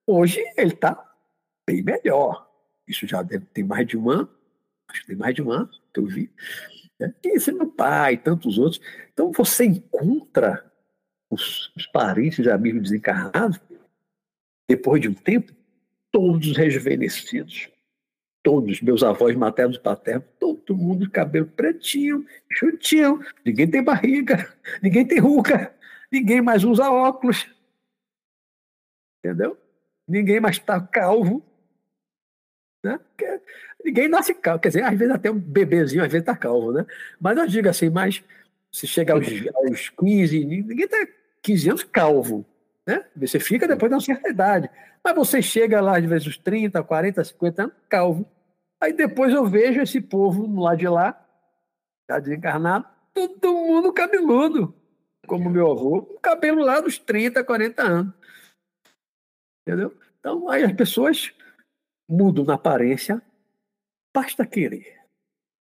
Hoje 0.05 0.39
ele 0.57 0.73
está 0.73 1.13
bem 1.67 1.81
melhor. 1.81 2.49
Isso 2.87 3.07
já 3.07 3.21
deve 3.21 3.45
ter 3.45 3.63
mais 3.63 3.87
de 3.87 3.97
um 3.97 4.09
ano. 4.09 4.29
Acho 4.89 5.01
que 5.01 5.07
tem 5.07 5.15
mais 5.15 5.33
de 5.33 5.41
um 5.41 5.51
ano 5.51 5.69
que 5.93 5.99
eu 5.99 6.05
vi. 6.05 6.29
Né? 6.99 7.13
E 7.23 7.35
esse 7.35 7.51
meu 7.51 7.67
pai, 7.67 8.17
tantos 8.17 8.57
outros. 8.57 8.81
Então 9.11 9.31
você 9.31 9.65
encontra 9.65 10.71
os, 11.29 11.71
os 11.75 11.87
parentes 11.87 12.45
e 12.45 12.49
amigos 12.49 12.83
desencarnados, 12.83 13.59
depois 14.69 15.01
de 15.01 15.09
um 15.09 15.13
tempo, 15.13 15.53
todos 16.11 16.55
rejuvenescidos. 16.55 17.69
Todos, 18.43 18.81
meus 18.81 19.03
avós 19.03 19.35
maternos 19.37 19.77
e 19.77 19.79
paternos, 19.79 20.27
todo 20.37 20.75
mundo 20.75 21.05
de 21.05 21.09
cabelo 21.09 21.47
pretinho, 21.47 22.27
chutinho, 22.51 23.25
ninguém 23.45 23.71
tem 23.71 23.81
barriga, 23.81 24.53
ninguém 24.83 25.07
tem 25.07 25.17
ruga, 25.17 25.73
ninguém 26.11 26.41
mais 26.41 26.65
usa 26.65 26.91
óculos. 26.91 27.47
Entendeu? 29.23 29.57
Ninguém 30.07 30.39
mais 30.39 30.57
está 30.57 30.79
calvo. 30.81 31.43
Né? 32.83 32.97
Porque 32.97 33.41
ninguém 33.83 34.07
nasce 34.07 34.33
calvo. 34.33 34.61
Quer 34.61 34.69
dizer, 34.69 34.83
às 34.83 34.97
vezes 34.97 35.13
até 35.13 35.31
um 35.31 35.39
bebezinho, 35.39 36.03
às 36.03 36.11
vezes 36.11 36.23
está 36.23 36.35
calvo, 36.35 36.71
né? 36.71 36.85
Mas 37.19 37.37
eu 37.37 37.47
digo 37.47 37.69
assim, 37.69 37.89
mas 37.89 38.23
se 38.71 38.87
chega 38.87 39.13
aos, 39.13 39.27
aos 39.55 39.89
15, 39.89 40.45
ninguém 40.45 40.85
está 40.85 41.07
15 41.41 41.69
anos 41.69 41.83
calvo. 41.83 42.45
Né? 42.85 43.05
Você 43.15 43.39
fica 43.39 43.67
depois 43.67 43.89
de 43.89 43.95
uma 43.95 44.01
certa 44.01 44.29
idade. 44.29 44.69
Mas 45.03 45.15
você 45.15 45.41
chega 45.41 45.81
lá, 45.81 45.97
às 45.97 46.05
vezes, 46.05 46.27
os 46.27 46.37
30, 46.37 46.81
40, 46.83 47.23
50 47.23 47.63
anos, 47.63 47.75
calvo. 47.89 48.25
Aí 48.79 48.93
depois 48.93 49.33
eu 49.33 49.45
vejo 49.45 49.81
esse 49.81 50.01
povo 50.01 50.47
no 50.47 50.61
lado 50.61 50.77
de 50.77 50.87
lá, 50.87 51.25
já 52.09 52.19
desencarnado, 52.19 52.85
todo 53.13 53.53
mundo 53.53 53.93
cabeludo, 53.93 54.75
como 55.27 55.49
meu 55.49 55.71
avô, 55.71 56.01
com 56.01 56.17
cabelo 56.19 56.61
lá 56.63 56.81
dos 56.81 56.97
30, 56.97 57.43
40 57.43 57.81
anos. 57.81 58.13
Entendeu? 59.65 59.97
Então, 60.19 60.49
aí 60.49 60.63
as 60.63 60.73
pessoas 60.73 61.33
mudam 62.07 62.45
na 62.45 62.53
aparência, 62.55 63.21
basta 64.13 64.45
querer. 64.45 65.01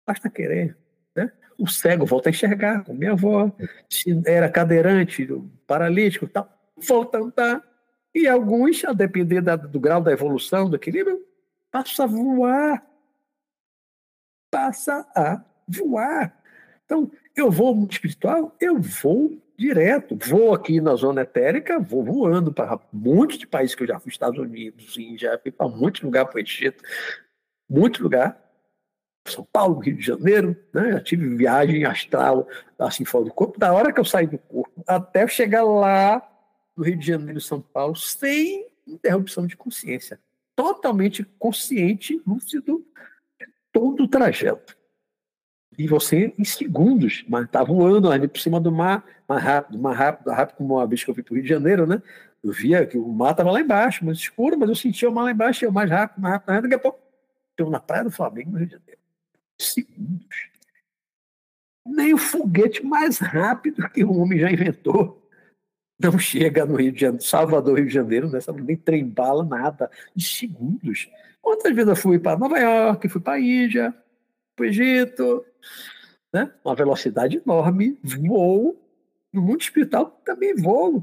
Basta 0.06 0.28
querer. 0.28 0.76
Né? 1.14 1.30
O 1.58 1.68
cego 1.68 2.04
volta 2.04 2.28
a 2.28 2.30
enxergar, 2.30 2.84
como 2.84 2.98
minha 2.98 3.12
avó, 3.12 3.54
se 3.88 4.20
era 4.26 4.50
cadeirante, 4.50 5.26
paralítico 5.66 6.26
tal, 6.26 6.50
volta 6.76 7.18
a 7.18 7.20
andar. 7.20 7.72
E 8.14 8.26
alguns, 8.26 8.84
a 8.84 8.92
depender 8.92 9.40
da, 9.40 9.56
do 9.56 9.80
grau 9.80 10.02
da 10.02 10.12
evolução, 10.12 10.68
do 10.68 10.76
equilíbrio, 10.76 11.24
passa 11.70 12.04
a 12.04 12.06
voar 12.06 12.86
passa 14.52 15.08
a 15.16 15.42
voar. 15.66 16.38
Então, 16.84 17.10
eu 17.34 17.50
vou 17.50 17.74
no 17.74 17.88
espiritual, 17.90 18.54
eu 18.60 18.78
vou 18.78 19.42
direto. 19.62 20.18
Vou 20.28 20.52
aqui 20.52 20.80
na 20.80 20.94
zona 20.96 21.22
etérica, 21.22 21.78
vou 21.78 22.04
voando 22.04 22.52
para 22.52 22.74
um 22.74 22.80
monte 22.92 23.38
de 23.38 23.46
países 23.46 23.74
que 23.74 23.84
eu 23.84 23.86
já 23.86 23.98
fui, 24.00 24.10
Estados 24.10 24.38
Unidos, 24.38 24.94
já 25.16 25.38
fui 25.38 25.52
para 25.52 25.68
muito 25.68 26.04
lugar 26.04 26.26
para 26.26 26.40
Egito, 26.40 26.82
muito 27.68 28.02
lugar. 28.02 28.40
São 29.26 29.46
Paulo, 29.52 29.78
Rio 29.78 29.96
de 29.96 30.04
Janeiro, 30.04 30.56
né? 30.74 30.92
já 30.92 31.00
tive 31.00 31.36
viagem 31.36 31.84
astral, 31.84 32.48
assim, 32.76 33.04
fora 33.04 33.26
do 33.26 33.32
corpo, 33.32 33.56
da 33.56 33.72
hora 33.72 33.92
que 33.92 34.00
eu 34.00 34.04
saí 34.04 34.26
do 34.26 34.36
corpo, 34.36 34.82
até 34.84 35.28
chegar 35.28 35.62
lá 35.62 36.20
no 36.76 36.82
Rio 36.82 36.96
de 36.96 37.06
Janeiro, 37.06 37.40
São 37.40 37.60
Paulo, 37.60 37.94
sem 37.94 38.66
interrupção 38.84 39.46
de 39.46 39.56
consciência. 39.56 40.18
Totalmente 40.56 41.24
consciente, 41.38 42.20
lúcido, 42.26 42.84
todo 43.72 44.02
o 44.02 44.08
trajeto. 44.08 44.76
E 45.78 45.88
você, 45.88 46.34
em 46.38 46.44
segundos, 46.44 47.24
mas 47.28 47.46
está 47.46 47.62
voando 47.62 48.10
ali 48.10 48.28
por 48.28 48.38
cima 48.40 48.60
do 48.60 48.70
mar, 48.70 49.04
mais 49.26 49.42
rápido, 49.42 49.78
mais 49.78 49.96
rápido, 49.96 50.30
rápido, 50.30 50.56
como 50.56 50.74
uma 50.74 50.86
vez 50.86 51.02
que 51.02 51.10
eu 51.10 51.14
fui 51.14 51.22
para 51.22 51.32
o 51.32 51.34
Rio 51.36 51.42
de 51.42 51.48
Janeiro, 51.48 51.86
né? 51.86 52.02
Eu 52.42 52.52
via 52.52 52.84
que 52.86 52.98
o 52.98 53.08
mar 53.08 53.30
estava 53.30 53.50
lá 53.50 53.60
embaixo, 53.60 54.04
mas 54.04 54.18
escuro, 54.18 54.58
mas 54.58 54.68
eu 54.68 54.74
sentia 54.74 55.08
o 55.08 55.12
mar 55.12 55.24
lá 55.24 55.30
embaixo, 55.30 55.64
eu 55.64 55.72
mais 55.72 55.88
rápido, 55.88 56.20
mais 56.20 56.34
rápido, 56.34 56.46
mais 56.48 56.56
rápido, 56.56 56.70
daqui 56.70 56.86
a 56.86 56.90
pouco, 56.90 57.00
eu 57.56 57.70
na 57.70 57.80
praia 57.80 58.04
do 58.04 58.10
Flamengo, 58.10 58.50
no 58.50 58.58
Rio 58.58 58.66
de 58.66 58.72
Janeiro. 58.72 59.00
Segundos. 59.60 60.50
Nem 61.86 62.14
o 62.14 62.18
foguete 62.18 62.84
mais 62.84 63.18
rápido 63.18 63.88
que 63.90 64.04
o 64.04 64.12
homem 64.12 64.38
já 64.38 64.50
inventou 64.50 65.22
não 66.02 66.18
chega 66.18 66.66
no 66.66 66.76
Rio 66.76 66.92
de 66.92 67.00
Janeiro, 67.00 67.24
Salvador, 67.24 67.76
Rio 67.78 67.86
de 67.86 67.94
Janeiro, 67.94 68.30
nessa, 68.30 68.52
nem 68.52 68.76
trem 68.76 69.06
bala, 69.06 69.44
nada, 69.44 69.90
em 70.16 70.20
segundos. 70.20 71.08
Quantas 71.40 71.74
vezes 71.74 71.88
eu 71.88 71.96
fui 71.96 72.18
para 72.18 72.38
Nova 72.38 72.58
York, 72.58 73.08
fui 73.08 73.20
para 73.20 73.34
a 73.34 73.40
Índia, 73.40 73.94
para 74.54 74.64
o 74.64 74.66
Egito, 74.66 75.44
né? 76.32 76.52
uma 76.64 76.74
velocidade 76.74 77.38
enorme, 77.38 77.98
voo. 78.02 78.78
No 79.32 79.40
mundo 79.40 79.60
espiritual 79.60 80.06
também 80.24 80.54
voo. 80.54 81.02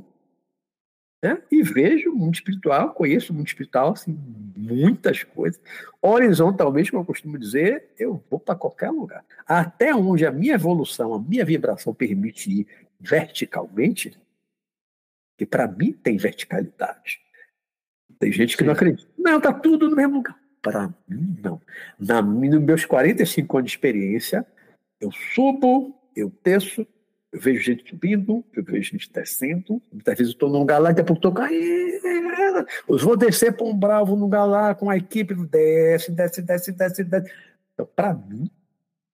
Né? 1.21 1.41
E 1.51 1.61
vejo 1.61 2.11
o 2.11 2.15
mundo 2.15 2.35
espiritual, 2.35 2.93
conheço 2.93 3.33
o 3.33 3.35
mundo 3.35 3.47
espiritual, 3.47 3.91
assim, 3.91 4.17
muitas 4.55 5.23
coisas. 5.23 5.61
Horizontalmente, 6.01 6.91
como 6.91 7.03
eu 7.03 7.07
costumo 7.07 7.37
dizer, 7.37 7.89
eu 7.97 8.23
vou 8.29 8.39
para 8.39 8.55
qualquer 8.55 8.89
lugar. 8.89 9.25
Até 9.45 9.93
onde 9.93 10.25
a 10.25 10.31
minha 10.31 10.53
evolução, 10.53 11.13
a 11.13 11.19
minha 11.19 11.43
vibração 11.43 11.93
permite 11.93 12.61
ir 12.61 12.67
verticalmente, 12.99 14.17
que 15.37 15.45
para 15.45 15.67
mim 15.67 15.91
tem 15.91 16.15
verticalidade. 16.15 17.19
Tem 18.17 18.31
gente 18.31 18.55
que 18.55 18.63
Sim. 18.63 18.67
não 18.67 18.73
acredita. 18.73 19.09
Não, 19.17 19.41
tá 19.41 19.51
tudo 19.51 19.89
no 19.89 19.95
mesmo 19.95 20.17
lugar. 20.17 20.38
Para 20.61 20.93
mim, 21.07 21.37
não. 21.41 21.61
Na, 21.97 22.21
nos 22.21 22.61
meus 22.61 22.85
45 22.85 23.57
anos 23.57 23.71
de 23.71 23.77
experiência, 23.77 24.45
eu 24.99 25.11
subo, 25.11 25.95
eu 26.15 26.31
desço, 26.43 26.85
eu 27.31 27.39
vejo 27.39 27.61
gente 27.61 27.89
subindo, 27.89 28.43
eu 28.53 28.63
vejo 28.63 28.91
gente 28.91 29.11
descendo. 29.11 29.81
Muitas 29.91 30.17
vezes 30.17 30.33
eu 30.33 30.35
estou 30.35 30.49
num 30.49 30.59
lugar 30.59 30.79
lá, 30.79 30.89
daqui 30.89 31.01
a 31.01 31.03
pouco 31.05 31.19
estou 31.19 31.31
caindo. 31.31 32.67
Eu 32.87 32.97
vou 32.97 33.15
descer 33.15 33.55
para 33.55 33.65
um 33.65 33.77
bravo 33.77 34.15
num 34.15 34.23
lugar 34.23 34.45
lá 34.45 34.75
com 34.75 34.89
a 34.89 34.97
equipe, 34.97 35.33
desce, 35.33 36.11
desce, 36.11 36.41
desce, 36.41 36.71
desce, 36.71 37.03
desce. 37.03 37.31
Então, 37.73 37.87
para 37.95 38.13
mim, 38.13 38.49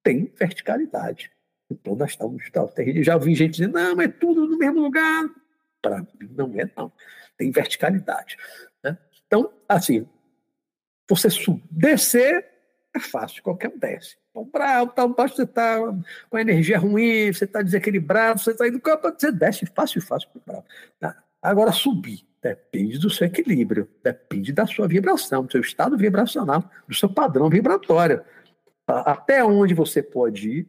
tem 0.02 0.32
verticalidade. 0.38 1.32
Então, 1.70 1.96
nós 1.96 2.12
estamos, 2.12 2.44
estamos 2.44 2.74
Já 3.06 3.18
vi 3.18 3.36
gente 3.36 3.52
dizendo, 3.58 3.74
não, 3.74 3.96
mas 3.96 4.08
é 4.08 4.12
tudo 4.12 4.48
no 4.48 4.58
mesmo 4.58 4.82
lugar. 4.82 5.26
Para 5.82 6.00
mim, 6.00 6.08
não 6.36 6.52
é, 6.60 6.70
não. 6.76 6.92
Tem 7.38 7.52
verticalidade. 7.52 8.38
Então, 9.28 9.52
assim, 9.68 10.08
você 11.10 11.28
descer 11.70 12.46
é 12.96 13.00
fácil, 13.00 13.44
qualquer 13.44 13.70
um 13.70 13.78
desce. 13.78 14.16
Então, 14.32 14.50
bravo, 14.52 14.92
tá, 14.92 15.06
você 15.06 15.44
está 15.44 15.78
com 16.30 16.40
energia 16.40 16.80
ruim, 16.80 17.32
você 17.32 17.44
está 17.44 17.62
desequilibrado, 17.62 18.40
você 18.40 18.52
está 18.52 18.68
indo 18.68 18.80
campo, 18.80 19.12
você 19.12 19.32
desce 19.32 19.66
fácil, 19.66 20.02
fácil, 20.02 20.30
bravo. 20.46 20.64
Tá? 21.00 21.16
Agora, 21.42 21.72
subir 21.72 22.26
depende 22.42 23.00
do 23.00 23.10
seu 23.10 23.28
equilíbrio, 23.28 23.90
depende 24.04 24.54
da 24.54 24.68
sua 24.68 24.88
vibração, 24.88 25.46
do 25.46 25.52
seu 25.52 25.62
estado 25.62 25.98
vibracional, 25.98 26.64
do 26.88 26.94
seu 26.94 27.10
padrão 27.10 27.50
vibratório. 27.50 28.24
Até 28.88 29.44
onde 29.44 29.74
você 29.74 30.02
pode 30.02 30.50
ir, 30.50 30.68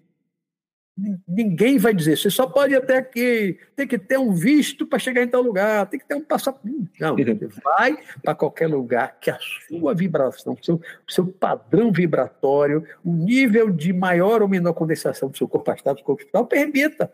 Ninguém 1.29 1.77
vai 1.77 1.93
dizer, 1.93 2.17
você 2.17 2.31
só 2.31 2.47
pode 2.47 2.73
ir 2.73 2.77
até 2.77 2.97
aqui, 2.97 3.59
tem 3.75 3.87
que 3.87 3.99
ter 3.99 4.19
um 4.19 4.33
visto 4.33 4.87
para 4.87 4.99
chegar 4.99 5.23
em 5.23 5.29
tal 5.29 5.43
lugar, 5.43 5.87
tem 5.91 6.01
que 6.01 6.07
ter 6.07 6.15
um 6.15 6.25
passaporte. 6.25 6.91
Não, 6.99 7.15
você 7.15 7.61
vai 7.63 7.99
para 8.23 8.35
qualquer 8.35 8.67
lugar 8.67 9.21
que 9.21 9.31
a 9.31 9.39
sua 9.69 9.95
vibração, 9.95 10.55
o 10.55 10.65
seu, 10.65 10.81
seu 11.07 11.27
padrão 11.27 11.93
vibratório, 11.93 12.83
o 13.05 13.13
nível 13.13 13.71
de 13.71 13.93
maior 13.93 14.41
ou 14.41 14.49
menor 14.49 14.73
condensação 14.73 15.29
do 15.29 15.37
seu 15.37 15.47
corpo 15.47 15.71
astral, 15.71 15.95
do 15.95 16.03
corpo 16.03 16.23
espiritual, 16.23 16.47
permita. 16.47 17.13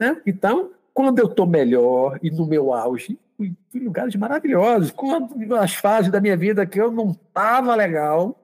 Né? 0.00 0.20
Então, 0.26 0.72
quando 0.92 1.20
eu 1.20 1.26
estou 1.26 1.46
melhor 1.46 2.18
e 2.24 2.28
no 2.28 2.44
meu 2.44 2.74
auge, 2.74 3.16
em 3.38 3.56
lugares 3.74 4.16
maravilhosos. 4.16 4.90
Quando 4.90 5.54
as 5.56 5.74
fases 5.74 6.10
da 6.10 6.20
minha 6.20 6.36
vida 6.36 6.66
que 6.66 6.80
eu 6.80 6.90
não 6.90 7.12
estava 7.12 7.74
legal, 7.74 8.38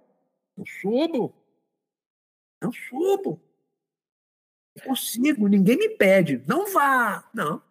eu 0.57 0.65
subo. 0.67 1.35
Eu 2.61 2.73
subo 2.73 3.41
consigo, 4.79 5.49
ninguém 5.49 5.77
me 5.77 5.89
pede, 5.91 6.43
não 6.47 6.73
vá. 6.73 7.25
Não, 7.35 7.63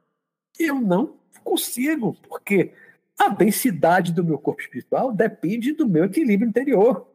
eu 0.60 0.80
não 0.80 1.16
consigo, 1.44 2.16
porque 2.28 2.74
a 3.18 3.30
densidade 3.30 4.14
do 4.14 4.24
meu 4.24 4.38
corpo 4.38 4.62
espiritual 4.62 5.12
depende 5.12 5.74
do 5.74 5.88
meu 5.88 6.06
equilíbrio 6.06 6.48
interior. 6.48 7.08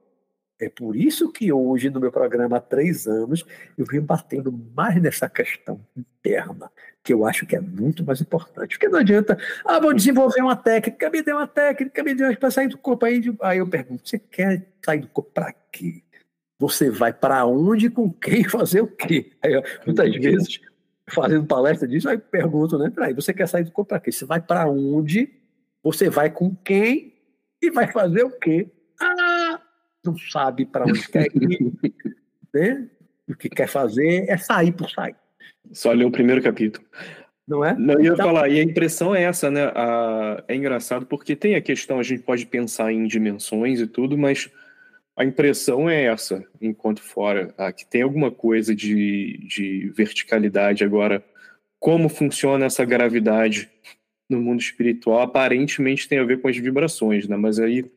É 0.61 0.69
por 0.69 0.95
isso 0.95 1.33
que 1.33 1.53
hoje, 1.53 1.91
no 1.91 1.99
meu 1.99 2.13
programa 2.13 2.57
há 2.57 2.61
três 2.61 3.09
anos, 3.09 3.45
eu 3.77 3.85
venho 3.85 4.03
batendo 4.03 4.53
mais 4.77 5.01
nessa 5.03 5.29
questão 5.29 5.81
interna, 5.97 6.71
que 7.03 7.13
eu 7.13 7.27
acho 7.27 7.45
que 7.45 7.57
é 7.57 7.61
muito 7.61 8.05
mais 8.05 8.21
importante. 8.21 8.79
Porque 8.79 8.89
não 8.89 9.01
adianta, 9.01 9.37
ah, 9.65 9.81
vou 9.81 9.93
desenvolver 9.93 10.41
uma 10.41 10.55
técnica, 10.55 11.11
me 11.11 11.21
dê 11.21 11.33
uma 11.33 11.49
técnica, 11.49 12.05
me 12.05 12.15
dê 12.15 12.37
para 12.37 12.51
sair 12.51 12.69
do 12.69 12.79
corpo. 12.79 13.05
Aí, 13.05 13.21
aí 13.41 13.59
eu 13.59 13.69
pergunto, 13.69 14.09
você 14.09 14.21
quer 14.21 14.65
sair 14.85 15.01
do 15.01 15.09
corpo 15.09 15.33
para 15.33 15.53
quê? 15.73 16.03
Você 16.63 16.89
vai 16.89 17.13
para 17.13 17.45
onde, 17.45 17.91
com 17.91 18.09
quem, 18.09 18.45
fazer 18.49 18.83
o 18.83 18.87
quê? 18.87 19.33
Aí, 19.43 19.61
muitas 19.85 20.15
vezes, 20.15 20.61
fazendo 21.11 21.45
palestra 21.45 21.89
disso, 21.89 22.09
aí 22.09 22.17
pergunto, 22.17 22.79
né? 22.79 22.89
Peraí, 22.89 23.13
você 23.13 23.35
quer 23.35 23.49
sair 23.49 23.65
do 23.65 23.73
corpo 23.73 23.89
para 23.89 23.99
quê? 23.99 24.13
Você 24.13 24.25
vai 24.25 24.41
para 24.41 24.71
onde? 24.71 25.29
Você 25.83 26.09
vai 26.09 26.31
com 26.31 26.55
quem? 26.55 27.15
E 27.61 27.69
vai 27.69 27.91
fazer 27.91 28.23
o 28.23 28.31
quê? 28.39 28.71
Ah, 29.01 29.61
não 30.05 30.17
sabe 30.17 30.65
para 30.65 30.85
onde 30.85 31.05
quer 31.09 31.27
ir. 31.35 31.73
né? 32.55 32.89
O 33.29 33.35
que 33.35 33.49
quer 33.49 33.67
fazer 33.67 34.27
é 34.29 34.37
sair 34.37 34.71
por 34.71 34.89
sair. 34.89 35.17
Só 35.73 35.91
ler 35.91 36.05
o 36.05 36.13
primeiro 36.13 36.41
capítulo. 36.41 36.87
Não 37.45 37.65
é? 37.65 37.75
Não, 37.77 37.95
eu 37.95 38.03
ia 38.03 38.13
então... 38.13 38.25
falar, 38.25 38.49
e 38.49 38.61
a 38.61 38.63
impressão 38.63 39.13
é 39.13 39.25
essa, 39.25 39.51
né? 39.51 39.65
A... 39.75 40.45
É 40.47 40.55
engraçado 40.55 41.07
porque 41.07 41.35
tem 41.35 41.57
a 41.57 41.61
questão, 41.61 41.99
a 41.99 42.05
gente 42.05 42.23
pode 42.23 42.47
pensar 42.47 42.93
em 42.93 43.05
dimensões 43.09 43.81
e 43.81 43.87
tudo, 43.89 44.17
mas 44.17 44.49
a 45.17 45.25
impressão 45.25 45.89
é 45.89 46.05
essa, 46.05 46.45
enquanto 46.61 47.03
fora, 47.03 47.55
ah, 47.59 47.73
que 47.73 47.85
tem 47.87 48.03
alguma 48.03 48.31
coisa 48.31 48.75
de, 48.75 49.39
de 49.47 49.91
verticalidade. 49.91 50.85
Agora, 50.85 51.25
como 51.79 52.09
funciona 52.09 52.65
essa 52.65 52.85
gravidade 52.85 53.71
no 54.29 54.41
mundo 54.41 54.61
espiritual, 54.61 55.21
aparentemente 55.21 56.09
tem 56.09 56.19
a 56.19 56.25
ver 56.25 56.41
com 56.41 56.49
as 56.49 56.57
vibrações, 56.57 57.29
né? 57.29 57.37
Mas 57.37 57.59
aí 57.59 57.91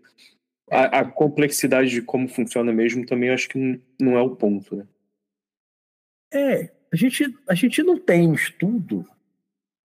a, 0.70 1.00
a 1.00 1.06
complexidade 1.06 1.90
de 1.90 2.02
como 2.02 2.28
funciona 2.28 2.74
mesmo 2.74 3.06
também 3.06 3.30
acho 3.30 3.48
que 3.48 3.82
não 4.00 4.18
é 4.18 4.22
o 4.22 4.36
ponto, 4.36 4.76
né? 4.76 4.88
É, 6.34 6.72
a 6.92 6.96
gente, 6.96 7.34
a 7.48 7.56
gente 7.56 7.82
não 7.82 7.98
tem 7.98 8.28
um 8.28 8.34
estudo, 8.34 9.08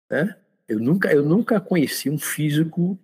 né? 0.09 0.35
Eu 0.67 0.79
nunca, 0.79 1.13
eu 1.13 1.23
nunca 1.23 1.59
conheci 1.59 2.09
um 2.09 2.17
físico 2.17 2.97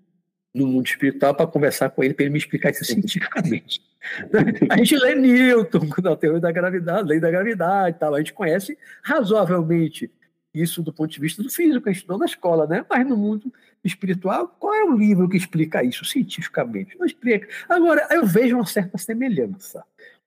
no 0.56 0.66
mundo 0.66 0.88
espiritual 0.88 1.36
para 1.36 1.46
conversar 1.46 1.90
com 1.92 2.04
ele, 2.04 2.14
para 2.14 2.24
ele 2.24 2.32
me 2.32 2.40
explicar 2.40 2.72
isso 2.72 2.84
cientificamente. 2.86 3.82
A 4.70 4.78
gente 4.78 4.96
lê 4.98 5.16
Newton, 5.16 5.88
na 6.04 6.16
teoria 6.16 6.40
da 6.40 6.52
gravidade, 6.52 7.08
lei 7.08 7.20
da 7.20 7.32
gravidade 7.32 7.98
tal. 8.00 8.16
A 8.16 8.20
gente 8.20 8.34
conhece 8.34 8.78
razoavelmente 9.04 10.12
isso 10.54 10.82
do 10.82 10.92
ponto 10.92 11.12
de 11.12 11.20
vista 11.20 11.44
do 11.44 11.50
físico, 11.50 11.88
a 11.88 11.92
gente 11.92 12.02
estudou 12.02 12.18
na 12.18 12.26
escola, 12.26 12.66
né? 12.66 12.86
Mas 12.90 13.08
no 13.08 13.16
mundo 13.16 13.54
espiritual, 13.84 14.48
qual 14.60 14.74
é 14.74 14.84
o 14.84 14.98
livro 14.98 15.30
que 15.30 15.38
explica 15.38 15.84
isso 15.84 16.04
cientificamente? 16.04 16.98
Não 16.98 17.06
explica. 17.06 17.48
Agora, 17.70 18.08
eu 18.12 18.26
vejo 18.26 18.56
uma 18.56 18.66
certa 18.66 18.98
semelhança, 18.98 19.84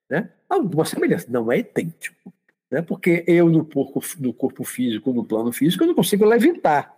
né? 0.09 0.31
Alguma 0.49 0.85
semelhança, 0.85 1.27
não 1.29 1.51
é 1.51 1.59
idêntico, 1.59 2.33
né? 2.71 2.81
Porque 2.83 3.25
eu 3.27 3.49
no 3.49 3.65
corpo, 3.65 4.01
no 4.19 4.33
corpo 4.33 4.65
físico, 4.65 5.13
no 5.13 5.25
plano 5.25 5.53
físico, 5.53 5.83
eu 5.83 5.89
não 5.89 5.95
consigo 5.95 6.25
levitar. 6.25 6.95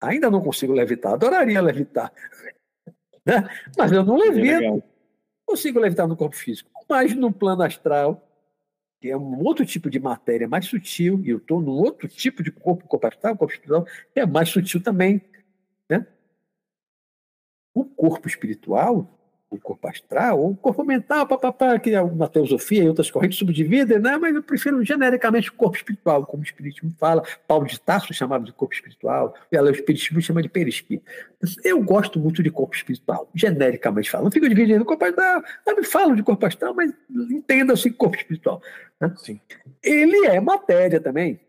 Ainda 0.00 0.30
não 0.30 0.40
consigo 0.40 0.72
levitar, 0.72 1.12
adoraria 1.12 1.60
levitar. 1.60 2.12
Né? 3.22 3.46
Mas 3.76 3.92
eu 3.92 4.02
não 4.02 4.16
levito. 4.16 4.82
Consigo 5.50 5.80
levitar 5.80 6.06
no 6.06 6.16
corpo 6.16 6.36
físico. 6.36 6.70
Mas 6.88 7.12
no 7.12 7.32
plano 7.32 7.64
astral, 7.64 8.24
que 9.00 9.10
é 9.10 9.16
um 9.16 9.42
outro 9.42 9.66
tipo 9.66 9.90
de 9.90 9.98
matéria 9.98 10.46
mais 10.46 10.66
sutil, 10.66 11.20
e 11.24 11.30
eu 11.30 11.38
estou 11.38 11.60
num 11.60 11.72
outro 11.72 12.06
tipo 12.06 12.40
de 12.40 12.52
corpo, 12.52 12.86
corpo 12.86 13.08
astral, 13.08 13.36
corpo 13.36 13.52
espiritual, 13.52 13.84
que 14.14 14.20
é 14.20 14.24
mais 14.24 14.48
sutil 14.48 14.80
também. 14.80 15.20
Né? 15.88 16.06
O 17.74 17.84
corpo 17.84 18.28
espiritual 18.28 19.19
o 19.50 19.58
corpo 19.58 19.88
astral, 19.88 20.38
ou 20.38 20.50
o 20.52 20.56
corpo 20.56 20.84
mental, 20.84 21.26
papapá, 21.26 21.76
que 21.78 21.90
é 21.90 22.00
uma 22.00 22.28
teosofia 22.28 22.84
e 22.84 22.88
outras 22.88 23.10
correntes 23.10 23.38
subdividem, 23.38 23.98
né? 23.98 24.16
mas 24.16 24.34
eu 24.34 24.42
prefiro 24.42 24.82
genericamente 24.84 25.50
o 25.50 25.54
corpo 25.54 25.76
espiritual, 25.76 26.24
como 26.24 26.42
o 26.42 26.46
Espiritismo 26.46 26.94
fala. 26.98 27.24
Paulo 27.48 27.66
de 27.66 27.78
Tarso 27.80 28.14
chamava 28.14 28.44
de 28.44 28.52
corpo 28.52 28.72
espiritual, 28.72 29.34
e 29.50 29.58
o 29.58 29.70
Espiritismo 29.70 30.22
chama 30.22 30.40
de 30.40 30.48
perispírito. 30.48 31.04
Eu 31.64 31.82
gosto 31.82 32.20
muito 32.20 32.42
de 32.42 32.50
corpo 32.50 32.76
espiritual, 32.76 33.28
genericamente 33.34 34.08
falando. 34.08 34.26
Não 34.26 34.32
fico 34.32 34.48
dividindo 34.48 34.84
corpo 34.84 35.04
astral, 35.04 35.42
me 35.76 35.84
falo 35.84 36.14
de 36.14 36.22
corpo 36.22 36.46
astral, 36.46 36.72
mas 36.74 36.92
entenda-se 37.30 37.90
corpo 37.90 38.16
espiritual. 38.16 38.62
Né? 39.00 39.12
Sim. 39.16 39.40
Ele 39.82 40.26
é 40.26 40.40
matéria 40.40 41.00
também, 41.00 41.40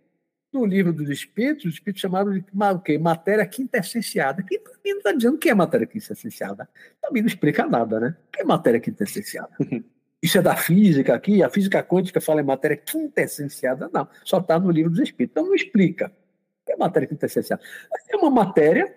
no 0.54 0.66
livro 0.66 0.92
dos 0.92 1.10
Espíritos, 1.10 1.66
os 1.66 1.74
Espíritos 1.76 2.02
chamaram 2.02 2.32
de 2.32 2.44
okay, 2.76 2.98
matéria 2.98 3.46
quintessenciada. 3.46 4.44
Que 4.44 4.60
para 4.60 4.74
mim 4.74 4.92
não 4.92 4.98
está 4.98 5.12
dizendo 5.14 5.36
o 5.36 5.38
que 5.38 5.50
é 5.50 5.56
matéria 5.56 5.88
quintessenciada. 5.88 6.68
Mim 7.12 7.22
não 7.22 7.28
explica 7.28 7.66
nada, 7.66 8.00
né? 8.00 8.16
O 8.28 8.32
que 8.32 8.42
é 8.42 8.46
matéria 8.46 8.80
quintessenciada? 8.80 9.50
Isso 10.22 10.38
é 10.38 10.42
da 10.42 10.56
física 10.56 11.16
aqui, 11.16 11.42
a 11.42 11.50
física 11.50 11.82
quântica 11.82 12.22
fala 12.22 12.42
em 12.42 12.46
matéria 12.46 12.78
quintessenciada. 12.78 13.90
Não, 13.92 14.08
só 14.24 14.38
está 14.38 14.60
no 14.60 14.70
livro 14.70 14.92
dos 14.92 15.00
Espíritos. 15.00 15.32
Então 15.32 15.48
não 15.48 15.56
explica. 15.56 16.08
O 16.08 16.66
que 16.66 16.74
é 16.74 16.78
matéria 16.78 17.08
quintessenciada? 17.08 17.62
É 18.10 18.16
uma 18.16 18.30
matéria 18.30 18.94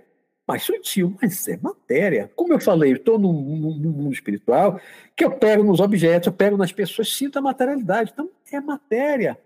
mais 0.47 0.63
sutil, 0.63 1.17
mas 1.21 1.49
é 1.49 1.57
matéria. 1.57 2.31
Como 2.37 2.53
eu 2.53 2.61
falei, 2.61 2.93
eu 2.93 2.97
estou 2.97 3.19
no 3.19 3.33
mundo 3.33 4.13
espiritual, 4.13 4.79
que 5.17 5.25
eu 5.25 5.31
pego 5.31 5.63
nos 5.63 5.81
objetos, 5.81 6.27
eu 6.27 6.33
pego 6.33 6.57
nas 6.57 6.73
pessoas, 6.73 7.15
sinto 7.15 7.39
a 7.39 7.43
materialidade. 7.43 8.11
Então, 8.13 8.31
é 8.53 8.61
matéria. 8.61 9.39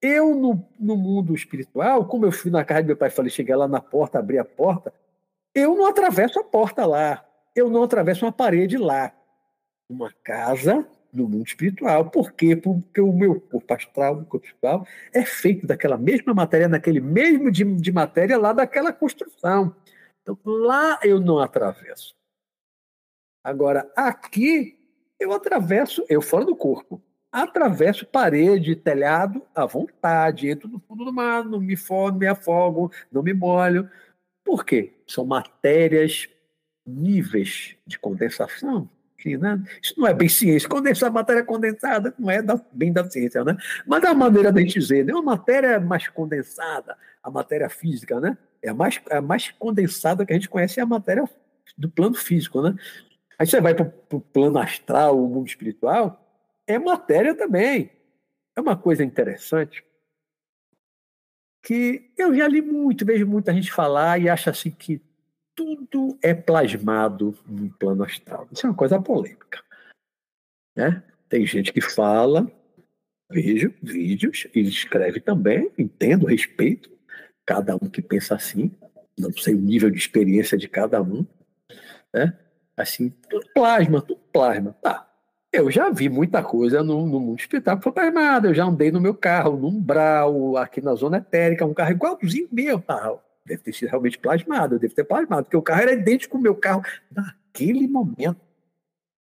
Eu, 0.00 0.34
no, 0.34 0.68
no 0.78 0.96
mundo 0.96 1.34
espiritual, 1.34 2.06
como 2.06 2.26
eu 2.26 2.32
fui 2.32 2.50
na 2.50 2.64
casa 2.64 2.82
do 2.82 2.86
meu 2.88 2.96
pai 2.96 3.08
e 3.08 3.12
falei, 3.12 3.30
cheguei 3.30 3.54
lá 3.54 3.66
na 3.66 3.80
porta, 3.80 4.18
abri 4.18 4.38
a 4.38 4.44
porta, 4.44 4.92
eu 5.54 5.74
não 5.74 5.86
atravesso 5.86 6.38
a 6.38 6.44
porta 6.44 6.84
lá, 6.84 7.26
eu 7.54 7.70
não 7.70 7.82
atravesso 7.82 8.24
uma 8.26 8.32
parede 8.32 8.76
lá. 8.76 9.12
Uma 9.88 10.12
casa 10.22 10.86
no 11.12 11.28
mundo 11.28 11.46
espiritual. 11.46 12.10
Por 12.10 12.32
quê? 12.32 12.54
Porque 12.54 13.00
o 13.00 13.12
meu 13.12 13.40
corpo 13.40 13.72
astral, 13.72 14.18
o 14.18 14.26
corpo 14.26 14.44
espiritual, 14.46 14.86
é 15.12 15.24
feito 15.24 15.66
daquela 15.66 15.96
mesma 15.96 16.34
matéria, 16.34 16.68
naquele 16.68 17.00
mesmo 17.00 17.50
de, 17.50 17.64
de 17.64 17.92
matéria 17.92 18.36
lá 18.36 18.52
daquela 18.52 18.92
construção. 18.92 19.74
Então, 20.22 20.38
lá 20.44 20.98
eu 21.02 21.20
não 21.20 21.38
atravesso. 21.38 22.14
Agora, 23.42 23.90
aqui 23.96 24.78
eu 25.18 25.32
atravesso, 25.32 26.04
eu 26.08 26.20
fora 26.20 26.44
do 26.44 26.54
corpo 26.54 27.00
atravesso 27.32 28.06
parede, 28.06 28.76
telhado 28.76 29.42
à 29.54 29.66
vontade, 29.66 30.48
entro 30.48 30.68
no 30.68 30.80
fundo 30.80 31.04
do 31.04 31.12
mar, 31.12 31.44
não 31.44 31.60
me 31.60 31.76
fogo, 31.76 32.18
me 32.18 32.26
afogo, 32.26 32.90
não 33.12 33.22
me 33.22 33.34
molho. 33.34 33.88
Por 34.44 34.64
quê? 34.64 34.94
São 35.06 35.24
matérias, 35.24 36.28
níveis 36.86 37.76
de 37.86 37.98
condensação. 37.98 38.88
Que, 39.18 39.36
né? 39.36 39.62
Isso 39.82 39.94
não 39.98 40.06
é 40.06 40.12
bem 40.12 40.28
ciência. 40.28 40.68
Condensar 40.68 41.10
matéria 41.10 41.42
condensada 41.42 42.14
não 42.18 42.30
é 42.30 42.42
da, 42.42 42.60
bem 42.70 42.92
da 42.92 43.08
ciência, 43.10 43.42
né? 43.42 43.56
Mas 43.86 44.04
é 44.04 44.10
uma 44.10 44.26
maneira 44.26 44.52
de 44.52 44.60
a 44.60 44.62
gente 44.62 44.78
dizer, 44.78 45.04
né? 45.04 45.12
Uma 45.12 45.22
matéria 45.22 45.80
mais 45.80 46.06
condensada, 46.06 46.96
a 47.22 47.30
matéria 47.30 47.68
física, 47.68 48.20
né? 48.20 48.36
É 48.62 48.68
a 48.68 48.74
mais, 48.74 49.00
a 49.10 49.20
mais 49.22 49.50
condensada 49.50 50.24
que 50.24 50.32
a 50.32 50.36
gente 50.36 50.48
conhece 50.48 50.78
é 50.78 50.82
a 50.82 50.86
matéria 50.86 51.24
do 51.76 51.88
plano 51.88 52.14
físico, 52.14 52.60
né? 52.60 52.74
Aí 53.38 53.46
você 53.46 53.60
vai 53.60 53.74
para 53.74 53.90
o 54.12 54.20
plano 54.20 54.58
astral, 54.58 55.22
o 55.22 55.28
mundo 55.28 55.46
espiritual, 55.46 56.25
é 56.66 56.78
matéria 56.78 57.34
também. 57.34 57.90
É 58.56 58.60
uma 58.60 58.76
coisa 58.76 59.04
interessante 59.04 59.84
que 61.62 62.12
eu 62.16 62.34
já 62.34 62.46
li 62.46 62.62
muito, 62.62 63.04
vejo 63.04 63.26
muita 63.26 63.52
gente 63.52 63.72
falar 63.72 64.20
e 64.20 64.28
acha 64.28 64.50
assim 64.50 64.70
que 64.70 65.02
tudo 65.54 66.16
é 66.22 66.32
plasmado 66.32 67.36
no 67.44 67.70
plano 67.74 68.04
astral. 68.04 68.48
Isso 68.52 68.66
é 68.66 68.70
uma 68.70 68.76
coisa 68.76 69.00
polêmica. 69.00 69.64
Né? 70.76 71.02
Tem 71.28 71.44
gente 71.44 71.72
que 71.72 71.80
fala, 71.80 72.50
vejo 73.30 73.74
vídeos, 73.82 74.46
e 74.54 74.60
escreve 74.60 75.20
também, 75.20 75.72
entendo, 75.76 76.26
respeito 76.26 76.96
cada 77.46 77.76
um 77.76 77.88
que 77.88 78.02
pensa 78.02 78.34
assim, 78.34 78.70
não 79.16 79.32
sei 79.32 79.54
o 79.54 79.60
nível 79.60 79.88
de 79.88 79.98
experiência 79.98 80.58
de 80.58 80.68
cada 80.68 81.00
um, 81.00 81.24
né? 82.12 82.36
Assim, 82.76 83.08
tudo 83.30 83.48
plasma, 83.54 84.02
tudo 84.02 84.20
plasma. 84.32 84.72
Tá, 84.82 85.05
eu 85.56 85.70
já 85.70 85.90
vi 85.90 86.08
muita 86.08 86.42
coisa 86.42 86.82
no, 86.82 87.06
no 87.06 87.20
mundo 87.20 87.38
espiritual 87.38 87.78
plasmada. 87.78 88.48
Eu 88.48 88.54
já 88.54 88.64
andei 88.64 88.90
no 88.90 89.00
meu 89.00 89.14
carro, 89.14 89.56
no 89.56 89.68
umbral, 89.68 90.56
aqui 90.56 90.80
na 90.80 90.94
zona 90.94 91.18
etérica, 91.18 91.64
um 91.64 91.74
carro 91.74 91.92
igualzinho 91.92 92.48
meu 92.52 92.80
carro. 92.80 93.20
Deve 93.44 93.62
ter 93.62 93.72
sido 93.72 93.90
realmente 93.90 94.18
plasmado, 94.18 94.74
eu 94.74 94.78
devo 94.78 94.94
ter 94.94 95.04
plasmado, 95.04 95.44
porque 95.44 95.56
o 95.56 95.62
carro 95.62 95.82
era 95.82 95.92
idêntico 95.92 96.36
ao 96.36 96.42
meu 96.42 96.54
carro 96.54 96.82
naquele 97.10 97.86
momento. 97.86 98.40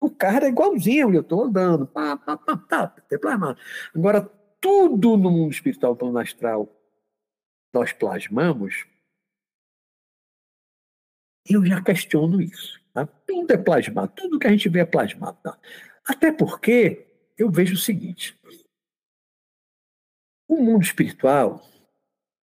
O 0.00 0.10
carro 0.10 0.36
era 0.36 0.48
igualzinho, 0.48 1.12
eu 1.12 1.22
estou 1.22 1.44
andando, 1.44 1.86
pá, 1.86 2.16
pá, 2.16 2.36
pá, 2.36 2.56
tá, 2.56 2.86
ter 2.86 3.18
plasmado. 3.18 3.58
Agora, 3.94 4.22
tudo 4.60 5.16
no 5.16 5.30
mundo 5.30 5.52
espiritual, 5.52 5.96
plano 5.96 6.18
astral, 6.18 6.68
nós 7.74 7.92
plasmamos, 7.92 8.86
eu 11.48 11.64
já 11.64 11.82
questiono 11.82 12.40
isso. 12.40 12.80
Tá? 12.92 13.06
Tudo 13.26 13.50
é 13.50 13.56
plasmado, 13.56 14.12
tudo 14.14 14.38
que 14.38 14.46
a 14.46 14.50
gente 14.50 14.68
vê 14.68 14.80
é 14.80 14.84
plasmado. 14.84 15.36
Tá? 15.42 15.58
Até 16.06 16.30
porque 16.30 17.06
eu 17.36 17.50
vejo 17.50 17.74
o 17.74 17.78
seguinte: 17.78 18.38
o 20.48 20.56
mundo 20.56 20.82
espiritual, 20.82 21.62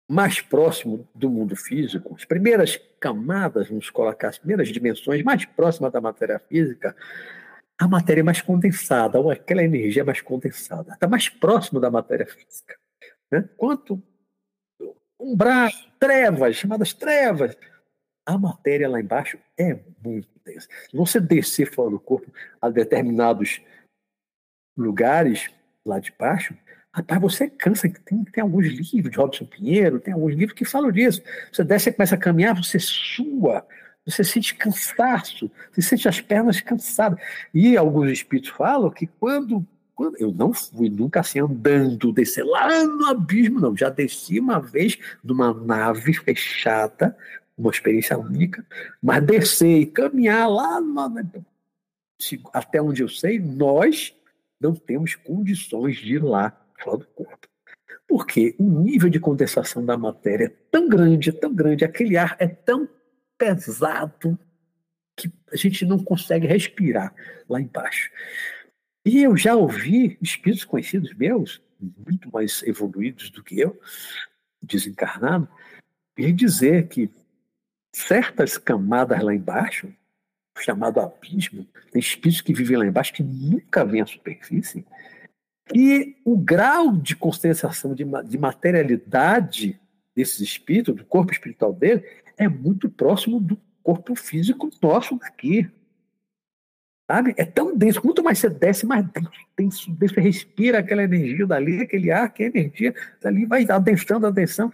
mais 0.09 0.41
próximo 0.41 1.09
do 1.15 1.29
mundo 1.29 1.55
físico, 1.55 2.15
as 2.15 2.25
primeiras 2.25 2.77
camadas, 2.99 3.69
vamos 3.69 3.91
colocar, 3.91 4.29
as 4.29 4.39
primeiras 4.39 4.69
dimensões 4.69 5.23
mais 5.23 5.45
próximas 5.45 5.93
da 5.93 6.01
matéria 6.01 6.39
física, 6.39 6.97
a 7.79 7.89
matéria 7.89 8.21
é 8.21 8.25
mais 8.25 8.41
condensada, 8.41 9.19
ou 9.19 9.31
aquela 9.31 9.63
energia 9.63 10.03
é 10.03 10.05
mais 10.05 10.21
condensada, 10.21 10.93
está 10.93 11.07
mais 11.09 11.29
próximo 11.29 11.81
da 11.81 11.91
matéria 11.91 12.27
física. 12.27 12.79
Né? 13.31 13.49
Quanto 13.57 14.03
umbral, 15.19 15.71
trevas, 15.99 16.57
chamadas 16.57 16.93
trevas, 16.93 17.57
a 18.25 18.39
matéria 18.39 18.89
lá 18.89 19.01
embaixo 19.01 19.39
é 19.59 19.79
muito 20.05 20.29
densa. 20.45 20.69
Se 20.91 20.97
você 20.97 21.21
descer 21.21 21.67
fora 21.67 21.91
do 21.91 22.01
corpo 22.01 22.33
a 22.61 22.69
determinados 22.69 23.61
lugares 24.77 25.51
lá 25.85 25.99
de 25.99 26.13
baixo, 26.19 26.57
rapaz, 26.93 27.21
você 27.21 27.51
cansa. 27.51 27.89
Tem, 28.05 28.25
tem 28.25 28.43
alguns 28.43 28.67
livros 28.67 29.13
de 29.13 29.17
Robson 29.19 29.45
Pinheiro, 29.45 30.01
tem 30.01 30.15
alguns 30.15 30.35
livros 30.35 30.57
que 30.57 30.65
falam 30.65 30.93
disso. 30.93 31.23
Você 31.53 31.65
desce 31.65 31.91
e 31.91 31.93
começa 31.93 32.15
a 32.15 32.19
caminhar, 32.19 32.55
você 32.55 32.79
sua, 32.79 33.67
você 34.05 34.23
sente 34.23 34.55
cansaço, 34.55 35.51
você 35.73 35.83
sente 35.83 36.09
as 36.09 36.21
pernas 36.21 36.61
cansadas. 36.61 37.21
E 37.53 37.77
alguns 37.77 38.11
espíritos 38.11 38.51
falam 38.51 38.91
que 38.91 39.07
quando 39.07 39.67
quando 39.95 40.17
eu 40.19 40.33
não 40.33 40.53
fui 40.55 40.89
nunca 40.89 41.21
assim 41.21 41.39
andando, 41.39 42.13
descer 42.13 42.45
lá 42.45 42.83
no 42.85 43.07
abismo, 43.07 43.61
não. 43.61 43.77
Já 43.77 43.91
desci 43.91 44.41
uma 44.41 44.59
vez 44.59 44.99
numa 45.23 45.53
nave 45.53 46.15
fechada, 46.15 47.17
uma 47.63 47.71
experiência 47.71 48.19
única, 48.19 48.65
mas 49.01 49.25
descer 49.25 49.81
e 49.81 49.87
caminhar 49.87 50.51
lá, 50.51 50.81
até 52.53 52.81
onde 52.81 53.03
eu 53.03 53.09
sei, 53.09 53.39
nós 53.39 54.15
não 54.61 54.75
temos 54.75 55.15
condições 55.15 55.97
de 55.97 56.15
ir 56.15 56.23
lá 56.23 56.57
fora 56.79 56.99
do 56.99 57.07
corpo. 57.07 57.49
Porque 58.07 58.55
o 58.59 58.65
nível 58.65 59.09
de 59.09 59.19
condensação 59.19 59.85
da 59.85 59.97
matéria 59.97 60.47
é 60.47 60.53
tão 60.71 60.89
grande, 60.89 61.31
é 61.31 61.33
tão 61.33 61.55
grande, 61.55 61.85
aquele 61.85 62.17
ar 62.17 62.37
é 62.39 62.47
tão 62.47 62.89
pesado 63.39 64.39
que 65.17 65.33
a 65.51 65.57
gente 65.57 65.85
não 65.85 65.99
consegue 65.99 66.47
respirar 66.47 67.15
lá 67.49 67.61
embaixo. 67.61 68.11
E 69.05 69.23
eu 69.23 69.37
já 69.37 69.55
ouvi 69.55 70.17
espíritos 70.21 70.65
conhecidos 70.65 71.15
meus, 71.15 71.61
muito 72.07 72.31
mais 72.31 72.63
evoluídos 72.63 73.31
do 73.31 73.43
que 73.43 73.59
eu, 73.59 73.79
desencarnado, 74.63 75.49
e 76.17 76.33
dizer 76.33 76.89
que 76.89 77.11
certas 77.95 78.57
camadas 78.57 79.23
lá 79.23 79.35
embaixo, 79.35 79.93
chamado 80.59 81.01
abismo, 81.01 81.67
tem 81.91 82.01
espíritos 82.01 82.41
que 82.41 82.53
vivem 82.53 82.77
lá 82.77 82.87
embaixo 82.87 83.13
que 83.13 83.23
nunca 83.23 83.85
vêm 83.85 84.01
à 84.01 84.07
superfície, 84.07 84.85
e 85.75 86.17
o 86.25 86.37
grau 86.37 86.97
de 86.97 87.17
concentração 87.17 87.95
de, 87.95 88.05
de 88.27 88.39
materialidade 88.39 89.81
desses 90.15 90.41
espíritos, 90.41 90.95
do 90.95 91.05
corpo 91.05 91.33
espiritual 91.33 91.73
dele, 91.73 92.05
é 92.37 92.49
muito 92.49 92.91
próximo 92.91 93.41
do 93.41 93.59
corpo 93.83 94.15
físico 94.15 94.71
nosso 94.83 95.19
aqui. 95.23 95.71
Sabe? 97.13 97.35
É 97.37 97.45
tão 97.45 97.77
denso. 97.77 98.01
Quanto 98.01 98.25
mais 98.25 98.39
você 98.39 98.49
desce, 98.49 98.87
mais 98.87 99.07
denso, 99.07 99.31
denso, 99.55 99.97
Você 100.01 100.19
respira 100.19 100.79
aquela 100.79 101.03
energia 101.03 101.47
dali, 101.47 101.83
aquele 101.83 102.11
ar, 102.11 102.33
que 102.33 102.45
energia 102.45 102.95
dali 103.21 103.45
vai 103.45 103.67
adensando, 103.69 104.27
adensando. 104.27 104.73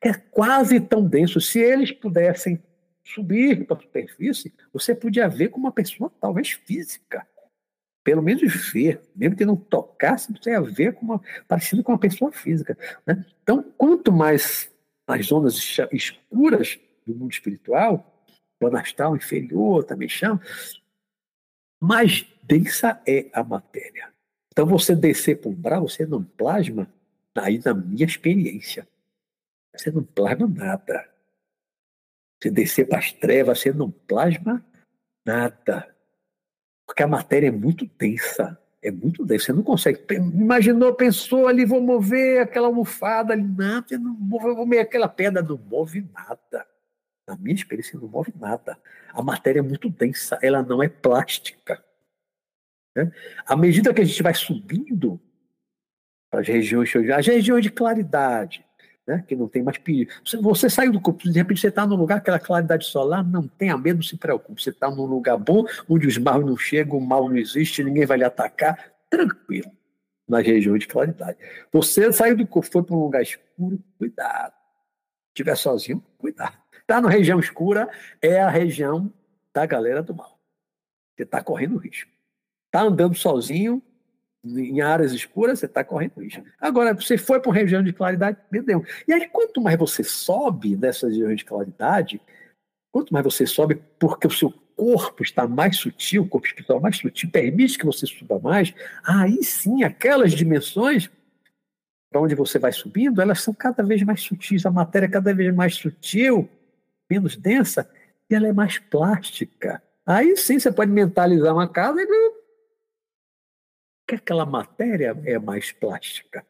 É 0.00 0.12
quase 0.12 0.78
tão 0.78 1.04
denso. 1.04 1.40
Se 1.40 1.58
eles 1.58 1.90
pudessem 1.90 2.62
subir 3.02 3.66
para 3.66 3.76
a 3.76 3.80
superfície, 3.80 4.54
você 4.72 4.94
podia 4.94 5.28
ver 5.28 5.48
como 5.48 5.66
uma 5.66 5.72
pessoa 5.72 6.12
talvez 6.20 6.50
física. 6.50 7.26
Pelo 8.04 8.22
menos 8.22 8.70
ver, 8.72 9.00
mesmo 9.14 9.34
que 9.34 9.44
não 9.44 9.56
tocasse, 9.56 10.32
você 10.32 10.50
ia 10.50 10.60
ver 10.60 10.94
como 10.94 11.20
parecido 11.48 11.82
com 11.82 11.90
uma 11.90 11.98
pessoa 11.98 12.30
física. 12.30 12.78
Né? 13.04 13.26
Então, 13.42 13.64
quanto 13.76 14.12
mais 14.12 14.70
as 15.08 15.26
zonas 15.26 15.56
escuras 15.90 16.78
do 17.04 17.16
mundo 17.16 17.32
espiritual, 17.32 18.24
o 18.62 18.66
anastral 18.68 19.16
inferior 19.16 19.82
também 19.82 20.08
chama, 20.08 20.40
mais 21.80 22.26
densa 22.42 23.00
é 23.06 23.30
a 23.32 23.42
matéria. 23.42 24.12
Então, 24.52 24.66
você 24.66 24.94
descer 24.94 25.40
para 25.40 25.48
o 25.48 25.52
umbral, 25.52 25.88
você 25.88 26.04
não 26.04 26.22
plasma, 26.22 26.92
aí 27.34 27.60
na 27.64 27.72
minha 27.72 28.04
experiência, 28.04 28.86
você 29.74 29.90
não 29.90 30.02
plasma 30.02 30.46
nada. 30.46 31.08
Você 32.40 32.50
descer 32.50 32.88
para 32.88 32.98
as 32.98 33.12
trevas, 33.12 33.60
você 33.60 33.72
não 33.72 33.90
plasma 33.90 34.64
nada. 35.24 35.94
Porque 36.86 37.02
a 37.02 37.08
matéria 37.08 37.48
é 37.48 37.52
muito 37.52 37.88
densa. 37.98 38.58
É 38.82 38.90
muito 38.90 39.24
densa. 39.24 39.46
Você 39.46 39.52
não 39.52 39.62
consegue. 39.62 40.00
Imaginou, 40.14 40.94
pensou 40.94 41.46
ali, 41.46 41.64
vou 41.64 41.80
mover 41.80 42.42
aquela 42.42 42.66
almofada 42.66 43.32
ali. 43.32 43.42
Não, 43.42 43.82
você 43.82 43.98
não 43.98 44.14
vou 44.14 44.56
mover 44.56 44.80
aquela 44.80 45.08
pedra. 45.08 45.42
Não 45.42 45.56
move 45.56 46.04
nada. 46.12 46.66
Na 47.30 47.36
minha 47.36 47.54
experiência, 47.54 47.96
não 47.96 48.08
move 48.08 48.34
nada. 48.40 48.76
A 49.12 49.22
matéria 49.22 49.60
é 49.60 49.62
muito 49.62 49.88
densa, 49.88 50.36
ela 50.42 50.64
não 50.64 50.82
é 50.82 50.88
plástica. 50.88 51.80
Né? 52.96 53.12
À 53.46 53.54
medida 53.54 53.94
que 53.94 54.00
a 54.00 54.04
gente 54.04 54.20
vai 54.20 54.34
subindo 54.34 55.20
para 56.28 56.40
as 56.40 56.48
regiões, 56.48 56.92
as 57.16 57.26
regiões 57.28 57.62
de 57.62 57.70
claridade, 57.70 58.64
né? 59.06 59.24
que 59.28 59.36
não 59.36 59.46
tem 59.46 59.62
mais 59.62 59.78
perigo. 59.78 60.10
Você, 60.42 60.68
saiu 60.68 60.90
do 60.90 61.00
corpo, 61.00 61.22
de 61.22 61.38
repente 61.38 61.60
você 61.60 61.68
está 61.68 61.86
num 61.86 61.94
lugar, 61.94 62.18
aquela 62.18 62.40
claridade 62.40 62.84
solar, 62.84 63.24
não 63.24 63.46
tenha 63.46 63.78
medo, 63.78 63.98
não 63.98 64.02
se 64.02 64.16
preocupe. 64.16 64.60
Você 64.60 64.70
está 64.70 64.90
num 64.90 65.06
lugar 65.06 65.38
bom, 65.38 65.64
onde 65.88 66.08
os 66.08 66.18
maus 66.18 66.44
não 66.44 66.56
chegam, 66.56 66.98
o 66.98 67.00
mal 67.00 67.28
não 67.28 67.36
existe, 67.36 67.84
ninguém 67.84 68.06
vai 68.06 68.18
lhe 68.18 68.24
atacar, 68.24 68.92
tranquilo, 69.08 69.70
nas 70.26 70.44
regiões 70.44 70.80
de 70.80 70.88
claridade. 70.88 71.38
Você 71.70 72.12
saiu 72.12 72.36
do 72.36 72.44
corpo, 72.44 72.68
foi 72.72 72.82
para 72.82 72.96
um 72.96 73.04
lugar 73.04 73.22
escuro, 73.22 73.78
cuidado. 73.96 74.52
Se 74.52 75.42
estiver 75.42 75.54
sozinho, 75.54 76.04
cuidado. 76.18 76.58
Está 76.90 77.00
na 77.00 77.08
região 77.08 77.38
escura, 77.38 77.88
é 78.20 78.40
a 78.40 78.50
região 78.50 79.12
da 79.54 79.64
galera 79.64 80.02
do 80.02 80.12
mal. 80.12 80.36
Você 81.14 81.22
está 81.22 81.40
correndo 81.40 81.76
risco. 81.76 82.10
Está 82.66 82.82
andando 82.82 83.14
sozinho, 83.14 83.80
em 84.44 84.80
áreas 84.80 85.12
escuras, 85.12 85.60
você 85.60 85.66
está 85.66 85.84
correndo 85.84 86.20
risco. 86.20 86.42
Agora, 86.60 86.92
você 86.92 87.16
foi 87.16 87.38
para 87.38 87.48
uma 87.48 87.54
região 87.54 87.80
de 87.80 87.92
claridade, 87.92 88.38
meu 88.50 88.64
Deus. 88.64 88.88
E 89.06 89.12
aí, 89.12 89.28
quanto 89.28 89.60
mais 89.60 89.78
você 89.78 90.02
sobe 90.02 90.74
nessa 90.74 91.06
região 91.06 91.32
de 91.32 91.44
claridade, 91.44 92.20
quanto 92.90 93.12
mais 93.12 93.24
você 93.24 93.46
sobe, 93.46 93.80
porque 93.96 94.26
o 94.26 94.30
seu 94.32 94.52
corpo 94.74 95.22
está 95.22 95.46
mais 95.46 95.76
sutil, 95.76 96.24
o 96.24 96.28
corpo 96.28 96.48
espiritual 96.48 96.80
mais 96.80 96.96
sutil, 96.96 97.30
permite 97.30 97.78
que 97.78 97.86
você 97.86 98.04
suba 98.04 98.40
mais, 98.40 98.74
aí 99.04 99.44
sim, 99.44 99.84
aquelas 99.84 100.32
dimensões 100.32 101.08
para 102.10 102.20
onde 102.20 102.34
você 102.34 102.58
vai 102.58 102.72
subindo, 102.72 103.22
elas 103.22 103.42
são 103.42 103.54
cada 103.54 103.84
vez 103.84 104.02
mais 104.02 104.22
sutis, 104.22 104.66
a 104.66 104.72
matéria 104.72 105.06
é 105.06 105.08
cada 105.08 105.32
vez 105.32 105.54
mais 105.54 105.76
sutil, 105.76 106.50
menos 107.10 107.36
densa 107.36 107.90
e 108.28 108.34
ela 108.34 108.46
é 108.46 108.52
mais 108.52 108.78
plástica. 108.78 109.82
Aí 110.06 110.36
sim 110.36 110.58
você 110.58 110.70
pode 110.70 110.90
mentalizar 110.90 111.52
uma 111.52 111.68
casa 111.68 112.00
e 112.00 112.06
que 114.06 114.14
aquela 114.14 114.46
matéria 114.46 115.16
é 115.24 115.38
mais 115.38 115.72
plástica, 115.72 116.44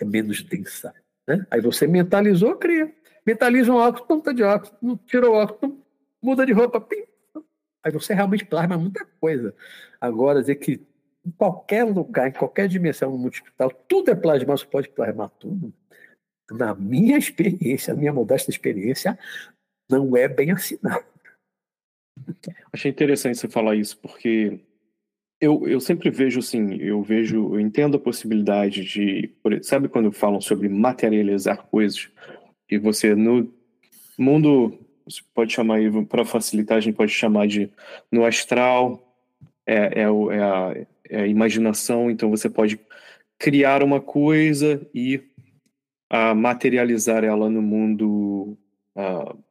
é 0.00 0.04
menos 0.04 0.42
densa. 0.42 0.94
Né? 1.26 1.46
Aí 1.50 1.60
você 1.60 1.86
mentalizou, 1.86 2.56
cria. 2.56 2.92
Mentaliza 3.26 3.72
um 3.72 3.76
óculos, 3.76 4.06
ponta 4.06 4.34
de 4.34 4.42
óculos, 4.42 4.98
tirou 5.06 5.34
o 5.34 5.38
óculos, 5.38 5.76
muda 6.20 6.44
de 6.44 6.52
roupa, 6.52 6.80
pim. 6.80 7.04
Aí 7.84 7.90
você 7.90 8.14
realmente 8.14 8.44
plasma 8.44 8.76
muita 8.76 9.04
coisa. 9.20 9.54
Agora, 10.00 10.40
dizer 10.40 10.56
que 10.56 10.80
em 11.24 11.30
qualquer 11.30 11.84
lugar, 11.84 12.28
em 12.28 12.32
qualquer 12.32 12.68
dimensão 12.68 13.14
espiritual, 13.28 13.70
tudo 13.88 14.10
é 14.10 14.14
plasmar, 14.14 14.58
você 14.58 14.66
pode 14.66 14.88
plasmar 14.88 15.30
tudo. 15.30 15.72
Na 16.50 16.74
minha 16.74 17.16
experiência, 17.16 17.94
na 17.94 18.00
minha 18.00 18.12
modesta 18.12 18.50
experiência, 18.50 19.18
não 19.90 20.16
é 20.16 20.28
bem 20.28 20.50
assim, 20.52 20.78
não. 20.82 21.02
Achei 22.72 22.90
interessante 22.90 23.38
você 23.38 23.48
falar 23.48 23.74
isso, 23.76 23.98
porque 23.98 24.60
eu, 25.40 25.66
eu 25.66 25.80
sempre 25.80 26.10
vejo 26.10 26.38
assim, 26.38 26.76
eu 26.76 27.02
vejo, 27.02 27.54
eu 27.54 27.60
entendo 27.60 27.96
a 27.96 28.00
possibilidade 28.00 28.84
de, 28.84 29.34
sabe 29.62 29.88
quando 29.88 30.12
falam 30.12 30.40
sobre 30.40 30.68
materializar 30.68 31.66
coisas, 31.66 32.08
e 32.70 32.78
você 32.78 33.14
no 33.14 33.52
mundo, 34.18 34.78
você 35.04 35.20
pode 35.34 35.52
chamar 35.52 35.80
para 36.08 36.24
facilitar, 36.24 36.78
a 36.78 36.80
gente 36.80 36.94
pode 36.94 37.12
chamar 37.12 37.46
de 37.46 37.70
no 38.10 38.24
astral, 38.24 39.16
é, 39.66 39.74
é, 39.74 40.02
é, 40.02 40.06
a, 40.06 40.86
é 41.10 41.20
a 41.22 41.26
imaginação, 41.26 42.10
então 42.10 42.30
você 42.30 42.48
pode 42.48 42.78
criar 43.38 43.82
uma 43.82 44.00
coisa 44.00 44.80
e 44.94 45.20
a 46.08 46.34
materializar 46.34 47.24
ela 47.24 47.50
no 47.50 47.60
mundo 47.60 48.56
uh, 48.96 49.41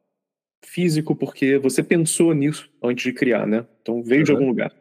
físico 0.64 1.14
porque 1.14 1.58
você 1.58 1.82
pensou 1.82 2.32
nisso 2.32 2.70
antes 2.82 3.04
de 3.04 3.12
criar, 3.12 3.46
né? 3.46 3.64
Então 3.82 4.02
veio 4.02 4.20
uhum. 4.20 4.24
de 4.24 4.32
algum 4.32 4.46
lugar. 4.46 4.72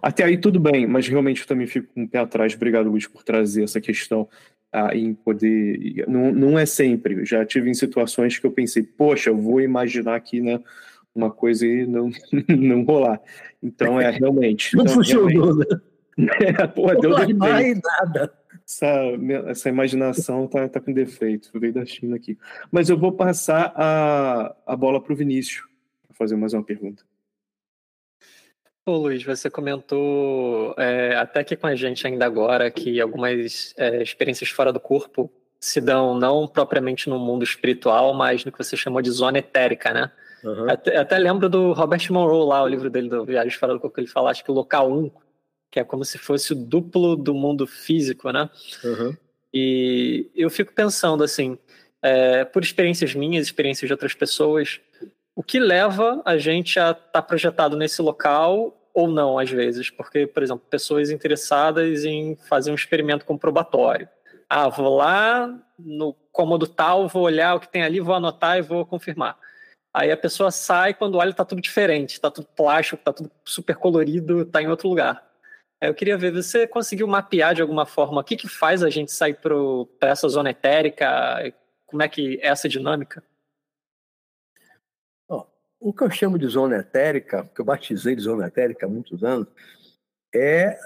Até 0.00 0.24
aí 0.24 0.36
tudo 0.36 0.60
bem, 0.60 0.86
mas 0.86 1.08
realmente 1.08 1.40
eu 1.40 1.46
também 1.46 1.66
fico 1.66 1.92
com 1.94 2.02
um 2.02 2.04
o 2.04 2.08
pé 2.08 2.18
atrás. 2.18 2.54
Obrigado, 2.54 2.90
Luiz, 2.90 3.06
por 3.06 3.22
trazer 3.22 3.64
essa 3.64 3.80
questão 3.80 4.28
ah, 4.72 4.94
em 4.94 5.14
poder. 5.14 6.04
Não, 6.06 6.32
não 6.32 6.58
é 6.58 6.66
sempre. 6.66 7.14
Eu 7.14 7.24
já 7.24 7.44
tive 7.44 7.70
em 7.70 7.74
situações 7.74 8.38
que 8.38 8.46
eu 8.46 8.50
pensei, 8.50 8.82
poxa, 8.82 9.30
eu 9.30 9.36
vou 9.36 9.60
imaginar 9.60 10.14
aqui, 10.14 10.40
né? 10.40 10.60
Uma 11.14 11.30
coisa 11.30 11.66
e 11.66 11.86
não, 11.86 12.10
não 12.48 12.82
rolar. 12.82 13.20
Então 13.62 14.00
é 14.00 14.10
realmente. 14.10 14.76
Não 14.76 14.82
então, 14.84 14.94
funcionou, 14.94 15.56
né? 15.56 15.64
É, 16.16 16.66
porra, 16.68 16.94
deu 16.94 17.12
defeito. 17.12 17.80
nada. 17.82 18.32
Essa, 18.66 18.86
essa 19.46 19.68
imaginação 19.68 20.46
tá, 20.46 20.68
tá 20.68 20.80
com 20.80 20.92
defeito. 20.92 21.50
Veio 21.54 21.72
da 21.72 21.84
China 21.84 22.16
aqui. 22.16 22.38
Mas 22.70 22.88
eu 22.88 22.98
vou 22.98 23.12
passar 23.12 23.72
a, 23.74 24.54
a 24.66 24.76
bola 24.76 25.02
para 25.02 25.12
o 25.12 25.16
Vinícius 25.16 25.66
para 26.06 26.16
fazer 26.16 26.36
mais 26.36 26.52
uma 26.52 26.62
pergunta. 26.62 27.02
Ô 28.86 28.96
Luiz, 28.96 29.22
você 29.22 29.48
comentou 29.48 30.74
é, 30.76 31.16
até 31.16 31.40
aqui 31.40 31.56
com 31.56 31.66
a 31.66 31.74
gente 31.74 32.06
ainda 32.06 32.26
agora 32.26 32.70
que 32.70 33.00
algumas 33.00 33.74
é, 33.78 34.02
experiências 34.02 34.50
fora 34.50 34.70
do 34.70 34.78
corpo 34.78 35.32
se 35.58 35.80
dão 35.80 36.18
não 36.18 36.46
propriamente 36.46 37.08
no 37.08 37.18
mundo 37.18 37.42
espiritual, 37.42 38.12
mas 38.12 38.44
no 38.44 38.52
que 38.52 38.58
você 38.58 38.76
chamou 38.76 39.00
de 39.00 39.10
zona 39.10 39.38
etérica, 39.38 39.94
né? 39.94 40.12
Uhum. 40.44 40.68
Até, 40.68 40.98
até, 40.98 41.16
lembro 41.16 41.48
do 41.48 41.72
Robert 41.72 42.06
Monroe 42.10 42.46
lá, 42.46 42.62
o 42.62 42.68
livro 42.68 42.90
dele 42.90 43.08
do 43.08 43.24
Viagens 43.24 43.54
Fora 43.54 43.72
do 43.72 43.80
Corpo, 43.80 43.94
que 43.94 44.02
ele 44.02 44.06
fala, 44.06 44.30
acho 44.30 44.44
que 44.44 44.50
o 44.50 44.54
local 44.54 44.92
1 44.92 45.10
que 45.74 45.80
é 45.80 45.84
como 45.84 46.04
se 46.04 46.18
fosse 46.18 46.52
o 46.52 46.54
duplo 46.54 47.16
do 47.16 47.34
mundo 47.34 47.66
físico, 47.66 48.30
né? 48.30 48.48
Uhum. 48.84 49.16
E 49.52 50.30
eu 50.32 50.48
fico 50.48 50.72
pensando 50.72 51.24
assim, 51.24 51.58
é, 52.00 52.44
por 52.44 52.62
experiências 52.62 53.12
minhas, 53.12 53.44
experiências 53.44 53.88
de 53.88 53.92
outras 53.92 54.14
pessoas, 54.14 54.80
o 55.34 55.42
que 55.42 55.58
leva 55.58 56.22
a 56.24 56.38
gente 56.38 56.78
a 56.78 56.92
estar 56.92 57.02
tá 57.02 57.20
projetado 57.20 57.76
nesse 57.76 58.00
local 58.00 58.88
ou 58.94 59.08
não, 59.08 59.36
às 59.36 59.50
vezes? 59.50 59.90
Porque, 59.90 60.28
por 60.28 60.44
exemplo, 60.44 60.64
pessoas 60.70 61.10
interessadas 61.10 62.04
em 62.04 62.36
fazer 62.48 62.70
um 62.70 62.76
experimento 62.76 63.24
comprobatório. 63.24 64.08
Ah, 64.48 64.68
vou 64.68 64.94
lá 64.96 65.52
no 65.76 66.14
cômodo 66.30 66.68
tal, 66.68 67.08
vou 67.08 67.24
olhar 67.24 67.56
o 67.56 67.60
que 67.60 67.68
tem 67.68 67.82
ali, 67.82 67.98
vou 67.98 68.14
anotar 68.14 68.58
e 68.58 68.62
vou 68.62 68.86
confirmar. 68.86 69.36
Aí 69.92 70.12
a 70.12 70.16
pessoa 70.16 70.52
sai, 70.52 70.94
quando 70.94 71.18
olha, 71.18 71.30
está 71.30 71.44
tudo 71.44 71.60
diferente, 71.60 72.12
está 72.12 72.30
tudo 72.30 72.46
plástico, 72.54 73.00
está 73.00 73.12
tudo 73.12 73.28
super 73.44 73.74
colorido, 73.74 74.42
está 74.42 74.62
em 74.62 74.68
outro 74.68 74.88
lugar. 74.88 75.33
Eu 75.88 75.94
queria 75.94 76.16
ver, 76.16 76.32
você 76.32 76.66
conseguiu 76.66 77.06
mapear 77.06 77.54
de 77.54 77.62
alguma 77.62 77.86
forma 77.86 78.20
o 78.20 78.24
que, 78.24 78.36
que 78.36 78.48
faz 78.48 78.82
a 78.82 78.90
gente 78.90 79.12
sair 79.12 79.34
para 79.34 80.08
essa 80.08 80.28
zona 80.28 80.50
etérica? 80.50 81.52
Como 81.86 82.02
é 82.02 82.08
que 82.08 82.38
é 82.42 82.48
essa 82.48 82.68
dinâmica? 82.68 83.22
Oh, 85.28 85.44
o 85.80 85.92
que 85.92 86.02
eu 86.02 86.10
chamo 86.10 86.38
de 86.38 86.46
zona 86.46 86.76
etérica, 86.76 87.50
que 87.54 87.60
eu 87.60 87.64
batizei 87.64 88.14
de 88.14 88.22
zona 88.22 88.46
etérica 88.46 88.86
há 88.86 88.88
muitos 88.88 89.22
anos, 89.22 89.48
é 90.34 90.78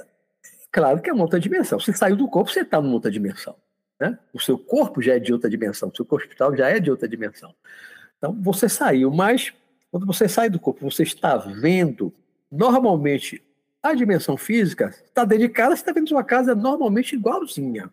claro 0.71 1.01
que 1.01 1.11
é 1.11 1.13
uma 1.13 1.25
outra 1.25 1.41
dimensão. 1.41 1.79
Você 1.79 1.93
saiu 1.93 2.17
do 2.17 2.29
corpo, 2.29 2.51
você 2.51 2.61
está 2.61 2.81
numa 2.81 2.95
outra 2.95 3.11
dimensão. 3.11 3.57
Né? 4.01 4.19
O 4.33 4.41
seu 4.41 4.59
corpo 4.59 5.03
já 5.03 5.15
é 5.15 5.19
de 5.19 5.33
outra 5.33 5.51
dimensão, 5.51 5.89
o 5.89 5.97
seu 5.97 6.07
hospital 6.11 6.57
já 6.57 6.69
é 6.69 6.79
de 6.79 6.91
outra 6.91 7.09
dimensão. 7.09 7.55
Então, 8.17 8.33
você 8.41 8.69
saiu, 8.69 9.11
mas 9.11 9.53
quando 9.91 10.07
você 10.07 10.29
sai 10.29 10.51
do 10.51 10.61
corpo, 10.61 10.89
você 10.89 11.03
está 11.03 11.37
vendo, 11.37 12.13
normalmente, 12.51 13.43
a 13.83 13.95
dimensão 13.95 14.37
física 14.37 14.89
está 14.89 15.25
dedicada, 15.25 15.75
você 15.75 15.83
está 15.83 15.93
vendo 15.93 16.09
sua 16.09 16.25
casa 16.25 16.55
normalmente 16.55 17.15
igualzinha. 17.15 17.91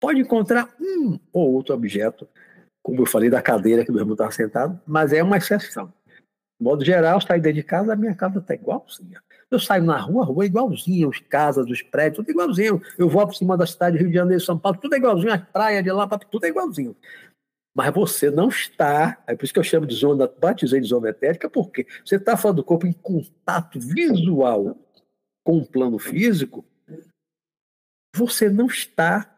Pode 0.00 0.20
encontrar 0.20 0.74
um 0.80 1.18
ou 1.32 1.54
outro 1.54 1.74
objeto, 1.74 2.28
como 2.82 3.02
eu 3.02 3.06
falei 3.06 3.30
da 3.30 3.40
cadeira 3.40 3.84
que 3.84 3.90
meu 3.90 4.00
irmão 4.00 4.14
estava 4.14 4.30
sentado, 4.30 4.80
mas 4.86 5.12
é 5.12 5.22
uma 5.22 5.36
exceção. 5.36 5.92
De 6.58 6.64
modo 6.64 6.84
geral, 6.84 7.20
sair 7.20 7.40
dentro 7.40 7.56
de 7.56 7.62
casa, 7.62 7.92
a 7.92 7.96
minha 7.96 8.14
casa 8.14 8.38
está 8.38 8.54
igualzinha. 8.54 9.20
Eu 9.50 9.60
saio 9.60 9.84
na 9.84 9.98
rua, 9.98 10.24
a 10.24 10.26
rua 10.26 10.44
é 10.44 10.46
igualzinha, 10.46 11.08
as 11.08 11.20
casas, 11.20 11.70
os 11.70 11.82
prédios, 11.82 12.16
tudo 12.16 12.30
igualzinho. 12.30 12.82
Eu 12.98 13.08
vou 13.08 13.24
por 13.26 13.34
cima 13.34 13.56
da 13.56 13.66
cidade, 13.66 13.98
Rio 13.98 14.08
de 14.08 14.14
Janeiro, 14.14 14.42
São 14.42 14.58
Paulo, 14.58 14.78
tudo 14.78 14.94
é 14.94 14.98
igualzinho, 14.98 15.32
as 15.32 15.42
praias 15.50 15.84
de 15.84 15.92
lá, 15.92 16.06
tudo 16.06 16.44
é 16.44 16.48
igualzinho. 16.48 16.96
Mas 17.74 17.94
você 17.94 18.30
não 18.30 18.48
está, 18.48 19.22
é 19.26 19.36
por 19.36 19.44
isso 19.44 19.52
que 19.52 19.58
eu 19.58 19.64
chamo 19.64 19.86
de 19.86 19.94
zona, 19.94 20.26
batizei 20.40 20.80
de 20.80 20.88
zona 20.88 21.10
etérica, 21.10 21.48
porque 21.48 21.86
você 22.04 22.16
está 22.16 22.36
falando 22.36 22.56
do 22.56 22.64
corpo 22.64 22.86
em 22.86 22.92
contato 22.92 23.78
visual 23.78 24.76
com 25.46 25.58
o 25.58 25.64
plano 25.64 25.96
físico, 25.96 26.64
você 28.16 28.50
não 28.50 28.66
está 28.66 29.32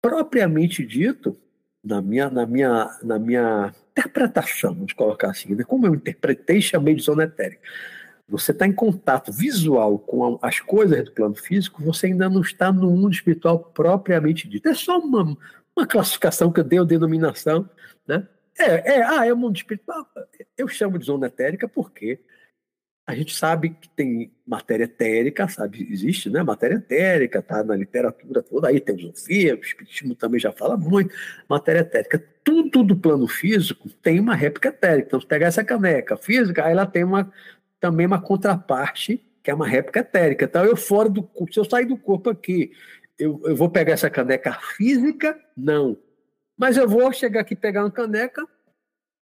propriamente 0.00 0.86
dito, 0.86 1.36
na 1.84 2.00
minha, 2.00 2.30
na 2.30 2.46
minha, 2.46 2.98
na 3.02 3.18
minha 3.18 3.74
interpretação, 3.90 4.72
vamos 4.72 4.92
colocar 4.92 5.30
assim, 5.30 5.56
né? 5.56 5.64
como 5.64 5.86
eu 5.86 5.94
interpretei 5.96 6.60
chamei 6.60 6.94
de 6.94 7.02
zona 7.02 7.24
etérica. 7.24 7.60
Você 8.28 8.52
está 8.52 8.64
em 8.64 8.72
contato 8.72 9.32
visual 9.32 9.98
com 9.98 10.38
as 10.40 10.60
coisas 10.60 11.04
do 11.06 11.10
plano 11.10 11.34
físico, 11.34 11.82
você 11.82 12.06
ainda 12.06 12.28
não 12.28 12.42
está 12.42 12.70
no 12.70 12.88
mundo 12.88 13.12
espiritual 13.12 13.58
propriamente 13.58 14.46
dito. 14.46 14.68
É 14.68 14.74
só 14.74 15.00
uma, 15.00 15.36
uma 15.74 15.86
classificação 15.86 16.52
que 16.52 16.60
eu 16.60 16.64
dei, 16.64 16.78
uma 16.78 16.86
denominação. 16.86 17.68
Né? 18.06 18.24
É, 18.56 18.98
é, 18.98 19.02
ah, 19.02 19.26
é 19.26 19.32
o 19.32 19.36
mundo 19.36 19.56
espiritual. 19.56 20.06
Eu 20.56 20.68
chamo 20.68 20.96
de 20.96 21.06
zona 21.06 21.26
etérica 21.26 21.66
porque 21.66 22.20
a 23.08 23.14
gente 23.14 23.34
sabe 23.34 23.70
que 23.70 23.88
tem 23.88 24.30
matéria 24.46 24.84
etérica, 24.84 25.48
sabe, 25.48 25.88
existe, 25.90 26.28
né? 26.28 26.42
Matéria 26.42 26.74
etérica, 26.74 27.40
tá 27.40 27.64
na 27.64 27.74
literatura 27.74 28.42
toda, 28.42 28.68
aí 28.68 28.80
tem 28.80 28.98
Sofia, 28.98 29.56
o 29.56 29.60
Espiritismo 29.60 30.14
também 30.14 30.38
já 30.38 30.52
fala 30.52 30.76
muito, 30.76 31.14
matéria 31.48 31.80
etérica. 31.80 32.22
Tudo 32.44 32.84
do 32.84 32.94
plano 32.94 33.26
físico 33.26 33.88
tem 34.02 34.20
uma 34.20 34.34
réplica 34.34 34.68
etérica. 34.68 35.06
Então, 35.06 35.20
se 35.22 35.26
pegar 35.26 35.46
essa 35.46 35.64
caneca 35.64 36.18
física, 36.18 36.68
ela 36.68 36.84
tem 36.84 37.02
uma, 37.02 37.32
também 37.80 38.06
uma 38.06 38.20
contraparte, 38.20 39.26
que 39.42 39.50
é 39.50 39.54
uma 39.54 39.66
réplica 39.66 40.00
etérica. 40.00 40.44
Então, 40.44 40.66
eu 40.66 40.76
fora 40.76 41.08
do 41.08 41.22
corpo, 41.22 41.50
se 41.50 41.58
eu 41.58 41.64
sair 41.64 41.86
do 41.86 41.96
corpo 41.96 42.28
aqui, 42.28 42.72
eu, 43.18 43.40
eu 43.42 43.56
vou 43.56 43.70
pegar 43.70 43.94
essa 43.94 44.10
caneca 44.10 44.52
física? 44.76 45.34
Não. 45.56 45.96
Mas 46.58 46.76
eu 46.76 46.86
vou 46.86 47.10
chegar 47.10 47.40
aqui 47.40 47.56
pegar 47.56 47.84
uma 47.84 47.90
caneca 47.90 48.46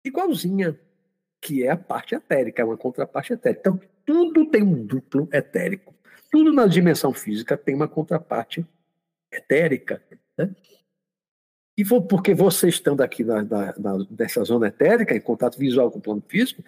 igualzinha 0.05 0.79
que 1.43 1.61
é 1.61 1.71
a 1.71 1.77
parte 1.77 2.15
etérica, 2.15 2.61
é 2.61 2.65
uma 2.65 2.77
contraparte 2.77 3.33
etérica. 3.33 3.59
Então, 3.59 3.79
tudo 4.05 4.45
tem 4.45 4.63
um 4.63 4.85
duplo 4.85 5.27
etérico. 5.31 5.93
Tudo 6.31 6.53
na 6.53 6.65
dimensão 6.65 7.13
física 7.13 7.57
tem 7.57 7.75
uma 7.75 7.87
contraparte 7.87 8.65
etérica. 9.29 10.01
Né? 10.37 10.55
E 11.77 11.83
porque 11.83 12.33
você 12.33 12.69
estando 12.69 13.01
aqui 13.01 13.25
na, 13.25 13.43
na, 13.43 13.73
na, 13.77 14.07
nessa 14.17 14.41
zona 14.45 14.67
etérica, 14.67 15.13
em 15.13 15.19
contato 15.19 15.59
visual 15.59 15.91
com 15.91 15.99
o 15.99 16.01
plano 16.01 16.23
físico, 16.25 16.63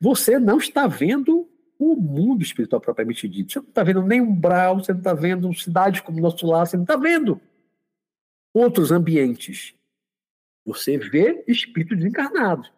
você 0.00 0.38
não 0.38 0.58
está 0.58 0.86
vendo 0.86 1.48
o 1.76 1.96
mundo 1.96 2.42
espiritual 2.42 2.80
propriamente 2.80 3.28
dito. 3.28 3.52
Você 3.52 3.58
não 3.58 3.68
está 3.68 3.82
vendo 3.82 4.02
nem 4.02 4.20
umbral, 4.20 4.78
você 4.78 4.92
não 4.92 5.00
está 5.00 5.12
vendo 5.12 5.52
cidades 5.54 6.02
como 6.02 6.18
o 6.18 6.22
nosso 6.22 6.46
lar, 6.46 6.68
você 6.68 6.76
não 6.76 6.84
está 6.84 6.96
vendo 6.96 7.40
outros 8.54 8.92
ambientes. 8.92 9.74
Você 10.64 10.98
vê 10.98 11.42
espíritos 11.48 11.98
desencarnados 11.98 12.70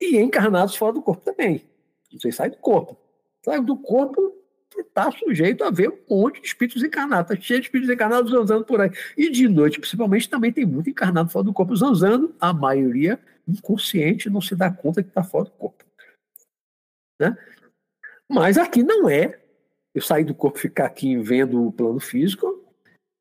e 0.00 0.16
encarnados 0.18 0.76
fora 0.76 0.92
do 0.92 1.02
corpo 1.02 1.24
também. 1.24 1.64
Você 2.12 2.30
sai 2.30 2.50
do 2.50 2.56
corpo. 2.56 2.96
Sai 3.44 3.60
do 3.60 3.76
corpo, 3.76 4.34
está 4.78 5.10
sujeito 5.10 5.64
a 5.64 5.70
ver 5.70 5.88
um 5.88 6.18
monte 6.18 6.40
de 6.40 6.46
espíritos 6.46 6.82
encarnados. 6.82 7.30
Está 7.30 7.44
cheio 7.44 7.60
de 7.60 7.66
espíritos 7.66 7.94
encarnados 7.94 8.30
zanzando 8.30 8.64
por 8.64 8.80
aí. 8.80 8.90
E 9.16 9.30
de 9.30 9.48
noite, 9.48 9.78
principalmente, 9.78 10.28
também 10.28 10.52
tem 10.52 10.64
muito 10.64 10.90
encarnado 10.90 11.30
fora 11.30 11.44
do 11.44 11.52
corpo 11.52 11.76
zanzando. 11.76 12.34
A 12.40 12.52
maioria 12.52 13.18
inconsciente 13.46 14.30
não 14.30 14.40
se 14.40 14.54
dá 14.54 14.70
conta 14.70 15.02
que 15.02 15.08
está 15.08 15.22
fora 15.22 15.44
do 15.44 15.50
corpo. 15.52 15.84
Né? 17.20 17.36
Mas 18.28 18.58
aqui 18.58 18.82
não 18.82 19.08
é. 19.08 19.40
Eu 19.94 20.02
sair 20.02 20.24
do 20.24 20.34
corpo 20.34 20.58
ficar 20.58 20.86
aqui 20.86 21.16
vendo 21.16 21.66
o 21.66 21.72
plano 21.72 22.00
físico. 22.00 22.64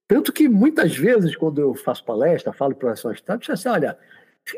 Tanto 0.08 0.34
que 0.34 0.50
muitas 0.50 0.96
vezes, 0.96 1.36
quando 1.36 1.60
eu 1.60 1.76
faço 1.76 2.04
palestra, 2.04 2.52
falo 2.52 2.76
para 2.76 2.90
o 2.90 3.12
estado, 3.12 3.44
eu 3.48 3.54
assim: 3.54 3.70
olha, 3.70 3.98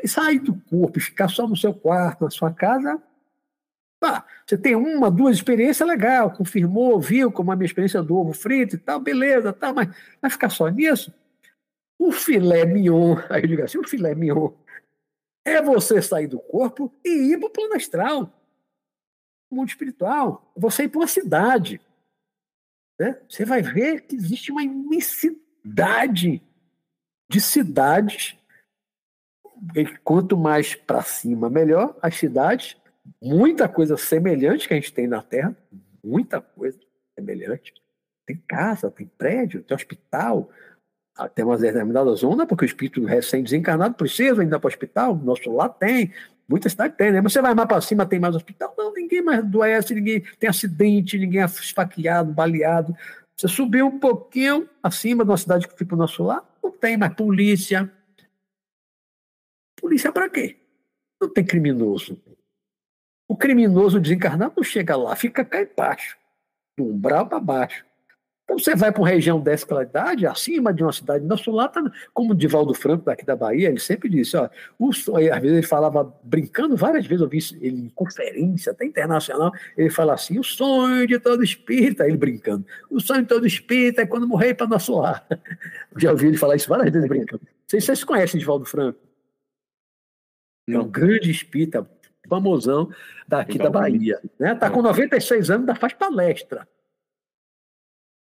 sair 0.04 0.38
do 0.38 0.54
corpo 0.68 0.98
e 0.98 1.02
ficar 1.02 1.28
só 1.28 1.46
no 1.46 1.56
seu 1.56 1.72
quarto, 1.72 2.24
na 2.24 2.30
sua 2.30 2.52
casa, 2.52 3.00
você 4.46 4.56
tem 4.56 4.76
uma, 4.76 5.10
duas 5.10 5.36
experiências, 5.36 5.88
legal, 5.88 6.30
confirmou, 6.30 7.00
viu 7.00 7.32
como 7.32 7.50
a 7.50 7.56
minha 7.56 7.66
experiência 7.66 8.02
do 8.02 8.16
ovo 8.16 8.32
frito 8.32 8.76
e 8.76 8.78
tal, 8.78 9.00
beleza, 9.00 9.52
tal, 9.52 9.74
mas 9.74 9.88
vai 10.20 10.30
ficar 10.30 10.50
só 10.50 10.68
nisso? 10.68 11.12
O 11.98 12.12
filé 12.12 12.64
mignon, 12.64 13.16
aí 13.30 13.42
eu 13.42 13.48
digo 13.48 13.62
assim, 13.62 13.78
o 13.78 13.88
filé 13.88 14.14
mignon 14.14 14.52
é 15.44 15.62
você 15.62 16.00
sair 16.02 16.26
do 16.26 16.38
corpo 16.38 16.92
e 17.04 17.32
ir 17.32 17.38
para 17.38 17.48
o 17.48 17.50
plano 17.50 17.74
astral, 17.74 18.32
mundo 19.50 19.68
espiritual, 19.68 20.52
você 20.56 20.84
ir 20.84 20.88
para 20.88 21.00
uma 21.00 21.06
cidade. 21.06 21.80
Né? 22.98 23.20
Você 23.28 23.44
vai 23.44 23.62
ver 23.62 24.02
que 24.02 24.16
existe 24.16 24.50
uma 24.50 24.62
imensidade 24.62 26.42
de 27.28 27.40
cidades 27.40 28.36
quanto 30.04 30.36
mais 30.36 30.74
para 30.74 31.02
cima, 31.02 31.48
melhor. 31.48 31.96
As 32.02 32.16
cidades, 32.16 32.76
muita 33.22 33.68
coisa 33.68 33.96
semelhante 33.96 34.68
que 34.68 34.74
a 34.74 34.76
gente 34.76 34.92
tem 34.92 35.06
na 35.06 35.22
Terra, 35.22 35.56
muita 36.02 36.40
coisa 36.40 36.78
semelhante. 37.14 37.72
Tem 38.26 38.36
casa, 38.48 38.90
tem 38.90 39.06
prédio, 39.18 39.62
tem 39.62 39.74
hospital, 39.74 40.50
tem 41.34 41.44
uma 41.44 41.56
determinada 41.56 42.14
zona, 42.14 42.46
porque 42.46 42.64
o 42.64 42.66
espírito 42.66 43.04
recém-desencarnado 43.04 43.94
precisa 43.94 44.42
ainda 44.42 44.58
para 44.58 44.66
o 44.66 44.70
hospital, 44.70 45.16
nosso 45.16 45.50
lá 45.50 45.68
tem, 45.68 46.12
muita 46.48 46.68
cidade 46.68 46.94
tem, 46.96 47.12
né? 47.12 47.20
Mas 47.20 47.32
você 47.32 47.40
vai 47.40 47.54
mais 47.54 47.68
para 47.68 47.80
cima, 47.80 48.04
tem 48.04 48.20
mais 48.20 48.34
hospital? 48.34 48.74
Não, 48.76 48.92
ninguém 48.92 49.22
mais 49.22 49.44
doece, 49.44 49.94
ninguém 49.94 50.22
tem 50.38 50.50
acidente, 50.50 51.18
ninguém 51.18 51.40
é 51.40 51.44
esfaqueado, 51.44 52.32
baleado. 52.32 52.94
Você 53.36 53.48
subiu 53.48 53.86
um 53.86 53.98
pouquinho 53.98 54.68
acima 54.82 55.24
de 55.24 55.30
uma 55.30 55.36
cidade 55.36 55.68
que 55.68 55.76
fica 55.76 55.94
o 55.94 55.98
nosso 55.98 56.22
lá, 56.22 56.44
não 56.62 56.70
tem 56.70 56.96
mais 56.96 57.14
polícia, 57.14 57.90
Polícia 59.86 60.10
para 60.10 60.28
quê? 60.28 60.56
Não 61.20 61.32
tem 61.32 61.44
criminoso. 61.44 62.20
O 63.28 63.36
criminoso 63.36 64.00
desencarnado 64.00 64.54
não 64.56 64.64
chega 64.64 64.96
lá, 64.96 65.14
fica 65.14 65.44
cá 65.44 65.62
embaixo, 65.62 66.18
do 66.76 66.86
umbral 66.86 67.28
para 67.28 67.38
baixo. 67.38 67.84
Então 68.42 68.58
você 68.58 68.74
vai 68.74 68.90
para 68.90 69.00
uma 69.00 69.08
região 69.08 69.40
dessa 69.40 69.64
qualidade, 69.64 70.26
acima 70.26 70.74
de 70.74 70.82
uma 70.82 70.92
cidade 70.92 71.24
tá, 71.28 71.82
como 72.12 72.32
o 72.32 72.34
Divaldo 72.34 72.74
Franco 72.74 73.04
daqui 73.04 73.24
da 73.24 73.36
Bahia, 73.36 73.68
ele 73.68 73.78
sempre 73.78 74.08
disse, 74.08 74.36
ó, 74.36 74.50
o 74.76 74.92
sonho, 74.92 75.32
às 75.32 75.40
vezes 75.40 75.58
ele 75.58 75.66
falava 75.66 76.12
brincando, 76.24 76.76
várias 76.76 77.06
vezes 77.06 77.22
eu 77.22 77.28
vi 77.28 77.38
ele 77.60 77.82
em 77.82 77.88
conferência, 77.90 78.72
até 78.72 78.86
internacional, 78.86 79.52
ele 79.76 79.88
fala 79.88 80.14
assim, 80.14 80.36
o 80.36 80.42
sonho 80.42 81.06
de 81.06 81.20
todo 81.20 81.44
espírita, 81.44 82.08
ele 82.08 82.16
brincando, 82.16 82.66
o 82.90 82.98
sonho 82.98 83.22
de 83.22 83.28
todo 83.28 83.46
espírita 83.46 84.02
é 84.02 84.06
quando 84.06 84.26
morrer 84.26 84.54
para 84.54 84.66
nosso 84.66 84.98
lar. 84.98 85.24
Já 85.96 86.10
ouvi 86.10 86.26
ele 86.26 86.36
falar 86.36 86.56
isso 86.56 86.68
várias 86.68 86.92
vezes 86.92 87.08
brincando. 87.08 87.42
Vocês, 87.64 87.84
vocês 87.84 88.02
conhecem 88.02 88.40
Divaldo 88.40 88.64
Franco? 88.64 89.05
É 90.68 90.78
um 90.78 90.88
grande 90.88 91.30
espírita, 91.30 91.88
famosão 92.28 92.90
daqui 93.26 93.58
da 93.58 93.70
Bahia. 93.70 94.20
Né? 94.38 94.54
Tá 94.54 94.68
com 94.68 94.82
96 94.82 95.50
anos, 95.50 95.60
ainda 95.60 95.74
faz 95.74 95.92
palestra. 95.92 96.66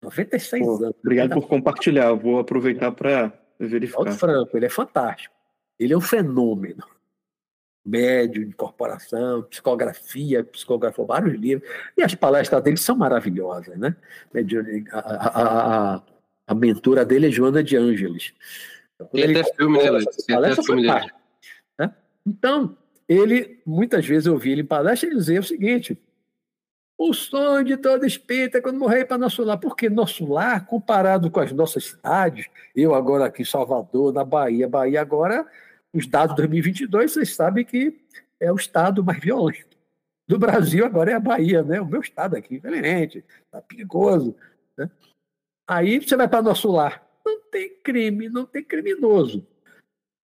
96 0.03 0.63
Pô, 0.63 0.77
anos. 0.77 0.97
Obrigado 1.01 1.35
por 1.35 1.49
compartilhar. 1.49 2.13
Vou 2.13 2.39
aproveitar 2.39 2.93
para 2.93 3.33
verificar. 3.59 4.01
Aldo 4.01 4.13
Franco, 4.13 4.57
ele 4.57 4.67
é 4.67 4.71
fantástico. 4.71 5.35
Ele 5.79 5.93
é 5.93 5.97
um 5.97 6.01
fenômeno. 6.01 6.85
Médio, 7.87 8.43
incorporação, 8.43 9.43
psicografia, 9.43 10.43
psicografou 10.43 11.07
vários 11.07 11.35
livros. 11.39 11.69
E 11.97 12.03
as 12.03 12.15
palestras 12.15 12.63
dele 12.63 12.79
são 12.79 12.97
maravilhosas, 12.97 13.77
né? 13.77 13.95
A, 14.91 14.99
a, 14.99 15.95
a, 15.97 16.03
a 16.47 16.55
mentora 16.55 17.05
dele 17.05 17.29
é 17.29 17.31
Joana 17.31 17.63
de 17.63 17.77
Ângeles. 17.77 18.33
Tem 19.13 19.25
até 19.25 19.55
filme 19.55 19.79
dele. 19.79 20.07
Tem 20.27 20.37
até 20.37 20.63
filme 20.63 20.83
dele. 20.83 21.13
Então, 22.27 22.77
ele, 23.09 23.61
muitas 23.67 24.07
vezes 24.07 24.27
eu 24.27 24.39
vi 24.39 24.53
ele 24.53 24.63
em 24.63 24.67
palestra 24.67 25.09
ele 25.09 25.17
dizer 25.17 25.41
o 25.41 25.45
seguinte: 25.45 25.99
o 26.97 27.13
sonho 27.13 27.65
de 27.65 27.77
todo 27.77 28.07
espírito 28.07 28.57
é 28.57 28.61
quando 28.61 28.79
morrer 28.79 29.05
para 29.05 29.19
nosso 29.19 29.43
lar. 29.43 29.59
Porque 29.59 29.91
nosso 29.91 30.25
lar, 30.27 30.65
comparado 30.67 31.31
com 31.31 31.41
as 31.41 31.53
nossas 31.53 31.87
cidades, 31.87 32.47
eu 32.75 32.95
agora 32.95 33.27
aqui 33.27 33.43
em 33.43 33.47
Salvador, 33.47 34.13
na 34.13 34.25
Bahia, 34.25 34.69
Bahia 34.69 35.01
agora, 35.01 35.47
os 35.93 36.07
dados 36.07 36.35
de 36.35 36.43
2022, 36.43 37.13
vocês 37.13 37.35
sabem 37.35 37.65
que 37.65 38.01
é 38.41 38.51
o 38.53 38.57
estado 38.57 39.03
mais 39.03 39.21
violento 39.21 39.75
do 40.27 40.39
Brasil, 40.39 40.87
agora 40.87 41.11
é 41.11 41.15
a 41.15 41.21
Bahia, 41.21 41.63
né? 41.63 41.81
O 41.81 41.87
meu 41.87 42.01
estado 42.01 42.37
aqui, 42.37 42.57
infelizmente, 42.57 43.25
está 43.45 43.61
perigoso. 43.61 44.35
Né? 44.77 44.91
Aí 45.69 46.01
você 46.01 46.17
vai 46.17 46.29
para 46.29 46.43
nosso 46.43 46.71
lar, 46.71 47.07
não 47.25 47.41
tem 47.51 47.77
crime, 47.83 48.29
não 48.29 48.47
tem 48.47 48.63
criminoso. 48.63 49.47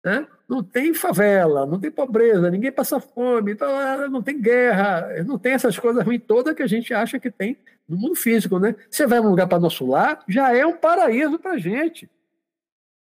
Né? 0.03 0.27
Não 0.47 0.63
tem 0.63 0.93
favela, 0.93 1.65
não 1.65 1.79
tem 1.79 1.89
pobreza, 1.89 2.51
ninguém 2.51 2.71
passa 2.71 2.99
fome, 2.99 3.53
então, 3.53 3.67
ah, 3.67 4.07
não 4.07 4.21
tem 4.21 4.39
guerra, 4.39 5.23
não 5.23 5.39
tem 5.39 5.53
essas 5.53 5.77
coisas 5.79 6.05
ruins 6.05 6.21
todas 6.27 6.53
que 6.53 6.61
a 6.61 6.67
gente 6.67 6.93
acha 6.93 7.19
que 7.19 7.31
tem 7.31 7.57
no 7.87 7.97
mundo 7.97 8.15
físico, 8.15 8.59
né? 8.59 8.75
Você 8.89 9.07
vai 9.07 9.19
num 9.19 9.29
lugar 9.29 9.47
para 9.47 9.59
nosso 9.59 9.85
lar, 9.87 10.23
já 10.27 10.55
é 10.55 10.65
um 10.65 10.77
paraíso 10.77 11.39
para 11.39 11.57
gente. 11.57 12.09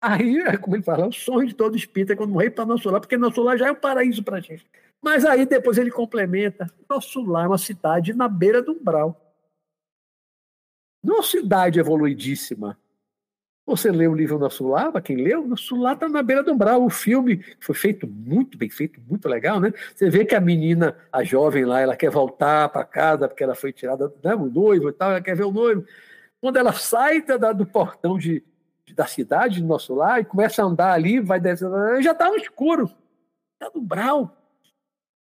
Aí, 0.01 0.39
é 0.39 0.57
como 0.57 0.77
ele 0.77 0.85
fala, 0.85 1.09
o 1.09 1.13
sonho 1.13 1.49
de 1.49 1.55
todo 1.55 1.77
espírito 1.77 2.13
é 2.13 2.17
quando 2.17 2.31
morrer 2.31 2.51
para 2.51 2.65
nosso 2.65 2.89
lar, 2.89 3.01
porque 3.01 3.17
nosso 3.17 3.43
lar 3.43 3.59
já 3.59 3.69
é 3.69 3.73
um 3.73 3.77
paraíso 3.77 4.23
para 4.23 4.41
gente. 4.41 4.65
Mas 5.03 5.25
aí 5.25 5.47
depois 5.47 5.79
ele 5.79 5.91
complementa: 5.91 6.71
nosso 6.89 7.23
lar 7.23 7.45
é 7.45 7.49
uma 7.49 7.59
cidade 7.59 8.13
na 8.13 8.29
beira 8.29 8.63
do 8.63 8.73
umbral. 8.73 9.21
Não 11.03 11.15
é 11.15 11.19
uma 11.19 11.25
cidade 11.25 11.79
evoluidíssima, 11.79 12.79
você 13.67 13.91
lê 13.91 14.07
o 14.07 14.15
livro 14.15 14.39
Lar, 14.61 14.93
para 14.93 15.01
quem 15.01 15.17
leu, 15.17 15.45
Nosso 15.45 15.75
Lar 15.75 15.95
está 15.95 16.09
na 16.09 16.23
beira 16.23 16.45
do 16.45 16.53
umbral. 16.53 16.85
O 16.85 16.89
filme 16.89 17.45
foi 17.59 17.75
feito 17.75 18.07
muito 18.07 18.57
bem 18.57 18.71
feito, 18.71 19.01
muito 19.09 19.29
legal, 19.29 19.59
né? 19.59 19.73
Você 19.93 20.09
vê 20.09 20.25
que 20.25 20.37
a 20.37 20.41
menina, 20.41 20.97
a 21.13 21.25
jovem 21.25 21.65
lá, 21.65 21.81
ela 21.81 21.97
quer 21.97 22.09
voltar 22.09 22.69
para 22.69 22.85
casa 22.85 23.27
porque 23.27 23.43
ela 23.43 23.57
foi 23.57 23.73
tirada, 23.73 24.13
né, 24.23 24.37
o 24.37 24.47
noivo 24.47 24.89
e 24.89 24.93
tal, 24.93 25.11
ela 25.11 25.21
quer 25.21 25.35
ver 25.35 25.45
o 25.45 25.51
noivo. 25.51 25.85
Quando 26.41 26.59
ela 26.59 26.73
sai 26.73 27.21
da, 27.23 27.53
do 27.53 27.67
portão 27.67 28.17
de, 28.17 28.41
da 28.95 29.07
cidade, 29.07 29.61
do 29.61 29.67
Nosso 29.67 29.95
Lar, 29.95 30.21
e 30.21 30.25
começa 30.25 30.63
a 30.63 30.67
andar 30.67 30.93
ali, 30.93 31.19
vai 31.19 31.41
descendo, 31.41 32.01
já 32.01 32.13
está 32.13 32.29
no 32.29 32.37
escuro, 32.37 32.89
está 33.55 33.73
no 33.75 33.81
umbral. 33.81 34.37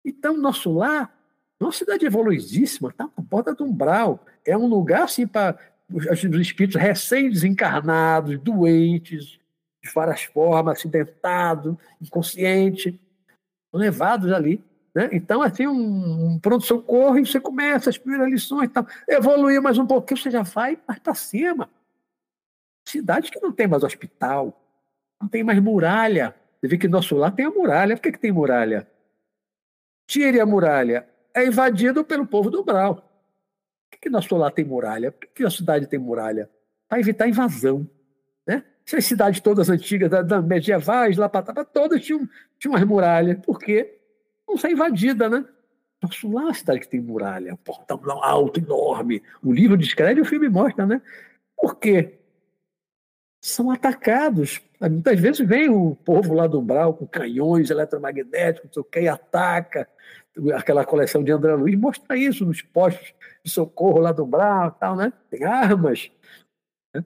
Então, 0.06 0.38
Nosso 0.38 0.72
Lar, 0.72 1.12
uma 1.60 1.72
cidade 1.72 2.06
evoluidíssima, 2.06 2.90
está 2.90 3.06
na 3.06 3.24
porta 3.28 3.56
do 3.56 3.64
umbral. 3.64 4.24
É 4.46 4.56
um 4.56 4.68
lugar 4.68 5.04
assim 5.04 5.26
para 5.26 5.58
os 5.92 6.40
espíritos 6.40 6.82
recém-desencarnados, 6.82 8.40
doentes, 8.40 9.40
de 9.84 9.92
várias 9.94 10.24
formas, 10.24 10.80
acidentados, 10.80 11.76
inconscientes, 12.02 12.94
levados 13.74 14.32
ali. 14.32 14.64
Né? 14.94 15.10
Então, 15.12 15.42
assim, 15.42 15.68
um, 15.68 16.40
pronto-socorro, 16.40 17.20
e 17.20 17.26
você 17.26 17.40
começa 17.40 17.90
as 17.90 17.98
primeiras 17.98 18.30
lições, 18.30 18.70
tal. 18.72 18.88
evoluir 19.08 19.62
mais 19.62 19.78
um 19.78 19.86
pouquinho, 19.86 20.20
você 20.20 20.32
já 20.32 20.42
vai 20.42 20.80
mais 20.88 21.00
para 21.00 21.14
cima. 21.14 21.70
Cidade 22.88 23.32
que 23.32 23.42
não 23.42 23.52
tem 23.52 23.68
mais 23.68 23.84
hospital, 23.84 24.60
não 25.22 25.28
tem 25.28 25.44
mais 25.44 25.60
muralha. 25.60 26.36
Você 26.60 26.68
vê 26.68 26.78
que 26.78 26.88
nosso 26.88 27.16
lar 27.16 27.32
tem 27.32 27.46
a 27.46 27.52
muralha. 27.52 27.96
Por 27.96 28.04
que, 28.04 28.12
que 28.12 28.20
tem 28.20 28.32
muralha? 28.32 28.88
Tire 30.08 30.40
a 30.40 30.46
muralha. 30.46 31.08
É 31.34 31.46
invadido 31.46 32.04
pelo 32.04 32.26
povo 32.26 32.50
do 32.50 32.64
Brau 32.64 33.04
que, 33.96 34.02
que 34.02 34.10
nosso 34.10 34.36
lar 34.36 34.52
tem 34.52 34.66
muralha? 34.66 35.12
Por 35.12 35.28
que, 35.28 35.44
a 35.44 35.50
cidade 35.50 35.88
tem 35.88 36.00
muralha? 36.00 36.50
Para 36.88 37.00
evitar 37.00 37.28
invasão. 37.28 37.90
Né? 38.46 38.64
Essas 38.86 39.06
cidades 39.06 39.40
todas 39.40 39.70
antigas, 39.70 40.10
da, 40.10 40.22
da 40.22 40.42
medievais, 40.42 41.18
lá 41.18 41.28
para 41.28 41.66
todas 41.66 42.04
tinham, 42.04 42.28
tinham 42.60 42.74
umas 42.74 42.84
muralhas. 42.84 43.40
Por 43.44 43.60
quê? 43.60 43.98
Não 44.48 44.58
ser 44.58 44.72
invadida, 44.72 45.30
né? 45.30 45.46
Nosso 46.02 46.32
lar 46.32 46.44
é 46.44 46.48
uma 46.48 46.54
cidade 46.54 46.80
que 46.82 46.88
tem 46.88 47.00
muralha, 47.00 47.54
um 47.54 47.58
portão 47.58 48.00
alto, 48.24 48.60
enorme. 48.60 49.24
O 49.44 49.52
livro 49.52 49.78
descreve 49.78 50.20
e 50.20 50.22
o 50.22 50.26
filme 50.26 50.48
mostra, 50.50 50.86
né? 50.86 51.02
Por 51.58 51.78
quê? 51.78 52.20
São 53.42 53.72
atacados. 53.72 54.62
Muitas 54.80 55.20
vezes 55.20 55.48
vem 55.48 55.70
o 55.70 55.96
povo 55.96 56.34
lá 56.34 56.48
do 56.48 56.60
Umbral 56.60 56.94
com 56.94 57.08
canhões 57.08 57.70
eletromagnéticos, 57.70 58.66
não 58.66 58.74
sei 58.74 58.82
o 58.82 58.86
que, 58.86 59.02
e 59.02 59.08
ataca 59.08 59.88
aquela 60.56 60.86
coleção 60.86 61.24
de 61.24 61.32
André 61.32 61.54
Luiz 61.56 61.78
mostra 61.78 62.18
isso 62.18 62.46
nos 62.46 62.62
postos 62.62 63.14
de 63.44 63.52
socorro 63.52 64.00
lá 64.00 64.12
do 64.12 64.26
Brau 64.26 64.72
tal, 64.72 64.96
né? 64.96 65.14
Tem 65.30 65.44
armas. 65.44 66.12
Né? 66.94 67.04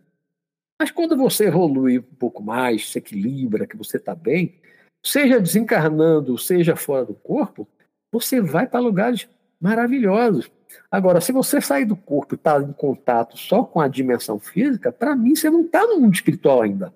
Mas 0.80 0.91
quando 0.91 1.15
você 1.15 1.47
evolui 1.47 1.99
um 1.99 2.15
pouco 2.18 2.41
mais, 2.41 2.89
se 2.89 2.97
equilibra, 2.97 3.68
que 3.68 3.77
você 3.77 3.97
está 3.97 4.15
bem, 4.15 4.60
seja 5.06 5.39
desencarnando, 5.39 6.38
seja 6.38 6.76
fora 6.76 7.06
do 7.06 7.14
corpo, 7.14 7.68
você 8.11 8.41
vai 8.41 8.68
para 8.68 8.80
lugares 8.80 9.30
maravilhosos. 9.60 10.51
Agora, 10.89 11.22
se 11.22 11.31
você 11.31 11.60
sair 11.61 11.85
do 11.85 11.95
corpo 11.95 12.35
e 12.35 12.38
está 12.38 12.60
em 12.60 12.73
contato 12.73 13.38
só 13.38 13.64
com 13.64 13.80
a 13.80 13.88
dimensão 13.88 14.39
física, 14.39 14.91
para 14.91 15.15
mim 15.15 15.35
você 15.35 15.49
não 15.49 15.61
está 15.61 15.85
no 15.85 15.99
mundo 15.99 16.14
espiritual 16.14 16.61
ainda. 16.61 16.93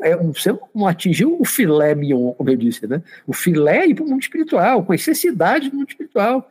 É, 0.00 0.16
você 0.16 0.56
não 0.74 0.86
atingiu 0.86 1.36
o 1.40 1.44
filé 1.44 1.94
mignon, 1.94 2.32
como 2.34 2.50
eu 2.50 2.56
disse, 2.56 2.86
né? 2.86 3.02
O 3.26 3.32
filé 3.32 3.78
é 3.78 3.88
ir 3.88 3.94
para 3.94 4.04
o 4.04 4.08
mundo 4.08 4.22
espiritual, 4.22 4.84
com 4.84 4.92
necessidade 4.92 5.70
do 5.70 5.76
mundo 5.76 5.88
espiritual. 5.88 6.48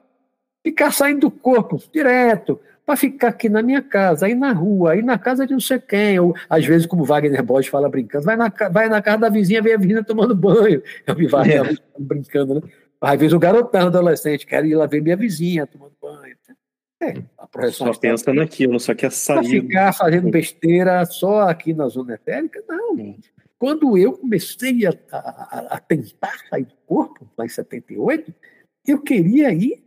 Ficar 0.63 0.91
saindo 0.91 1.21
do 1.21 1.31
corpo 1.31 1.81
direto, 1.93 2.59
para 2.85 2.97
ficar 2.97 3.29
aqui 3.29 3.47
na 3.47 3.61
minha 3.61 3.81
casa, 3.81 4.25
aí 4.25 4.35
na 4.35 4.51
rua, 4.51 4.91
aí 4.91 5.01
na 5.01 5.17
casa 5.17 5.47
de 5.47 5.53
não 5.53 5.59
sei 5.59 5.79
quem, 5.79 6.19
ou 6.19 6.35
às 6.49 6.65
vezes, 6.65 6.85
como 6.85 7.05
Wagner 7.05 7.41
Borges 7.41 7.71
fala 7.71 7.89
brincando, 7.89 8.25
vai 8.25 8.35
na, 8.35 8.51
vai 8.69 8.89
na 8.89 9.01
casa 9.01 9.19
da 9.19 9.29
vizinha, 9.29 9.61
vê 9.61 9.73
a 9.73 9.77
vizinha 9.77 10.03
tomando 10.03 10.35
banho. 10.35 10.83
Eu 11.07 11.15
vi 11.15 11.27
Wagner 11.27 11.71
é. 11.71 11.75
brincando, 11.97 12.55
né? 12.55 12.61
Às 12.99 13.19
vezes 13.19 13.33
o 13.33 13.39
garotão, 13.39 13.87
adolescente, 13.87 14.45
quer 14.45 14.63
ir 14.65 14.75
lá 14.75 14.85
ver 14.85 15.01
minha 15.01 15.15
vizinha 15.15 15.65
tomando 15.65 15.93
banho. 16.01 16.35
É, 17.01 17.15
a 17.35 17.47
projeção 17.47 17.91
só 17.91 17.99
pensa 17.99 18.31
naquilo, 18.31 18.79
só 18.79 18.93
quer 18.93 19.11
sair. 19.11 19.61
ficar 19.61 19.91
fazendo 19.91 20.29
besteira 20.29 21.03
só 21.05 21.49
aqui 21.49 21.73
na 21.73 21.87
zona 21.87 22.13
etérica? 22.13 22.63
Não. 22.69 23.15
Quando 23.57 23.97
eu 23.97 24.13
comecei 24.13 24.85
a, 24.85 24.93
a, 25.11 25.75
a, 25.75 25.79
tentar 25.79 26.35
sair 26.47 26.65
do 26.65 26.75
corpo, 26.85 27.27
lá 27.35 27.45
em 27.45 27.49
78, 27.49 28.31
eu 28.87 29.01
queria 29.01 29.51
ir 29.51 29.83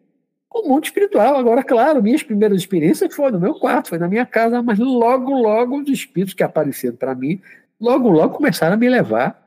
ao 0.51 0.65
mundo 0.67 0.85
espiritual. 0.85 1.37
Agora, 1.37 1.63
claro, 1.63 2.03
minhas 2.03 2.23
primeiras 2.23 2.59
experiências 2.59 3.15
foram 3.15 3.39
no 3.39 3.41
meu 3.41 3.55
quarto, 3.55 3.91
foi 3.91 3.99
na 3.99 4.09
minha 4.09 4.27
casa, 4.27 4.61
mas 4.61 4.79
logo, 4.79 5.33
logo 5.33 5.81
os 5.81 5.89
espíritos 5.89 6.35
que 6.35 6.43
apareceram 6.43 6.97
para 6.97 7.15
mim, 7.15 7.41
logo, 7.81 8.09
logo 8.09 8.37
começaram 8.37 8.75
a 8.75 8.77
me 8.77 8.89
levar 8.89 9.41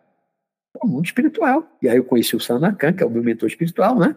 para 0.73 0.87
o 0.87 0.89
mundo 0.89 1.05
espiritual. 1.05 1.67
E 1.81 1.89
aí 1.89 1.97
eu 1.97 2.03
conheci 2.05 2.35
o 2.35 2.39
Sanacan, 2.39 2.93
que 2.93 3.03
é 3.03 3.05
o 3.05 3.09
meu 3.09 3.23
mentor 3.23 3.49
espiritual, 3.49 3.97
né? 3.97 4.15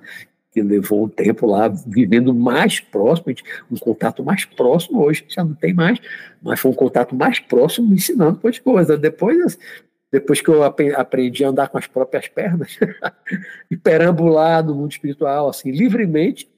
Que 0.53 0.61
levou 0.61 1.05
um 1.05 1.09
tempo 1.09 1.47
lá 1.47 1.69
vivendo 1.69 2.35
mais 2.35 2.81
próximo, 2.81 3.33
um 3.71 3.77
contato 3.77 4.25
mais 4.25 4.45
próximo, 4.45 5.03
hoje 5.03 5.25
já 5.29 5.45
não 5.45 5.55
tem 5.55 5.73
mais, 5.73 5.99
mas 6.43 6.59
foi 6.59 6.71
um 6.71 6.75
contato 6.75 7.15
mais 7.15 7.39
próximo 7.39 7.89
me 7.89 7.95
ensinando 7.95 8.41
muitas 8.43 8.59
coisas. 8.59 8.99
Depois, 8.99 9.59
depois 10.11 10.41
que 10.41 10.49
eu 10.49 10.63
aprendi 10.65 11.45
a 11.45 11.49
andar 11.49 11.69
com 11.69 11.79
as 11.79 11.87
próprias 11.87 12.27
pernas 12.27 12.79
e 13.71 13.77
perambular 13.77 14.65
no 14.65 14.75
mundo 14.75 14.91
espiritual, 14.91 15.49
assim, 15.49 15.71
livremente, 15.71 16.51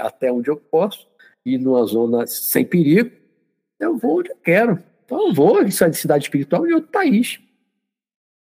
até 0.00 0.32
onde 0.32 0.50
eu 0.50 0.56
posso, 0.56 1.06
e 1.46 1.56
numa 1.58 1.84
zona 1.84 2.26
sem 2.26 2.64
perigo, 2.64 3.10
eu 3.78 3.96
vou 3.96 4.18
onde 4.18 4.30
eu 4.30 4.36
quero. 4.36 4.78
Então 5.04 5.28
eu 5.28 5.34
vou 5.34 5.62
em 5.62 5.70
cidade 5.70 6.24
espiritual 6.24 6.66
em 6.66 6.72
outro 6.72 6.90
país. 6.90 7.40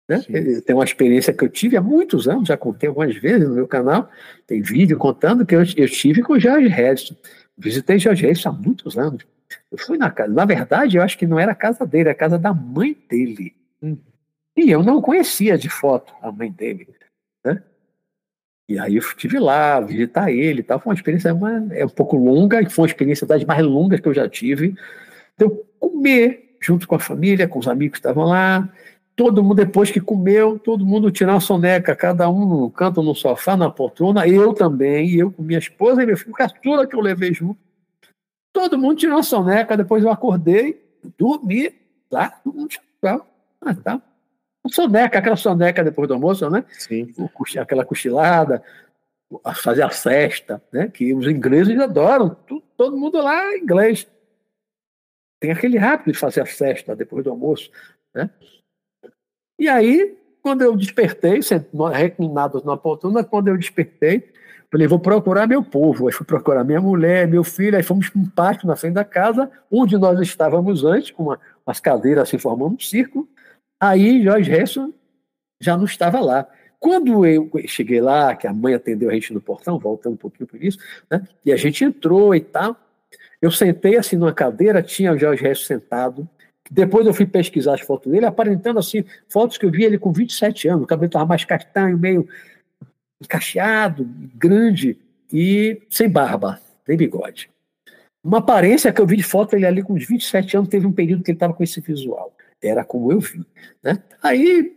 Né? 0.08 0.22
Tem 0.66 0.76
uma 0.76 0.86
experiência 0.86 1.34
que 1.34 1.44
eu 1.44 1.50
tive 1.50 1.76
há 1.76 1.82
muitos 1.82 2.28
anos, 2.28 2.48
já 2.48 2.56
contei 2.56 2.88
algumas 2.88 3.16
vezes 3.16 3.48
no 3.48 3.56
meu 3.56 3.68
canal, 3.68 4.10
tem 4.46 4.62
vídeo 4.62 4.98
contando 4.98 5.46
que 5.46 5.56
eu, 5.56 5.64
eu 5.76 5.90
tive 5.90 6.22
com 6.24 6.34
o 6.34 6.40
Jorge 6.40 6.68
Redson. 6.68 7.16
Visitei 7.58 8.00
Jorge 8.00 8.26
Redson 8.26 8.50
há 8.50 8.54
muitos 8.54 8.98
anos. 8.98 9.26
Eu 9.72 9.78
fui 9.78 9.98
na 9.98 10.10
casa, 10.10 10.32
na 10.32 10.46
verdade, 10.46 10.98
eu 10.98 11.04
acho 11.04 11.18
que 11.18 11.28
não 11.28 11.40
era 11.40 11.52
a 11.52 11.56
casa 11.56 11.86
dele, 11.86 12.04
era 12.04 12.12
a 12.12 12.16
casa 12.16 12.38
da 12.38 12.54
mãe 12.54 12.96
dele. 13.10 13.54
Hum. 13.82 13.98
E 14.56 14.72
eu 14.72 14.82
não 14.82 15.02
conhecia 15.02 15.58
de 15.58 15.70
foto 15.70 16.14
a 16.22 16.32
mãe 16.32 16.52
dele. 16.52 16.88
Né? 17.44 17.62
E 18.70 18.80
aí 18.80 18.96
eu 18.96 19.02
estive 19.02 19.40
lá, 19.40 19.80
visitar 19.80 20.32
ele 20.32 20.62
e 20.62 20.64
tal. 20.64 20.80
Foi 20.80 20.92
uma 20.92 20.96
experiência 20.96 21.34
uma, 21.34 21.68
é 21.72 21.86
um 21.86 21.90
pouco 21.90 22.18
longa, 22.18 22.62
e 22.62 22.70
foi 22.70 22.84
uma 22.84 22.88
experiência 22.88 23.28
das 23.28 23.44
mais 23.44 23.64
longas 23.64 24.00
que 24.00 24.08
eu 24.08 24.14
já 24.14 24.28
tive. 24.28 24.76
Então, 25.36 25.62
comer 25.80 26.58
junto 26.62 26.88
com 26.88 26.96
a 26.96 27.00
família, 27.00 27.48
com 27.48 27.60
os 27.60 27.68
amigos 27.68 27.94
que 27.94 28.00
estavam 28.00 28.26
lá, 28.26 28.68
todo 29.18 29.44
mundo, 29.44 29.56
depois 29.56 29.90
que 29.90 30.00
comeu, 30.00 30.60
todo 30.60 30.86
mundo 30.86 31.12
tirar 31.12 31.36
a 31.36 31.40
soneca, 31.40 31.96
cada 31.96 32.30
um 32.30 32.46
no 32.46 32.70
canto, 32.70 33.02
no 33.02 33.16
sofá, 33.16 33.58
na 33.58 33.68
poltrona, 33.68 34.28
eu 34.28 34.54
também, 34.54 35.12
eu 35.16 35.32
com 35.32 35.42
minha 35.42 35.58
esposa 35.58 36.04
e 36.04 36.06
meu 36.06 36.16
filho, 36.16 36.34
caçula 36.34 36.86
que 36.86 36.96
eu 36.96 37.02
levei 37.02 37.34
junto. 37.34 37.60
Todo 38.54 38.78
mundo 38.78 39.00
tirou 39.00 39.18
a 39.18 39.24
soneca, 39.24 39.76
depois 39.76 40.04
eu 40.04 40.12
acordei, 40.12 40.80
dormi 41.18 41.74
lá, 42.12 42.30
todo 42.30 42.60
mundo. 42.60 42.76
Ah, 43.02 43.74
tá. 43.84 44.00
Soneca, 44.68 45.18
aquela 45.18 45.36
soneca 45.36 45.84
depois 45.84 46.08
do 46.08 46.14
almoço, 46.14 46.48
né? 46.52 46.64
Sim. 46.70 47.12
Aquela 47.60 47.84
cochilada, 47.84 48.64
fazer 49.56 49.82
a 49.82 49.90
cesta, 49.90 50.62
né? 50.72 50.90
Que 50.90 51.16
os 51.16 51.26
ingleses 51.26 51.80
adoram, 51.80 52.38
todo 52.78 52.96
mundo 52.96 53.20
lá 53.20 53.52
é 53.52 53.58
inglês. 53.58 54.08
Tem 55.40 55.52
aquele 55.52 55.80
hábito 55.80 56.12
de 56.12 56.18
fazer 56.20 56.42
a 56.42 56.46
cesta 56.46 56.96
depois 56.96 57.24
do 57.24 57.32
almoço, 57.32 57.72
né? 58.14 58.30
E 59.60 59.68
aí, 59.68 60.18
quando 60.42 60.62
eu 60.62 60.76
despertei, 60.76 61.40
reclinado 61.94 62.64
na 62.64 62.78
poltrona, 62.78 63.24
quando 63.24 63.50
eu 63.50 63.58
despertei, 63.58 64.32
falei, 64.72 64.88
vou 64.88 65.00
procurar 65.00 65.48
meu 65.48 65.64
povo. 65.64 66.08
Aí 66.08 66.14
fui 66.14 66.26
procurar 66.26 66.64
minha 66.64 66.82
mulher, 66.82 67.28
meu 67.28 67.44
filho, 67.44 67.76
aí 67.76 67.84
fomos 67.84 68.10
para 68.10 68.22
um 68.22 68.30
pátio 68.30 68.68
na 68.68 68.76
frente 68.76 68.94
da 68.94 69.04
casa, 69.04 69.50
onde 69.72 69.98
nós 69.98 70.20
estávamos 70.20 70.84
antes, 70.84 71.12
com 71.12 71.24
uma, 71.24 71.40
umas 71.66 71.80
cadeiras 71.80 72.24
assim 72.24 72.38
formando 72.38 72.76
um 72.76 72.80
círculo. 72.80 73.28
Aí 73.80 74.24
Jorge 74.24 74.50
Harrison 74.50 74.94
já 75.60 75.76
não 75.76 75.86
estava 75.86 76.20
lá. 76.20 76.48
Quando 76.80 77.26
eu 77.26 77.50
cheguei 77.66 78.00
lá, 78.00 78.36
que 78.36 78.46
a 78.46 78.54
mãe 78.54 78.74
atendeu 78.74 79.10
a 79.10 79.14
gente 79.14 79.34
no 79.34 79.42
portão, 79.42 79.80
voltando 79.80 80.14
um 80.14 80.18
pouquinho 80.18 80.48
por 80.48 80.64
isso, 80.64 80.78
né, 81.10 81.24
e 81.44 81.52
a 81.52 81.58
gente 81.58 81.84
entrou 81.84 82.36
e 82.36 82.40
tal, 82.40 82.76
eu 83.42 83.52
sentei 83.52 83.98
assim 83.98 84.16
numa 84.16 84.34
cadeira, 84.34 84.82
tinha 84.84 85.12
o 85.12 85.18
Jorge 85.18 85.42
Harrison 85.42 85.66
sentado, 85.66 86.30
Depois 86.70 87.06
eu 87.06 87.14
fui 87.14 87.26
pesquisar 87.26 87.76
as 87.76 87.82
fotos 87.82 88.12
dele, 88.12 88.26
aparentando 88.26 88.80
assim, 88.80 89.04
fotos 89.30 89.58
que 89.58 89.66
eu 89.66 89.72
vi 89.72 89.84
ele 89.84 89.98
com 89.98 90.12
27 90.12 90.68
anos, 90.68 90.84
o 90.84 90.88
cabelo 90.88 91.08
estava 91.08 91.26
mais 91.26 91.46
castanho, 91.46 91.98
meio 91.98 92.28
encaixeado, 93.22 94.08
grande 94.36 94.98
e 95.32 95.82
sem 95.90 96.10
barba, 96.10 96.60
sem 96.86 96.98
bigode. 96.98 97.50
Uma 98.24 98.40
aparência 98.40 98.92
que 98.92 99.00
eu 99.00 99.08
vi 99.08 99.18
de 99.18 99.24
foto 99.24 99.56
ele 99.56 99.66
ali 99.66 99.82
com 99.82 99.94
uns 99.94 100.06
27 100.06 100.58
anos, 100.58 100.70
teve 100.70 100.86
um 100.86 100.92
período 100.92 101.24
que 101.24 101.32
ele 101.32 101.38
estava 101.38 101.54
com 101.54 101.64
esse 101.64 101.80
visual. 101.80 102.36
Era 102.62 102.84
como 102.84 103.12
eu 103.12 103.20
vi. 103.20 103.46
Né? 103.82 104.02
Aí 104.22 104.77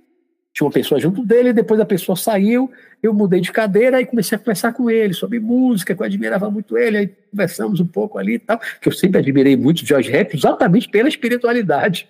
tinha 0.52 0.66
uma 0.66 0.72
pessoa 0.72 1.00
junto 1.00 1.24
dele, 1.24 1.52
depois 1.52 1.78
a 1.80 1.86
pessoa 1.86 2.16
saiu, 2.16 2.70
eu 3.02 3.14
mudei 3.14 3.40
de 3.40 3.52
cadeira 3.52 4.00
e 4.00 4.06
comecei 4.06 4.36
a 4.36 4.38
conversar 4.38 4.72
com 4.72 4.90
ele 4.90 5.14
sobre 5.14 5.38
música, 5.38 5.94
que 5.94 6.02
eu 6.02 6.06
admirava 6.06 6.50
muito 6.50 6.76
ele, 6.76 6.96
aí 6.96 7.06
conversamos 7.30 7.80
um 7.80 7.86
pouco 7.86 8.18
ali 8.18 8.34
e 8.34 8.38
tal, 8.38 8.58
que 8.80 8.88
eu 8.88 8.92
sempre 8.92 9.18
admirei 9.18 9.56
muito 9.56 9.86
George 9.86 10.10
Harrison, 10.10 10.36
exatamente 10.36 10.88
pela 10.88 11.08
espiritualidade. 11.08 12.08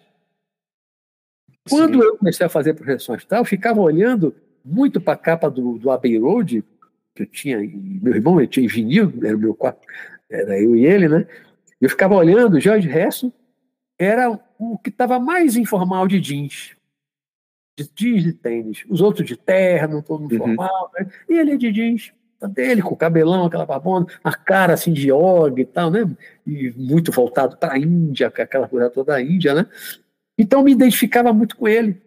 Quando 1.68 2.00
Sim. 2.00 2.06
eu 2.06 2.16
comecei 2.16 2.46
a 2.46 2.48
fazer 2.48 2.74
projeções 2.74 3.24
tal, 3.24 3.40
eu 3.40 3.44
ficava 3.44 3.80
olhando 3.80 4.34
muito 4.64 5.00
para 5.00 5.12
a 5.12 5.18
capa 5.18 5.50
do, 5.50 5.78
do 5.78 5.90
Abbey 5.90 6.18
Road, 6.18 6.64
que 7.14 7.22
eu 7.22 7.26
tinha, 7.26 7.58
meu 7.58 8.14
irmão, 8.14 8.40
eu 8.40 8.46
tinha 8.46 8.64
em 8.64 8.68
vinil, 8.68 9.12
era 9.22 9.36
o 9.36 9.40
meu 9.40 9.54
quarto, 9.54 9.86
era 10.30 10.58
eu 10.58 10.74
e 10.74 10.86
ele, 10.86 11.08
né? 11.08 11.26
Eu 11.78 11.90
ficava 11.90 12.14
olhando, 12.14 12.60
George 12.60 12.88
Harrison 12.88 13.30
era 13.98 14.30
o 14.58 14.78
que 14.78 14.88
estava 14.88 15.18
mais 15.18 15.56
informal 15.56 16.08
de 16.08 16.18
jeans 16.18 16.74
de 17.84 17.90
jeans 17.94 18.26
e 18.26 18.32
tênis. 18.32 18.84
Os 18.88 19.00
outros 19.00 19.26
de 19.26 19.36
terno, 19.36 20.02
todo 20.02 20.20
mundo 20.20 20.32
uhum. 20.32 20.38
formal. 20.38 20.90
Né? 20.98 21.06
E 21.28 21.34
ele 21.34 21.52
é 21.52 21.56
de 21.56 21.72
jeans 21.72 22.12
tá 22.40 22.46
dele, 22.46 22.80
com 22.80 22.94
o 22.94 22.96
cabelão, 22.96 23.44
aquela 23.44 23.66
barbona, 23.66 24.06
a 24.24 24.32
cara 24.32 24.72
assim 24.72 24.92
de 24.92 25.10
yoga 25.10 25.60
e 25.60 25.66
tal, 25.66 25.90
né? 25.90 26.10
E 26.46 26.72
muito 26.74 27.12
voltado 27.12 27.58
para 27.58 27.74
a 27.74 27.78
Índia, 27.78 28.28
aquela 28.28 28.66
coisa 28.66 28.88
toda 28.88 29.12
da 29.12 29.22
Índia, 29.22 29.54
né? 29.54 29.66
Então 30.38 30.62
me 30.62 30.72
identificava 30.72 31.32
muito 31.34 31.54
com 31.54 31.68
ele. 31.68 32.00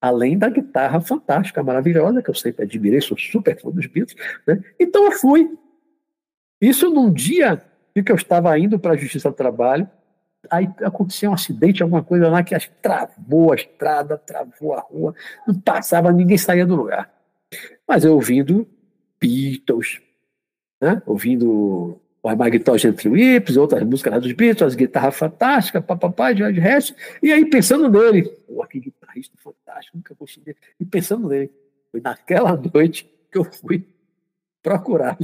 Além 0.00 0.38
da 0.38 0.48
guitarra 0.48 1.00
fantástica, 1.00 1.62
maravilhosa, 1.62 2.22
que 2.22 2.30
eu 2.30 2.34
sempre 2.34 2.64
admirei, 2.64 3.00
sou 3.00 3.18
super 3.18 3.60
fã 3.60 3.70
dos 3.70 3.86
Beatles, 3.86 4.16
né? 4.46 4.62
Então 4.80 5.04
eu 5.04 5.12
fui. 5.12 5.50
Isso 6.60 6.88
num 6.88 7.12
dia 7.12 7.62
em 7.94 8.02
que 8.02 8.10
eu 8.10 8.16
estava 8.16 8.58
indo 8.58 8.78
para 8.78 8.94
a 8.94 8.96
Justiça 8.96 9.28
do 9.28 9.36
Trabalho, 9.36 9.88
Aí 10.50 10.68
aconteceu 10.82 11.30
um 11.30 11.34
acidente, 11.34 11.82
alguma 11.82 12.02
coisa 12.02 12.28
lá 12.28 12.42
que 12.42 12.56
travou 12.80 13.52
a 13.52 13.56
estrada, 13.56 14.16
travou 14.16 14.74
a 14.74 14.80
rua, 14.80 15.14
não 15.46 15.54
passava, 15.54 16.12
ninguém 16.12 16.38
saía 16.38 16.64
do 16.64 16.76
lugar. 16.76 17.12
Mas 17.86 18.04
eu 18.04 18.14
ouvindo 18.14 18.66
Beatles, 19.20 20.00
né? 20.80 21.02
ouvindo 21.06 22.00
o 22.22 22.36
Magnetogen 22.36 22.94
Whips, 23.06 23.56
outras 23.56 23.82
músicas 23.82 24.12
lá 24.12 24.18
dos 24.18 24.32
Beatles, 24.32 24.62
as 24.62 24.74
guitarras 24.74 25.16
fantásticas, 25.16 25.84
papapá, 25.84 26.32
George 26.32 26.60
Harrison, 26.60 26.94
e 27.22 27.32
aí 27.32 27.44
pensando 27.48 27.90
nele, 27.90 28.22
pô, 28.46 28.64
que 28.66 28.78
guitarrista 28.78 29.36
fantástico, 29.38 29.96
nunca 29.96 30.14
consegui. 30.14 30.54
E 30.78 30.84
pensando 30.84 31.28
nele, 31.28 31.50
foi 31.90 32.00
naquela 32.00 32.56
noite 32.72 33.10
que 33.30 33.38
eu 33.38 33.44
fui 33.44 33.84
procurar. 34.62 35.18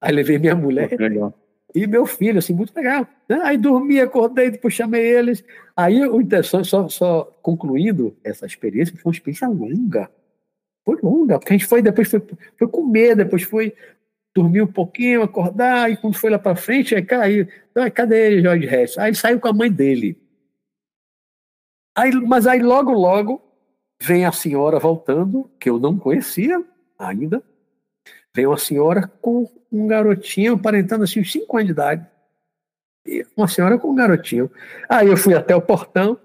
Aí 0.00 0.14
levei 0.14 0.38
minha 0.38 0.54
mulher. 0.54 0.90
Legal 0.98 1.34
e 1.76 1.86
meu 1.86 2.06
filho, 2.06 2.38
assim, 2.38 2.54
muito 2.54 2.74
legal. 2.74 3.06
Né? 3.28 3.38
Aí 3.42 3.58
dormi, 3.58 4.00
acordei, 4.00 4.50
depois 4.50 4.72
chamei 4.72 5.04
eles. 5.04 5.44
Aí 5.76 6.02
o 6.06 6.22
interessante, 6.22 6.66
só, 6.66 6.88
só 6.88 7.24
concluindo 7.42 8.16
essa 8.24 8.46
experiência, 8.46 8.96
foi 8.96 9.10
uma 9.10 9.14
experiência 9.14 9.46
longa. 9.46 10.10
Foi 10.86 10.98
longa, 11.02 11.38
porque 11.38 11.52
a 11.52 11.56
gente 11.58 11.68
foi, 11.68 11.82
depois 11.82 12.08
foi, 12.08 12.22
foi 12.56 12.68
comer, 12.68 13.14
depois 13.14 13.42
foi 13.42 13.74
dormir 14.34 14.62
um 14.62 14.66
pouquinho, 14.66 15.22
acordar, 15.22 15.90
e 15.90 15.98
quando 15.98 16.16
foi 16.16 16.30
lá 16.30 16.38
para 16.38 16.56
frente, 16.56 16.94
aí 16.94 17.04
caiu. 17.04 17.46
Cadê 17.94 18.26
ele, 18.26 18.42
Jorge 18.42 18.66
Hess? 18.66 18.96
Aí 18.96 19.14
saiu 19.14 19.38
com 19.38 19.48
a 19.48 19.52
mãe 19.52 19.70
dele. 19.70 20.18
Aí, 21.94 22.10
mas 22.12 22.46
aí 22.46 22.62
logo, 22.62 22.92
logo, 22.92 23.42
vem 24.00 24.24
a 24.24 24.32
senhora 24.32 24.78
voltando, 24.78 25.50
que 25.60 25.68
eu 25.68 25.78
não 25.78 25.98
conhecia 25.98 26.64
ainda, 26.98 27.42
Veio 28.36 28.50
uma 28.50 28.58
senhora 28.58 29.10
com 29.22 29.50
um 29.72 29.86
garotinho, 29.86 30.56
aparentando 30.56 31.04
assim, 31.04 31.20
uns 31.20 31.32
5 31.32 31.56
anos 31.56 31.66
de 31.68 31.72
idade. 31.72 32.06
E 33.06 33.26
uma 33.34 33.48
senhora 33.48 33.78
com 33.78 33.88
um 33.90 33.94
garotinho. 33.94 34.50
Aí 34.90 35.08
eu 35.08 35.16
fui 35.16 35.32
até 35.32 35.56
o 35.56 35.62
portão, 35.62 36.20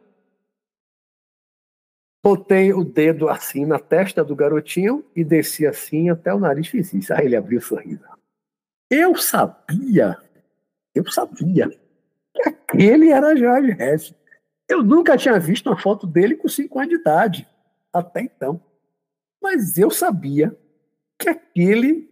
botei 2.21 2.73
o 2.73 2.83
dedo 2.83 3.29
assim 3.29 3.65
na 3.65 3.79
testa 3.79 4.25
do 4.25 4.35
garotinho 4.35 5.05
e 5.15 5.23
desci 5.23 5.65
assim 5.65 6.09
até 6.09 6.33
o 6.33 6.39
nariz 6.39 6.67
fiz 6.67 6.93
isso. 6.93 7.13
Aí 7.13 7.27
ele 7.27 7.37
abriu 7.37 7.59
o 7.59 7.61
sorriso. 7.61 8.03
Eu 8.89 9.15
sabia, 9.15 10.17
eu 10.93 11.09
sabia 11.09 11.69
que 11.69 12.41
aquele 12.41 13.09
era 13.09 13.37
Jorge 13.37 13.71
Hess. 13.71 14.13
Eu 14.67 14.83
nunca 14.83 15.15
tinha 15.15 15.39
visto 15.39 15.67
uma 15.67 15.79
foto 15.79 16.05
dele 16.05 16.35
com 16.35 16.49
5 16.49 16.77
anos 16.77 16.89
de 16.89 16.95
idade, 16.95 17.47
até 17.93 18.19
então. 18.19 18.61
Mas 19.41 19.77
eu 19.77 19.89
sabia 19.89 20.53
que 21.21 21.29
aquele 21.29 22.09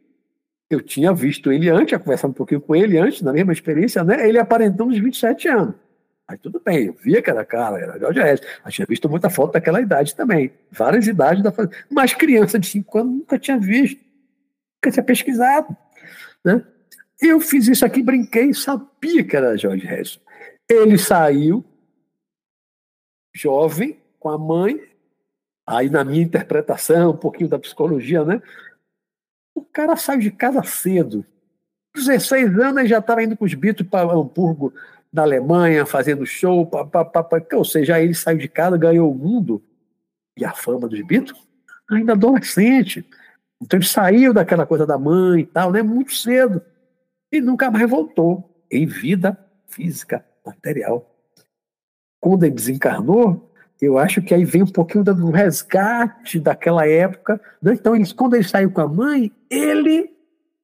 eu 0.70 0.82
tinha 0.82 1.12
visto 1.12 1.52
ele 1.52 1.68
antes, 1.70 1.88
tinha 1.88 2.00
conversado 2.00 2.32
um 2.32 2.36
pouquinho 2.36 2.62
com 2.62 2.76
ele 2.76 2.98
antes, 2.98 3.22
na 3.22 3.34
mesma 3.34 3.52
experiência, 3.52 4.04
né? 4.04 4.28
Ele 4.28 4.38
aparentando 4.38 4.92
uns 4.92 5.00
27 5.00 5.48
anos. 5.48 5.76
Mas 6.28 6.40
tudo 6.40 6.62
bem, 6.64 6.86
eu 6.86 6.94
via 6.94 7.24
que 7.24 7.30
era 7.30 7.44
cara, 7.44 7.80
era 7.80 8.00
Jorge 8.00 8.20
S. 8.20 8.44
Eu 8.64 8.72
tinha 8.72 8.86
visto 8.88 9.10
muita 9.10 9.32
foto 9.32 9.54
daquela 9.54 9.82
idade 9.82 10.16
também. 10.16 10.54
Várias 10.72 11.08
idades 11.08 11.42
da 11.42 11.52
Mas 11.90 12.14
criança 12.14 12.60
de 12.60 12.68
5 12.68 12.98
anos 13.00 13.14
nunca 13.14 13.40
tinha 13.40 13.58
visto, 13.58 14.00
nunca 14.76 14.92
tinha 14.92 15.04
pesquisado. 15.04 15.76
Né? 16.46 16.64
Eu 17.20 17.40
fiz 17.40 17.68
isso 17.68 17.84
aqui, 17.84 18.04
brinquei, 18.04 18.54
sabia 18.54 19.24
que 19.24 19.36
era 19.36 19.58
Jorge 19.58 19.88
Harrison. 19.88 20.20
Ele 20.70 21.00
saiu 21.00 21.66
jovem, 23.34 24.00
com 24.20 24.30
a 24.30 24.38
mãe, 24.38 24.80
aí 25.66 25.90
na 25.90 26.04
minha 26.04 26.22
interpretação, 26.22 27.12
um 27.12 27.18
pouquinho 27.18 27.50
da 27.50 27.58
psicologia, 27.58 28.24
né? 28.24 28.42
O 29.60 29.66
cara 29.74 29.98
saiu 29.98 30.22
de 30.22 30.32
casa 30.32 30.64
cedo. 30.64 31.26
16 31.94 32.58
anos 32.60 32.88
já 32.88 33.00
estava 33.00 33.22
indo 33.22 33.36
com 33.36 33.44
os 33.44 33.54
Beatles 33.54 33.90
para 33.90 34.10
Hamburgo, 34.10 34.74
na 35.12 35.24
Alemanha, 35.24 35.86
fazendo 35.86 36.26
show. 36.26 36.66
Pá, 36.66 36.86
pá, 36.86 37.04
pá, 37.04 37.22
pá. 37.22 37.42
Ou 37.54 37.66
seja, 37.66 38.00
ele 38.00 38.14
saiu 38.14 38.38
de 38.38 38.48
casa, 38.48 38.78
ganhou 38.78 39.12
o 39.12 39.16
mundo 39.16 39.62
e 40.38 40.46
a 40.46 40.54
fama 40.54 40.88
dos 40.88 41.02
Beatles 41.06 41.38
ainda 41.92 42.14
adolescente. 42.14 43.06
Então 43.62 43.78
ele 43.78 43.86
saiu 43.86 44.34
daquela 44.34 44.66
coisa 44.66 44.86
da 44.86 44.98
mãe 44.98 45.42
e 45.42 45.46
tal, 45.46 45.74
né? 45.74 45.82
Muito 45.82 46.16
cedo. 46.16 46.62
E 47.30 47.42
nunca 47.42 47.70
mais 47.70 47.90
voltou 47.90 48.64
em 48.72 48.86
vida 48.86 49.38
física, 49.68 50.26
material. 50.46 51.06
Quando 52.22 52.46
ele 52.46 52.56
desencarnou, 52.56 53.49
eu 53.82 53.98
acho 53.98 54.22
que 54.22 54.34
aí 54.34 54.44
vem 54.44 54.64
um 54.64 54.68
pouquinho 54.68 55.04
do 55.04 55.32
resgate 55.32 56.40
daquela 56.40 56.86
época. 56.86 57.40
Né? 57.62 57.74
Então, 57.74 57.96
ele, 57.96 58.14
quando 58.14 58.36
ele 58.36 58.44
saiu 58.44 58.72
com 58.72 58.82
a 58.82 58.88
mãe, 58.88 59.32
ele 59.50 60.12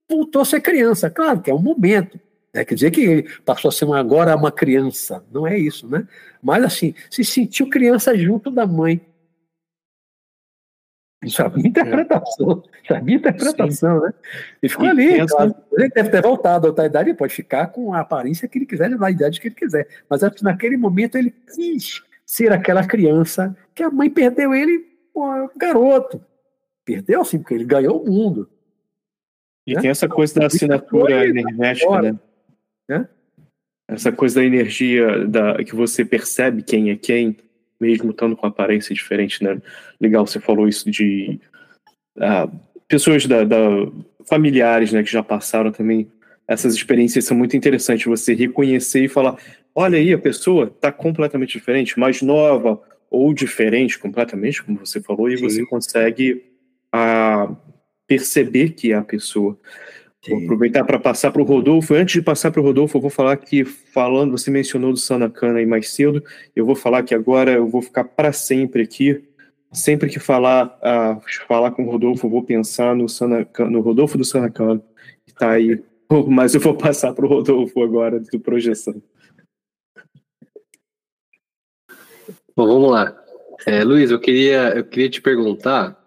voltou 0.10 0.42
a 0.42 0.46
ser 0.46 0.60
criança. 0.60 1.10
Claro 1.10 1.42
que 1.42 1.50
é 1.50 1.54
um 1.54 1.62
momento. 1.62 2.20
Né? 2.54 2.66
Quer 2.66 2.76
dizer 2.76 2.92
que 2.92 3.02
ele 3.02 3.24
passou 3.46 3.70
a 3.70 3.72
ser 3.72 3.86
uma, 3.86 4.00
agora 4.00 4.36
uma 4.36 4.52
criança. 4.52 5.24
Não 5.32 5.48
é 5.48 5.58
isso, 5.58 5.88
né? 5.88 6.06
Mas, 6.42 6.64
assim, 6.66 6.94
se 7.10 7.24
sentiu 7.24 7.70
criança 7.70 8.18
junto 8.18 8.52
da 8.52 8.68
mãe. 8.68 9.00
Isso 11.24 11.42
é 11.42 11.46
a 11.46 11.50
minha 11.50 11.70
interpretação. 11.70 12.64
Isso 12.84 12.94
é 12.94 12.98
a 12.98 13.02
minha 13.02 13.18
interpretação, 13.18 13.98
Sim. 13.98 14.06
né? 14.06 14.14
Ele 14.62 14.70
ficou 14.70 14.86
e 14.86 14.90
ali. 14.90 15.28
Claro. 15.28 15.56
Ele 15.72 15.90
deve 15.90 16.10
ter 16.10 16.22
voltado 16.22 16.68
a 16.68 16.70
outra 16.70 16.86
idade, 16.86 17.10
ele 17.10 17.18
pode 17.18 17.34
ficar 17.34 17.68
com 17.68 17.94
a 17.94 18.02
aparência 18.02 18.48
que 18.48 18.58
ele 18.58 18.66
quiser, 18.66 18.90
na 18.90 19.10
idade 19.10 19.40
que 19.40 19.48
ele 19.48 19.56
quiser. 19.56 19.88
Mas 20.10 20.22
naquele 20.42 20.78
momento 20.78 21.18
ele 21.18 21.32
quis 21.32 22.04
ser 22.26 22.52
aquela 22.52 22.85
criança 22.85 23.56
que 23.73 23.84
a 23.84 23.89
mãe 23.89 24.10
perdeu 24.10 24.53
ele, 24.53 24.85
pô, 25.14 25.49
garoto. 25.56 26.23
Perdeu 26.84 27.22
assim, 27.22 27.39
porque 27.39 27.53
ele 27.53 27.65
ganhou 27.65 28.02
o 28.02 28.11
mundo. 28.11 28.49
E 29.68 29.73
né? 29.73 29.81
tem 29.81 29.89
essa 29.89 30.07
coisa 30.07 30.39
da 30.39 30.45
assinatura 30.45 31.27
energética, 31.27 32.02
né? 32.02 32.19
né? 32.88 33.10
Essa 33.88 34.11
coisa 34.11 34.39
da 34.39 34.45
energia 34.45 35.27
da, 35.27 35.64
que 35.64 35.76
você 35.76 36.03
percebe 36.03 36.64
quem 36.64 36.89
é 36.89 36.95
quem, 36.95 37.38
mesmo 37.80 38.11
estando 38.11 38.35
com 38.35 38.47
aparência 38.47 38.93
diferente, 38.93 39.43
né? 39.43 39.61
Legal, 39.99 40.26
você 40.26 40.39
falou 40.39 40.68
isso 40.68 40.89
de 40.89 41.39
ah, 42.19 42.47
pessoas 42.88 43.26
da, 43.26 43.43
da, 43.43 43.57
familiares, 44.27 44.91
né, 44.91 45.03
que 45.03 45.11
já 45.11 45.23
passaram 45.23 45.72
também. 45.72 46.11
Essas 46.48 46.76
experiências 46.76 47.26
são 47.26 47.36
muito 47.36 47.58
interessantes. 47.58 48.06
Você 48.06 48.34
reconhecer 48.34 49.04
e 49.04 49.08
falar, 49.08 49.38
olha 49.74 49.98
aí, 49.98 50.14
a 50.14 50.18
pessoa 50.18 50.66
está 50.66 50.92
completamente 50.92 51.58
diferente, 51.58 52.00
mais 52.00 52.22
nova 52.22 52.82
ou 53.10 53.34
diferente 53.34 53.98
completamente, 53.98 54.64
como 54.64 54.80
você 54.80 55.02
falou, 55.02 55.30
e 55.30 55.38
Sim. 55.38 55.44
você 55.44 55.66
consegue 55.66 56.44
a, 56.92 57.44
ah, 57.44 57.56
perceber 58.08 58.70
que 58.70 58.92
é 58.92 58.96
a 58.96 59.04
pessoa. 59.04 59.58
Sim. 60.24 60.32
Vou 60.32 60.44
aproveitar 60.44 60.84
para 60.84 61.00
passar 61.00 61.32
para 61.32 61.42
o 61.42 61.46
Rodolfo. 61.46 61.94
Antes 61.94 62.14
de 62.14 62.22
passar 62.22 62.52
para 62.52 62.60
o 62.60 62.64
Rodolfo, 62.64 62.98
eu 62.98 63.02
vou 63.02 63.10
falar 63.10 63.38
que, 63.38 63.64
falando, 63.64 64.32
você 64.32 64.50
mencionou 64.50 64.92
do 64.92 64.98
Sanakana 64.98 65.60
aí 65.60 65.66
mais 65.66 65.90
cedo, 65.90 66.24
eu 66.56 66.66
vou 66.66 66.76
falar 66.76 67.04
que 67.04 67.14
agora 67.14 67.52
eu 67.52 67.68
vou 67.68 67.82
ficar 67.82 68.04
para 68.04 68.32
sempre 68.32 68.82
aqui. 68.82 69.24
Sempre 69.72 70.10
que 70.10 70.20
falar, 70.20 70.80
uh, 70.80 71.22
falar 71.48 71.72
com 71.72 71.84
o 71.84 71.92
Rodolfo, 71.92 72.26
eu 72.26 72.32
vou 72.32 72.44
pensar 72.44 72.96
no, 72.96 73.10
Sanakana, 73.10 73.70
no 73.70 73.82
Rodolfo 73.82 74.18
do 74.18 74.24
Sanakana, 74.24 74.82
que 75.26 75.32
está 75.32 75.52
aí. 75.52 75.84
Mas 76.27 76.53
eu 76.53 76.61
vou 76.61 76.76
passar 76.76 77.14
para 77.14 77.26
o 77.26 77.30
Rodolfo 77.30 77.82
agora, 77.84 78.19
do 78.19 78.40
Projeção. 78.40 79.02
Bom, 82.56 82.68
vamos 82.68 82.91
lá. 82.91 83.15
É, 83.65 83.84
Luiz, 83.84 84.11
eu 84.11 84.19
queria, 84.19 84.76
eu 84.76 84.84
queria 84.84 85.10
te 85.10 85.22
perguntar, 85.22 85.99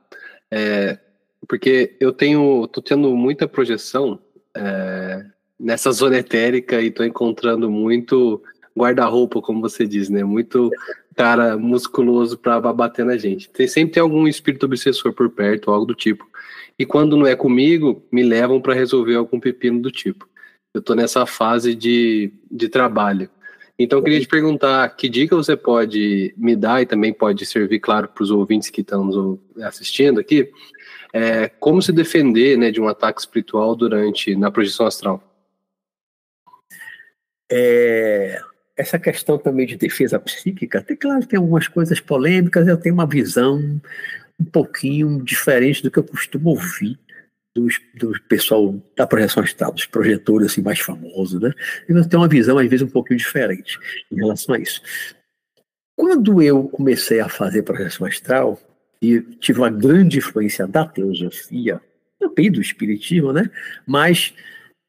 é, 0.50 0.98
porque 1.46 1.96
eu 2.00 2.12
tenho, 2.12 2.66
tô 2.68 2.80
tendo 2.80 3.14
muita 3.14 3.48
projeção 3.48 4.18
é, 4.54 5.26
nessa 5.58 5.90
zona 5.92 6.18
etérica 6.18 6.80
e 6.80 6.90
tô 6.90 7.04
encontrando 7.04 7.70
muito 7.70 8.42
guarda-roupa, 8.76 9.42
como 9.42 9.60
você 9.60 9.86
diz, 9.86 10.08
né? 10.08 10.22
Muito 10.22 10.70
cara 11.18 11.58
musculoso 11.58 12.38
para 12.38 12.60
bater 12.72 13.04
na 13.04 13.16
gente. 13.16 13.50
Tem, 13.50 13.66
sempre 13.66 13.94
tem 13.94 14.00
algum 14.00 14.28
espírito 14.28 14.66
obsessor 14.66 15.12
por 15.12 15.28
perto, 15.28 15.72
algo 15.72 15.84
do 15.84 15.94
tipo. 15.94 16.24
E 16.78 16.86
quando 16.86 17.16
não 17.16 17.26
é 17.26 17.34
comigo, 17.34 18.06
me 18.10 18.22
levam 18.22 18.60
para 18.60 18.74
resolver 18.74 19.16
algum 19.16 19.40
pepino 19.40 19.80
do 19.80 19.90
tipo. 19.90 20.28
Eu 20.72 20.80
estou 20.80 20.94
nessa 20.94 21.26
fase 21.26 21.74
de, 21.74 22.32
de 22.50 22.68
trabalho. 22.68 23.28
Então, 23.78 23.98
eu 23.98 24.02
queria 24.02 24.20
te 24.20 24.28
perguntar 24.28 24.88
que 24.96 25.08
dica 25.08 25.36
você 25.36 25.56
pode 25.56 26.34
me 26.36 26.56
dar 26.56 26.82
e 26.82 26.86
também 26.86 27.12
pode 27.12 27.44
servir, 27.46 27.78
claro, 27.78 28.08
para 28.08 28.22
os 28.22 28.30
ouvintes 28.30 28.70
que 28.70 28.80
estão 28.80 29.38
assistindo 29.62 30.18
aqui, 30.18 30.50
é, 31.12 31.48
como 31.48 31.80
se 31.80 31.92
defender 31.92 32.58
né, 32.58 32.70
de 32.70 32.80
um 32.80 32.88
ataque 32.88 33.20
espiritual 33.20 33.74
durante 33.74 34.34
na 34.34 34.50
projeção 34.50 34.86
astral. 34.86 35.22
É, 37.50 38.40
essa 38.76 38.98
questão 38.98 39.38
também 39.38 39.66
de 39.66 39.76
defesa 39.76 40.18
psíquica, 40.18 40.82
tem 40.82 40.96
claro 40.96 41.26
tem 41.26 41.38
algumas 41.38 41.66
coisas 41.66 41.98
polêmicas, 41.98 42.68
eu 42.68 42.76
tenho 42.76 42.94
uma 42.94 43.06
visão 43.06 43.80
um 44.38 44.44
pouquinho 44.44 45.22
diferente 45.22 45.82
do 45.82 45.90
que 45.90 45.98
eu 45.98 46.04
costumo 46.04 46.50
ouvir 46.50 46.98
do, 47.54 47.66
do 47.94 48.20
pessoal 48.28 48.74
da 48.96 49.06
projeção 49.06 49.42
astral, 49.42 49.72
dos 49.72 49.86
projetores 49.86 50.52
assim, 50.52 50.62
mais 50.62 50.78
famosos, 50.78 51.40
né? 51.40 51.52
Eu 51.88 52.08
tenho 52.08 52.22
uma 52.22 52.28
visão, 52.28 52.58
às 52.58 52.68
vezes, 52.68 52.86
um 52.86 52.90
pouquinho 52.90 53.18
diferente 53.18 53.78
em 54.10 54.16
relação 54.16 54.54
a 54.54 54.58
isso. 54.58 54.80
Quando 55.96 56.40
eu 56.40 56.68
comecei 56.68 57.18
a 57.18 57.28
fazer 57.28 57.62
projeção 57.62 58.06
astral, 58.06 58.60
e 59.00 59.20
tive 59.20 59.60
uma 59.60 59.70
grande 59.70 60.18
influência 60.18 60.66
da 60.66 60.84
teosofia, 60.84 61.80
também 62.18 62.50
do 62.50 62.60
espiritismo, 62.60 63.32
né? 63.32 63.48
Mas 63.86 64.34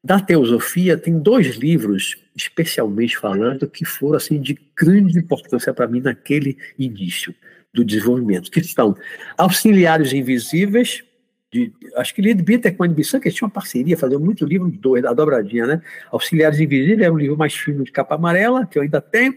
da 0.04 0.18
teosofia 0.18 0.96
tem 0.96 1.18
dois 1.18 1.56
livros 1.56 2.16
especialmente 2.34 3.18
falando, 3.18 3.68
que 3.68 3.84
foram 3.84 4.16
assim 4.16 4.40
de 4.40 4.58
grande 4.76 5.18
importância 5.18 5.74
para 5.74 5.86
mim 5.86 6.00
naquele 6.00 6.56
início 6.78 7.34
do 7.72 7.84
desenvolvimento, 7.84 8.50
que 8.50 8.62
são 8.64 8.96
Auxiliares 9.36 10.12
Invisíveis, 10.12 11.04
de, 11.52 11.72
acho 11.96 12.14
que 12.14 12.22
Lid 12.22 12.42
Bitter 12.42 12.76
com 12.76 12.84
a 12.84 12.88
Bissan, 12.88 13.20
que 13.20 13.30
tinha 13.30 13.46
uma 13.46 13.52
parceria, 13.52 13.96
fazendo 13.96 14.20
muito 14.20 14.44
livro 14.44 14.70
dois, 14.70 15.02
da 15.02 15.12
dobradinha, 15.12 15.66
né? 15.66 15.82
Auxiliares 16.10 16.60
Invisíveis 16.60 17.00
é 17.00 17.10
um 17.10 17.18
livro 17.18 17.36
mais 17.36 17.54
fino 17.54 17.82
de 17.82 17.90
capa 17.90 18.14
amarela, 18.14 18.66
que 18.66 18.78
eu 18.78 18.82
ainda 18.82 19.00
tenho, 19.00 19.36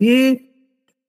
e 0.00 0.48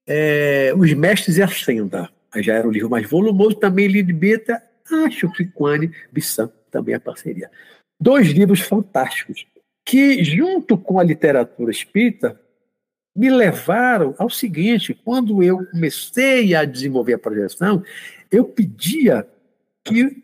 é, 0.06 0.72
Os 0.76 0.92
Mestres 0.92 1.38
e 1.38 1.42
a 1.42 1.48
Senda, 1.48 2.10
já 2.36 2.54
era 2.54 2.68
um 2.68 2.70
livro 2.70 2.90
mais 2.90 3.08
volumoso, 3.08 3.56
também 3.56 3.88
Lid 3.88 4.12
Bitter, 4.12 4.60
acho 5.06 5.30
que 5.32 5.46
com 5.46 5.66
a 5.66 5.76
Bissan 6.12 6.50
também 6.70 6.94
a 6.94 7.00
parceria. 7.00 7.50
Dois 7.98 8.28
livros 8.28 8.60
fantásticos 8.60 9.46
que, 9.84 10.22
junto 10.22 10.76
com 10.76 10.98
a 10.98 11.04
literatura 11.04 11.70
espírita, 11.70 12.38
me 13.16 13.30
levaram 13.30 14.14
ao 14.18 14.28
seguinte: 14.28 14.94
quando 15.04 15.42
eu 15.42 15.64
comecei 15.66 16.54
a 16.54 16.64
desenvolver 16.64 17.14
a 17.14 17.18
projeção, 17.18 17.82
eu 18.30 18.44
pedia 18.44 19.26
que 19.82 20.22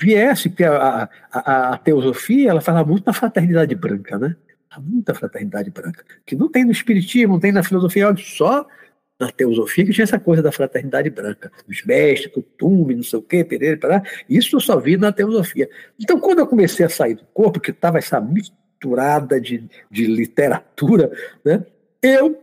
viesse, 0.00 0.48
porque 0.48 0.64
a, 0.64 1.08
a, 1.30 1.72
a 1.74 1.78
teosofia 1.78 2.50
ela 2.50 2.60
fala 2.60 2.84
muito 2.84 3.06
na 3.06 3.12
fraternidade 3.12 3.74
branca, 3.74 4.18
né? 4.18 4.36
Muita 4.78 5.14
fraternidade 5.14 5.70
branca, 5.70 6.04
que 6.24 6.36
não 6.36 6.48
tem 6.48 6.64
no 6.64 6.70
espiritismo, 6.70 7.34
não 7.34 7.40
tem 7.40 7.50
na 7.50 7.62
filosofia, 7.62 8.14
só 8.16 8.66
na 9.18 9.30
teosofia 9.30 9.84
que 9.84 9.92
tinha 9.92 10.04
essa 10.04 10.18
coisa 10.18 10.42
da 10.42 10.50
fraternidade 10.50 11.10
branca, 11.10 11.52
dos 11.66 11.84
mestres, 11.84 12.32
Tume, 12.56 12.94
não 12.94 13.02
sei 13.02 13.18
o 13.18 13.22
quê, 13.22 13.44
Pereira, 13.44 13.76
Pará. 13.76 14.02
Isso 14.28 14.56
eu 14.56 14.60
só 14.60 14.78
vi 14.78 14.96
na 14.96 15.12
teosofia. 15.12 15.68
Então, 16.00 16.18
quando 16.18 16.38
eu 16.38 16.46
comecei 16.46 16.86
a 16.86 16.88
sair 16.88 17.16
do 17.16 17.24
corpo, 17.34 17.60
que 17.60 17.70
estava 17.70 17.98
essa 17.98 18.18
misturada 18.80 19.38
de, 19.40 19.68
de 19.90 20.06
literatura, 20.06 21.12
né, 21.44 21.64
eu 22.02 22.42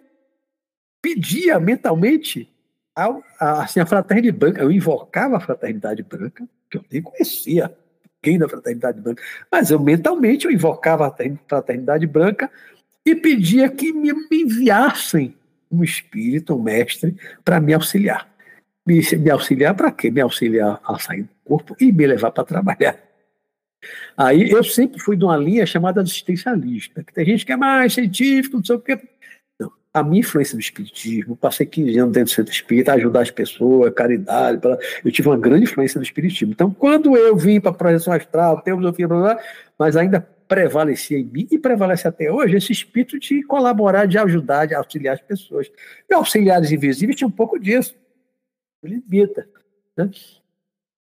pedia 1.01 1.59
mentalmente 1.59 2.47
a, 2.95 3.15
a, 3.39 3.64
assim, 3.64 3.80
a 3.80 3.85
fraternidade 3.85 4.38
branca, 4.38 4.61
eu 4.61 4.72
invocava 4.72 5.38
a 5.38 5.39
fraternidade 5.39 6.03
branca, 6.03 6.47
que 6.69 6.77
eu 6.77 6.85
nem 6.91 7.01
conhecia 7.01 7.76
quem 8.22 8.38
da 8.38 8.47
fraternidade 8.47 9.01
branca, 9.01 9.23
mas 9.51 9.72
eu 9.72 9.80
mentalmente 9.80 10.45
eu 10.45 10.51
invocava 10.51 11.07
a 11.07 11.15
fraternidade 11.47 12.05
branca 12.05 12.51
e 13.05 13.15
pedia 13.15 13.69
que 13.69 13.91
me, 13.93 14.14
me 14.14 14.41
enviassem 14.43 15.35
um 15.72 15.84
espírito, 15.84 16.55
um 16.55 16.61
mestre, 16.61 17.15
para 17.43 17.59
me 17.59 17.73
auxiliar. 17.73 18.27
Me, 18.85 19.01
me 19.18 19.30
auxiliar 19.30 19.76
para 19.76 19.91
quê? 19.91 20.09
Me 20.09 20.22
auxiliar 20.22 20.80
a 20.85 20.97
sair 20.97 21.23
do 21.23 21.30
corpo 21.43 21.76
e 21.80 21.91
me 21.91 22.07
levar 22.07 22.31
para 22.31 22.45
trabalhar. 22.45 23.07
Aí 24.16 24.49
eu 24.49 24.64
sempre 24.64 24.99
fui 24.99 25.16
de 25.16 25.24
uma 25.24 25.38
linha 25.38 25.66
chamada 25.66 26.02
existencialista, 26.02 27.04
que 27.04 27.14
tem 27.14 27.26
gente 27.26 27.45
que 27.45 27.52
é 27.52 27.58
mais 27.58 27.94
científico, 27.94 28.58
não 28.58 28.64
sei 28.64 28.76
o 28.76 28.80
quê. 28.80 28.99
Não, 29.60 29.72
a 29.94 30.04
minha 30.04 30.20
influência 30.20 30.56
no 30.56 30.62
espiritismo, 30.62 31.36
passei 31.36 31.66
15 31.66 31.98
anos 31.99 32.14
dentro 32.14 32.32
do 32.32 32.36
centro 32.36 32.54
espírita, 32.54 32.94
ajudar 32.94 33.22
as 33.22 33.32
pessoas, 33.32 33.94
caridade, 33.94 34.62
eu 35.04 35.12
tive 35.12 35.30
uma 35.30 35.38
grande 35.38 35.64
influência 35.64 35.99
no 35.99 36.04
espiritismo. 36.04 36.52
Então, 36.52 36.72
quando 36.72 37.16
eu 37.16 37.36
vim 37.36 37.60
para 37.60 37.72
a 37.72 37.74
projeção 37.74 38.14
astral, 38.14 38.62
teosofia, 38.62 39.08
blá, 39.08 39.20
blá, 39.20 39.44
mas 39.78 39.95
ainda 39.95 40.20
prevalecia 40.48 41.20
em 41.20 41.26
mim 41.26 41.48
e 41.52 41.60
prevalece 41.60 42.08
até 42.08 42.32
hoje 42.32 42.56
esse 42.56 42.72
espírito 42.72 43.20
de 43.20 43.44
colaborar, 43.44 44.06
de 44.06 44.18
ajudar, 44.18 44.66
de 44.66 44.74
auxiliar 44.74 45.16
as 45.16 45.22
pessoas. 45.22 45.70
E 46.10 46.14
auxiliares 46.14 46.72
invisíveis 46.72 47.18
tinha 47.18 47.28
um 47.28 47.32
pouco 47.32 47.60
disso. 47.60 47.95
Limita. 48.84 49.48
Né? 49.95 50.10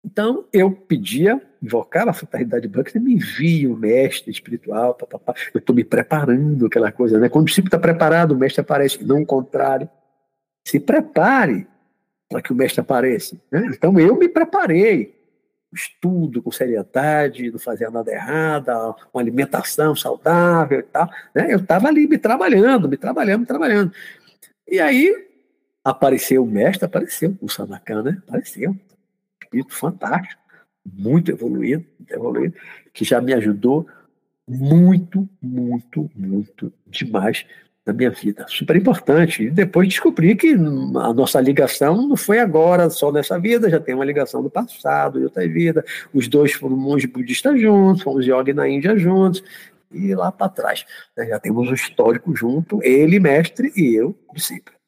Então, 0.05 0.47
eu 0.53 0.70
pedia, 0.73 1.41
invocava 1.62 2.11
a 2.11 2.15
fraternidade 2.15 2.66
branca, 2.66 2.99
me 2.99 3.15
envia 3.15 3.73
o 3.73 3.77
mestre 3.77 4.31
espiritual, 4.31 4.99
eu 5.55 5.59
estou 5.59 5.74
me 5.74 5.85
preparando, 5.85 6.66
aquela 6.66 6.91
coisa, 6.91 7.19
né? 7.20 7.29
Quando 7.29 7.45
o 7.45 7.47
discípulo 7.47 7.69
está 7.69 7.79
preparado, 7.79 8.33
o 8.33 8.37
mestre 8.37 8.61
aparece, 8.61 9.05
não 9.05 9.23
o 9.23 9.27
contrário. 9.27 9.89
Se 10.66 10.81
prepare 10.81 11.66
para 12.29 12.43
que 12.43 12.53
o 12.53 12.57
mestre 12.57 12.81
apareça. 12.81 13.37
Né? 13.51 13.70
Então, 13.73 13.99
eu 14.01 14.16
me 14.16 14.29
preparei 14.29 15.23
estudo 15.73 16.43
com 16.43 16.51
seriedade, 16.51 17.51
não 17.51 17.59
fazia 17.59 17.91
nada 17.91 18.12
errado, 18.12 18.97
uma 19.12 19.23
alimentação 19.23 19.97
saudável 19.97 20.81
e 20.81 20.83
tal. 20.83 21.09
Né? 21.35 21.53
Eu 21.53 21.59
estava 21.59 21.89
ali 21.89 22.07
me 22.07 22.19
trabalhando, 22.19 22.89
me 22.89 22.97
trabalhando, 22.97 23.41
me 23.41 23.47
trabalhando. 23.47 23.93
E 24.69 24.81
aí 24.81 25.15
apareceu 25.83 26.43
o 26.43 26.47
mestre, 26.47 26.85
apareceu 26.85 27.37
o 27.41 27.49
Sanacan, 27.49 28.03
né? 28.03 28.23
Apareceu. 28.29 28.77
Espírito 29.53 29.74
fantástico, 29.74 30.41
muito 30.85 31.31
evoluído, 31.31 31.85
evoluído, 32.09 32.55
que 32.93 33.05
já 33.05 33.20
me 33.20 33.35
ajudou 33.35 33.87
muito, 34.49 35.29
muito, 35.41 36.11
muito 36.16 36.73
demais 36.87 37.45
na 37.85 37.93
minha 37.93 38.11
vida. 38.11 38.47
Super 38.49 38.77
importante. 38.77 39.45
E 39.45 39.51
depois 39.51 39.89
descobri 39.89 40.35
que 40.35 40.55
a 40.55 41.12
nossa 41.12 41.41
ligação 41.41 42.09
não 42.09 42.16
foi 42.16 42.39
agora, 42.39 42.89
só 42.89 43.12
nessa 43.12 43.39
vida, 43.39 43.69
já 43.69 43.79
tem 43.79 43.95
uma 43.95 44.05
ligação 44.05 44.43
do 44.43 44.51
passado, 44.51 45.19
de 45.19 45.24
outra 45.24 45.47
vida. 45.47 45.85
Os 46.12 46.29
dois 46.29 46.53
foram 46.53 46.77
monges 46.77 47.11
budistas 47.11 47.61
juntos, 47.61 48.03
fomos 48.03 48.27
yoga 48.27 48.55
na 48.55 48.69
Índia 48.69 48.97
juntos, 48.97 49.43
e 49.93 50.15
lá 50.15 50.33
para 50.33 50.49
trás. 50.49 50.85
Né, 51.16 51.27
já 51.27 51.39
temos 51.39 51.69
um 51.69 51.74
histórico 51.74 52.35
junto, 52.35 52.83
ele 52.83 53.20
mestre 53.20 53.70
e 53.77 53.95
eu 53.95 54.16
discípulo. 54.33 54.81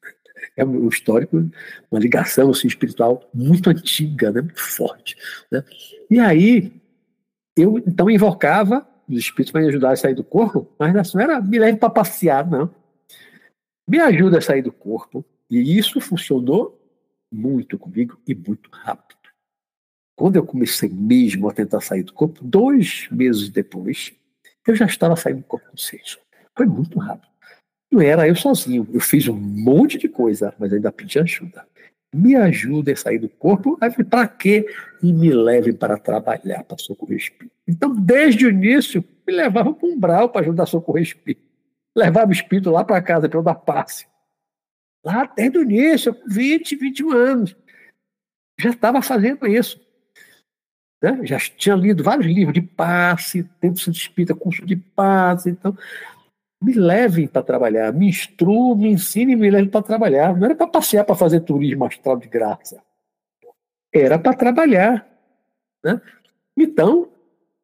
É 0.56 0.64
um 0.64 0.88
histórico, 0.88 1.36
uma 1.90 2.00
ligação 2.00 2.50
assim, 2.50 2.68
espiritual 2.68 3.28
muito 3.32 3.68
antiga, 3.70 4.30
né, 4.30 4.40
muito 4.40 4.60
forte. 4.60 5.16
Né? 5.50 5.62
E 6.10 6.18
aí, 6.18 6.72
eu 7.56 7.78
então 7.78 8.10
invocava 8.10 8.86
os 9.08 9.18
espíritos 9.18 9.52
para 9.52 9.60
me 9.60 9.68
ajudar 9.68 9.92
a 9.92 9.96
sair 9.96 10.14
do 10.14 10.24
corpo, 10.24 10.68
mas 10.78 11.12
não 11.12 11.20
era 11.20 11.40
me 11.40 11.58
leve 11.58 11.78
para 11.78 11.90
passear, 11.90 12.48
não 12.48 12.70
me 13.86 14.00
ajuda 14.00 14.38
a 14.38 14.40
sair 14.40 14.62
do 14.62 14.72
corpo. 14.72 15.24
E 15.50 15.78
isso 15.78 16.00
funcionou 16.00 16.80
muito 17.30 17.78
comigo 17.78 18.18
e 18.26 18.34
muito 18.34 18.70
rápido. 18.72 19.18
Quando 20.16 20.36
eu 20.36 20.46
comecei 20.46 20.88
mesmo 20.88 21.48
a 21.48 21.52
tentar 21.52 21.80
sair 21.80 22.02
do 22.02 22.12
corpo, 22.12 22.42
dois 22.42 23.08
meses 23.10 23.50
depois, 23.50 24.12
eu 24.66 24.74
já 24.74 24.86
estava 24.86 25.16
saindo 25.16 25.38
do 25.38 25.44
corpo 25.44 25.68
consciente. 25.70 26.18
Foi 26.56 26.66
muito 26.66 26.98
rápido. 26.98 27.34
Não 27.94 28.02
era 28.02 28.28
eu 28.28 28.34
sozinho. 28.34 28.86
Eu 28.92 29.00
fiz 29.00 29.28
um 29.28 29.36
monte 29.36 29.96
de 29.96 30.08
coisa, 30.08 30.54
mas 30.58 30.72
ainda 30.72 30.92
pedi 30.92 31.18
ajuda. 31.18 31.66
Me 32.14 32.36
ajude 32.36 32.92
a 32.92 32.96
sair 32.96 33.18
do 33.18 33.28
corpo, 33.28 33.78
para 34.08 34.28
quê? 34.28 34.66
E 35.02 35.12
me 35.12 35.32
leve 35.32 35.72
para 35.72 35.96
trabalhar, 35.96 36.62
para 36.64 36.78
socorrer 36.78 37.18
espírito. 37.18 37.54
Então, 37.66 37.94
desde 37.94 38.46
o 38.46 38.50
início, 38.50 39.04
me 39.26 39.32
levava 39.32 39.72
para 39.72 39.88
um 39.88 39.92
umbral 39.92 40.28
para 40.28 40.42
ajudar 40.42 40.64
a 40.64 40.66
socorrer 40.66 41.02
espírito 41.02 41.54
levava 41.94 42.28
o 42.28 42.32
espírito 42.32 42.70
lá 42.70 42.84
para 42.84 43.00
casa 43.00 43.28
para 43.28 43.38
eu 43.38 43.42
dar 43.42 43.54
passe. 43.54 44.06
Lá 45.04 45.26
desde 45.26 45.58
o 45.58 45.62
início, 45.62 46.16
20, 46.26 46.76
21 46.76 47.12
anos. 47.12 47.56
Já 48.58 48.70
estava 48.70 49.00
fazendo 49.02 49.46
isso. 49.46 49.80
Né? 51.02 51.20
Já 51.24 51.38
tinha 51.38 51.76
lido 51.76 52.02
vários 52.02 52.26
livros 52.26 52.54
de 52.54 52.62
passe, 52.62 53.42
do 53.42 53.78
Centro 53.78 53.92
Espírita, 53.92 54.34
curso 54.34 54.64
de 54.64 54.76
passe. 54.76 55.50
Então, 55.50 55.76
me 56.65 56.73
levem 56.73 57.27
para 57.27 57.43
trabalhar, 57.43 57.93
me 57.93 58.09
instruam, 58.09 58.74
me 58.74 58.89
ensinem, 58.89 59.36
me 59.36 59.51
levem 59.51 59.69
para 59.69 59.82
trabalhar. 59.82 60.35
Não 60.36 60.47
era 60.47 60.55
para 60.55 60.66
passear, 60.66 61.05
para 61.05 61.15
fazer 61.15 61.41
turismo 61.41 61.85
astral 61.85 62.16
de 62.16 62.27
graça. 62.27 62.82
Era 63.93 64.19
para 64.19 64.35
trabalhar. 64.35 65.07
Né? 65.85 66.01
Então, 66.57 67.11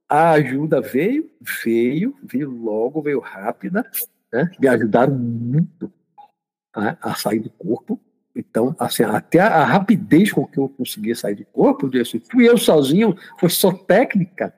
a 0.09 0.33
ajuda 0.33 0.81
veio, 0.81 1.31
veio, 1.65 2.17
veio 2.23 2.51
logo, 2.51 3.01
veio 3.01 3.21
rápida, 3.21 3.91
né? 4.31 4.51
me 4.61 4.69
ajudaram 4.69 5.15
muito 5.15 5.91
a, 6.75 7.11
a 7.11 7.15
sair 7.15 7.41
do 7.41 7.51
corpo. 7.51 7.99
Então, 8.37 8.77
assim, 8.79 9.03
até 9.03 9.41
a, 9.41 9.49
a, 9.49 9.65
rapidez 9.65 10.33
com 10.33 10.47
que 10.47 10.59
eu 10.59 10.69
conseguia 10.69 11.17
sair 11.17 11.37
do 11.37 11.45
corpo, 11.47 11.87
eu 11.87 11.91
disse, 11.91 12.21
fui 12.31 12.49
eu 12.49 12.59
sozinho, 12.59 13.17
foi 13.39 13.49
só 13.49 13.73
técnica. 13.73 14.55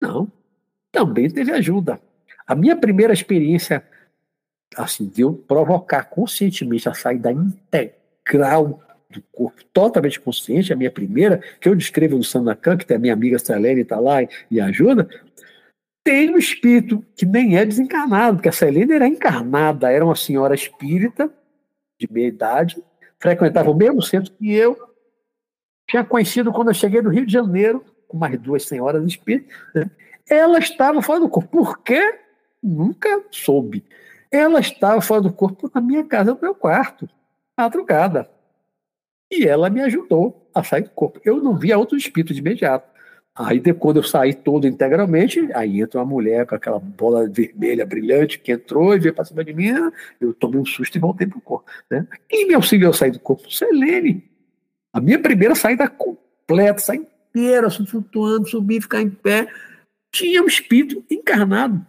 Não, 0.00 0.32
também 0.90 1.30
teve 1.30 1.52
ajuda. 1.52 2.00
A 2.50 2.54
minha 2.56 2.74
primeira 2.74 3.12
experiência, 3.12 3.80
assim, 4.76 5.06
de 5.06 5.20
eu 5.20 5.32
provocar 5.32 6.02
conscientemente 6.02 6.88
a 6.88 6.92
saída 6.92 7.30
integral 7.30 8.82
do 9.08 9.22
corpo 9.30 9.64
totalmente 9.72 10.18
consciente, 10.18 10.72
a 10.72 10.76
minha 10.76 10.90
primeira, 10.90 11.40
que 11.60 11.68
eu 11.68 11.76
descrevo 11.76 12.16
no 12.16 12.24
Sandakan, 12.24 12.76
que 12.76 12.84
tem 12.84 12.96
a 12.96 13.00
minha 13.00 13.12
amiga 13.12 13.38
Selene 13.38 13.82
está 13.82 14.00
lá 14.00 14.16
e, 14.50 14.60
ajuda, 14.60 15.08
tem 16.02 16.28
um 16.34 16.36
espírito 16.36 17.04
que 17.14 17.24
nem 17.24 17.56
é 17.56 17.64
desencarnado, 17.64 18.38
porque 18.38 18.48
a 18.48 18.52
Selene 18.52 18.94
era 18.94 19.06
encarnada, 19.06 19.88
era 19.88 20.04
uma 20.04 20.16
senhora 20.16 20.52
espírita 20.52 21.32
de 22.00 22.12
meia 22.12 22.26
idade, 22.26 22.82
frequentava 23.20 23.70
o 23.70 23.76
mesmo 23.76 24.02
centro 24.02 24.32
que 24.32 24.52
eu, 24.52 24.76
tinha 25.88 26.02
conhecido 26.02 26.50
quando 26.50 26.68
eu 26.68 26.74
cheguei 26.74 27.00
do 27.00 27.10
Rio 27.10 27.24
de 27.24 27.32
Janeiro, 27.32 27.84
com 28.08 28.18
mais 28.18 28.36
duas 28.40 28.64
senhoras 28.64 29.06
espíritas, 29.06 29.56
né? 29.72 29.88
ela 30.28 30.58
estava 30.58 31.00
fora 31.00 31.20
do 31.20 31.28
corpo. 31.28 31.48
Por 31.48 31.78
quê? 31.78 32.19
Nunca 32.62 33.24
soube. 33.30 33.84
Ela 34.30 34.60
estava 34.60 35.00
fora 35.00 35.22
do 35.22 35.32
corpo 35.32 35.70
na 35.74 35.80
minha 35.80 36.04
casa, 36.04 36.34
no 36.34 36.40
meu 36.40 36.54
quarto, 36.54 37.08
madrugada. 37.58 38.28
E 39.30 39.44
ela 39.44 39.70
me 39.70 39.80
ajudou 39.80 40.48
a 40.54 40.62
sair 40.62 40.82
do 40.82 40.90
corpo. 40.90 41.20
Eu 41.24 41.42
não 41.42 41.56
via 41.56 41.78
outro 41.78 41.96
espírito 41.96 42.34
de 42.34 42.40
imediato. 42.40 42.88
Aí, 43.34 43.60
quando 43.74 43.98
eu 43.98 44.02
saí 44.02 44.34
todo 44.34 44.66
integralmente, 44.66 45.48
aí 45.54 45.80
entra 45.80 46.00
uma 46.00 46.06
mulher 46.06 46.44
com 46.46 46.54
aquela 46.54 46.78
bola 46.78 47.28
vermelha 47.28 47.86
brilhante 47.86 48.38
que 48.38 48.52
entrou 48.52 48.94
e 48.94 48.98
veio 48.98 49.14
para 49.14 49.24
cima 49.24 49.44
de 49.44 49.54
mim. 49.54 49.72
Eu 50.20 50.34
tomei 50.34 50.60
um 50.60 50.64
susto 50.64 50.96
e 50.96 51.00
voltei 51.00 51.26
para 51.26 51.38
o 51.38 51.40
corpo. 51.40 51.70
Né? 51.90 52.06
Quem 52.28 52.48
me 52.48 52.54
auxiliou 52.54 52.90
a 52.90 52.94
sair 52.94 53.12
do 53.12 53.20
corpo? 53.20 53.50
Selene. 53.50 54.28
A 54.92 55.00
minha 55.00 55.18
primeira 55.18 55.54
saída 55.54 55.88
completa, 55.88 56.80
sair 56.80 57.06
inteira, 57.30 57.70
flutuando, 57.70 58.48
subir, 58.48 58.82
ficar 58.82 59.00
em 59.00 59.10
pé. 59.10 59.48
Tinha 60.12 60.42
um 60.42 60.46
espírito 60.46 61.04
encarnado. 61.08 61.86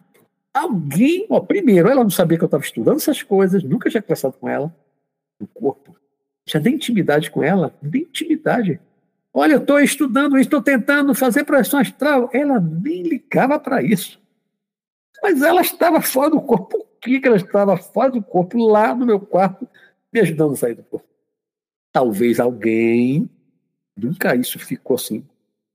Alguém, 0.54 1.26
ó, 1.30 1.40
primeiro, 1.40 1.88
ela 1.88 2.04
não 2.04 2.10
sabia 2.10 2.38
que 2.38 2.44
eu 2.44 2.48
estava 2.48 2.64
estudando 2.64 2.98
essas 2.98 3.24
coisas, 3.24 3.64
nunca 3.64 3.90
tinha 3.90 4.02
conversado 4.02 4.34
com 4.34 4.50
ela 4.50 4.76
no 5.40 5.48
corpo. 5.48 5.96
Tinha 6.46 6.62
nem 6.62 6.76
intimidade 6.76 7.32
com 7.32 7.44
ela, 7.44 7.74
nem 7.82 8.02
intimidade. 8.02 8.80
Olha, 9.34 9.54
eu 9.54 9.60
estou 9.60 9.80
estudando, 9.80 10.38
estou 10.38 10.62
tentando 10.62 11.16
fazer 11.16 11.46
projeção 11.46 11.80
astral. 11.80 12.30
Ela 12.34 12.60
nem 12.60 13.04
ligava 13.04 13.58
para 13.58 13.82
isso. 13.82 14.20
Mas 15.24 15.42
ela 15.42 15.62
estava 15.62 16.02
fora 16.02 16.32
do 16.32 16.42
corpo. 16.42 16.80
Por 16.80 16.88
que, 17.00 17.20
que 17.20 17.28
ela 17.28 17.38
estava 17.38 17.78
fora 17.78 18.12
do 18.12 18.22
corpo, 18.22 18.58
lá 18.58 18.94
no 18.94 19.06
meu 19.06 19.20
quarto, 19.20 19.68
me 20.12 20.20
ajudando 20.20 20.54
a 20.54 20.58
sair 20.58 20.76
do 20.76 20.84
corpo? 20.84 21.08
Talvez 21.92 22.40
alguém, 22.40 23.30
nunca 23.96 24.36
isso 24.36 24.60
ficou 24.60 24.96
assim, 24.96 25.26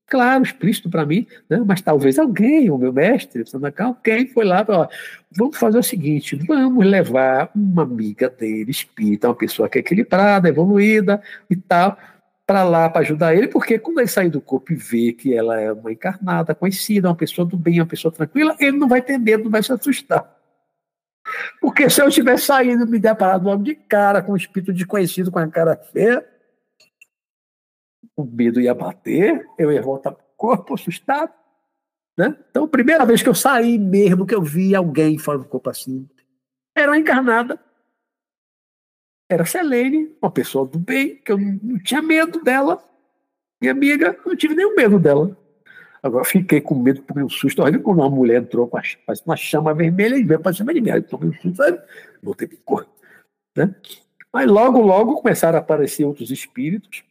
claro, 0.06 0.44
explícito 0.44 0.88
para 0.88 1.04
mim, 1.04 1.26
né? 1.48 1.62
mas 1.66 1.80
talvez 1.80 2.18
alguém, 2.18 2.70
o 2.70 2.78
meu 2.78 2.92
mestre, 2.92 3.44
alguém 3.78 4.26
foi 4.28 4.44
lá 4.44 4.64
para, 4.64 4.88
vamos 5.36 5.56
fazer 5.58 5.78
o 5.78 5.82
seguinte, 5.82 6.36
vamos 6.46 6.86
levar 6.86 7.50
uma 7.54 7.82
amiga 7.82 8.30
dele, 8.30 8.70
espírita, 8.70 9.28
uma 9.28 9.34
pessoa 9.34 9.68
que 9.68 9.78
é 9.78 9.80
equilibrada, 9.80 10.48
evoluída 10.48 11.20
e 11.50 11.56
tal, 11.56 11.98
para 12.46 12.62
lá 12.62 12.88
para 12.88 13.00
ajudar 13.00 13.34
ele, 13.34 13.48
porque 13.48 13.78
quando 13.78 13.98
ele 13.98 14.06
sair 14.06 14.30
do 14.30 14.40
corpo 14.40 14.72
e 14.72 14.76
ver 14.76 15.14
que 15.14 15.34
ela 15.34 15.60
é 15.60 15.72
uma 15.72 15.90
encarnada, 15.90 16.54
conhecida, 16.54 17.08
uma 17.08 17.16
pessoa 17.16 17.44
do 17.44 17.56
bem, 17.56 17.80
uma 17.80 17.86
pessoa 17.86 18.12
tranquila, 18.12 18.54
ele 18.60 18.78
não 18.78 18.86
vai 18.86 19.02
ter 19.02 19.18
medo, 19.18 19.44
não 19.44 19.50
vai 19.50 19.62
se 19.62 19.72
assustar. 19.72 20.32
Porque 21.60 21.90
se 21.90 22.00
eu 22.00 22.08
tivesse 22.08 22.44
saído, 22.44 22.86
me 22.86 23.00
deparado 23.00 23.44
logo 23.44 23.64
de 23.64 23.74
cara 23.74 24.22
com 24.22 24.32
um 24.32 24.36
espírito 24.36 24.72
desconhecido, 24.72 25.32
com 25.32 25.40
a 25.40 25.48
cara 25.48 25.76
feia, 25.92 26.24
o 28.16 28.24
medo 28.24 28.60
ia 28.60 28.74
bater, 28.74 29.46
eu 29.58 29.70
ia 29.70 29.82
voltar 29.82 30.12
para 30.12 30.24
o 30.24 30.36
corpo 30.36 30.74
assustado. 30.74 31.32
Né? 32.16 32.34
Então, 32.50 32.64
a 32.64 32.68
primeira 32.68 33.04
vez 33.04 33.22
que 33.22 33.28
eu 33.28 33.34
saí 33.34 33.78
mesmo, 33.78 34.26
que 34.26 34.34
eu 34.34 34.42
vi 34.42 34.74
alguém 34.74 35.18
fora 35.18 35.38
do 35.38 35.44
corpo 35.44 35.68
assim, 35.68 36.08
era 36.74 36.90
uma 36.90 36.98
encarnada 36.98 37.60
era 39.28 39.44
Selene, 39.44 40.16
uma 40.22 40.30
pessoa 40.30 40.66
do 40.66 40.78
bem, 40.78 41.16
que 41.16 41.32
eu 41.32 41.38
não 41.38 41.78
tinha 41.80 42.00
medo 42.00 42.42
dela. 42.42 42.82
Minha 43.60 43.72
amiga, 43.72 44.16
eu 44.24 44.30
não 44.30 44.36
tive 44.36 44.54
nenhum 44.54 44.74
medo 44.74 44.98
dela. 44.98 45.36
Agora 46.02 46.24
fiquei 46.24 46.60
com 46.60 46.76
medo, 46.76 47.02
tomei 47.02 47.24
um 47.24 47.28
susto. 47.28 47.62
Olha 47.62 47.78
quando 47.78 47.98
uma 47.98 48.10
mulher 48.10 48.40
entrou 48.40 48.68
com 48.68 48.78
uma 49.26 49.36
chama 49.36 49.74
vermelha 49.74 50.16
e 50.16 50.22
veio 50.22 50.40
para 50.40 50.52
cima 50.52 50.72
de 50.72 50.80
mim. 50.80 50.90
Aí 50.90 51.02
tomei 51.02 51.30
um 51.30 51.32
susto, 51.34 51.56
sabe? 51.56 51.80
Voltei 52.22 52.46
para. 52.46 52.86
Né? 53.56 53.74
Mas 54.32 54.46
logo, 54.46 54.80
logo 54.80 55.16
começaram 55.16 55.58
a 55.58 55.60
aparecer 55.60 56.04
outros 56.04 56.30
espíritos, 56.30 57.02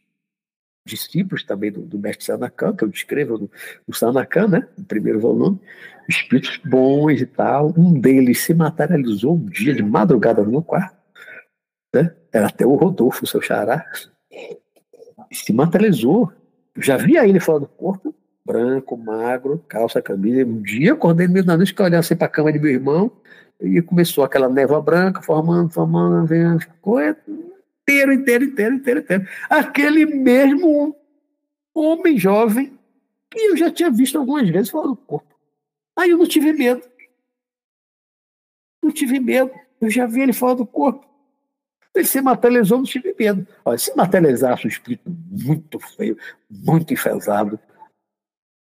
discípulos 0.86 1.44
também 1.44 1.70
do, 1.70 1.82
do 1.82 1.98
mestre 1.98 2.24
Sanakan, 2.24 2.74
que 2.74 2.84
eu 2.84 2.88
descrevo 2.88 3.38
no, 3.38 3.50
no 3.86 3.94
Sanakan, 3.94 4.48
né? 4.48 4.68
no 4.78 4.84
primeiro 4.84 5.20
volume, 5.20 5.60
espíritos 6.08 6.58
bons 6.64 7.20
e 7.20 7.26
tal. 7.26 7.74
Um 7.76 8.00
deles 8.00 8.40
se 8.40 8.54
materializou 8.54 9.34
um 9.34 9.44
dia 9.44 9.74
de 9.74 9.82
madrugada 9.82 10.42
no 10.42 10.50
meu 10.50 10.62
quarto 10.62 10.96
né? 11.96 12.12
Era 12.32 12.46
até 12.46 12.66
o 12.66 12.74
Rodolfo, 12.74 13.26
seu 13.26 13.40
xará. 13.40 13.84
Se 15.32 15.52
materializou. 15.52 16.32
Eu 16.74 16.82
já 16.82 16.96
via 16.96 17.26
ele 17.26 17.40
fora 17.40 17.60
do 17.60 17.66
corpo, 17.66 18.14
branco, 18.44 18.96
magro, 18.96 19.64
calça, 19.66 20.02
camisa. 20.02 20.44
Um 20.44 20.60
dia 20.60 20.92
acordei 20.92 21.26
no 21.26 21.32
meio 21.32 21.44
da 21.44 21.56
noite, 21.56 21.74
que 21.74 21.82
olhava 21.82 22.00
assim 22.00 22.16
para 22.16 22.26
a 22.26 22.30
cama 22.30 22.52
de 22.52 22.58
meu 22.58 22.70
irmão, 22.70 23.10
e 23.60 23.80
começou 23.80 24.22
aquela 24.22 24.48
névoa 24.48 24.82
branca, 24.82 25.22
formando, 25.22 25.72
formando, 25.72 26.26
vendo, 26.26 26.60
ficou 26.60 26.98
inteiro, 27.86 28.12
inteiro, 28.12 28.44
inteiro, 28.44 28.74
inteiro, 28.74 29.00
inteiro. 29.00 29.28
Aquele 29.48 30.04
mesmo 30.04 30.96
homem 31.72 32.18
jovem 32.18 32.76
que 33.30 33.38
eu 33.38 33.56
já 33.56 33.70
tinha 33.70 33.90
visto 33.90 34.18
algumas 34.18 34.48
vezes 34.48 34.70
fora 34.70 34.88
do 34.88 34.96
corpo. 34.96 35.34
Aí 35.96 36.10
eu 36.10 36.18
não 36.18 36.26
tive 36.26 36.52
medo. 36.52 36.82
Não 38.82 38.90
tive 38.90 39.20
medo. 39.20 39.52
Eu 39.80 39.88
já 39.88 40.06
vi 40.06 40.20
ele 40.20 40.32
fora 40.32 40.56
do 40.56 40.66
corpo. 40.66 41.06
Ele 41.94 42.04
se 42.04 42.20
materializou, 42.20 42.78
não 42.78 42.84
tive 42.84 43.14
medo. 43.18 43.46
Olha, 43.64 43.78
se 43.78 43.94
materializasse 43.96 44.66
um 44.66 44.68
espírito 44.68 45.08
muito 45.08 45.78
feio, 45.80 46.18
muito 46.50 46.92
enfesado, 46.92 47.58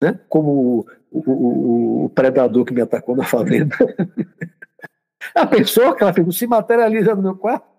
né? 0.01 0.21
como 0.29 0.87
o, 1.11 1.19
o, 1.19 2.05
o, 2.05 2.09
predador 2.11 2.65
que 2.65 2.73
me 2.73 2.81
atacou 2.81 3.17
na 3.17 3.25
fazenda. 3.25 3.77
A 5.35 5.45
pessoa, 5.47 5.91
aquela 5.91 6.13
figura, 6.13 6.33
se 6.33 6.47
materializa 6.47 7.15
no 7.15 7.23
meu 7.23 7.37
quarto. 7.37 7.78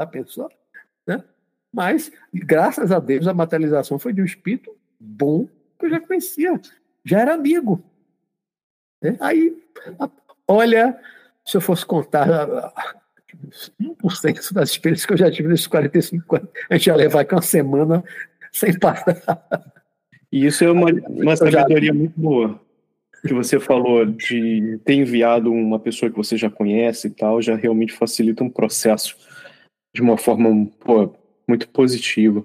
A 0.00 0.06
pessoa, 0.06 0.48
né? 1.06 1.22
Mas, 1.70 2.10
graças 2.32 2.90
a 2.90 2.98
Deus, 2.98 3.26
a 3.26 3.34
materialização 3.34 3.98
foi 3.98 4.14
de 4.14 4.22
um 4.22 4.24
espírito 4.24 4.74
bom 4.98 5.46
que 5.78 5.84
eu 5.84 5.90
já 5.90 6.00
conhecia, 6.00 6.58
já 7.04 7.20
era 7.20 7.34
amigo. 7.34 7.84
Né? 9.02 9.16
Aí, 9.20 9.62
olha, 10.48 10.98
se 11.44 11.56
eu 11.56 11.60
fosse 11.60 11.84
contar 11.84 12.26
1% 13.78 14.52
das 14.54 14.70
experiências 14.70 15.04
que 15.04 15.12
eu 15.12 15.18
já 15.18 15.30
tive 15.30 15.48
nesses 15.48 15.66
45 15.66 16.36
anos, 16.36 16.48
a 16.70 16.76
gente 16.76 16.86
ia 16.86 16.96
levar 16.96 17.20
aqui 17.20 17.34
uma 17.34 17.42
semana 17.42 18.02
sem 18.50 18.78
parar. 18.78 19.04
E 20.32 20.46
isso 20.46 20.64
é 20.64 20.70
uma, 20.70 20.90
uma 21.08 21.36
sabedoria 21.36 21.92
muito 21.92 22.18
boa. 22.18 22.58
Que 23.26 23.34
você 23.34 23.60
falou 23.60 24.06
de 24.06 24.80
ter 24.82 24.94
enviado 24.94 25.52
uma 25.52 25.78
pessoa 25.78 26.10
que 26.10 26.16
você 26.16 26.38
já 26.38 26.48
conhece 26.48 27.08
e 27.08 27.10
tal, 27.10 27.42
já 27.42 27.54
realmente 27.54 27.92
facilita 27.92 28.42
um 28.42 28.48
processo 28.48 29.14
de 29.94 30.02
uma 30.02 30.16
forma 30.16 30.66
pô, 30.80 31.14
muito 31.46 31.68
positiva. 31.68 32.44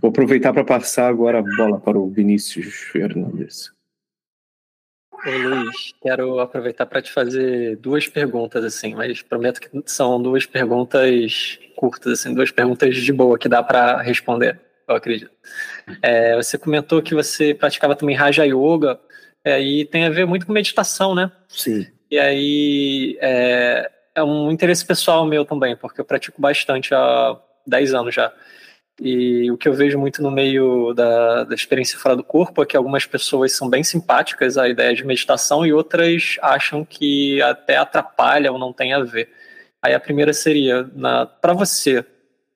Vou 0.00 0.10
aproveitar 0.10 0.52
para 0.52 0.64
passar 0.64 1.08
agora 1.08 1.38
a 1.38 1.42
bola 1.42 1.78
para 1.78 1.98
o 1.98 2.08
Vinícius 2.08 2.74
Fernandes. 2.74 3.70
Ô, 5.12 5.30
Luiz, 5.30 5.94
quero 6.00 6.38
aproveitar 6.38 6.86
para 6.86 7.02
te 7.02 7.12
fazer 7.12 7.76
duas 7.76 8.06
perguntas, 8.06 8.64
assim, 8.64 8.94
mas 8.94 9.22
prometo 9.22 9.60
que 9.60 9.68
são 9.86 10.22
duas 10.22 10.46
perguntas 10.46 11.58
curtas, 11.74 12.20
assim, 12.20 12.34
duas 12.34 12.50
perguntas 12.50 12.96
de 12.96 13.12
boa 13.12 13.38
que 13.38 13.48
dá 13.48 13.62
para 13.62 14.00
responder, 14.02 14.60
eu 14.88 14.94
acredito. 14.94 15.30
É, 16.00 16.36
você 16.36 16.56
comentou 16.56 17.02
que 17.02 17.14
você 17.14 17.54
praticava 17.54 17.96
também 17.96 18.16
Raja 18.16 18.44
Yoga, 18.44 19.00
é, 19.44 19.60
e 19.60 19.84
tem 19.84 20.04
a 20.04 20.10
ver 20.10 20.26
muito 20.26 20.46
com 20.46 20.52
meditação, 20.52 21.14
né? 21.14 21.30
Sim. 21.48 21.86
E 22.10 22.18
aí 22.18 23.18
é, 23.20 23.90
é 24.16 24.22
um 24.24 24.50
interesse 24.50 24.84
pessoal 24.84 25.26
meu 25.26 25.44
também, 25.44 25.76
porque 25.76 26.00
eu 26.00 26.04
pratico 26.04 26.40
bastante 26.40 26.94
há 26.94 27.38
10 27.66 27.94
anos 27.94 28.14
já. 28.14 28.32
E 28.98 29.50
o 29.50 29.58
que 29.58 29.68
eu 29.68 29.74
vejo 29.74 29.98
muito 29.98 30.22
no 30.22 30.30
meio 30.30 30.94
da, 30.94 31.44
da 31.44 31.54
experiência 31.54 31.98
fora 31.98 32.16
do 32.16 32.24
corpo 32.24 32.62
é 32.62 32.66
que 32.66 32.74
algumas 32.74 33.04
pessoas 33.04 33.52
são 33.52 33.68
bem 33.68 33.84
simpáticas 33.84 34.56
à 34.56 34.66
ideia 34.66 34.94
de 34.94 35.04
meditação 35.04 35.66
e 35.66 35.72
outras 35.72 36.38
acham 36.40 36.82
que 36.82 37.42
até 37.42 37.76
atrapalha 37.76 38.50
ou 38.50 38.58
não 38.58 38.72
tem 38.72 38.94
a 38.94 39.00
ver. 39.00 39.28
Aí 39.82 39.92
a 39.92 40.00
primeira 40.00 40.32
seria, 40.32 40.88
para 41.42 41.52
você, 41.52 42.02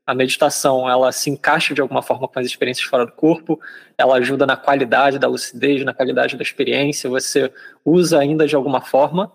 a 0.07 0.15
meditação 0.15 0.89
ela 0.89 1.12
se 1.12 1.28
encaixa 1.28 1.74
de 1.74 1.82
alguma 1.82 2.01
forma 2.01 2.27
com 2.27 2.39
as 2.39 2.47
experiências 2.47 2.89
fora 2.89 3.05
do 3.05 3.12
corpo, 3.12 3.61
ela 3.99 4.16
ajuda 4.16 4.47
na 4.47 4.57
qualidade 4.57 5.19
da 5.19 5.28
lucidez, 5.28 5.85
na 5.85 5.93
qualidade 5.93 6.39
da 6.39 6.43
experiência, 6.43 7.11
você 7.11 7.53
usa 7.85 8.19
ainda 8.19 8.47
de 8.47 8.57
alguma 8.57 8.81
forma? 8.81 9.31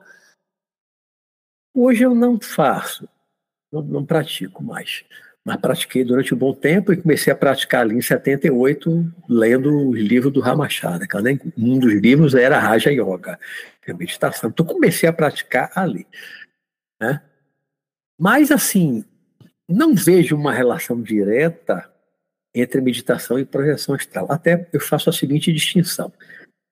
Hoje 1.76 2.04
eu 2.04 2.16
não 2.16 2.40
faço, 2.40 3.08
não, 3.72 3.84
não 3.84 4.06
pratico 4.06 4.64
mais 4.64 5.04
mas 5.46 5.58
pratiquei 5.58 6.04
durante 6.04 6.34
um 6.34 6.38
bom 6.38 6.56
tempo 6.56 6.92
e 6.92 6.98
comecei 6.98 7.32
a 7.32 7.36
praticar 7.36 7.82
ali 7.82 7.96
em 7.96 8.02
78, 8.02 9.14
lendo 9.30 9.90
os 9.90 10.00
livros 10.00 10.34
do 10.34 10.40
Ramachara. 10.40 11.06
Um 11.56 11.78
dos 11.78 11.94
livros 11.94 12.34
era 12.34 12.58
Raja 12.58 12.90
Yoga, 12.90 13.40
que 13.84 13.92
é 13.92 13.94
meditação. 13.94 14.50
Então 14.50 14.66
comecei 14.66 15.08
a 15.08 15.14
praticar 15.14 15.72
ali. 15.76 16.08
Né? 17.00 17.22
Mas 18.20 18.50
assim, 18.50 19.06
não 19.70 19.94
vejo 19.94 20.36
uma 20.36 20.52
relação 20.52 21.00
direta 21.00 21.88
entre 22.52 22.82
meditação 22.82 23.38
e 23.38 23.46
projeção 23.46 23.94
astral. 23.94 24.26
Até 24.32 24.68
eu 24.74 24.80
faço 24.80 25.12
a 25.12 25.14
seguinte 25.14 25.54
distinção. 25.54 26.12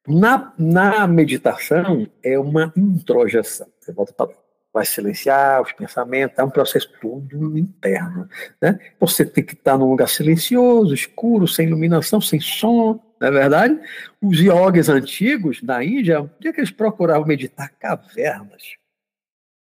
Na, 0.08 0.52
na 0.58 1.06
meditação 1.06 2.08
é 2.24 2.40
uma 2.40 2.74
introjeção. 2.76 3.68
Você 3.80 3.92
volta 3.92 4.14
para 4.14 4.43
vai 4.74 4.86
silenciar 4.86 5.62
os 5.62 5.72
pensamentos, 5.72 6.38
é 6.40 6.44
um 6.44 6.50
processo 6.50 6.90
todo 7.00 7.58
interno. 7.58 8.28
Né? 8.60 8.80
Você 9.00 9.24
tem 9.24 9.44
que 9.44 9.54
estar 9.54 9.78
num 9.78 9.90
lugar 9.90 10.10
silencioso, 10.10 10.94
escuro, 10.94 11.48
sem 11.48 11.68
iluminação, 11.68 12.20
sem 12.20 12.40
som, 12.40 13.00
não 13.22 13.28
é 13.28 13.32
verdade? 13.32 13.80
Os 14.20 14.40
yogis 14.40 14.90
antigos 14.90 15.62
da 15.62 15.84
Índia, 15.84 16.22
o 16.22 16.28
que 16.28 16.48
eles 16.48 16.72
procuravam 16.72 17.28
meditar? 17.28 17.70
Cavernas. 17.80 18.76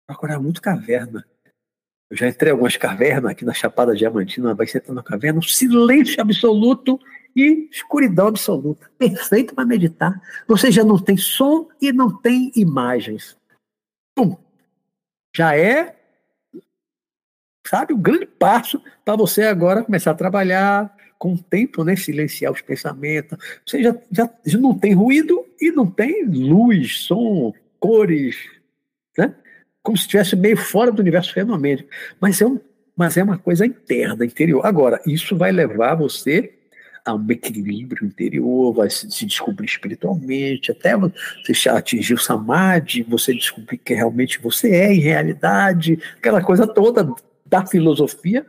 Procuravam 0.07 0.43
muito 0.43 0.61
caverna. 0.61 1.25
Eu 2.09 2.17
já 2.17 2.27
entrei 2.27 2.49
em 2.49 2.53
algumas 2.53 2.77
cavernas 2.77 3.31
aqui 3.31 3.45
na 3.45 3.53
Chapada 3.53 3.95
Diamantina, 3.95 4.53
vai 4.53 4.67
sentar 4.67 4.95
na 4.95 5.03
caverna, 5.03 5.39
um 5.39 5.43
silêncio 5.43 6.21
absoluto 6.21 6.99
e 7.35 7.69
escuridão 7.71 8.27
absoluta. 8.27 8.89
Perfeito 8.97 9.53
para 9.53 9.65
meditar. 9.65 10.21
Você 10.47 10.71
já 10.71 10.83
não 10.83 10.97
tem 10.97 11.17
som 11.17 11.69
e 11.81 11.91
não 11.91 12.17
tem 12.17 12.51
imagens. 12.55 13.37
Pum, 14.15 14.37
já 15.35 15.55
é, 15.55 15.95
sabe, 17.65 17.93
um 17.93 18.01
grande 18.01 18.25
passo 18.25 18.81
para 19.05 19.15
você 19.15 19.43
agora 19.43 19.83
começar 19.83 20.11
a 20.11 20.15
trabalhar 20.15 20.95
com 21.17 21.33
o 21.33 21.37
tempo, 21.37 21.83
né, 21.83 21.95
silenciar 21.95 22.51
os 22.51 22.61
pensamentos. 22.61 23.37
Você 23.65 23.83
já, 23.83 23.95
já, 24.11 24.29
já 24.45 24.57
não 24.57 24.77
tem 24.77 24.93
ruído 24.93 25.45
e 25.59 25.71
não 25.71 25.85
tem 25.85 26.25
luz, 26.25 27.03
som, 27.03 27.53
cores, 27.79 28.37
né? 29.17 29.35
Como 29.83 29.97
se 29.97 30.03
estivesse 30.03 30.35
meio 30.35 30.57
fora 30.57 30.91
do 30.91 31.01
universo 31.01 31.33
fenômeno. 31.33 31.83
Mas 32.19 32.41
é, 32.41 32.45
um, 32.45 32.59
mas 32.95 33.17
é 33.17 33.23
uma 33.23 33.37
coisa 33.37 33.65
interna, 33.65 34.25
interior. 34.25 34.65
Agora, 34.65 35.01
isso 35.05 35.35
vai 35.35 35.51
levar 35.51 35.95
você 35.95 36.53
a 37.05 37.13
um 37.13 37.25
equilíbrio 37.29 38.05
interior, 38.05 38.73
vai 38.73 38.89
se, 38.89 39.09
se 39.11 39.25
descobrir 39.25 39.65
espiritualmente, 39.65 40.71
até 40.71 40.95
você 40.95 41.69
atingir 41.69 42.13
o 42.13 42.17
samadhi, 42.17 43.03
você 43.03 43.33
descobrir 43.33 43.77
que 43.77 43.93
realmente 43.93 44.39
você 44.39 44.71
é 44.71 44.93
em 44.93 44.99
realidade, 44.99 45.99
aquela 46.17 46.43
coisa 46.43 46.67
toda 46.67 47.13
da 47.45 47.65
filosofia, 47.65 48.45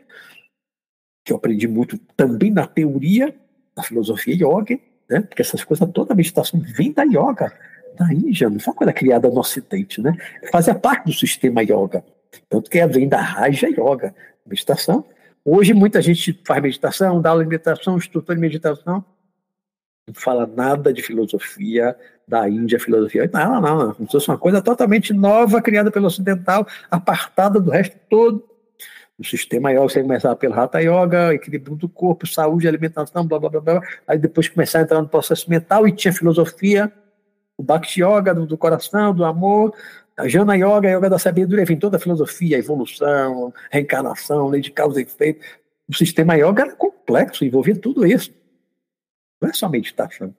que 1.24 1.32
eu 1.32 1.36
aprendi 1.36 1.66
muito 1.66 1.98
também 2.16 2.50
na 2.50 2.66
teoria 2.66 3.34
da 3.74 3.82
filosofia 3.82 4.34
yoga, 4.34 4.78
né? 5.08 5.20
porque 5.20 5.42
essas 5.42 5.64
coisas 5.64 5.88
toda 5.92 6.12
a 6.12 6.16
meditação 6.16 6.60
vem 6.60 6.92
da 6.92 7.04
yoga, 7.04 7.52
da 7.96 8.12
Índia, 8.12 8.48
não 8.48 8.58
foi 8.58 8.72
uma 8.72 8.78
coisa 8.78 8.92
criada 8.92 9.28
no 9.28 9.38
Ocidente, 9.38 10.00
né? 10.00 10.16
Fazia 10.50 10.74
parte 10.74 11.06
do 11.06 11.12
sistema 11.12 11.62
yoga. 11.62 12.02
Tanto 12.48 12.70
que 12.70 12.84
vem 12.86 13.08
da 13.08 13.20
Raja 13.20 13.68
Yoga, 13.68 14.14
meditação, 14.46 15.04
Hoje 15.44 15.74
muita 15.74 16.00
gente 16.00 16.40
faz 16.46 16.62
meditação, 16.62 17.20
dá 17.20 17.30
aula 17.30 17.42
de 17.42 17.50
meditação, 17.50 17.96
instrutor 17.96 18.34
de 18.34 18.40
meditação, 18.40 19.04
não 20.06 20.14
fala 20.14 20.46
nada 20.46 20.92
de 20.92 21.02
filosofia 21.02 21.96
da 22.26 22.48
Índia, 22.48 22.78
filosofia. 22.78 23.30
Não, 23.32 23.60
não, 23.60 23.78
não. 23.78 23.96
Isso 24.00 24.30
é 24.30 24.32
uma 24.32 24.38
coisa 24.38 24.60
totalmente 24.60 25.12
nova, 25.12 25.62
criada 25.62 25.90
pelo 25.90 26.06
ocidental, 26.06 26.66
apartada 26.90 27.60
do 27.60 27.70
resto 27.70 27.96
todo. 28.08 28.44
O 29.18 29.24
sistema 29.24 29.70
yoga, 29.70 29.82
você 29.82 30.02
começar 30.02 30.34
pelo 30.34 30.58
Hatha 30.58 30.80
Yoga, 30.80 31.34
equilíbrio 31.34 31.76
do 31.76 31.88
corpo, 31.88 32.26
saúde, 32.26 32.66
alimentação, 32.66 33.24
blá, 33.24 33.38
blá, 33.38 33.50
blá, 33.50 33.60
blá. 33.60 33.82
Aí 34.06 34.18
depois 34.18 34.48
começar 34.48 34.80
a 34.80 34.82
entrar 34.82 35.00
no 35.00 35.08
processo 35.08 35.48
mental 35.48 35.86
e 35.86 35.92
tinha 35.92 36.12
filosofia, 36.12 36.92
o 37.56 37.62
Bhakti 37.62 38.02
Yoga 38.02 38.34
do 38.34 38.58
coração, 38.58 39.14
do 39.14 39.24
amor, 39.24 39.72
a 40.16 40.28
Jana 40.28 40.54
Yoga, 40.56 40.88
a 40.88 40.92
Yoga 40.92 41.10
da 41.10 41.18
sabedoria, 41.18 41.64
vem 41.64 41.78
toda 41.78 41.96
a 41.96 42.00
filosofia, 42.00 42.56
a 42.56 42.60
evolução, 42.60 43.52
reencarnação, 43.70 44.48
lei 44.48 44.60
de 44.60 44.70
causa 44.70 45.00
e 45.00 45.04
efeito. 45.04 45.44
O 45.88 45.94
sistema 45.94 46.34
yoga 46.36 46.62
era 46.62 46.76
complexo, 46.76 47.44
envolvia 47.44 47.76
tudo 47.76 48.06
isso. 48.06 48.32
Não 49.40 49.50
é 49.50 49.52
só 49.52 49.68
meditação. 49.68 50.34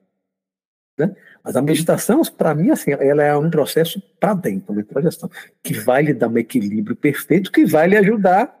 Né? 0.98 1.14
Mas 1.42 1.56
a 1.56 1.62
meditação, 1.62 2.22
para 2.22 2.54
mim, 2.54 2.70
assim, 2.70 2.92
ela 2.92 3.22
é 3.22 3.36
um 3.36 3.50
processo 3.50 4.00
para 4.18 4.34
dentro, 4.34 4.72
uma 4.72 4.82
projeção, 4.82 5.30
que 5.62 5.74
vai 5.74 6.02
lhe 6.02 6.14
dar 6.14 6.28
um 6.28 6.38
equilíbrio 6.38 6.96
perfeito, 6.96 7.52
que 7.52 7.66
vai 7.66 7.88
lhe 7.88 7.96
ajudar, 7.96 8.60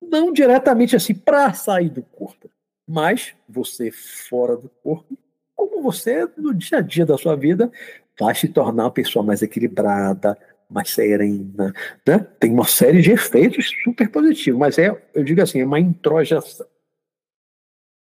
não 0.00 0.32
diretamente 0.32 0.94
assim, 0.94 1.14
para 1.14 1.52
sair 1.52 1.90
do 1.90 2.02
corpo, 2.02 2.50
mas 2.86 3.34
você 3.48 3.90
fora 3.90 4.56
do 4.56 4.68
corpo, 4.68 5.18
como 5.54 5.82
você, 5.82 6.28
no 6.36 6.54
dia 6.54 6.78
a 6.78 6.82
dia 6.82 7.04
da 7.04 7.18
sua 7.18 7.34
vida, 7.34 7.72
vai 8.18 8.34
se 8.34 8.48
tornar 8.48 8.84
uma 8.84 8.90
pessoa 8.90 9.24
mais 9.24 9.42
equilibrada, 9.42 10.36
mais 10.68 10.90
serena, 10.90 11.72
né? 12.06 12.18
Tem 12.40 12.52
uma 12.52 12.66
série 12.66 13.00
de 13.00 13.12
efeitos 13.12 13.70
super 13.84 14.10
positivos, 14.10 14.58
mas 14.58 14.78
é, 14.78 14.88
eu 15.14 15.24
digo 15.24 15.40
assim, 15.40 15.60
é 15.60 15.64
uma 15.64 15.78
introjeção. 15.78 16.66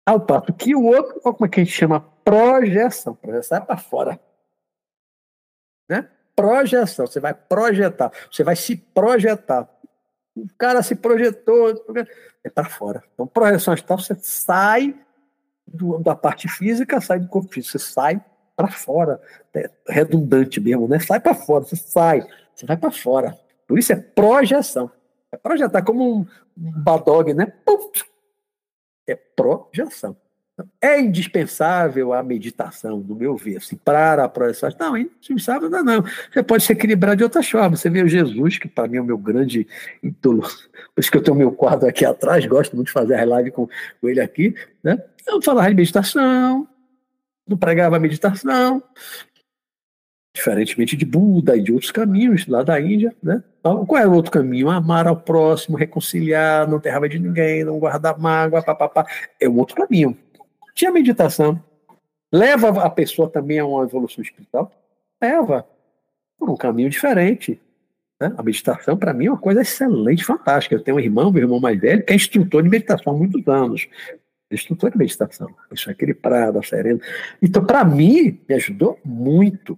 Ao 0.06 0.20
passo 0.20 0.54
que 0.54 0.76
o 0.76 0.84
outro, 0.84 1.20
como 1.22 1.46
é 1.46 1.50
que 1.50 1.62
a 1.62 1.64
gente 1.64 1.76
chama? 1.76 2.02
Projeção. 2.02 3.16
Projeção 3.16 3.58
é 3.58 3.62
para 3.62 3.78
fora. 3.78 4.20
Né? 5.90 6.10
Projeção. 6.36 7.08
Você 7.08 7.22
vai 7.22 7.34
projetar. 7.34 8.12
Você 8.30 8.44
vai 8.44 8.56
se 8.56 8.76
projetar. 8.76 9.70
O 10.36 10.48
cara 10.58 10.84
se 10.84 10.96
projetou. 10.96 11.86
É 12.44 12.50
para 12.50 12.66
fora. 12.66 13.02
Então, 13.14 13.26
projeção 13.26 13.74
astral, 13.74 13.98
você 13.98 14.16
sai 14.16 14.94
do, 15.66 15.98
da 16.00 16.16
parte 16.16 16.50
física, 16.50 17.00
sai 17.00 17.20
do 17.20 17.30
corpo 17.30 17.54
físico. 17.54 17.72
Você 17.72 17.80
sai 17.80 18.22
para 18.68 18.72
fora. 18.72 19.22
É 19.54 19.70
redundante 19.90 20.62
mesmo, 20.62 20.88
né? 20.88 21.00
Sai 21.00 21.20
para 21.20 21.34
fora, 21.34 21.66
você 21.66 21.76
sai, 21.76 22.26
você 22.56 22.66
vai 22.66 22.78
para 22.78 22.92
fora. 22.92 23.38
Por 23.68 23.78
isso 23.78 23.92
é 23.92 23.96
projeção. 23.98 24.90
É 25.32 25.38
projetar 25.38 25.82
como 25.82 26.20
um, 26.20 26.26
badog, 26.56 27.34
né? 27.34 27.52
É 29.06 29.16
projeção. 29.16 30.16
É 30.80 31.02
indispensável 31.02 32.14
a 32.14 32.22
meditação, 32.22 33.00
no 33.00 33.16
meu 33.16 33.36
ver, 33.36 33.58
assim, 33.58 33.76
para 33.76 34.24
a 34.24 34.30
projeção. 34.30 34.70
Não, 34.80 34.96
é 34.96 35.02
indispensável 35.02 35.70
não, 35.70 35.84
não. 35.84 36.04
Você 36.32 36.44
pode 36.44 36.64
se 36.64 36.72
equilibrar 36.72 37.16
de 37.16 37.24
outras 37.24 37.50
formas. 37.50 37.82
Você 37.82 37.90
vê 37.90 38.02
o 38.02 38.08
Jesus, 38.08 38.60
que 38.60 38.68
para 38.68 38.88
mim 38.88 38.98
é 38.98 39.02
o 39.02 39.06
meu 39.06 39.18
grande 39.18 39.68
ídolo. 40.02 40.42
Por 40.42 41.02
isso 41.02 41.12
que 41.12 41.18
eu 41.18 41.24
tenho 41.24 41.36
meu 41.36 41.52
quadro 41.52 41.90
aqui 41.90 42.06
atrás, 42.06 42.46
gosto 42.46 42.76
muito 42.76 42.88
de 42.88 42.94
fazer 42.94 43.16
a 43.16 43.26
live 43.26 43.52
com, 43.52 43.68
com 44.00 44.08
ele 44.08 44.22
aqui. 44.22 44.56
Né? 44.84 45.04
Eu 45.26 45.42
falava 45.42 45.70
de 45.70 45.76
meditação, 45.76 46.68
não 47.48 47.58
pregava 47.58 48.00
meditação, 48.00 48.82
diferentemente 50.36 50.98
de 50.98 51.06
Buda 51.06 51.56
e 51.56 51.62
de 51.62 51.72
outros 51.72 51.92
caminhos 51.92 52.48
lá 52.48 52.64
da 52.64 52.80
Índia, 52.82 53.16
né? 53.22 53.44
Então, 53.60 53.86
qual 53.86 54.02
era 54.02 54.10
o 54.10 54.14
outro 54.14 54.32
caminho? 54.32 54.70
Amar 54.70 55.08
ao 55.08 55.16
próximo, 55.16 55.78
reconciliar, 55.78 56.68
não 56.68 56.80
ter 56.80 56.90
raiva 56.90 57.08
de 57.08 57.20
ninguém, 57.20 57.64
não 57.64 57.80
guardar 57.80 58.20
mágoa, 58.20 58.64
papapá. 58.64 59.06
É 59.40 59.48
um 59.48 59.58
outro 59.58 59.76
caminho. 59.76 60.18
Tinha 60.74 60.92
meditação. 60.92 61.64
Leva 62.32 62.84
a 62.84 62.90
pessoa 62.90 63.30
também 63.30 63.60
a 63.60 63.66
uma 63.66 63.84
evolução 63.84 64.24
espiritual? 64.24 64.72
Leva. 65.22 65.66
Por 66.38 66.50
um 66.50 66.58
caminho 66.58 66.90
diferente. 66.90 67.62
Né? 68.20 68.34
A 68.36 68.44
meditação, 68.44 68.98
para 68.98 69.14
mim, 69.14 69.28
é 69.28 69.32
uma 69.32 69.38
coisa 69.38 69.62
excelente, 69.62 70.26
fantástica. 70.26 70.76
Eu 70.76 70.84
tenho 70.84 70.98
um 70.98 71.00
irmão, 71.00 71.32
meu 71.32 71.44
irmão 71.44 71.60
mais 71.60 71.80
velho, 71.80 72.04
que 72.04 72.12
é 72.12 72.16
instrutor 72.16 72.64
de 72.64 72.70
meditação 72.70 73.14
há 73.14 73.16
muitos 73.16 73.48
anos 73.48 73.88
instrutor 74.56 74.92
de 74.92 74.98
meditação. 74.98 75.54
Isso 75.72 75.90
aquele 75.90 76.14
prada, 76.14 76.62
sereno. 76.64 77.00
Então, 77.42 77.66
para 77.66 77.84
mim, 77.84 78.40
me 78.48 78.56
ajudou 78.56 79.00
muito, 79.04 79.78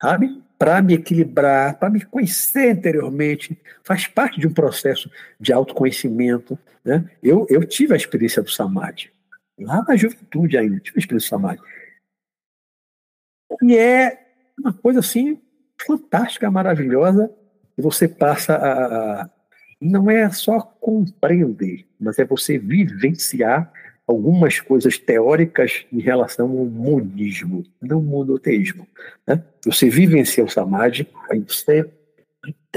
sabe? 0.00 0.42
Para 0.58 0.82
me 0.82 0.94
equilibrar, 0.94 1.78
para 1.78 1.90
me 1.90 2.04
conhecer 2.04 2.72
interiormente, 2.72 3.58
faz 3.84 4.06
parte 4.06 4.40
de 4.40 4.46
um 4.46 4.52
processo 4.52 5.10
de 5.38 5.52
autoconhecimento. 5.52 6.58
Né? 6.84 7.08
Eu, 7.22 7.46
eu 7.48 7.64
tive 7.64 7.94
a 7.94 7.96
experiência 7.96 8.42
do 8.42 8.50
Samadhi, 8.50 9.10
lá 9.58 9.84
na 9.86 9.96
juventude 9.96 10.56
ainda, 10.56 10.80
tive 10.80 10.98
a 10.98 11.00
experiência 11.00 11.28
do 11.28 11.30
Samadhi. 11.30 11.62
E 13.62 13.76
é 13.76 14.26
uma 14.58 14.72
coisa 14.72 15.00
assim 15.00 15.40
fantástica, 15.80 16.50
maravilhosa, 16.50 17.30
você 17.76 18.08
passa 18.08 18.56
a 18.56 19.30
não 19.80 20.10
é 20.10 20.28
só 20.30 20.60
compreender, 20.60 21.86
mas 22.00 22.18
é 22.18 22.24
você 22.24 22.58
vivenciar 22.58 23.72
algumas 24.08 24.58
coisas 24.58 24.96
teóricas 24.96 25.84
em 25.92 26.00
relação 26.00 26.46
ao 26.46 26.64
monismo, 26.64 27.62
não 27.78 28.00
monoteísmo. 28.00 28.88
Né? 29.26 29.44
Você 29.66 29.90
vivencia 29.90 30.42
o 30.42 30.48
samadhi, 30.48 31.06
aí 31.30 31.40
você 31.40 31.92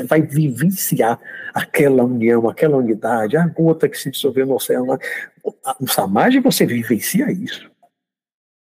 vai 0.10 0.22
vivenciar 0.22 1.18
aquela 1.54 2.04
união, 2.04 2.50
aquela 2.50 2.76
unidade, 2.76 3.38
a 3.38 3.48
gota 3.48 3.88
que 3.88 3.98
se 3.98 4.12
dissolveu 4.12 4.46
no 4.46 4.56
oceano. 4.56 5.00
No 5.80 5.88
samadhi 5.88 6.42
você 6.42 6.66
vivencia 6.66 7.32
isso. 7.32 7.72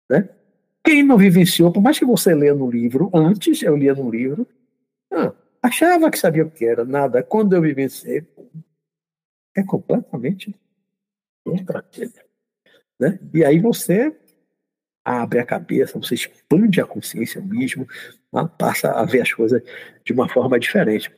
Né? 0.09 0.27
Quem 0.83 1.03
não 1.03 1.19
vivenciou, 1.19 1.71
por 1.71 1.83
mais 1.83 1.99
que 1.99 2.07
você 2.07 2.35
leia 2.35 2.55
no 2.55 2.71
livro, 2.71 3.11
antes 3.13 3.63
eu 3.63 3.77
lia 3.77 3.95
no 3.95 4.11
livro, 4.11 4.49
ah, 5.13 5.35
achava 5.63 6.11
que 6.11 6.19
sabia 6.19 6.47
o 6.47 6.51
que 6.51 6.65
era, 6.65 6.83
nada. 6.83 7.23
Quando 7.23 7.55
eu 7.55 7.61
vivenciei, 7.61 8.27
é 9.55 9.63
completamente 9.63 10.55
outra 11.45 11.83
coisa. 11.83 12.24
Né? 13.01 13.19
E 13.33 13.45
aí 13.45 13.59
você 13.59 14.15
abre 15.05 15.39
a 15.39 15.47
cabeça, 15.47 15.99
você 15.99 16.15
expande 16.15 16.81
a 16.81 16.87
consciência 16.87 17.41
mesmo, 17.41 17.87
né? 18.33 18.49
passa 18.59 18.91
a 18.93 19.05
ver 19.05 19.23
as 19.23 19.33
coisas 19.33 19.63
de 20.05 20.13
uma 20.13 20.29
forma 20.29 20.59
diferente. 20.59 21.15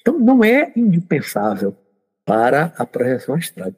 Então, 0.00 0.18
não 0.18 0.44
é 0.44 0.72
indispensável 0.76 1.76
para 2.24 2.74
a 2.76 2.84
projeção 2.84 3.34
astral 3.34 3.72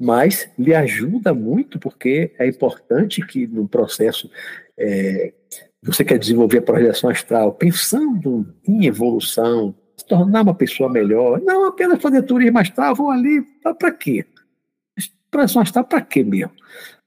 mas 0.00 0.50
lhe 0.58 0.74
ajuda 0.74 1.32
muito 1.32 1.78
porque 1.78 2.34
é 2.38 2.46
importante 2.46 3.24
que 3.26 3.46
no 3.46 3.68
processo 3.68 4.30
é, 4.76 5.32
você 5.82 6.04
quer 6.04 6.18
desenvolver 6.18 6.58
a 6.58 6.62
projeção 6.62 7.10
astral 7.10 7.52
pensando 7.54 8.54
em 8.66 8.86
evolução, 8.86 9.74
se 9.96 10.06
tornar 10.06 10.42
uma 10.42 10.54
pessoa 10.54 10.90
melhor, 10.90 11.40
não 11.40 11.66
apenas 11.66 12.02
fazer 12.02 12.22
turismo 12.22 12.58
astral, 12.58 12.94
vou 12.94 13.10
ali, 13.10 13.42
para 13.78 13.92
quê? 13.92 14.26
Astral 15.40 15.84
para 15.84 16.00
quê 16.00 16.22
mesmo? 16.22 16.52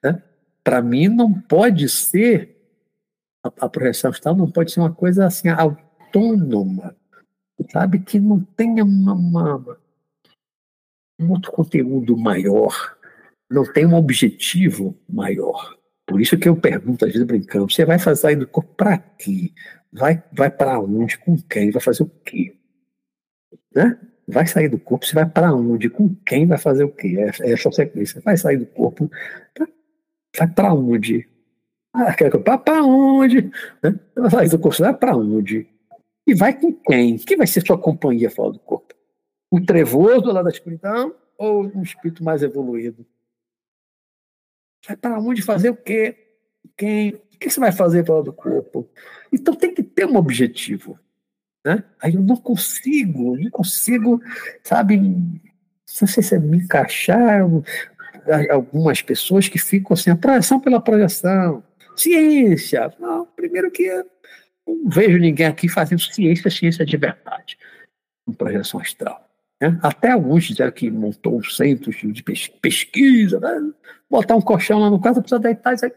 Né? 0.04 0.22
Para 0.64 0.82
mim 0.82 1.08
não 1.08 1.34
pode 1.34 1.88
ser, 1.90 2.58
a, 3.44 3.48
a 3.66 3.70
projeção 3.70 4.12
astral 4.12 4.36
não 4.36 4.50
pode 4.50 4.72
ser 4.72 4.80
uma 4.80 4.94
coisa 4.94 5.26
assim 5.26 5.50
autônoma, 5.50 6.96
sabe? 7.72 8.00
Que 8.00 8.20
não 8.20 8.40
tenha 8.40 8.84
uma, 8.84 9.14
uma 9.14 9.78
um 11.20 11.32
outro 11.32 11.52
conteúdo 11.52 12.16
maior, 12.16 12.96
não 13.50 13.72
tem 13.72 13.86
um 13.86 13.96
objetivo 13.96 14.96
maior. 15.10 15.76
Por 16.06 16.22
isso 16.22 16.38
que 16.38 16.48
eu 16.48 16.56
pergunto, 16.56 17.06
às 17.06 17.12
vezes 17.12 17.28
brincando, 17.28 17.70
você 17.70 17.84
vai 17.84 18.00
fazer 18.00 18.36
do 18.36 18.48
corpo 18.48 18.74
para 18.76 18.98
quê? 18.98 19.52
Vai, 19.92 20.24
vai 20.32 20.50
para 20.50 20.80
onde? 20.80 21.18
Com 21.18 21.38
quem? 21.42 21.72
Vai 21.72 21.82
fazer 21.82 22.04
o 22.04 22.10
quê? 22.24 22.56
Né? 23.74 24.00
Vai 24.28 24.46
sair 24.46 24.68
do 24.68 24.78
corpo, 24.78 25.06
você 25.06 25.16
vai 25.16 25.26
para 25.26 25.54
onde? 25.54 25.90
Com 25.90 26.14
quem 26.26 26.46
vai 26.46 26.58
fazer 26.58 26.84
o 26.84 26.92
quê? 26.92 27.16
É, 27.18 27.50
é 27.50 27.54
essa 27.54 27.72
sequência. 27.72 28.22
Vai 28.22 28.36
sair 28.36 28.58
do 28.58 28.66
corpo, 28.66 29.10
pra, 29.54 29.68
vai 30.38 30.48
para 30.48 30.74
onde? 30.74 31.28
Ah, 31.94 32.14
para 32.58 32.84
onde? 32.84 33.50
Né? 33.82 34.00
Vai 34.16 34.30
sair 34.30 34.50
do 34.50 34.60
corpo, 34.60 34.78
vai 34.84 34.94
para 34.94 35.16
onde? 35.16 35.68
E 36.28 36.36
vai 36.36 36.60
com 36.60 36.74
quem? 36.74 37.18
Quem 37.18 37.38
vai 37.38 37.48
ser 37.48 37.66
sua 37.66 37.78
companhia 37.78 38.30
fora 38.30 38.52
do 38.52 38.60
corpo? 38.60 38.88
o 39.50 39.62
trevoso 39.66 40.32
lá 40.32 40.44
da 40.44 40.50
escuridão 40.50 41.16
ou 41.38 41.66
um 41.66 41.82
espírito 41.82 42.24
mais 42.24 42.44
evoluído? 42.44 43.06
Vai 44.86 44.96
para 44.96 45.20
onde 45.20 45.42
fazer 45.42 45.70
o 45.70 45.76
quê? 45.76 46.16
Quem? 46.76 47.16
O 47.16 47.40
que 47.40 47.50
você 47.50 47.60
vai 47.60 47.72
fazer 47.72 48.04
pelo 48.04 48.24
do 48.24 48.34
corpo? 48.34 48.90
Então 49.32 49.56
tem 49.56 49.74
que 49.74 49.84
ter 49.84 50.06
um 50.06 50.16
objetivo. 50.16 51.00
Né? 51.68 51.84
Aí 52.02 52.14
eu 52.14 52.22
não 52.22 52.38
consigo, 52.38 53.36
não 53.36 53.50
consigo, 53.50 54.22
sabe, 54.64 54.98
não 54.98 56.08
sei 56.08 56.24
se 56.24 56.34
é 56.34 56.40
me 56.40 56.60
encaixar 56.60 57.42
algumas 58.50 59.02
pessoas 59.02 59.50
que 59.50 59.60
ficam 59.60 59.94
assim, 59.94 60.10
a 60.10 60.16
projeção 60.16 60.62
pela 60.62 60.80
projeção, 60.80 61.62
ciência. 61.94 62.90
Não, 62.98 63.26
primeiro 63.36 63.70
que 63.70 63.86
não 64.66 64.88
vejo 64.90 65.18
ninguém 65.18 65.46
aqui 65.46 65.68
fazendo 65.68 66.00
ciência, 66.00 66.50
ciência 66.50 66.86
de 66.86 66.96
verdade, 66.96 67.58
com 68.26 68.32
projeção 68.32 68.80
astral. 68.80 69.28
Né? 69.62 69.78
Até 69.84 70.12
alguns 70.12 70.46
disseram 70.46 70.72
que 70.72 70.90
montou 70.90 71.38
um 71.38 71.44
centro 71.44 71.92
de 71.92 72.24
pesquisa, 72.62 73.42
né? 73.42 73.74
botar 74.10 74.38
um 74.38 74.42
colchão 74.42 74.80
lá 74.80 74.90
no 74.90 75.02
quarto, 75.02 75.20
precisa 75.20 75.42
deitar 75.42 75.74
isso 75.74 75.84
aí. 75.84 75.92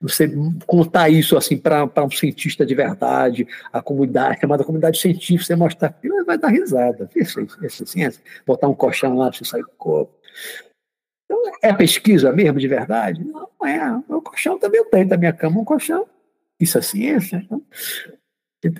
Você 0.00 0.32
contar 0.66 1.10
isso 1.10 1.36
assim 1.36 1.58
para 1.58 1.84
um 2.02 2.10
cientista 2.10 2.64
de 2.64 2.74
verdade, 2.74 3.46
a 3.70 3.82
comunidade, 3.82 4.40
chamada 4.40 4.64
comunidade 4.64 4.98
científica, 4.98 5.44
você 5.44 5.54
mostrar 5.54 5.94
vai 6.24 6.38
dar 6.38 6.48
risada. 6.48 7.10
Isso, 7.14 7.86
ciência. 7.86 8.22
Botar 8.46 8.68
um 8.68 8.74
colchão 8.74 9.16
lá 9.16 9.30
você 9.30 9.44
sair 9.44 9.62
do 9.62 9.70
corpo. 9.76 10.14
Então, 11.24 11.52
é 11.62 11.72
pesquisa 11.74 12.32
mesmo, 12.32 12.58
de 12.58 12.66
verdade? 12.66 13.22
Não, 13.24 13.48
é. 13.64 14.02
O 14.08 14.22
colchão 14.22 14.58
também 14.58 14.80
eu 14.80 14.86
tenho 14.86 15.08
da 15.08 15.16
minha 15.16 15.32
cama 15.32 15.60
um 15.60 15.64
colchão. 15.64 16.08
Isso 16.58 16.78
é 16.78 16.82
ciência. 16.82 17.36
Então, 17.38 17.62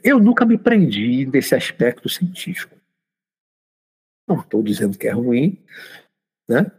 eu 0.03 0.19
nunca 0.19 0.45
me 0.45 0.57
prendi 0.57 1.27
nesse 1.27 1.55
aspecto 1.55 2.09
científico. 2.09 2.77
Não 4.27 4.41
estou 4.41 4.63
dizendo 4.63 4.97
que 4.97 5.09
é 5.09 5.13
ruim, 5.13 5.63
né? 6.49 6.71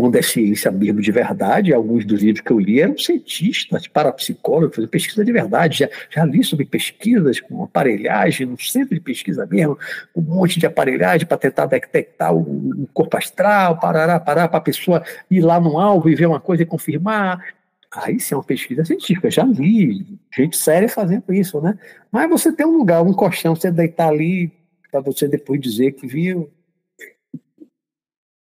Quando 0.00 0.16
é 0.16 0.22
ciência 0.22 0.70
mesmo 0.70 1.02
de 1.02 1.12
verdade, 1.12 1.74
alguns 1.74 2.06
dos 2.06 2.22
livros 2.22 2.40
que 2.40 2.50
eu 2.50 2.58
li 2.58 2.80
eram 2.80 2.96
cientistas, 2.96 3.86
parapsicólogos, 3.86 4.74
fazendo 4.74 4.90
pesquisa 4.90 5.22
de 5.22 5.30
verdade. 5.30 5.80
Já, 5.80 5.88
já 6.08 6.24
li 6.24 6.42
sobre 6.42 6.64
pesquisas 6.64 7.38
com 7.38 7.62
aparelhagem, 7.62 8.46
no 8.46 8.58
centro 8.58 8.94
de 8.94 9.00
pesquisa 9.00 9.46
mesmo, 9.46 9.78
um 10.16 10.22
monte 10.22 10.58
de 10.58 10.64
aparelhagem 10.64 11.26
para 11.26 11.36
tentar 11.36 11.66
detectar 11.66 12.34
o, 12.34 12.40
o, 12.40 12.88
corpo 12.94 13.14
astral, 13.16 13.78
parar, 13.78 14.18
parar, 14.20 14.48
para 14.48 14.58
a 14.58 14.62
pessoa 14.62 15.02
ir 15.30 15.42
lá 15.42 15.60
no 15.60 15.78
alvo 15.78 16.08
e 16.08 16.14
ver 16.14 16.26
uma 16.26 16.40
coisa 16.40 16.62
e 16.62 16.66
confirmar. 16.66 17.44
Aí 17.92 18.18
sim 18.18 18.34
é 18.34 18.38
uma 18.38 18.44
pesquisa 18.44 18.84
científica, 18.86 19.30
já 19.30 19.44
li 19.44 20.18
gente 20.34 20.56
séria 20.56 20.88
fazendo 20.88 21.30
isso, 21.34 21.60
né? 21.60 21.76
Mas 22.10 22.30
você 22.30 22.50
tem 22.50 22.64
um 22.64 22.78
lugar, 22.78 23.02
um 23.02 23.12
colchão, 23.12 23.54
você 23.54 23.70
deitar 23.70 24.08
ali 24.08 24.50
para 24.90 25.00
você 25.00 25.28
depois 25.28 25.60
dizer 25.60 25.92
que 25.92 26.06
viu. 26.06 26.48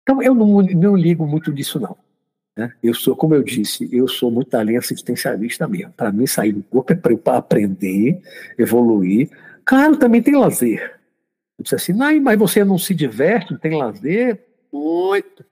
Então 0.04 0.22
eu 0.22 0.36
não, 0.36 0.62
não 0.62 0.96
ligo 0.96 1.26
muito 1.26 1.52
disso 1.52 1.80
não. 1.80 1.98
Né? 2.56 2.72
Eu 2.84 2.94
sou, 2.94 3.16
como 3.16 3.34
eu 3.34 3.42
disse, 3.42 3.90
eu 3.92 4.08
sou 4.08 4.30
muito 4.30 4.56
linha 4.62 4.80
assistencialista 4.80 5.68
mesmo. 5.68 5.92
Para 5.94 6.12
mim 6.12 6.28
sair 6.28 6.52
do 6.52 6.62
corpo 6.62 6.94
é 6.94 6.96
para 6.96 7.38
aprender, 7.38 8.22
evoluir. 8.58 9.30
Claro, 9.66 9.98
também 9.98 10.22
tem 10.22 10.36
lazer. 10.36 11.00
Eu 11.58 11.64
disse 11.64 11.76
assim, 11.76 11.94
mas 11.94 12.38
você 12.38 12.64
não 12.64 12.78
se 12.78 12.94
diverte, 12.94 13.52
não 13.52 13.60
tem 13.60 13.76
lazer? 13.78 14.44
Muito. 14.72 15.44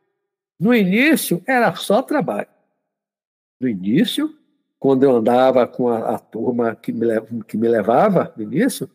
No 0.60 0.74
início 0.76 1.42
era 1.48 1.74
só 1.76 2.04
trabalho 2.04 2.48
no 3.62 3.70
início, 3.70 4.34
quando 4.80 5.04
eu 5.04 5.16
andava 5.16 5.68
com 5.68 5.88
a, 5.88 6.16
a 6.16 6.20
turma 6.20 6.76
que 6.76 6.92
me, 6.92 7.08
que 7.48 7.56
me 7.56 7.68
levava 7.68 8.34
no 8.36 8.44
início, 8.44 8.90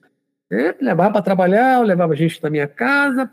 me 0.50 0.74
levava 0.80 1.12
para 1.12 1.22
trabalhar, 1.22 1.78
eu 1.78 1.82
levava 1.82 2.16
gente 2.16 2.42
na 2.42 2.50
minha 2.50 2.66
casa, 2.66 3.30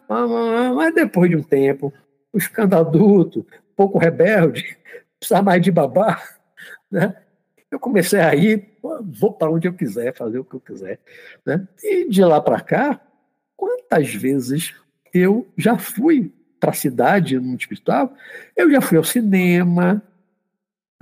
mas 0.75 0.93
depois 0.93 1.29
de 1.29 1.35
um 1.35 1.41
tempo, 1.41 1.91
ficando 2.39 2.75
adulto, 2.75 3.45
pouco 3.75 3.97
rebelde, 3.97 4.77
precisava 5.19 5.43
mais 5.43 5.61
de 5.61 5.71
babá, 5.71 6.21
né? 6.91 7.15
eu 7.73 7.79
comecei 7.79 8.19
a 8.19 8.35
ir, 8.35 8.77
vou 9.01 9.33
para 9.33 9.49
onde 9.49 9.67
eu 9.67 9.73
quiser, 9.73 10.15
fazer 10.15 10.37
o 10.37 10.45
que 10.45 10.55
eu 10.55 10.59
quiser. 10.59 10.99
Né? 11.43 11.67
E 11.81 12.07
de 12.07 12.23
lá 12.23 12.39
para 12.39 12.61
cá, 12.61 13.01
quantas 13.57 14.13
vezes 14.13 14.75
eu 15.11 15.47
já 15.57 15.77
fui 15.77 16.31
para 16.59 16.69
a 16.69 16.75
cidade, 16.75 17.39
no 17.39 17.55
hospital, 17.55 18.13
eu 18.55 18.71
já 18.71 18.79
fui 18.79 18.97
ao 18.97 19.03
cinema, 19.03 20.01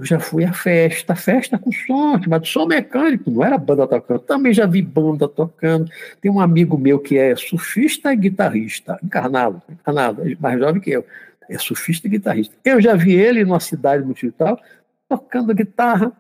eu 0.02 0.06
já 0.06 0.20
fui 0.20 0.44
à 0.44 0.52
festa, 0.52 1.16
festa 1.16 1.60
com 1.60 1.72
som, 1.72 2.20
mas 2.28 2.50
som 2.50 2.66
mecânico, 2.66 3.30
não 3.30 3.46
era 3.46 3.56
banda 3.56 3.86
tocando. 3.86 4.20
Também 4.22 4.52
já 4.52 4.66
vi 4.66 4.82
banda 4.82 5.28
tocando. 5.28 5.92
Tem 6.20 6.32
um 6.32 6.40
amigo 6.40 6.76
meu 6.76 6.98
que 6.98 7.20
é 7.20 7.36
surfista 7.36 8.12
e 8.12 8.16
guitarrista, 8.16 8.98
encarnado, 9.04 9.62
encarnado, 9.70 10.28
é 10.28 10.36
mais 10.40 10.60
jovem 10.60 10.82
que 10.82 10.90
eu. 10.90 11.06
É 11.48 11.56
surfista 11.60 12.08
e 12.08 12.10
guitarrista. 12.10 12.56
Eu 12.66 12.82
já 12.82 12.96
vi 12.96 13.14
ele 13.14 13.46
numa 13.46 13.60
cidade 13.60 14.04
multital 14.04 14.60
tocando 15.08 15.54
guitarra. 15.54 16.12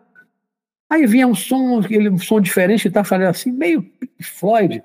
Aí 0.88 1.08
vinha 1.08 1.26
um 1.26 1.34
som, 1.34 1.80
um 1.80 2.18
som 2.20 2.40
diferente, 2.40 2.88
tá 2.91 3.03
falando 3.03 3.30
assim, 3.30 3.52
meio 3.52 3.84
Floyd. 4.22 4.84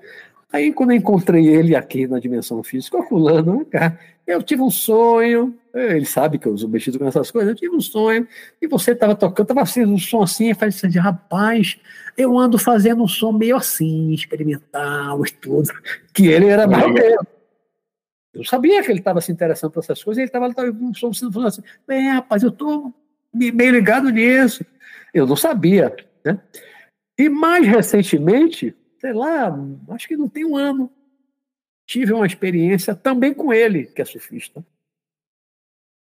Aí, 0.51 0.71
quando 0.71 0.91
eu 0.91 0.97
encontrei 0.97 1.47
ele 1.47 1.75
aqui 1.75 2.07
na 2.07 2.19
dimensão 2.19 2.63
física, 2.63 3.03
fulano, 3.03 3.65
cara, 3.65 3.99
eu 4.25 4.41
tive 4.41 4.61
um 4.61 4.69
sonho, 4.69 5.57
ele 5.73 6.05
sabe 6.05 6.39
que 6.39 6.47
eu 6.47 6.57
sou 6.57 6.69
mexido 6.69 6.97
com 6.97 7.05
essas 7.05 7.29
coisas, 7.29 7.49
eu 7.49 7.55
tive 7.55 7.75
um 7.75 7.81
sonho, 7.81 8.25
e 8.61 8.67
você 8.67 8.91
estava 8.91 9.13
tocando, 9.13 9.45
estava 9.45 9.65
fazendo 9.65 9.91
um 9.91 9.97
som 9.97 10.21
assim, 10.21 10.49
eu 10.49 10.55
falei 10.55 10.69
assim, 10.69 10.87
rapaz, 10.97 11.77
eu 12.17 12.37
ando 12.37 12.57
fazendo 12.57 13.03
um 13.03 13.07
som 13.07 13.33
meio 13.33 13.57
assim, 13.57 14.13
experimental 14.13 15.25
e 15.25 15.31
tudo, 15.31 15.69
que 16.13 16.27
ele 16.27 16.47
era 16.47 16.65
mais 16.65 16.83
Eu 18.33 18.45
sabia 18.45 18.81
que 18.81 18.91
ele 18.91 18.99
estava 18.99 19.19
se 19.19 19.31
interessando 19.31 19.71
por 19.71 19.83
essas 19.83 20.01
coisas, 20.01 20.19
e 20.19 20.21
ele 20.21 20.29
estava 20.29 20.71
um 20.71 20.93
som 20.93 21.11
falando 21.13 21.47
assim, 21.47 21.63
é, 21.89 22.11
rapaz, 22.11 22.41
eu 22.41 22.49
estou 22.49 22.93
meio 23.33 23.71
ligado 23.71 24.09
nisso. 24.09 24.65
Eu 25.13 25.25
não 25.25 25.35
sabia, 25.35 25.95
né? 26.23 26.39
E 27.17 27.29
mais 27.29 27.65
recentemente, 27.65 28.75
sei 28.99 29.13
lá, 29.13 29.53
acho 29.89 30.07
que 30.07 30.17
não 30.17 30.29
tem 30.29 30.45
um 30.45 30.55
ano. 30.55 30.91
tive 31.85 32.13
uma 32.13 32.25
experiência 32.25 32.93
também 32.93 33.33
com 33.33 33.53
ele, 33.53 33.85
que 33.85 34.01
é 34.01 34.05
surfista. 34.05 34.65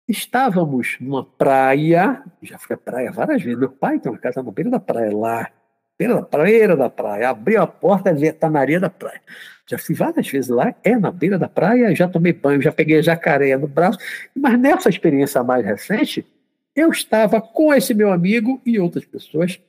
Estávamos 0.07 0.97
numa 0.99 1.23
praia, 1.23 2.23
já 2.41 2.57
fui 2.57 2.75
à 2.75 2.77
praia 2.77 3.11
várias 3.11 3.41
vezes. 3.41 3.59
Meu 3.59 3.71
pai 3.71 3.99
tem 3.99 4.11
uma 4.11 4.17
casa 4.17 4.41
na 4.41 4.51
beira 4.51 4.69
da 4.71 4.79
praia 4.79 5.15
lá, 5.15 5.51
beira 5.97 6.15
da 6.15 6.21
praia, 6.23 6.75
da 6.75 6.89
praia. 6.89 7.29
Abriu 7.29 7.61
a 7.61 7.67
porta, 7.67 8.11
está 8.11 8.49
na 8.49 8.59
areia 8.59 8.79
da 8.79 8.89
praia. 8.89 9.21
Já 9.67 9.77
fui 9.77 9.93
várias 9.93 10.27
vezes 10.27 10.49
lá, 10.49 10.73
é 10.83 10.97
na 10.97 11.11
beira 11.11 11.37
da 11.37 11.47
praia, 11.47 11.95
já 11.95 12.07
tomei 12.07 12.33
banho, 12.33 12.61
já 12.61 12.71
peguei 12.71 13.03
jacaré 13.03 13.55
no 13.55 13.67
braço. 13.67 13.99
Mas 14.35 14.59
nessa 14.59 14.89
experiência 14.89 15.43
mais 15.43 15.63
recente, 15.63 16.25
eu 16.75 16.89
estava 16.89 17.39
com 17.39 17.73
esse 17.73 17.93
meu 17.93 18.11
amigo 18.11 18.59
e 18.65 18.79
outras 18.79 19.05
pessoas 19.05 19.61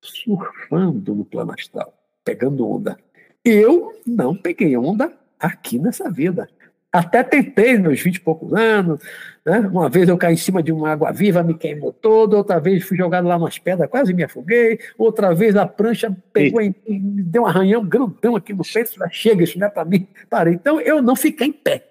surfando 0.00 1.14
no 1.14 1.24
plano 1.24 1.52
astral, 1.52 1.92
pegando 2.26 2.68
onda. 2.68 2.98
Eu 3.44 3.92
não 4.04 4.34
peguei 4.34 4.76
onda 4.76 5.12
aqui 5.38 5.78
nessa 5.78 6.10
vida. 6.10 6.48
Até 6.92 7.22
tentei 7.22 7.78
nos 7.78 8.00
20 8.00 8.16
e 8.16 8.20
poucos 8.20 8.52
anos. 8.52 9.00
Né? 9.44 9.60
Uma 9.60 9.88
vez 9.88 10.08
eu 10.08 10.18
caí 10.18 10.34
em 10.34 10.38
cima 10.38 10.60
de 10.60 10.72
uma 10.72 10.90
água 10.90 11.12
viva, 11.12 11.44
me 11.44 11.54
queimou 11.54 11.92
todo. 11.92 12.34
Outra 12.34 12.58
vez 12.58 12.82
fui 12.82 12.96
jogado 12.96 13.28
lá 13.28 13.38
nas 13.38 13.58
pedras, 13.58 13.88
quase 13.88 14.12
me 14.12 14.24
afoguei. 14.24 14.80
Outra 14.98 15.32
vez 15.32 15.54
a 15.54 15.66
prancha 15.66 16.14
pegou 16.32 16.60
e 16.60 16.74
me 16.88 17.22
deu 17.22 17.42
um 17.42 17.46
arranhão 17.46 17.84
grandão 17.84 18.34
aqui 18.34 18.52
no 18.52 18.64
peito. 18.64 18.96
Chega, 19.12 19.44
isso 19.44 19.58
não 19.58 19.68
é 19.68 19.70
para 19.70 19.84
mim. 19.84 20.08
Parei. 20.28 20.54
Então 20.54 20.80
eu 20.80 21.00
não 21.00 21.14
fiquei 21.14 21.46
em 21.46 21.52
pé 21.52 21.86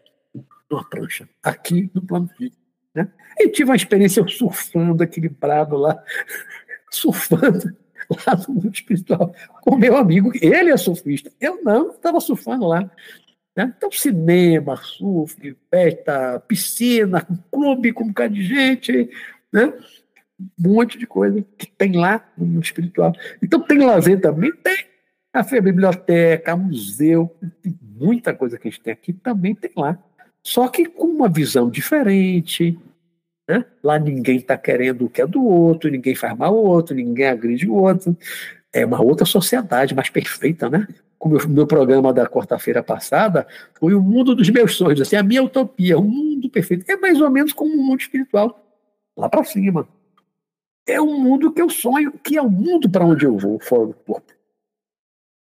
numa 0.69 0.83
prancha, 0.83 1.29
aqui 1.41 1.89
no 1.93 2.01
plano 2.01 2.27
físico. 2.35 2.57
Né? 2.93 3.07
E 3.39 3.47
tive 3.49 3.69
uma 3.69 3.75
experiência 3.75 4.25
surfando 4.27 5.03
equilibrado 5.03 5.77
lá, 5.77 6.03
surfando 6.91 7.73
lá 8.09 8.35
no 8.47 8.55
mundo 8.55 8.73
espiritual 8.73 9.33
com 9.61 9.75
meu 9.75 9.97
amigo. 9.97 10.31
Ele 10.41 10.71
é 10.71 10.77
surfista. 10.77 11.31
Eu 11.39 11.63
não, 11.63 11.91
estava 11.91 12.19
surfando 12.19 12.67
lá. 12.67 12.89
Né? 13.55 13.73
Então, 13.77 13.91
cinema, 13.91 14.75
surf, 14.77 15.57
festa, 15.69 16.39
piscina, 16.41 17.25
clube 17.51 17.93
com 17.93 18.03
um 18.03 18.07
bocado 18.07 18.33
de 18.33 18.43
gente, 18.43 19.09
né? 19.51 19.73
um 20.37 20.73
monte 20.73 20.97
de 20.97 21.07
coisa 21.07 21.41
que 21.57 21.65
tem 21.65 21.93
lá 21.93 22.27
no 22.37 22.45
mundo 22.45 22.63
espiritual. 22.63 23.13
Então, 23.41 23.61
tem 23.61 23.79
lazer 23.79 24.19
também? 24.19 24.51
Tem. 24.51 24.85
A 25.33 25.43
biblioteca, 25.43 26.55
museu, 26.55 27.35
tem 27.61 27.77
muita 27.81 28.33
coisa 28.33 28.57
que 28.57 28.69
a 28.69 28.71
gente 28.71 28.81
tem 28.81 28.93
aqui, 28.93 29.11
também 29.11 29.53
tem 29.53 29.71
lá. 29.75 29.99
Só 30.41 30.69
que 30.69 30.85
com 30.85 31.07
uma 31.07 31.27
visão 31.27 31.69
diferente. 31.69 32.79
Né? 33.47 33.65
Lá 33.83 33.99
ninguém 33.99 34.37
está 34.37 34.57
querendo 34.57 35.05
o 35.05 35.09
que 35.09 35.21
é 35.21 35.27
do 35.27 35.43
outro, 35.43 35.89
ninguém 35.89 36.15
faz 36.15 36.35
mal 36.37 36.55
ao 36.55 36.63
outro, 36.63 36.95
ninguém 36.95 37.27
agride 37.27 37.69
o 37.69 37.75
outro. 37.75 38.17
É 38.73 38.85
uma 38.85 39.01
outra 39.01 39.25
sociedade 39.25 39.95
mais 39.95 40.09
perfeita, 40.09 40.69
né? 40.69 40.87
como 41.25 41.37
o 41.37 41.49
meu 41.49 41.65
programa 41.65 42.13
da 42.13 42.27
quarta-feira 42.27 42.83
passada, 42.83 43.47
foi 43.79 43.95
o 43.95 44.01
mundo 44.01 44.35
dos 44.35 44.47
meus 44.49 44.75
sonhos, 44.75 45.01
assim, 45.01 45.15
a 45.15 45.23
minha 45.23 45.41
utopia, 45.41 45.97
o 45.97 46.03
mundo 46.03 46.47
perfeito. 46.51 46.85
É 46.87 46.95
mais 46.95 47.19
ou 47.19 47.31
menos 47.31 47.51
como 47.51 47.73
um 47.73 47.83
mundo 47.83 48.01
espiritual, 48.01 48.63
lá 49.17 49.27
para 49.27 49.43
cima. 49.43 49.87
É 50.87 51.01
um 51.01 51.19
mundo 51.19 51.51
que 51.51 51.61
eu 51.61 51.67
sonho, 51.67 52.11
que 52.23 52.37
é 52.37 52.41
o 52.43 52.49
mundo 52.49 52.87
para 52.87 53.03
onde 53.03 53.25
eu 53.25 53.35
vou, 53.39 53.59
fora 53.59 53.87
do 53.87 53.93
corpo. 53.93 54.34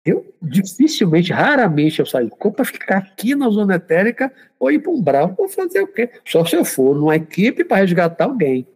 Eu 0.05 0.35
dificilmente, 0.41 1.33
raramente 1.33 2.01
eu 2.01 2.07
saio 2.07 2.29
do 2.29 2.37
corpo 2.37 2.57
para 2.57 2.65
ficar 2.65 2.99
aqui 2.99 3.35
na 3.35 3.49
zona 3.51 3.75
etérica 3.75 4.33
ou 4.59 4.70
ir 4.70 4.79
para 4.81 4.93
um 4.93 5.03
brau. 5.03 5.35
Vou 5.35 5.49
fazer 5.49 5.83
o 5.83 5.89
quê? 5.89 6.11
Só 6.25 6.45
se 6.45 6.57
eu 6.57 6.65
for 6.65 6.95
numa 6.95 7.16
equipe 7.16 7.65
para 7.65 7.79
resgatar 7.79 8.25
alguém. 8.25 8.66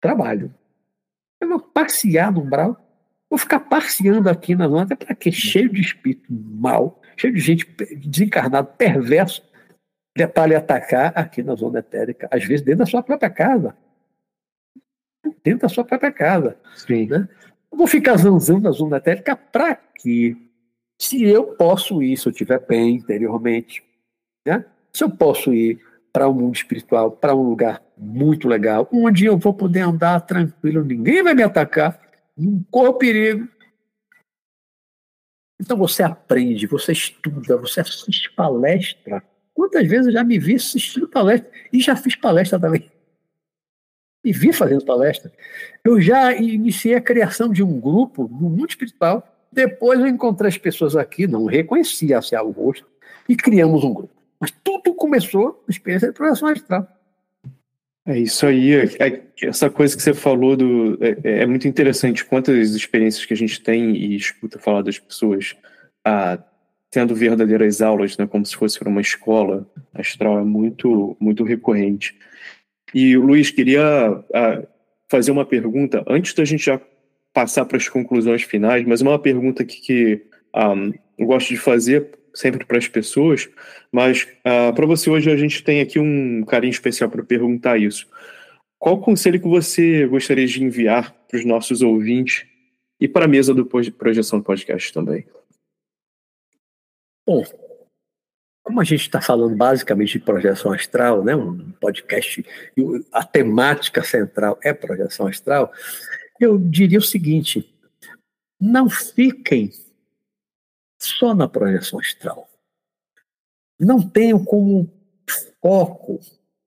Trabalho. 0.00 0.54
Eu 1.40 1.48
vou 1.48 1.60
passear 1.60 2.30
no 2.30 2.42
brau 2.42 2.84
Vou 3.34 3.38
ficar 3.40 3.58
passeando 3.58 4.30
aqui 4.30 4.54
na 4.54 4.68
zona, 4.68 4.94
para 4.94 5.12
quê? 5.12 5.32
Cheio 5.32 5.68
de 5.68 5.80
espírito 5.80 6.32
mal, 6.32 7.02
cheio 7.16 7.34
de 7.34 7.40
gente 7.40 7.66
desencarnado, 7.96 8.68
perverso, 8.78 9.42
para 10.32 10.46
lhe 10.46 10.54
atacar 10.54 11.12
aqui 11.16 11.42
na 11.42 11.56
zona 11.56 11.80
etérica, 11.80 12.28
às 12.30 12.44
vezes 12.44 12.64
dentro 12.64 12.84
da 12.84 12.86
sua 12.86 13.02
própria 13.02 13.28
casa. 13.28 13.76
Dentro 15.42 15.62
da 15.62 15.68
sua 15.68 15.84
própria 15.84 16.12
casa. 16.12 16.56
Sim. 16.76 17.08
Né? 17.08 17.28
Vou 17.76 17.86
ficar 17.86 18.16
zanzando 18.16 18.62
na 18.62 18.70
zona 18.70 18.98
etérica 18.98 19.36
para 19.36 19.74
quê? 19.74 20.36
Se 21.00 21.22
eu 21.24 21.56
posso 21.56 22.02
ir, 22.02 22.16
se 22.16 22.28
eu 22.28 22.30
estiver 22.30 22.64
bem 22.66 22.96
interiormente, 22.96 23.82
né? 24.46 24.64
se 24.92 25.02
eu 25.02 25.10
posso 25.10 25.52
ir 25.52 25.80
para 26.12 26.28
o 26.28 26.30
um 26.30 26.34
mundo 26.34 26.54
espiritual, 26.54 27.10
para 27.10 27.34
um 27.34 27.42
lugar 27.42 27.82
muito 27.98 28.46
legal, 28.46 28.88
onde 28.92 29.24
eu 29.24 29.36
vou 29.36 29.52
poder 29.52 29.80
andar 29.80 30.20
tranquilo, 30.20 30.84
ninguém 30.84 31.22
vai 31.22 31.34
me 31.34 31.42
atacar, 31.42 32.00
não 32.36 32.64
corra 32.70 32.90
o 32.90 32.94
perigo. 32.94 33.48
Então 35.60 35.76
você 35.76 36.02
aprende, 36.02 36.66
você 36.66 36.92
estuda, 36.92 37.56
você 37.56 37.80
assiste 37.80 38.30
palestra. 38.32 39.22
Quantas 39.52 39.88
vezes 39.88 40.06
eu 40.06 40.12
já 40.12 40.22
me 40.22 40.38
vi 40.38 40.54
assistindo 40.54 41.08
palestra 41.08 41.50
e 41.72 41.80
já 41.80 41.96
fiz 41.96 42.14
palestra 42.14 42.60
também. 42.60 42.90
Me 44.24 44.32
vi 44.32 44.52
fazendo 44.52 44.84
palestra. 44.84 45.30
Eu 45.84 46.00
já 46.00 46.34
iniciei 46.34 46.94
a 46.94 47.00
criação 47.00 47.48
de 47.48 47.62
um 47.62 47.78
grupo 47.78 48.22
no 48.22 48.48
mundo 48.48 48.70
espiritual. 48.70 49.28
Depois 49.52 50.00
eu 50.00 50.06
encontrei 50.06 50.48
as 50.48 50.58
pessoas 50.58 50.96
aqui, 50.96 51.26
não 51.26 51.44
reconhecia 51.44 52.20
se 52.22 52.36
o 52.36 52.50
rosto, 52.50 52.86
e 53.28 53.36
criamos 53.36 53.84
um 53.84 53.92
grupo. 53.92 54.14
Mas 54.40 54.50
tudo 54.64 54.94
começou 54.94 55.62
na 55.66 55.72
experiência 55.72 56.08
de 56.08 56.14
projeção 56.14 56.48
astral. 56.48 56.88
É 58.06 58.18
isso 58.18 58.46
aí, 58.46 58.74
é, 58.74 58.84
é, 58.98 59.22
essa 59.42 59.70
coisa 59.70 59.96
que 59.96 60.02
você 60.02 60.12
falou 60.12 60.56
do, 60.56 60.98
é, 61.02 61.42
é, 61.42 61.46
muito 61.46 61.66
interessante. 61.66 62.24
Quantas 62.24 62.74
experiências 62.74 63.24
que 63.24 63.32
a 63.32 63.36
gente 63.36 63.62
tem 63.62 63.96
e 63.96 64.14
escuta 64.14 64.58
falar 64.58 64.82
das 64.82 64.98
pessoas 64.98 65.56
ah, 66.04 66.38
tendo 66.90 67.14
verdadeiras 67.14 67.80
aulas, 67.80 68.16
né, 68.18 68.26
como 68.26 68.44
se 68.44 68.54
fosse 68.54 68.78
uma 68.84 69.00
escola 69.00 69.66
astral, 69.94 70.38
é 70.38 70.44
muito, 70.44 71.16
muito 71.18 71.42
recorrente. 71.42 72.14
E 72.94 73.16
Luiz, 73.16 73.50
queria 73.50 74.24
ah, 74.32 74.62
fazer 75.08 75.32
uma 75.32 75.44
pergunta, 75.44 76.04
antes 76.06 76.32
da 76.32 76.44
gente 76.44 76.64
já 76.64 76.80
passar 77.32 77.64
para 77.64 77.76
as 77.76 77.88
conclusões 77.88 78.42
finais, 78.42 78.86
mas 78.86 79.00
uma 79.00 79.18
pergunta 79.18 79.64
que, 79.64 79.80
que 79.80 80.26
ah, 80.54 80.74
eu 81.18 81.26
gosto 81.26 81.48
de 81.48 81.56
fazer 81.56 82.10
sempre 82.34 82.64
para 82.64 82.78
as 82.78 82.88
pessoas, 82.88 83.48
mas 83.92 84.26
uh, 84.40 84.74
para 84.74 84.86
você 84.86 85.08
hoje 85.08 85.30
a 85.30 85.36
gente 85.36 85.62
tem 85.62 85.80
aqui 85.80 86.00
um 86.00 86.44
carinho 86.44 86.72
especial 86.72 87.08
para 87.08 87.22
perguntar 87.22 87.78
isso. 87.78 88.08
Qual 88.76 89.00
conselho 89.00 89.40
que 89.40 89.46
você 89.46 90.04
gostaria 90.06 90.46
de 90.46 90.62
enviar 90.62 91.14
para 91.28 91.38
os 91.38 91.44
nossos 91.44 91.80
ouvintes 91.80 92.44
e 93.00 93.06
para 93.06 93.24
a 93.24 93.28
mesa 93.28 93.54
do 93.54 93.64
Projeção 93.64 94.42
Podcast 94.42 94.92
também? 94.92 95.24
Bom, 97.24 97.44
como 98.64 98.80
a 98.80 98.84
gente 98.84 99.02
está 99.02 99.20
falando 99.20 99.54
basicamente 99.54 100.18
de 100.18 100.24
projeção 100.24 100.72
astral, 100.72 101.22
né, 101.22 101.36
um 101.36 101.70
podcast, 101.72 102.44
a 103.12 103.22
temática 103.22 104.02
central 104.02 104.58
é 104.64 104.72
projeção 104.72 105.26
astral, 105.26 105.70
eu 106.40 106.58
diria 106.58 106.98
o 106.98 107.02
seguinte: 107.02 107.70
não 108.58 108.88
fiquem 108.88 109.70
só 111.00 111.34
na 111.34 111.46
projeção 111.46 112.00
astral. 112.00 112.48
Não 113.78 114.00
tenham 114.00 114.42
como 114.42 114.90
foco 115.60 116.18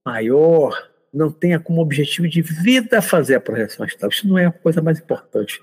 maior, 0.05 0.91
não 1.11 1.31
tenha 1.31 1.59
como 1.59 1.81
objetivo 1.81 2.27
de 2.27 2.43
vida 2.43 3.01
fazer 3.01 3.35
a 3.35 3.41
projeção 3.41 3.83
astral. 3.83 4.11
Isso 4.11 4.27
não 4.27 4.37
é 4.37 4.45
a 4.45 4.51
coisa 4.51 4.81
mais 4.81 4.99
importante 4.99 5.59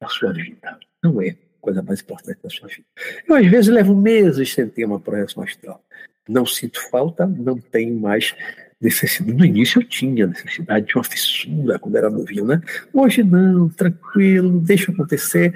da 0.00 0.08
sua 0.08 0.32
vida. 0.32 0.78
Não 1.02 1.22
é 1.22 1.36
coisa 1.60 1.82
mais 1.82 2.00
importante 2.00 2.38
da 2.42 2.50
sua 2.50 2.68
vida. 2.68 2.84
Eu, 3.28 3.36
às 3.36 3.46
vezes, 3.46 3.68
levo 3.68 3.94
meses 3.94 4.52
sem 4.52 4.68
ter 4.68 4.84
uma 4.84 5.00
projeção 5.00 5.42
astral. 5.42 5.82
Não 6.28 6.46
sinto 6.46 6.80
falta, 6.90 7.26
não 7.26 7.58
tenho 7.58 7.98
mais 7.98 8.34
necessidade. 8.80 9.36
No 9.36 9.44
início 9.44 9.80
eu 9.80 9.86
tinha 9.86 10.26
necessidade 10.26 10.86
de 10.86 10.94
uma 10.94 11.04
fissura 11.04 11.78
quando 11.78 11.96
era 11.96 12.08
novinho, 12.08 12.46
né? 12.46 12.60
Hoje 12.92 13.22
não, 13.22 13.68
tranquilo, 13.68 14.60
deixa 14.60 14.90
acontecer 14.90 15.54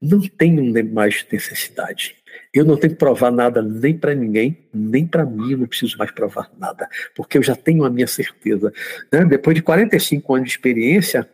não 0.00 0.20
tenho 0.20 0.92
mais 0.92 1.26
necessidade. 1.30 2.16
Eu 2.52 2.64
não 2.64 2.76
tenho 2.76 2.92
que 2.92 2.98
provar 2.98 3.30
nada 3.30 3.62
nem 3.62 3.96
para 3.96 4.14
ninguém, 4.14 4.56
nem 4.72 5.06
para 5.06 5.24
mim, 5.24 5.52
eu 5.52 5.58
não 5.58 5.66
preciso 5.66 5.96
mais 5.98 6.10
provar 6.10 6.50
nada, 6.58 6.88
porque 7.14 7.38
eu 7.38 7.42
já 7.42 7.56
tenho 7.56 7.84
a 7.84 7.90
minha 7.90 8.06
certeza. 8.06 8.72
Né? 9.12 9.24
Depois 9.24 9.54
de 9.54 9.62
45 9.62 10.34
anos 10.34 10.48
de 10.48 10.54
experiência, 10.54 11.28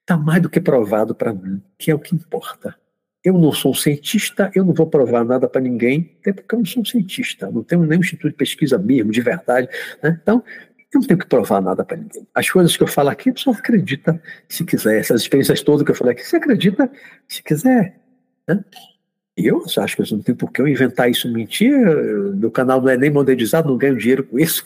está 0.00 0.16
mais 0.16 0.42
do 0.42 0.48
que 0.48 0.60
provado 0.60 1.14
para 1.14 1.32
mim, 1.32 1.62
que 1.78 1.90
é 1.90 1.94
o 1.94 1.98
que 1.98 2.14
importa. 2.14 2.76
Eu 3.22 3.34
não 3.34 3.52
sou 3.52 3.74
cientista, 3.74 4.50
eu 4.54 4.64
não 4.64 4.72
vou 4.72 4.86
provar 4.86 5.24
nada 5.24 5.46
para 5.46 5.60
ninguém, 5.60 6.16
até 6.20 6.32
porque 6.32 6.54
eu 6.54 6.58
não 6.58 6.66
sou 6.66 6.84
cientista, 6.84 7.50
não 7.50 7.62
tenho 7.62 7.84
nenhum 7.84 8.00
instituto 8.00 8.30
de 8.30 8.36
pesquisa 8.36 8.78
mesmo, 8.78 9.12
de 9.12 9.20
verdade. 9.20 9.68
Né? 10.02 10.18
Então, 10.22 10.42
eu 10.92 11.00
não 11.00 11.06
tenho 11.06 11.20
que 11.20 11.26
provar 11.26 11.60
nada 11.60 11.84
para 11.84 11.98
ninguém. 11.98 12.26
As 12.34 12.48
coisas 12.50 12.76
que 12.76 12.82
eu 12.82 12.86
falo 12.86 13.10
aqui, 13.10 13.30
a 13.30 13.32
pessoa 13.32 13.54
acredita 13.54 14.20
se 14.48 14.64
quiser. 14.64 14.98
Essas 14.98 15.22
experiências 15.22 15.62
todas 15.62 15.84
que 15.84 15.90
eu 15.90 15.94
falei 15.94 16.14
aqui, 16.14 16.24
você 16.24 16.36
acredita 16.36 16.90
se 17.28 17.42
quiser. 17.42 18.00
Né? 18.48 18.64
Eu 19.36 19.64
acho 19.78 19.96
que 19.96 20.02
eu 20.02 20.06
não 20.10 20.22
tenho 20.22 20.36
por 20.36 20.50
que 20.50 20.60
eu 20.60 20.66
inventar 20.66 21.08
isso 21.10 21.32
mentir. 21.32 21.72
Meu 22.34 22.50
canal 22.50 22.80
não 22.80 22.88
é 22.88 22.96
nem 22.96 23.10
monetizado, 23.10 23.68
não 23.68 23.78
ganho 23.78 23.96
dinheiro 23.96 24.24
com 24.24 24.38
isso. 24.38 24.64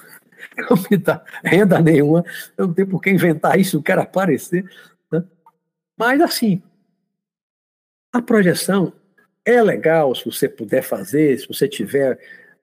Não 0.71 0.77
me 0.89 0.97
dá 0.97 1.25
renda 1.43 1.81
nenhuma. 1.81 2.25
Eu 2.57 2.69
não 2.69 2.75
tenho 2.75 2.87
por 2.87 3.01
que 3.01 3.11
inventar 3.11 3.59
isso, 3.59 3.77
não 3.77 3.83
quero 3.83 4.03
aparecer. 4.03 4.65
Né? 5.11 5.25
Mas, 5.99 6.21
assim, 6.21 6.63
a 8.15 8.23
projeção 8.23 8.93
é 9.45 9.61
legal 9.61 10.15
se 10.15 10.25
você 10.25 10.49
puder 10.49 10.83
fazer, 10.83 11.37
se 11.37 11.49
você 11.49 11.67
tiver 11.67 12.17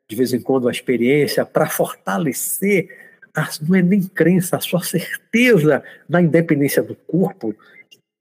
de 0.09 0.15
vez 0.15 0.33
em 0.33 0.39
quando 0.39 0.69
a 0.69 0.71
experiência 0.71 1.45
para 1.45 1.69
fortalecer, 1.69 2.89
a, 3.35 3.49
não 3.61 3.75
é 3.75 3.81
nem 3.81 4.01
crença, 4.01 4.55
a 4.55 4.61
sua 4.61 4.81
certeza 4.81 5.83
da 6.07 6.21
independência 6.21 6.81
do 6.81 6.95
corpo, 6.95 7.53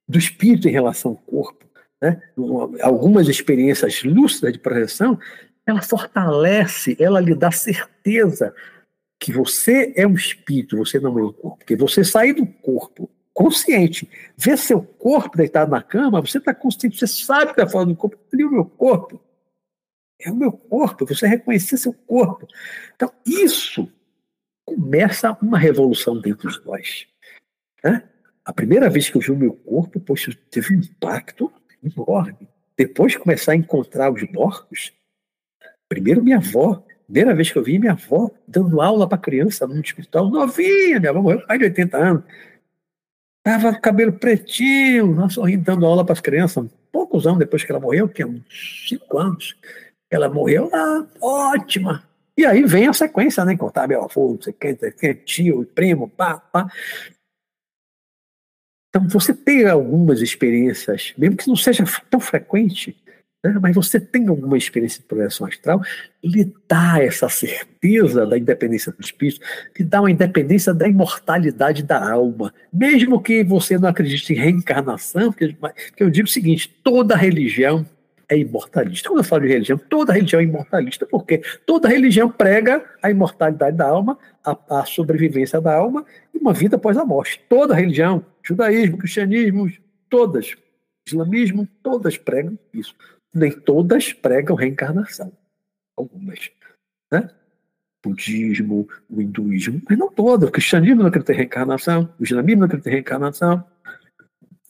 do 0.09 0.19
espírito 0.19 0.69
em 0.69 0.73
relação 0.73 1.13
ao 1.13 1.17
corpo. 1.19 1.65
Né? 2.03 2.21
Algumas 2.81 3.29
experiências 3.29 4.03
lúcidas 4.03 4.53
de 4.53 4.59
projeção, 4.59 5.17
ela 5.65 5.83
fortalece, 5.83 6.97
ela 6.99 7.21
lhe 7.21 7.35
dá 7.35 7.53
certeza 7.53 8.53
que 9.21 9.33
você 9.33 9.93
é 9.95 10.05
um 10.05 10.15
espírito, 10.15 10.77
você 10.77 10.99
não 10.99 11.17
é 11.17 11.23
um 11.23 11.33
corpo. 11.33 11.59
Porque 11.59 11.77
você 11.77 12.03
sair 12.03 12.33
do 12.33 12.45
corpo 12.45 13.09
consciente, 13.41 14.07
ver 14.37 14.59
seu 14.59 14.83
corpo 14.83 15.39
deitado 15.39 15.71
na 15.71 15.83
cama, 15.83 16.21
você 16.21 16.37
está 16.37 16.55
consciente, 16.55 16.99
você 16.99 17.07
sabe 17.07 17.55
que 17.55 17.61
está 17.61 17.67
falando 17.67 17.89
do 17.89 17.97
corpo, 17.97 18.19
ali 18.31 18.45
o 18.45 18.51
meu 18.51 18.67
corpo. 18.67 19.19
É 20.21 20.31
o 20.31 20.37
meu 20.37 20.53
corpo, 20.53 21.07
você 21.07 21.27
reconhecer 21.27 21.79
seu 21.79 21.95
corpo. 21.95 22.47
Então, 22.95 23.11
isso 23.25 23.91
começa 24.67 25.35
uma 25.41 25.59
revolução 25.59 26.21
dentro 26.21 26.51
de 26.51 26.67
nós. 26.67 27.07
Né? 27.83 28.07
A 28.45 28.53
primeira 28.53 28.91
vez 28.91 29.09
que 29.09 29.17
eu 29.17 29.23
vi 29.23 29.31
o 29.31 29.37
meu 29.37 29.55
corpo, 29.55 29.99
poxa, 29.99 30.37
teve 30.51 30.77
um 30.77 30.81
impacto 30.81 31.51
enorme. 31.83 32.47
Depois 32.77 33.13
de 33.13 33.19
começar 33.19 33.53
a 33.53 33.57
encontrar 33.57 34.13
os 34.13 34.23
mortos, 34.31 34.93
primeiro 35.89 36.23
minha 36.23 36.37
avó, 36.37 36.85
primeira 37.07 37.35
vez 37.35 37.51
que 37.51 37.59
eu 37.59 37.65
vi 37.65 37.79
minha 37.79 37.93
avó 37.93 38.31
dando 38.47 38.83
aula 38.83 39.09
para 39.09 39.17
criança 39.17 39.67
no 39.67 39.81
hospital, 39.81 40.29
novinha, 40.29 41.01
minha 41.01 41.11
avó 41.11 41.23
morreu 41.23 41.41
com 41.41 41.47
mais 41.49 41.59
de 41.59 41.65
80 41.65 41.97
anos. 41.97 42.25
Tava 43.43 43.73
com 43.75 43.81
cabelo 43.81 44.13
pretinho, 44.13 45.31
sorrindo, 45.31 45.65
dando 45.65 45.87
aula 45.87 46.05
para 46.05 46.13
as 46.13 46.21
crianças. 46.21 46.67
Poucos 46.93 47.27
anos 47.27 47.39
depois 47.39 47.65
que 47.65 47.73
ela 47.73 47.81
morreu, 47.81 48.09
tinha 48.09 48.27
uns 48.27 48.87
cinco 48.89 49.19
anos. 49.19 49.57
Ela 50.11 50.29
morreu 50.29 50.69
lá, 50.71 51.07
ótima. 51.21 52.05
E 52.37 52.45
aí 52.45 52.65
vem 52.65 52.87
a 52.87 52.93
sequência, 52.93 53.45
né? 53.45 53.57
Contar 53.57 53.89
meu 53.89 54.03
avô, 54.05 54.33
não 54.33 54.43
sei 54.43 54.53
quem, 54.53 55.15
tio, 55.25 55.65
primo, 55.67 56.09
pá, 56.09 56.39
pá. 56.39 56.71
Então, 58.89 59.07
você 59.09 59.33
tem 59.33 59.69
algumas 59.69 60.21
experiências, 60.21 61.15
mesmo 61.17 61.37
que 61.37 61.47
não 61.47 61.55
seja 61.55 61.85
tão 62.11 62.19
frequente, 62.19 63.00
né, 63.43 63.59
mas 63.61 63.75
você 63.75 63.99
tem 63.99 64.29
alguma 64.29 64.59
experiência 64.59 65.01
de 65.01 65.07
projeção 65.07 65.47
astral, 65.47 65.81
lhe 66.23 66.53
dá 66.69 67.03
essa 67.03 67.29
certeza 67.29 68.27
da 68.27 68.37
independência 68.37 68.93
do 68.93 69.01
espírito, 69.01 69.41
lhe 69.79 69.85
dá 69.85 70.01
uma 70.01 70.11
independência 70.11 70.75
da 70.75 70.87
imortalidade 70.87 71.83
da 71.83 72.11
alma. 72.11 72.53
Mesmo 72.73 73.21
que 73.21 73.43
você 73.43 73.79
não 73.79 73.89
acredite 73.89 74.33
em 74.33 74.37
reencarnação, 74.37 75.33
porque, 75.33 75.55
porque 75.55 76.03
eu 76.03 76.11
digo 76.11 76.29
o 76.29 76.31
seguinte: 76.31 76.69
toda 76.83 77.17
religião 77.17 77.87
é 78.29 78.39
imortalista. 78.39 79.09
Quando 79.09 79.19
eu 79.19 79.25
falo 79.25 79.43
de 79.43 79.49
religião, 79.49 79.77
toda 79.77 80.13
religião 80.13 80.41
é 80.41 80.45
imortalista, 80.45 81.05
porque 81.05 81.43
toda 81.67 81.89
religião 81.89 82.31
prega 82.31 82.85
a 83.03 83.11
imortalidade 83.11 83.77
da 83.77 83.89
alma, 83.89 84.17
a, 84.45 84.81
a 84.81 84.85
sobrevivência 84.85 85.61
da 85.61 85.75
alma 85.75 86.05
e 86.33 86.39
uma 86.39 86.53
vida 86.53 86.77
após 86.77 86.97
a 86.97 87.05
morte. 87.05 87.43
Toda 87.49 87.75
religião, 87.75 88.25
judaísmo, 88.43 88.99
cristianismo, 88.99 89.69
todas, 90.09 90.55
islamismo, 91.07 91.67
todas 91.83 92.17
pregam 92.17 92.57
isso. 92.73 92.95
Nem 93.33 93.53
todas 93.53 94.13
pregam 94.13 94.57
reencarnação. 94.57 95.33
Algumas. 95.97 96.51
Né? 97.11 97.31
Budismo, 98.03 98.89
o 99.09 99.21
hinduísmo, 99.21 99.83
mas 99.89 99.99
não 99.99 100.11
todas. 100.11 100.49
O 100.49 100.53
cristianismo 100.53 101.03
não 101.03 101.09
acredita 101.09 101.33
em 101.33 101.37
reencarnação, 101.37 102.13
o 102.19 102.25
islamismo 102.25 102.61
não 102.61 102.67
acredita 102.67 102.89
em 102.89 102.93
reencarnação, 102.93 103.65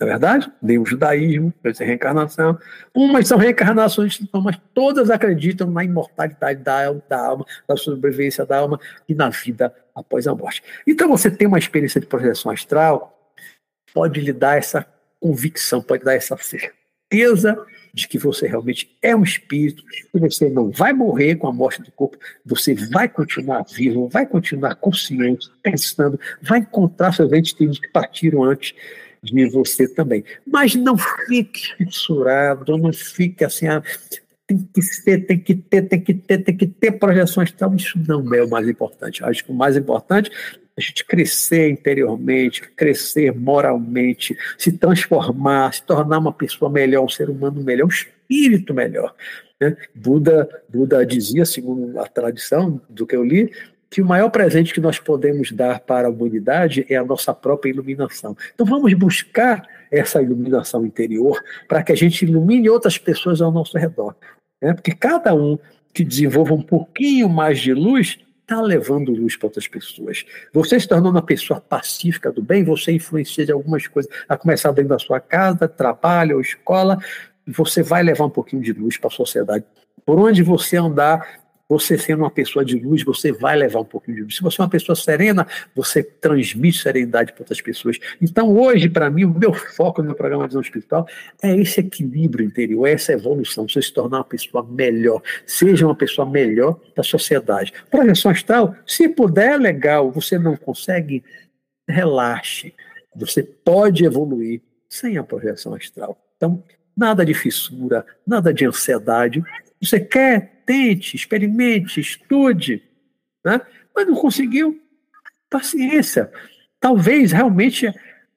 não 0.00 0.06
é 0.08 0.10
verdade? 0.12 0.50
Nem 0.62 0.78
o 0.78 0.86
judaísmo, 0.86 1.52
pode 1.62 1.76
ser 1.76 1.84
reencarnação. 1.84 2.58
Umas 2.94 3.28
são 3.28 3.36
reencarnações, 3.36 4.18
mas 4.32 4.58
todas 4.72 5.10
acreditam 5.10 5.70
na 5.70 5.84
imortalidade 5.84 6.62
da 6.62 7.26
alma, 7.26 7.44
da 7.68 7.76
sobrevivência 7.76 8.46
da 8.46 8.58
alma 8.58 8.80
e 9.06 9.14
na 9.14 9.28
vida 9.28 9.74
após 9.94 10.26
a 10.26 10.34
morte. 10.34 10.62
Então 10.86 11.06
você 11.06 11.30
tem 11.30 11.46
uma 11.46 11.58
experiência 11.58 12.00
de 12.00 12.06
projeção 12.06 12.50
astral, 12.50 13.34
pode 13.92 14.20
lhe 14.22 14.32
dar 14.32 14.56
essa 14.56 14.86
convicção, 15.20 15.82
pode 15.82 16.02
dar 16.02 16.14
essa 16.14 16.34
certeza 16.38 17.62
de 17.92 18.08
que 18.08 18.18
você 18.18 18.46
realmente 18.46 18.96
é 19.02 19.14
um 19.14 19.22
espírito, 19.22 19.82
que 19.84 20.18
você 20.18 20.48
não 20.48 20.70
vai 20.70 20.92
morrer 20.92 21.36
com 21.36 21.48
a 21.48 21.52
morte 21.52 21.82
do 21.82 21.90
corpo, 21.92 22.18
você 22.44 22.74
vai 22.74 23.08
continuar 23.08 23.64
vivo, 23.64 24.08
vai 24.08 24.26
continuar 24.26 24.74
consciente, 24.76 25.48
pensando, 25.62 26.18
vai 26.42 26.60
encontrar 26.60 27.12
seus 27.12 27.32
entes 27.32 27.52
que 27.52 27.88
partiram 27.88 28.44
antes 28.44 28.74
de 29.22 29.48
você 29.50 29.86
também. 29.86 30.24
Mas 30.46 30.74
não 30.74 30.96
fique 30.96 31.74
fissurado, 31.76 32.76
não 32.76 32.92
fique 32.92 33.44
assim, 33.44 33.66
ah, 33.66 33.82
tem 34.46 34.68
que 34.74 34.82
ser, 34.82 35.26
tem 35.26 35.38
que 35.38 35.54
ter, 35.54 35.82
tem 35.82 36.00
que 36.00 36.14
ter, 36.14 36.38
tem 36.38 36.56
que 36.56 36.66
ter 36.66 36.92
projeções 36.92 37.52
tal. 37.52 37.74
Isso 37.74 37.98
não 38.06 38.34
é 38.34 38.42
o 38.42 38.50
mais 38.50 38.68
importante. 38.68 39.22
acho 39.24 39.44
que 39.44 39.52
o 39.52 39.54
mais 39.54 39.76
importante 39.76 40.30
a 40.76 40.80
gente 40.80 41.04
crescer 41.04 41.68
interiormente, 41.68 42.62
crescer 42.76 43.34
moralmente, 43.34 44.36
se 44.56 44.72
transformar, 44.72 45.74
se 45.74 45.82
tornar 45.82 46.18
uma 46.18 46.32
pessoa 46.32 46.70
melhor, 46.70 47.04
um 47.04 47.08
ser 47.08 47.28
humano 47.28 47.62
melhor, 47.62 47.86
um 47.86 47.88
espírito 47.88 48.72
melhor. 48.72 49.14
Né? 49.60 49.76
Buda, 49.94 50.48
Buda 50.68 51.04
dizia, 51.04 51.44
segundo 51.44 51.98
a 52.00 52.06
tradição 52.06 52.80
do 52.88 53.06
que 53.06 53.14
eu 53.14 53.24
li, 53.24 53.52
que 53.90 54.00
o 54.00 54.06
maior 54.06 54.30
presente 54.30 54.72
que 54.72 54.80
nós 54.80 54.98
podemos 55.00 55.50
dar 55.50 55.80
para 55.80 56.06
a 56.06 56.10
humanidade 56.10 56.86
é 56.88 56.96
a 56.96 57.04
nossa 57.04 57.34
própria 57.34 57.70
iluminação. 57.70 58.36
Então 58.54 58.64
vamos 58.64 58.94
buscar 58.94 59.66
essa 59.90 60.22
iluminação 60.22 60.86
interior 60.86 61.42
para 61.68 61.82
que 61.82 61.90
a 61.90 61.96
gente 61.96 62.24
ilumine 62.24 62.70
outras 62.70 62.96
pessoas 62.96 63.42
ao 63.42 63.50
nosso 63.50 63.76
redor. 63.76 64.14
Né? 64.62 64.72
Porque 64.72 64.94
cada 64.94 65.34
um 65.34 65.58
que 65.92 66.04
desenvolva 66.04 66.54
um 66.54 66.62
pouquinho 66.62 67.28
mais 67.28 67.58
de 67.58 67.74
luz 67.74 68.18
está 68.50 68.60
levando 68.60 69.12
luz 69.12 69.36
para 69.36 69.46
outras 69.46 69.68
pessoas. 69.68 70.24
Você 70.52 70.78
se 70.80 70.88
tornando 70.88 71.10
uma 71.10 71.22
pessoa 71.22 71.60
pacífica 71.60 72.32
do 72.32 72.42
bem, 72.42 72.64
você 72.64 72.90
influencia 72.90 73.46
de 73.46 73.52
algumas 73.52 73.86
coisas, 73.86 74.10
a 74.28 74.36
começar 74.36 74.72
dentro 74.72 74.88
da 74.88 74.98
sua 74.98 75.20
casa, 75.20 75.68
trabalho 75.68 76.34
ou 76.36 76.40
escola, 76.40 76.98
você 77.46 77.82
vai 77.82 78.02
levar 78.02 78.24
um 78.24 78.30
pouquinho 78.30 78.60
de 78.60 78.72
luz 78.72 78.98
para 78.98 79.06
a 79.06 79.12
sociedade. 79.12 79.64
Por 80.04 80.18
onde 80.18 80.42
você 80.42 80.76
andar, 80.76 81.39
você 81.70 81.96
sendo 81.96 82.24
uma 82.24 82.30
pessoa 82.30 82.64
de 82.64 82.76
luz, 82.76 83.04
você 83.04 83.30
vai 83.30 83.56
levar 83.56 83.78
um 83.78 83.84
pouquinho 83.84 84.16
de 84.16 84.22
luz. 84.24 84.34
Se 84.34 84.42
você 84.42 84.60
é 84.60 84.64
uma 84.64 84.68
pessoa 84.68 84.96
serena, 84.96 85.46
você 85.72 86.02
transmite 86.02 86.78
serenidade 86.78 87.32
para 87.32 87.42
outras 87.42 87.60
pessoas. 87.60 87.96
Então, 88.20 88.52
hoje, 88.58 88.90
para 88.90 89.08
mim, 89.08 89.24
o 89.24 89.32
meu 89.32 89.54
foco 89.54 90.02
no 90.02 90.08
meu 90.08 90.16
programa 90.16 90.42
de 90.42 90.48
visão 90.48 90.60
espiritual 90.60 91.06
é 91.40 91.56
esse 91.56 91.78
equilíbrio 91.78 92.44
interior, 92.44 92.88
é 92.88 92.92
essa 92.92 93.12
evolução, 93.12 93.68
você 93.68 93.80
se 93.80 93.92
tornar 93.92 94.18
uma 94.18 94.24
pessoa 94.24 94.66
melhor, 94.68 95.22
seja 95.46 95.86
uma 95.86 95.94
pessoa 95.94 96.28
melhor 96.28 96.80
da 96.96 97.04
sociedade. 97.04 97.72
Projeção 97.88 98.32
astral, 98.32 98.74
se 98.84 99.08
puder, 99.08 99.52
é 99.52 99.56
legal. 99.56 100.10
Você 100.10 100.40
não 100.40 100.56
consegue, 100.56 101.22
relaxe. 101.88 102.74
Você 103.14 103.44
pode 103.44 104.04
evoluir 104.04 104.60
sem 104.88 105.18
a 105.18 105.22
projeção 105.22 105.74
astral. 105.74 106.20
Então, 106.36 106.64
nada 106.96 107.24
de 107.24 107.32
fissura, 107.32 108.04
nada 108.26 108.52
de 108.52 108.66
ansiedade. 108.66 109.40
Você 109.80 110.00
quer 110.00 110.59
tente, 110.70 111.16
experimente, 111.16 112.00
estude, 112.00 112.80
né? 113.44 113.60
mas 113.92 114.06
não 114.06 114.14
conseguiu, 114.14 114.80
paciência. 115.50 116.30
Talvez 116.78 117.32
realmente 117.32 117.92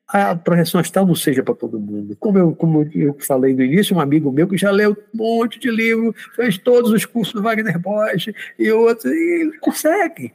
a 0.08 0.36
projeção 0.36 0.82
astral 0.82 1.06
não 1.06 1.14
seja 1.14 1.44
para 1.44 1.54
todo 1.54 1.80
mundo. 1.80 2.18
Como 2.20 2.40
eu, 2.40 2.56
como 2.56 2.90
eu 2.92 3.16
falei 3.20 3.54
no 3.54 3.62
início, 3.62 3.96
um 3.96 4.00
amigo 4.00 4.32
meu 4.32 4.48
que 4.48 4.58
já 4.58 4.72
leu 4.72 4.98
um 5.14 5.18
monte 5.18 5.60
de 5.60 5.70
livro, 5.70 6.16
fez 6.36 6.58
todos 6.58 6.90
os 6.90 7.06
cursos 7.06 7.36
do 7.36 7.44
Wagner 7.44 7.78
Borges 7.78 8.34
e 8.58 8.72
outros, 8.72 9.06
e 9.14 9.42
ele 9.42 9.60
consegue. 9.60 10.34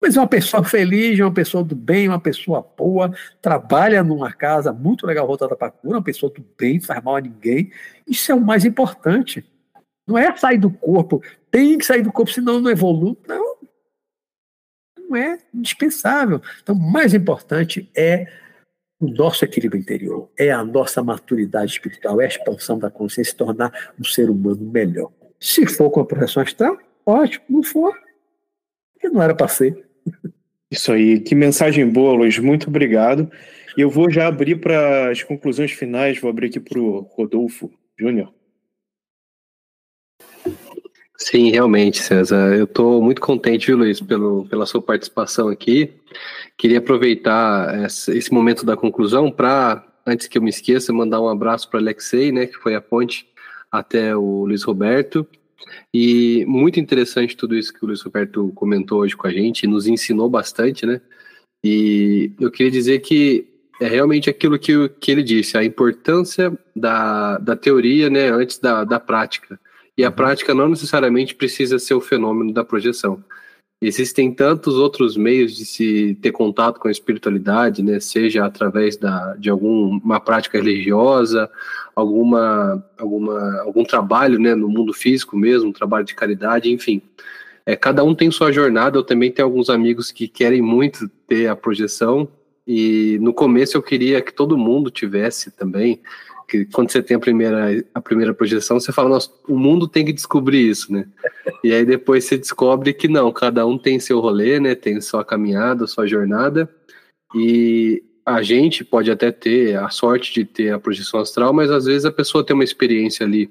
Mas 0.00 0.16
é 0.16 0.20
uma 0.20 0.26
pessoa 0.26 0.64
feliz, 0.64 1.20
uma 1.20 1.34
pessoa 1.34 1.62
do 1.62 1.76
bem, 1.76 2.08
uma 2.08 2.18
pessoa 2.18 2.66
boa, 2.78 3.14
trabalha 3.42 4.02
numa 4.02 4.32
casa 4.32 4.72
muito 4.72 5.06
legal 5.06 5.26
voltada 5.26 5.54
para 5.54 5.68
a 5.68 5.70
cura, 5.70 5.98
uma 5.98 6.02
pessoa 6.02 6.32
do 6.32 6.42
bem, 6.58 6.78
não 6.78 6.84
faz 6.86 7.04
mal 7.04 7.16
a 7.16 7.20
ninguém. 7.20 7.70
Isso 8.06 8.32
é 8.32 8.34
o 8.34 8.40
mais 8.40 8.64
importante. 8.64 9.44
Não 10.10 10.18
é 10.18 10.36
sair 10.36 10.58
do 10.58 10.70
corpo. 10.70 11.22
Tem 11.52 11.78
que 11.78 11.86
sair 11.86 12.02
do 12.02 12.12
corpo, 12.12 12.32
senão 12.32 12.60
não 12.60 12.70
evolui. 12.70 13.16
Não. 13.28 13.56
Não 14.98 15.16
é 15.16 15.38
indispensável. 15.54 16.42
Então, 16.60 16.74
o 16.74 16.92
mais 16.92 17.14
importante 17.14 17.88
é 17.96 18.26
o 19.00 19.06
nosso 19.06 19.44
equilíbrio 19.44 19.80
interior, 19.80 20.28
é 20.38 20.50
a 20.50 20.62
nossa 20.62 21.02
maturidade 21.02 21.72
espiritual, 21.72 22.20
é 22.20 22.24
a 22.24 22.28
expansão 22.28 22.78
da 22.78 22.90
consciência, 22.90 23.34
tornar 23.34 23.92
um 23.98 24.04
ser 24.04 24.28
humano 24.28 24.60
melhor. 24.60 25.10
Se 25.38 25.66
for 25.66 25.90
com 25.90 26.00
a 26.00 26.04
projeção 26.04 26.42
astral, 26.42 26.76
ótimo. 27.06 27.44
Não 27.48 27.62
for, 27.62 27.96
porque 28.92 29.08
não 29.08 29.22
era 29.22 29.34
para 29.34 29.48
ser. 29.48 29.86
Isso 30.70 30.92
aí, 30.92 31.20
que 31.20 31.34
mensagem 31.34 31.88
boa, 31.88 32.12
Luiz. 32.12 32.38
Muito 32.38 32.68
obrigado. 32.68 33.30
E 33.76 33.80
eu 33.80 33.88
vou 33.88 34.10
já 34.10 34.26
abrir 34.26 34.56
para 34.56 35.10
as 35.10 35.22
conclusões 35.22 35.70
finais, 35.70 36.20
vou 36.20 36.30
abrir 36.30 36.48
aqui 36.48 36.60
para 36.60 36.78
o 36.78 37.00
Rodolfo 37.00 37.72
Júnior. 37.98 38.32
Sim, 41.22 41.50
realmente, 41.50 42.02
César. 42.02 42.54
Eu 42.56 42.64
estou 42.64 43.02
muito 43.02 43.20
contente, 43.20 43.66
viu, 43.66 43.76
Luiz, 43.76 44.00
pelo, 44.00 44.46
pela 44.46 44.64
sua 44.64 44.80
participação 44.80 45.48
aqui. 45.48 45.92
Queria 46.56 46.78
aproveitar 46.78 47.84
esse 47.84 48.32
momento 48.32 48.64
da 48.64 48.74
conclusão 48.74 49.30
para, 49.30 49.86
antes 50.06 50.26
que 50.26 50.38
eu 50.38 50.42
me 50.42 50.48
esqueça, 50.48 50.94
mandar 50.94 51.20
um 51.20 51.28
abraço 51.28 51.68
para 51.68 51.78
Alexei, 51.78 52.32
né, 52.32 52.46
que 52.46 52.56
foi 52.56 52.74
a 52.74 52.80
ponte 52.80 53.28
até 53.70 54.16
o 54.16 54.46
Luiz 54.46 54.62
Roberto. 54.62 55.26
E 55.92 56.42
muito 56.48 56.80
interessante 56.80 57.36
tudo 57.36 57.54
isso 57.54 57.72
que 57.74 57.84
o 57.84 57.88
Luiz 57.88 58.00
Roberto 58.00 58.50
comentou 58.54 59.00
hoje 59.00 59.14
com 59.14 59.26
a 59.26 59.30
gente, 59.30 59.66
nos 59.66 59.86
ensinou 59.86 60.28
bastante, 60.28 60.86
né? 60.86 61.02
E 61.62 62.32
eu 62.40 62.50
queria 62.50 62.72
dizer 62.72 63.00
que 63.00 63.46
é 63.78 63.86
realmente 63.86 64.30
aquilo 64.30 64.58
que, 64.58 64.88
que 64.98 65.10
ele 65.10 65.22
disse, 65.22 65.58
a 65.58 65.62
importância 65.62 66.50
da, 66.74 67.36
da 67.38 67.54
teoria 67.54 68.08
né, 68.08 68.30
antes 68.30 68.58
da, 68.58 68.84
da 68.84 68.98
prática. 68.98 69.60
E 70.00 70.04
a 70.04 70.08
uhum. 70.08 70.14
prática 70.14 70.54
não 70.54 70.66
necessariamente 70.66 71.34
precisa 71.34 71.78
ser 71.78 71.92
o 71.92 72.00
fenômeno 72.00 72.54
da 72.54 72.64
projeção. 72.64 73.22
Existem 73.82 74.32
tantos 74.32 74.76
outros 74.76 75.14
meios 75.14 75.54
de 75.54 75.66
se 75.66 76.18
ter 76.22 76.32
contato 76.32 76.80
com 76.80 76.88
a 76.88 76.90
espiritualidade, 76.90 77.82
né? 77.82 78.00
seja 78.00 78.46
através 78.46 78.96
da, 78.96 79.36
de 79.36 79.50
alguma 79.50 80.18
prática 80.18 80.56
religiosa, 80.56 81.50
alguma, 81.94 82.82
alguma, 82.98 83.60
algum 83.60 83.84
trabalho 83.84 84.38
né? 84.38 84.54
no 84.54 84.70
mundo 84.70 84.94
físico 84.94 85.36
mesmo, 85.36 85.70
trabalho 85.70 86.06
de 86.06 86.14
caridade, 86.14 86.72
enfim. 86.72 87.02
É, 87.66 87.76
cada 87.76 88.02
um 88.02 88.14
tem 88.14 88.30
sua 88.30 88.50
jornada. 88.50 88.96
Eu 88.96 89.04
também 89.04 89.30
tenho 89.30 89.48
alguns 89.48 89.68
amigos 89.68 90.10
que 90.10 90.26
querem 90.26 90.62
muito 90.62 91.10
ter 91.26 91.46
a 91.46 91.54
projeção, 91.54 92.26
e 92.66 93.18
no 93.20 93.34
começo 93.34 93.76
eu 93.76 93.82
queria 93.82 94.22
que 94.22 94.32
todo 94.32 94.56
mundo 94.56 94.90
tivesse 94.90 95.50
também 95.50 96.00
que 96.50 96.64
quando 96.66 96.90
você 96.90 97.00
tem 97.00 97.16
a 97.16 97.20
primeira, 97.20 97.84
a 97.94 98.00
primeira 98.00 98.34
projeção, 98.34 98.80
você 98.80 98.92
fala, 98.92 99.08
nossa, 99.08 99.30
o 99.48 99.56
mundo 99.56 99.86
tem 99.86 100.04
que 100.04 100.12
descobrir 100.12 100.68
isso, 100.68 100.92
né? 100.92 101.06
E 101.62 101.72
aí 101.72 101.84
depois 101.84 102.24
você 102.24 102.36
descobre 102.36 102.92
que 102.92 103.06
não, 103.06 103.32
cada 103.32 103.64
um 103.64 103.78
tem 103.78 104.00
seu 104.00 104.18
rolê, 104.18 104.58
né? 104.58 104.74
Tem 104.74 105.00
sua 105.00 105.24
caminhada, 105.24 105.86
sua 105.86 106.08
jornada. 106.08 106.68
E 107.34 108.02
a 108.26 108.42
gente 108.42 108.84
pode 108.84 109.10
até 109.10 109.30
ter 109.30 109.78
a 109.78 109.88
sorte 109.90 110.34
de 110.34 110.44
ter 110.44 110.72
a 110.72 110.78
projeção 110.80 111.20
astral, 111.20 111.52
mas 111.52 111.70
às 111.70 111.84
vezes 111.84 112.04
a 112.04 112.12
pessoa 112.12 112.44
tem 112.44 112.54
uma 112.54 112.64
experiência 112.64 113.24
ali 113.24 113.48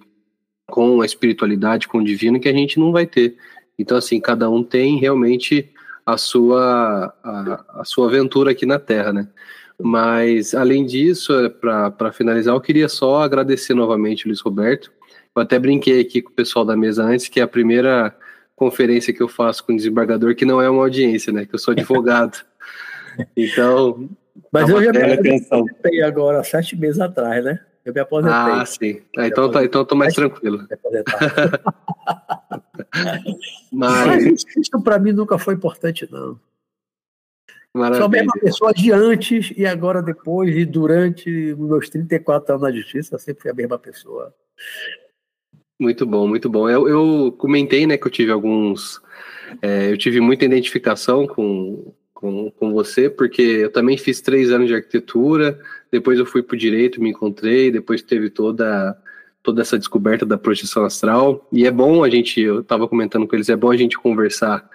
com 0.69 1.01
a 1.01 1.05
espiritualidade, 1.05 1.87
com 1.87 1.99
o 1.99 2.03
divino, 2.03 2.39
que 2.39 2.49
a 2.49 2.53
gente 2.53 2.77
não 2.77 2.91
vai 2.91 3.05
ter. 3.05 3.37
Então, 3.77 3.97
assim, 3.97 4.19
cada 4.19 4.49
um 4.49 4.61
tem 4.61 4.99
realmente 4.99 5.71
a 6.05 6.17
sua, 6.17 7.13
a, 7.23 7.81
a 7.81 7.85
sua 7.85 8.07
aventura 8.07 8.51
aqui 8.51 8.65
na 8.65 8.77
Terra, 8.77 9.13
né? 9.13 9.29
Mas, 9.81 10.53
além 10.53 10.85
disso, 10.85 11.33
é, 11.33 11.47
para 11.49 12.11
finalizar, 12.11 12.53
eu 12.53 12.59
queria 12.59 12.89
só 12.89 13.21
agradecer 13.21 13.73
novamente 13.73 14.25
o 14.25 14.27
Luiz 14.27 14.41
Roberto. 14.41 14.91
Eu 15.33 15.41
até 15.41 15.57
brinquei 15.57 16.01
aqui 16.01 16.21
com 16.21 16.31
o 16.31 16.35
pessoal 16.35 16.65
da 16.65 16.75
mesa 16.75 17.03
antes, 17.03 17.29
que 17.29 17.39
é 17.39 17.43
a 17.43 17.47
primeira 17.47 18.13
conferência 18.57 19.13
que 19.13 19.23
eu 19.23 19.29
faço 19.29 19.65
com 19.65 19.71
o 19.71 19.75
desembargador, 19.77 20.35
que 20.35 20.43
não 20.43 20.61
é 20.61 20.69
uma 20.69 20.83
audiência, 20.83 21.31
né? 21.31 21.45
Que 21.45 21.55
eu 21.55 21.59
sou 21.59 21.71
advogado. 21.71 22.37
então. 23.37 24.09
Mas 24.51 24.67
eu 24.67 24.83
já 24.83 24.91
me 24.91 25.13
aposentei 25.13 26.01
agora, 26.01 26.43
sete 26.43 26.75
meses 26.75 26.99
atrás, 26.99 27.43
né? 27.45 27.59
Eu 27.85 27.93
me 27.93 28.01
aposentei. 28.01 28.35
Ah, 28.37 28.65
sim. 28.65 29.01
Ah, 29.17 29.27
então, 29.27 29.49
tá, 29.49 29.63
então 29.63 29.81
eu 29.81 29.85
tô 29.85 29.95
mais 29.95 30.13
tranquilo. 30.13 30.67
Mas, 33.71 34.07
Mas 34.07 34.43
isso 34.57 34.81
para 34.83 34.99
mim 34.99 35.13
nunca 35.13 35.37
foi 35.37 35.53
importante, 35.53 36.07
não. 36.11 36.37
Maravilha. 37.73 37.99
Sou 37.99 38.07
a 38.07 38.09
mesma 38.09 38.33
pessoa 38.33 38.73
de 38.73 38.91
antes 38.91 39.53
e 39.55 39.65
agora 39.65 40.01
depois 40.01 40.55
e 40.55 40.65
durante 40.65 41.29
meus 41.57 41.89
34 41.89 42.55
anos 42.55 42.63
na 42.63 42.71
justiça, 42.71 43.17
sempre 43.17 43.43
fui 43.43 43.51
a 43.51 43.53
mesma 43.53 43.77
pessoa. 43.77 44.33
Muito 45.79 46.05
bom, 46.05 46.27
muito 46.27 46.49
bom. 46.49 46.69
Eu, 46.69 46.87
eu 46.89 47.31
comentei, 47.31 47.87
né, 47.87 47.97
que 47.97 48.05
eu 48.05 48.11
tive 48.11 48.31
alguns. 48.31 48.99
É, 49.61 49.91
eu 49.91 49.97
tive 49.97 50.19
muita 50.19 50.45
identificação 50.45 51.25
com, 51.25 51.93
com, 52.13 52.51
com 52.51 52.73
você, 52.73 53.09
porque 53.09 53.41
eu 53.41 53.71
também 53.71 53.97
fiz 53.97 54.19
três 54.19 54.51
anos 54.51 54.67
de 54.67 54.75
arquitetura, 54.75 55.57
depois 55.91 56.19
eu 56.19 56.25
fui 56.25 56.43
para 56.43 56.55
o 56.55 56.59
direito, 56.59 57.01
me 57.01 57.11
encontrei, 57.11 57.71
depois 57.71 58.01
teve 58.01 58.29
toda 58.29 58.97
toda 59.41 59.61
essa 59.61 59.79
descoberta 59.79 60.25
da 60.25 60.37
projeção 60.37 60.83
astral. 60.83 61.47
E 61.51 61.65
é 61.65 61.71
bom 61.71 62.03
a 62.03 62.09
gente, 62.09 62.41
eu 62.41 62.59
estava 62.59 62.87
comentando 62.89 63.25
com 63.25 63.35
eles, 63.35 63.47
é 63.47 63.55
bom 63.55 63.71
a 63.71 63.77
gente 63.77 63.97
conversar 63.97 64.69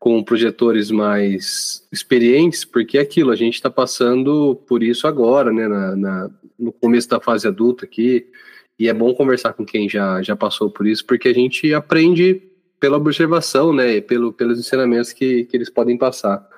com 0.00 0.24
projetores 0.24 0.90
mais 0.90 1.86
experientes, 1.92 2.64
porque 2.64 2.96
é 2.96 3.02
aquilo, 3.02 3.30
a 3.30 3.36
gente 3.36 3.54
está 3.54 3.68
passando 3.68 4.56
por 4.66 4.82
isso 4.82 5.06
agora, 5.06 5.52
né, 5.52 5.68
na, 5.68 5.94
na, 5.94 6.30
no 6.58 6.72
começo 6.72 7.06
da 7.06 7.20
fase 7.20 7.46
adulta 7.46 7.84
aqui, 7.84 8.26
e 8.78 8.88
é 8.88 8.94
bom 8.94 9.12
conversar 9.14 9.52
com 9.52 9.62
quem 9.62 9.90
já, 9.90 10.22
já 10.22 10.34
passou 10.34 10.70
por 10.70 10.86
isso, 10.86 11.04
porque 11.04 11.28
a 11.28 11.34
gente 11.34 11.74
aprende 11.74 12.42
pela 12.80 12.96
observação, 12.96 13.74
né, 13.74 13.96
e 13.96 14.00
pelo, 14.00 14.32
pelos 14.32 14.58
ensinamentos 14.58 15.12
que, 15.12 15.44
que 15.44 15.54
eles 15.54 15.68
podem 15.68 15.98
passar. 15.98 16.48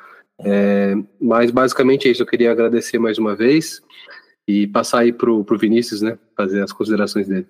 É, 0.45 0.95
mas 1.21 1.51
basicamente 1.51 2.07
é 2.07 2.13
isso, 2.13 2.23
eu 2.23 2.27
queria 2.27 2.53
agradecer 2.53 3.01
mais 3.01 3.19
uma 3.19 3.35
vez 3.35 3.83
e 4.47 4.69
passar 4.69 5.01
aí 5.01 5.13
para 5.13 5.29
o 5.29 5.45
Vinícius, 5.59 6.01
né, 6.01 6.17
fazer 6.37 6.63
as 6.63 6.73
considerações 6.73 7.27
dele. 7.27 7.49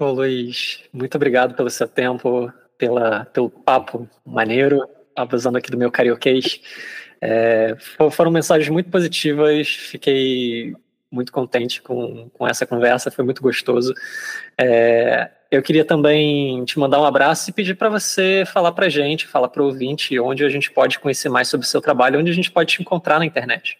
Ô 0.00 0.10
Luiz, 0.10 0.82
muito 0.92 1.14
obrigado 1.14 1.54
pelo 1.54 1.70
seu 1.70 1.86
tempo, 1.86 2.52
pela, 2.84 3.24
pelo 3.26 3.48
papo 3.48 4.08
maneiro, 4.24 4.86
abusando 5.16 5.56
aqui 5.56 5.70
do 5.70 5.78
meu 5.78 5.90
carioquês. 5.90 6.60
É, 7.20 7.74
foram 8.10 8.30
mensagens 8.30 8.68
muito 8.68 8.90
positivas, 8.90 9.68
fiquei 9.68 10.74
muito 11.10 11.32
contente 11.32 11.80
com, 11.80 12.28
com 12.30 12.46
essa 12.46 12.66
conversa, 12.66 13.10
foi 13.10 13.24
muito 13.24 13.40
gostoso. 13.40 13.94
É, 14.60 15.30
eu 15.50 15.62
queria 15.62 15.84
também 15.84 16.62
te 16.64 16.78
mandar 16.78 17.00
um 17.00 17.06
abraço 17.06 17.48
e 17.48 17.52
pedir 17.52 17.74
para 17.74 17.88
você 17.88 18.44
falar 18.52 18.72
para 18.72 18.86
a 18.86 18.90
gente, 18.90 19.26
falar 19.26 19.48
para 19.48 19.62
o 19.62 19.66
ouvinte 19.66 20.18
onde 20.20 20.44
a 20.44 20.48
gente 20.50 20.70
pode 20.70 20.98
conhecer 20.98 21.30
mais 21.30 21.48
sobre 21.48 21.66
o 21.66 21.68
seu 21.68 21.80
trabalho, 21.80 22.20
onde 22.20 22.30
a 22.30 22.34
gente 22.34 22.50
pode 22.50 22.74
te 22.74 22.82
encontrar 22.82 23.18
na 23.18 23.24
internet. 23.24 23.78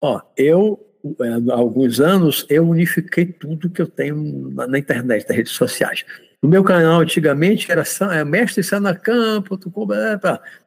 Ó, 0.00 0.20
eu 0.36 0.78
é, 1.20 1.52
há 1.52 1.56
alguns 1.56 2.00
anos 2.00 2.46
eu 2.48 2.68
unifiquei 2.68 3.26
tudo 3.26 3.68
que 3.68 3.82
eu 3.82 3.86
tenho 3.86 4.50
na, 4.50 4.66
na 4.66 4.78
internet, 4.78 5.26
nas 5.26 5.36
redes 5.36 5.52
sociais. 5.52 6.04
No 6.44 6.50
meu 6.50 6.62
canal, 6.62 7.00
antigamente, 7.00 7.72
era 7.72 7.82
é, 8.12 8.22
mestre 8.22 8.62
Sanacan.com. 8.62 9.86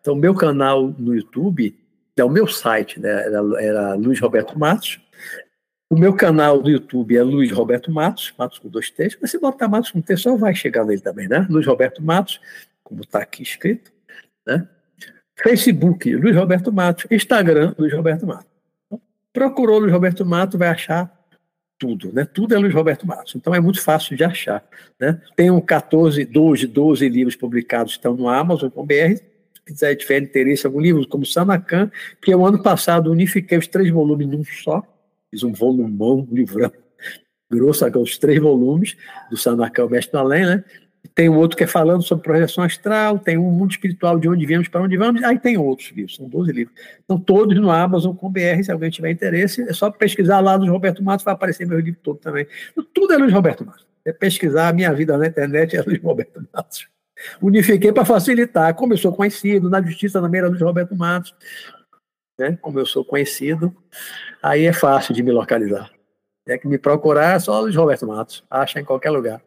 Então, 0.02 0.16
meu 0.16 0.34
canal 0.34 0.88
no 0.98 1.14
YouTube 1.14 1.78
é 2.16 2.24
o 2.24 2.30
meu 2.32 2.48
site, 2.48 3.00
né? 3.00 3.08
Era, 3.12 3.42
era 3.62 3.94
Luiz 3.94 4.20
Roberto 4.20 4.58
Matos. 4.58 5.00
O 5.88 5.96
meu 5.96 6.16
canal 6.16 6.64
do 6.64 6.72
YouTube 6.72 7.16
é 7.16 7.22
Luiz 7.22 7.52
Roberto 7.52 7.92
Matos, 7.92 8.34
Matos 8.40 8.58
com 8.58 8.70
dois 8.70 8.90
textos. 8.90 9.20
Mas 9.22 9.30
se 9.30 9.38
botar 9.38 9.68
Matos 9.68 9.92
com 9.92 10.02
texto, 10.02 10.24
só 10.24 10.36
vai 10.36 10.56
chegar 10.56 10.84
nele 10.84 11.00
também, 11.00 11.28
né? 11.28 11.46
Luiz 11.48 11.68
Roberto 11.68 12.02
Matos, 12.02 12.42
como 12.84 13.02
está 13.02 13.20
aqui 13.20 13.44
escrito, 13.44 13.92
né? 14.48 14.68
Facebook, 15.44 16.12
Luiz 16.16 16.36
Roberto 16.36 16.74
Matos. 16.74 17.06
Instagram, 17.12 17.76
Luiz 17.78 17.94
Roberto 17.94 18.26
Matos. 18.26 18.50
Então, 18.88 19.00
procurou 19.32 19.78
Luiz 19.78 19.94
Roberto 19.94 20.26
Matos, 20.26 20.58
vai 20.58 20.70
achar 20.70 21.16
tudo, 21.80 22.12
né? 22.12 22.26
Tudo 22.26 22.56
é 22.56 22.58
Luiz 22.58 22.74
Roberto 22.74 23.06
Matos. 23.06 23.36
Então 23.36 23.54
é 23.54 23.60
muito 23.60 23.82
fácil 23.82 24.16
de 24.16 24.24
achar, 24.24 24.64
né? 25.00 25.22
Tem 25.36 25.52
um 25.52 25.62
14, 25.62 26.26
12, 26.26 26.68
12 26.68 27.10
livros 27.10 27.36
publicados 27.36 27.94
estão 27.94 28.16
no 28.16 28.28
Amazon 28.28 28.70
com 28.70 28.86
BR. 28.86 29.16
Se 29.18 29.62
quiser 29.66 29.96
tiver 29.96 30.22
interesse 30.22 30.66
em 30.66 30.68
algum 30.68 30.80
livro, 30.80 31.08
como 31.08 31.26
Sanacan, 31.26 31.92
que 32.22 32.34
eu 32.34 32.46
ano 32.46 32.62
passado 32.62 33.12
unifiquei 33.12 33.58
os 33.58 33.68
três 33.68 33.90
volumes 33.90 34.28
num 34.28 34.44
só, 34.44 34.84
fiz 35.30 35.44
um 35.44 35.52
volumão, 35.52 36.28
um 36.30 36.36
livrão 36.36 36.72
grosso, 37.50 37.86
os 38.00 38.18
três 38.18 38.40
volumes 38.40 38.98
do 39.30 39.38
Sanacan, 39.38 39.86
o 39.86 39.90
Mestre 39.90 40.12
do 40.12 40.20
Além, 40.20 40.46
né? 40.46 40.64
Tem 41.18 41.28
um 41.30 41.36
outro 41.36 41.58
que 41.58 41.64
é 41.64 41.68
falando 41.68 42.04
sobre 42.04 42.24
projeção 42.24 42.64
astral, 42.64 43.18
tem 43.18 43.40
um 43.40 43.50
mundo 43.50 43.72
espiritual 43.72 44.20
de 44.20 44.30
onde 44.30 44.46
viemos 44.46 44.68
para 44.68 44.84
onde 44.84 44.96
vamos, 44.96 45.24
aí 45.24 45.40
tem 45.40 45.58
outros 45.58 45.90
livros, 45.90 46.16
são 46.16 46.30
12 46.30 46.52
livros. 46.52 46.80
Então, 47.04 47.20
todos 47.20 47.60
no 47.60 47.72
Amazon 47.72 48.16
com 48.16 48.30
BR, 48.30 48.62
se 48.64 48.72
alguém 48.72 48.92
tiver 48.92 49.10
interesse, 49.10 49.64
é 49.64 49.74
só 49.74 49.90
pesquisar 49.90 50.42
lá 50.42 50.60
no 50.60 50.72
Roberto 50.72 51.04
Matos, 51.04 51.26
vai 51.26 51.34
aparecer 51.34 51.66
meu 51.66 51.80
livro 51.80 52.00
todo 52.04 52.20
também. 52.20 52.46
Tudo 52.94 53.14
é 53.16 53.18
Luiz 53.18 53.34
Roberto 53.34 53.66
Matos. 53.66 53.88
É 54.06 54.14
pesquisar 54.14 54.68
a 54.68 54.74
minha 54.74 54.94
vida 54.94 55.18
na 55.18 55.26
internet, 55.26 55.76
é 55.76 55.82
Luiz 55.82 56.00
Roberto 56.04 56.48
Matos. 56.54 56.88
Unifiquei 57.42 57.92
para 57.92 58.06
facilitar. 58.06 58.76
Como 58.76 58.94
eu 58.94 58.98
sou 58.98 59.12
conhecido, 59.12 59.72
na 59.72 59.82
justiça 59.82 60.22
também 60.22 60.38
era 60.38 60.50
Luiz 60.50 60.62
Roberto 60.62 60.96
Matos. 60.96 61.34
Né? 62.38 62.56
Como 62.62 62.78
eu 62.78 62.86
sou 62.86 63.04
conhecido, 63.04 63.76
aí 64.40 64.68
é 64.68 64.74
fácil 64.74 65.16
de 65.16 65.24
me 65.24 65.32
localizar. 65.32 65.90
É 66.48 66.60
que 66.60 66.68
me 66.68 66.78
procurar 66.78 67.38
é 67.38 67.40
só 67.40 67.60
Luiz 67.60 67.76
Roberto 67.76 68.06
Matos. 68.06 68.44
Acha 68.52 68.80
em 68.80 68.86
qualquer 68.86 69.10
lugar. 69.10 69.42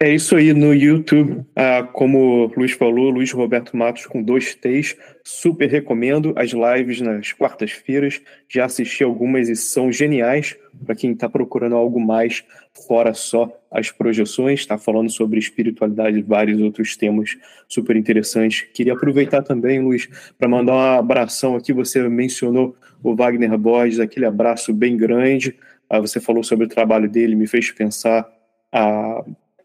É 0.00 0.12
isso 0.12 0.36
aí 0.36 0.52
no 0.52 0.74
YouTube, 0.74 1.44
ah, 1.56 1.82
como 1.84 2.46
o 2.46 2.52
Luiz 2.56 2.72
falou, 2.72 3.10
Luiz 3.10 3.32
Roberto 3.32 3.76
Matos 3.76 4.06
com 4.06 4.22
dois 4.22 4.54
T's, 4.54 4.96
super 5.24 5.70
recomendo 5.70 6.34
as 6.36 6.50
lives 6.50 7.00
nas 7.00 7.32
quartas-feiras, 7.32 8.20
já 8.48 8.66
assisti 8.66 9.02
algumas 9.02 9.48
e 9.48 9.56
são 9.56 9.90
geniais 9.90 10.56
para 10.84 10.94
quem 10.94 11.12
está 11.12 11.28
procurando 11.28 11.76
algo 11.76 11.98
mais 11.98 12.44
fora 12.86 13.14
só 13.14 13.50
as 13.70 13.90
projeções, 13.90 14.60
está 14.60 14.76
falando 14.76 15.10
sobre 15.10 15.38
espiritualidade 15.38 16.18
e 16.18 16.22
vários 16.22 16.60
outros 16.60 16.96
temas 16.96 17.36
super 17.66 17.96
interessantes. 17.96 18.66
Queria 18.74 18.92
aproveitar 18.92 19.42
também, 19.42 19.80
Luiz, 19.80 20.08
para 20.36 20.48
mandar 20.48 20.74
um 20.74 20.98
abração 20.98 21.56
aqui, 21.56 21.72
você 21.72 22.06
mencionou 22.08 22.76
o 23.02 23.14
Wagner 23.14 23.56
Borges, 23.56 24.00
aquele 24.00 24.26
abraço 24.26 24.74
bem 24.74 24.96
grande, 24.96 25.56
ah, 25.88 26.00
você 26.00 26.20
falou 26.20 26.42
sobre 26.42 26.66
o 26.66 26.68
trabalho 26.68 27.08
dele, 27.08 27.34
me 27.34 27.46
fez 27.46 27.70
pensar 27.70 28.28
a 28.72 29.24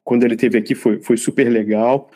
quando 0.09 0.23
ele 0.23 0.35
teve 0.35 0.57
aqui 0.57 0.73
foi, 0.73 0.99
foi 1.03 1.17
super 1.17 1.47
legal 1.47 2.09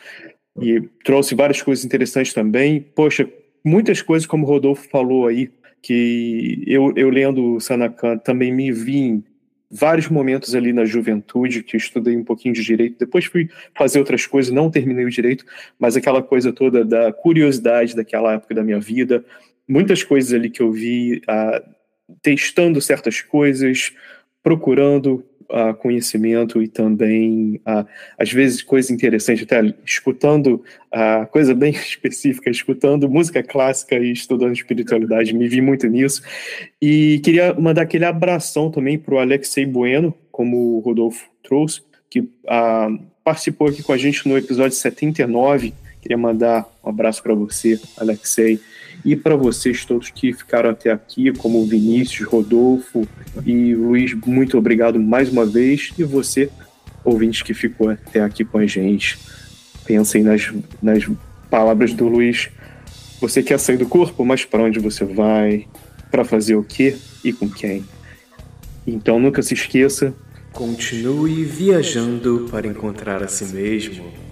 e 0.60 0.80
trouxe 1.04 1.32
várias 1.32 1.62
coisas 1.62 1.84
interessantes 1.84 2.34
também. 2.34 2.80
Poxa, 2.80 3.30
muitas 3.64 4.02
coisas, 4.02 4.26
como 4.26 4.44
o 4.44 4.48
Rodolfo 4.48 4.88
falou 4.90 5.28
aí, 5.28 5.48
que 5.80 6.64
eu, 6.66 6.92
eu 6.96 7.08
lendo 7.08 7.54
o 7.54 7.60
Sanakan 7.60 8.18
também 8.18 8.52
me 8.52 8.72
vi 8.72 9.22
vários 9.70 10.08
momentos 10.08 10.56
ali 10.56 10.72
na 10.72 10.84
juventude 10.84 11.62
que 11.62 11.76
estudei 11.76 12.16
um 12.16 12.24
pouquinho 12.24 12.52
de 12.52 12.64
direito, 12.64 12.98
depois 12.98 13.26
fui 13.26 13.48
fazer 13.76 14.00
outras 14.00 14.26
coisas, 14.26 14.52
não 14.52 14.72
terminei 14.72 15.04
o 15.04 15.10
direito, 15.10 15.44
mas 15.78 15.96
aquela 15.96 16.20
coisa 16.20 16.52
toda 16.52 16.84
da 16.84 17.12
curiosidade 17.12 17.94
daquela 17.94 18.32
época 18.32 18.56
da 18.56 18.64
minha 18.64 18.80
vida, 18.80 19.24
muitas 19.68 20.02
coisas 20.02 20.32
ali 20.32 20.50
que 20.50 20.60
eu 20.60 20.72
vi, 20.72 21.22
ah, 21.28 21.62
testando 22.20 22.80
certas 22.80 23.20
coisas, 23.20 23.92
procurando 24.42 25.24
uh, 25.50 25.74
conhecimento 25.74 26.62
e 26.62 26.68
também, 26.68 27.60
uh, 27.66 27.86
às 28.18 28.32
vezes, 28.32 28.62
coisas 28.62 28.90
interessantes, 28.90 29.44
até 29.44 29.74
escutando 29.84 30.62
uh, 30.92 31.26
coisa 31.30 31.54
bem 31.54 31.72
específica, 31.74 32.50
escutando 32.50 33.08
música 33.08 33.42
clássica 33.42 33.96
e 33.96 34.12
estudando 34.12 34.54
espiritualidade, 34.54 35.34
me 35.34 35.48
vi 35.48 35.60
muito 35.60 35.86
nisso. 35.86 36.22
E 36.80 37.20
queria 37.24 37.54
mandar 37.54 37.82
aquele 37.82 38.04
abração 38.04 38.70
também 38.70 38.98
para 38.98 39.14
o 39.14 39.18
Alexei 39.18 39.66
Bueno, 39.66 40.14
como 40.30 40.76
o 40.76 40.80
Rodolfo 40.80 41.26
trouxe, 41.42 41.82
que 42.10 42.20
uh, 42.20 42.98
participou 43.22 43.68
aqui 43.68 43.82
com 43.82 43.92
a 43.92 43.96
gente 43.96 44.28
no 44.28 44.36
episódio 44.36 44.76
79. 44.76 45.72
Queria 46.02 46.18
mandar 46.18 46.66
um 46.84 46.90
abraço 46.90 47.22
para 47.22 47.34
você, 47.34 47.80
Alexei. 47.96 48.60
E 49.04 49.14
para 49.14 49.36
vocês 49.36 49.84
todos 49.84 50.08
que 50.08 50.32
ficaram 50.32 50.70
até 50.70 50.90
aqui, 50.90 51.30
como 51.32 51.60
o 51.60 51.66
Vinícius, 51.66 52.26
Rodolfo 52.26 53.06
e 53.44 53.74
Luiz, 53.74 54.14
muito 54.26 54.56
obrigado 54.56 54.98
mais 54.98 55.28
uma 55.28 55.44
vez. 55.44 55.92
E 55.98 56.04
você, 56.04 56.48
ouvinte 57.04 57.44
que 57.44 57.52
ficou 57.52 57.90
até 57.90 58.20
aqui 58.20 58.44
com 58.44 58.56
a 58.56 58.66
gente, 58.66 59.18
pensem 59.84 60.22
nas, 60.22 60.50
nas 60.82 61.06
palavras 61.50 61.92
do 61.92 62.08
Luiz. 62.08 62.48
Você 63.20 63.42
quer 63.42 63.58
sair 63.58 63.76
do 63.76 63.86
corpo, 63.86 64.24
mas 64.24 64.44
para 64.44 64.62
onde 64.62 64.78
você 64.78 65.04
vai? 65.04 65.66
Para 66.10 66.24
fazer 66.24 66.56
o 66.56 66.64
quê 66.64 66.96
e 67.22 67.32
com 67.32 67.48
quem? 67.48 67.84
Então 68.86 69.20
nunca 69.20 69.42
se 69.42 69.52
esqueça. 69.52 70.14
Continue 70.52 71.44
viajando 71.44 72.48
para 72.50 72.66
encontrar 72.66 73.22
a 73.22 73.28
si 73.28 73.44
mesmo. 73.46 74.23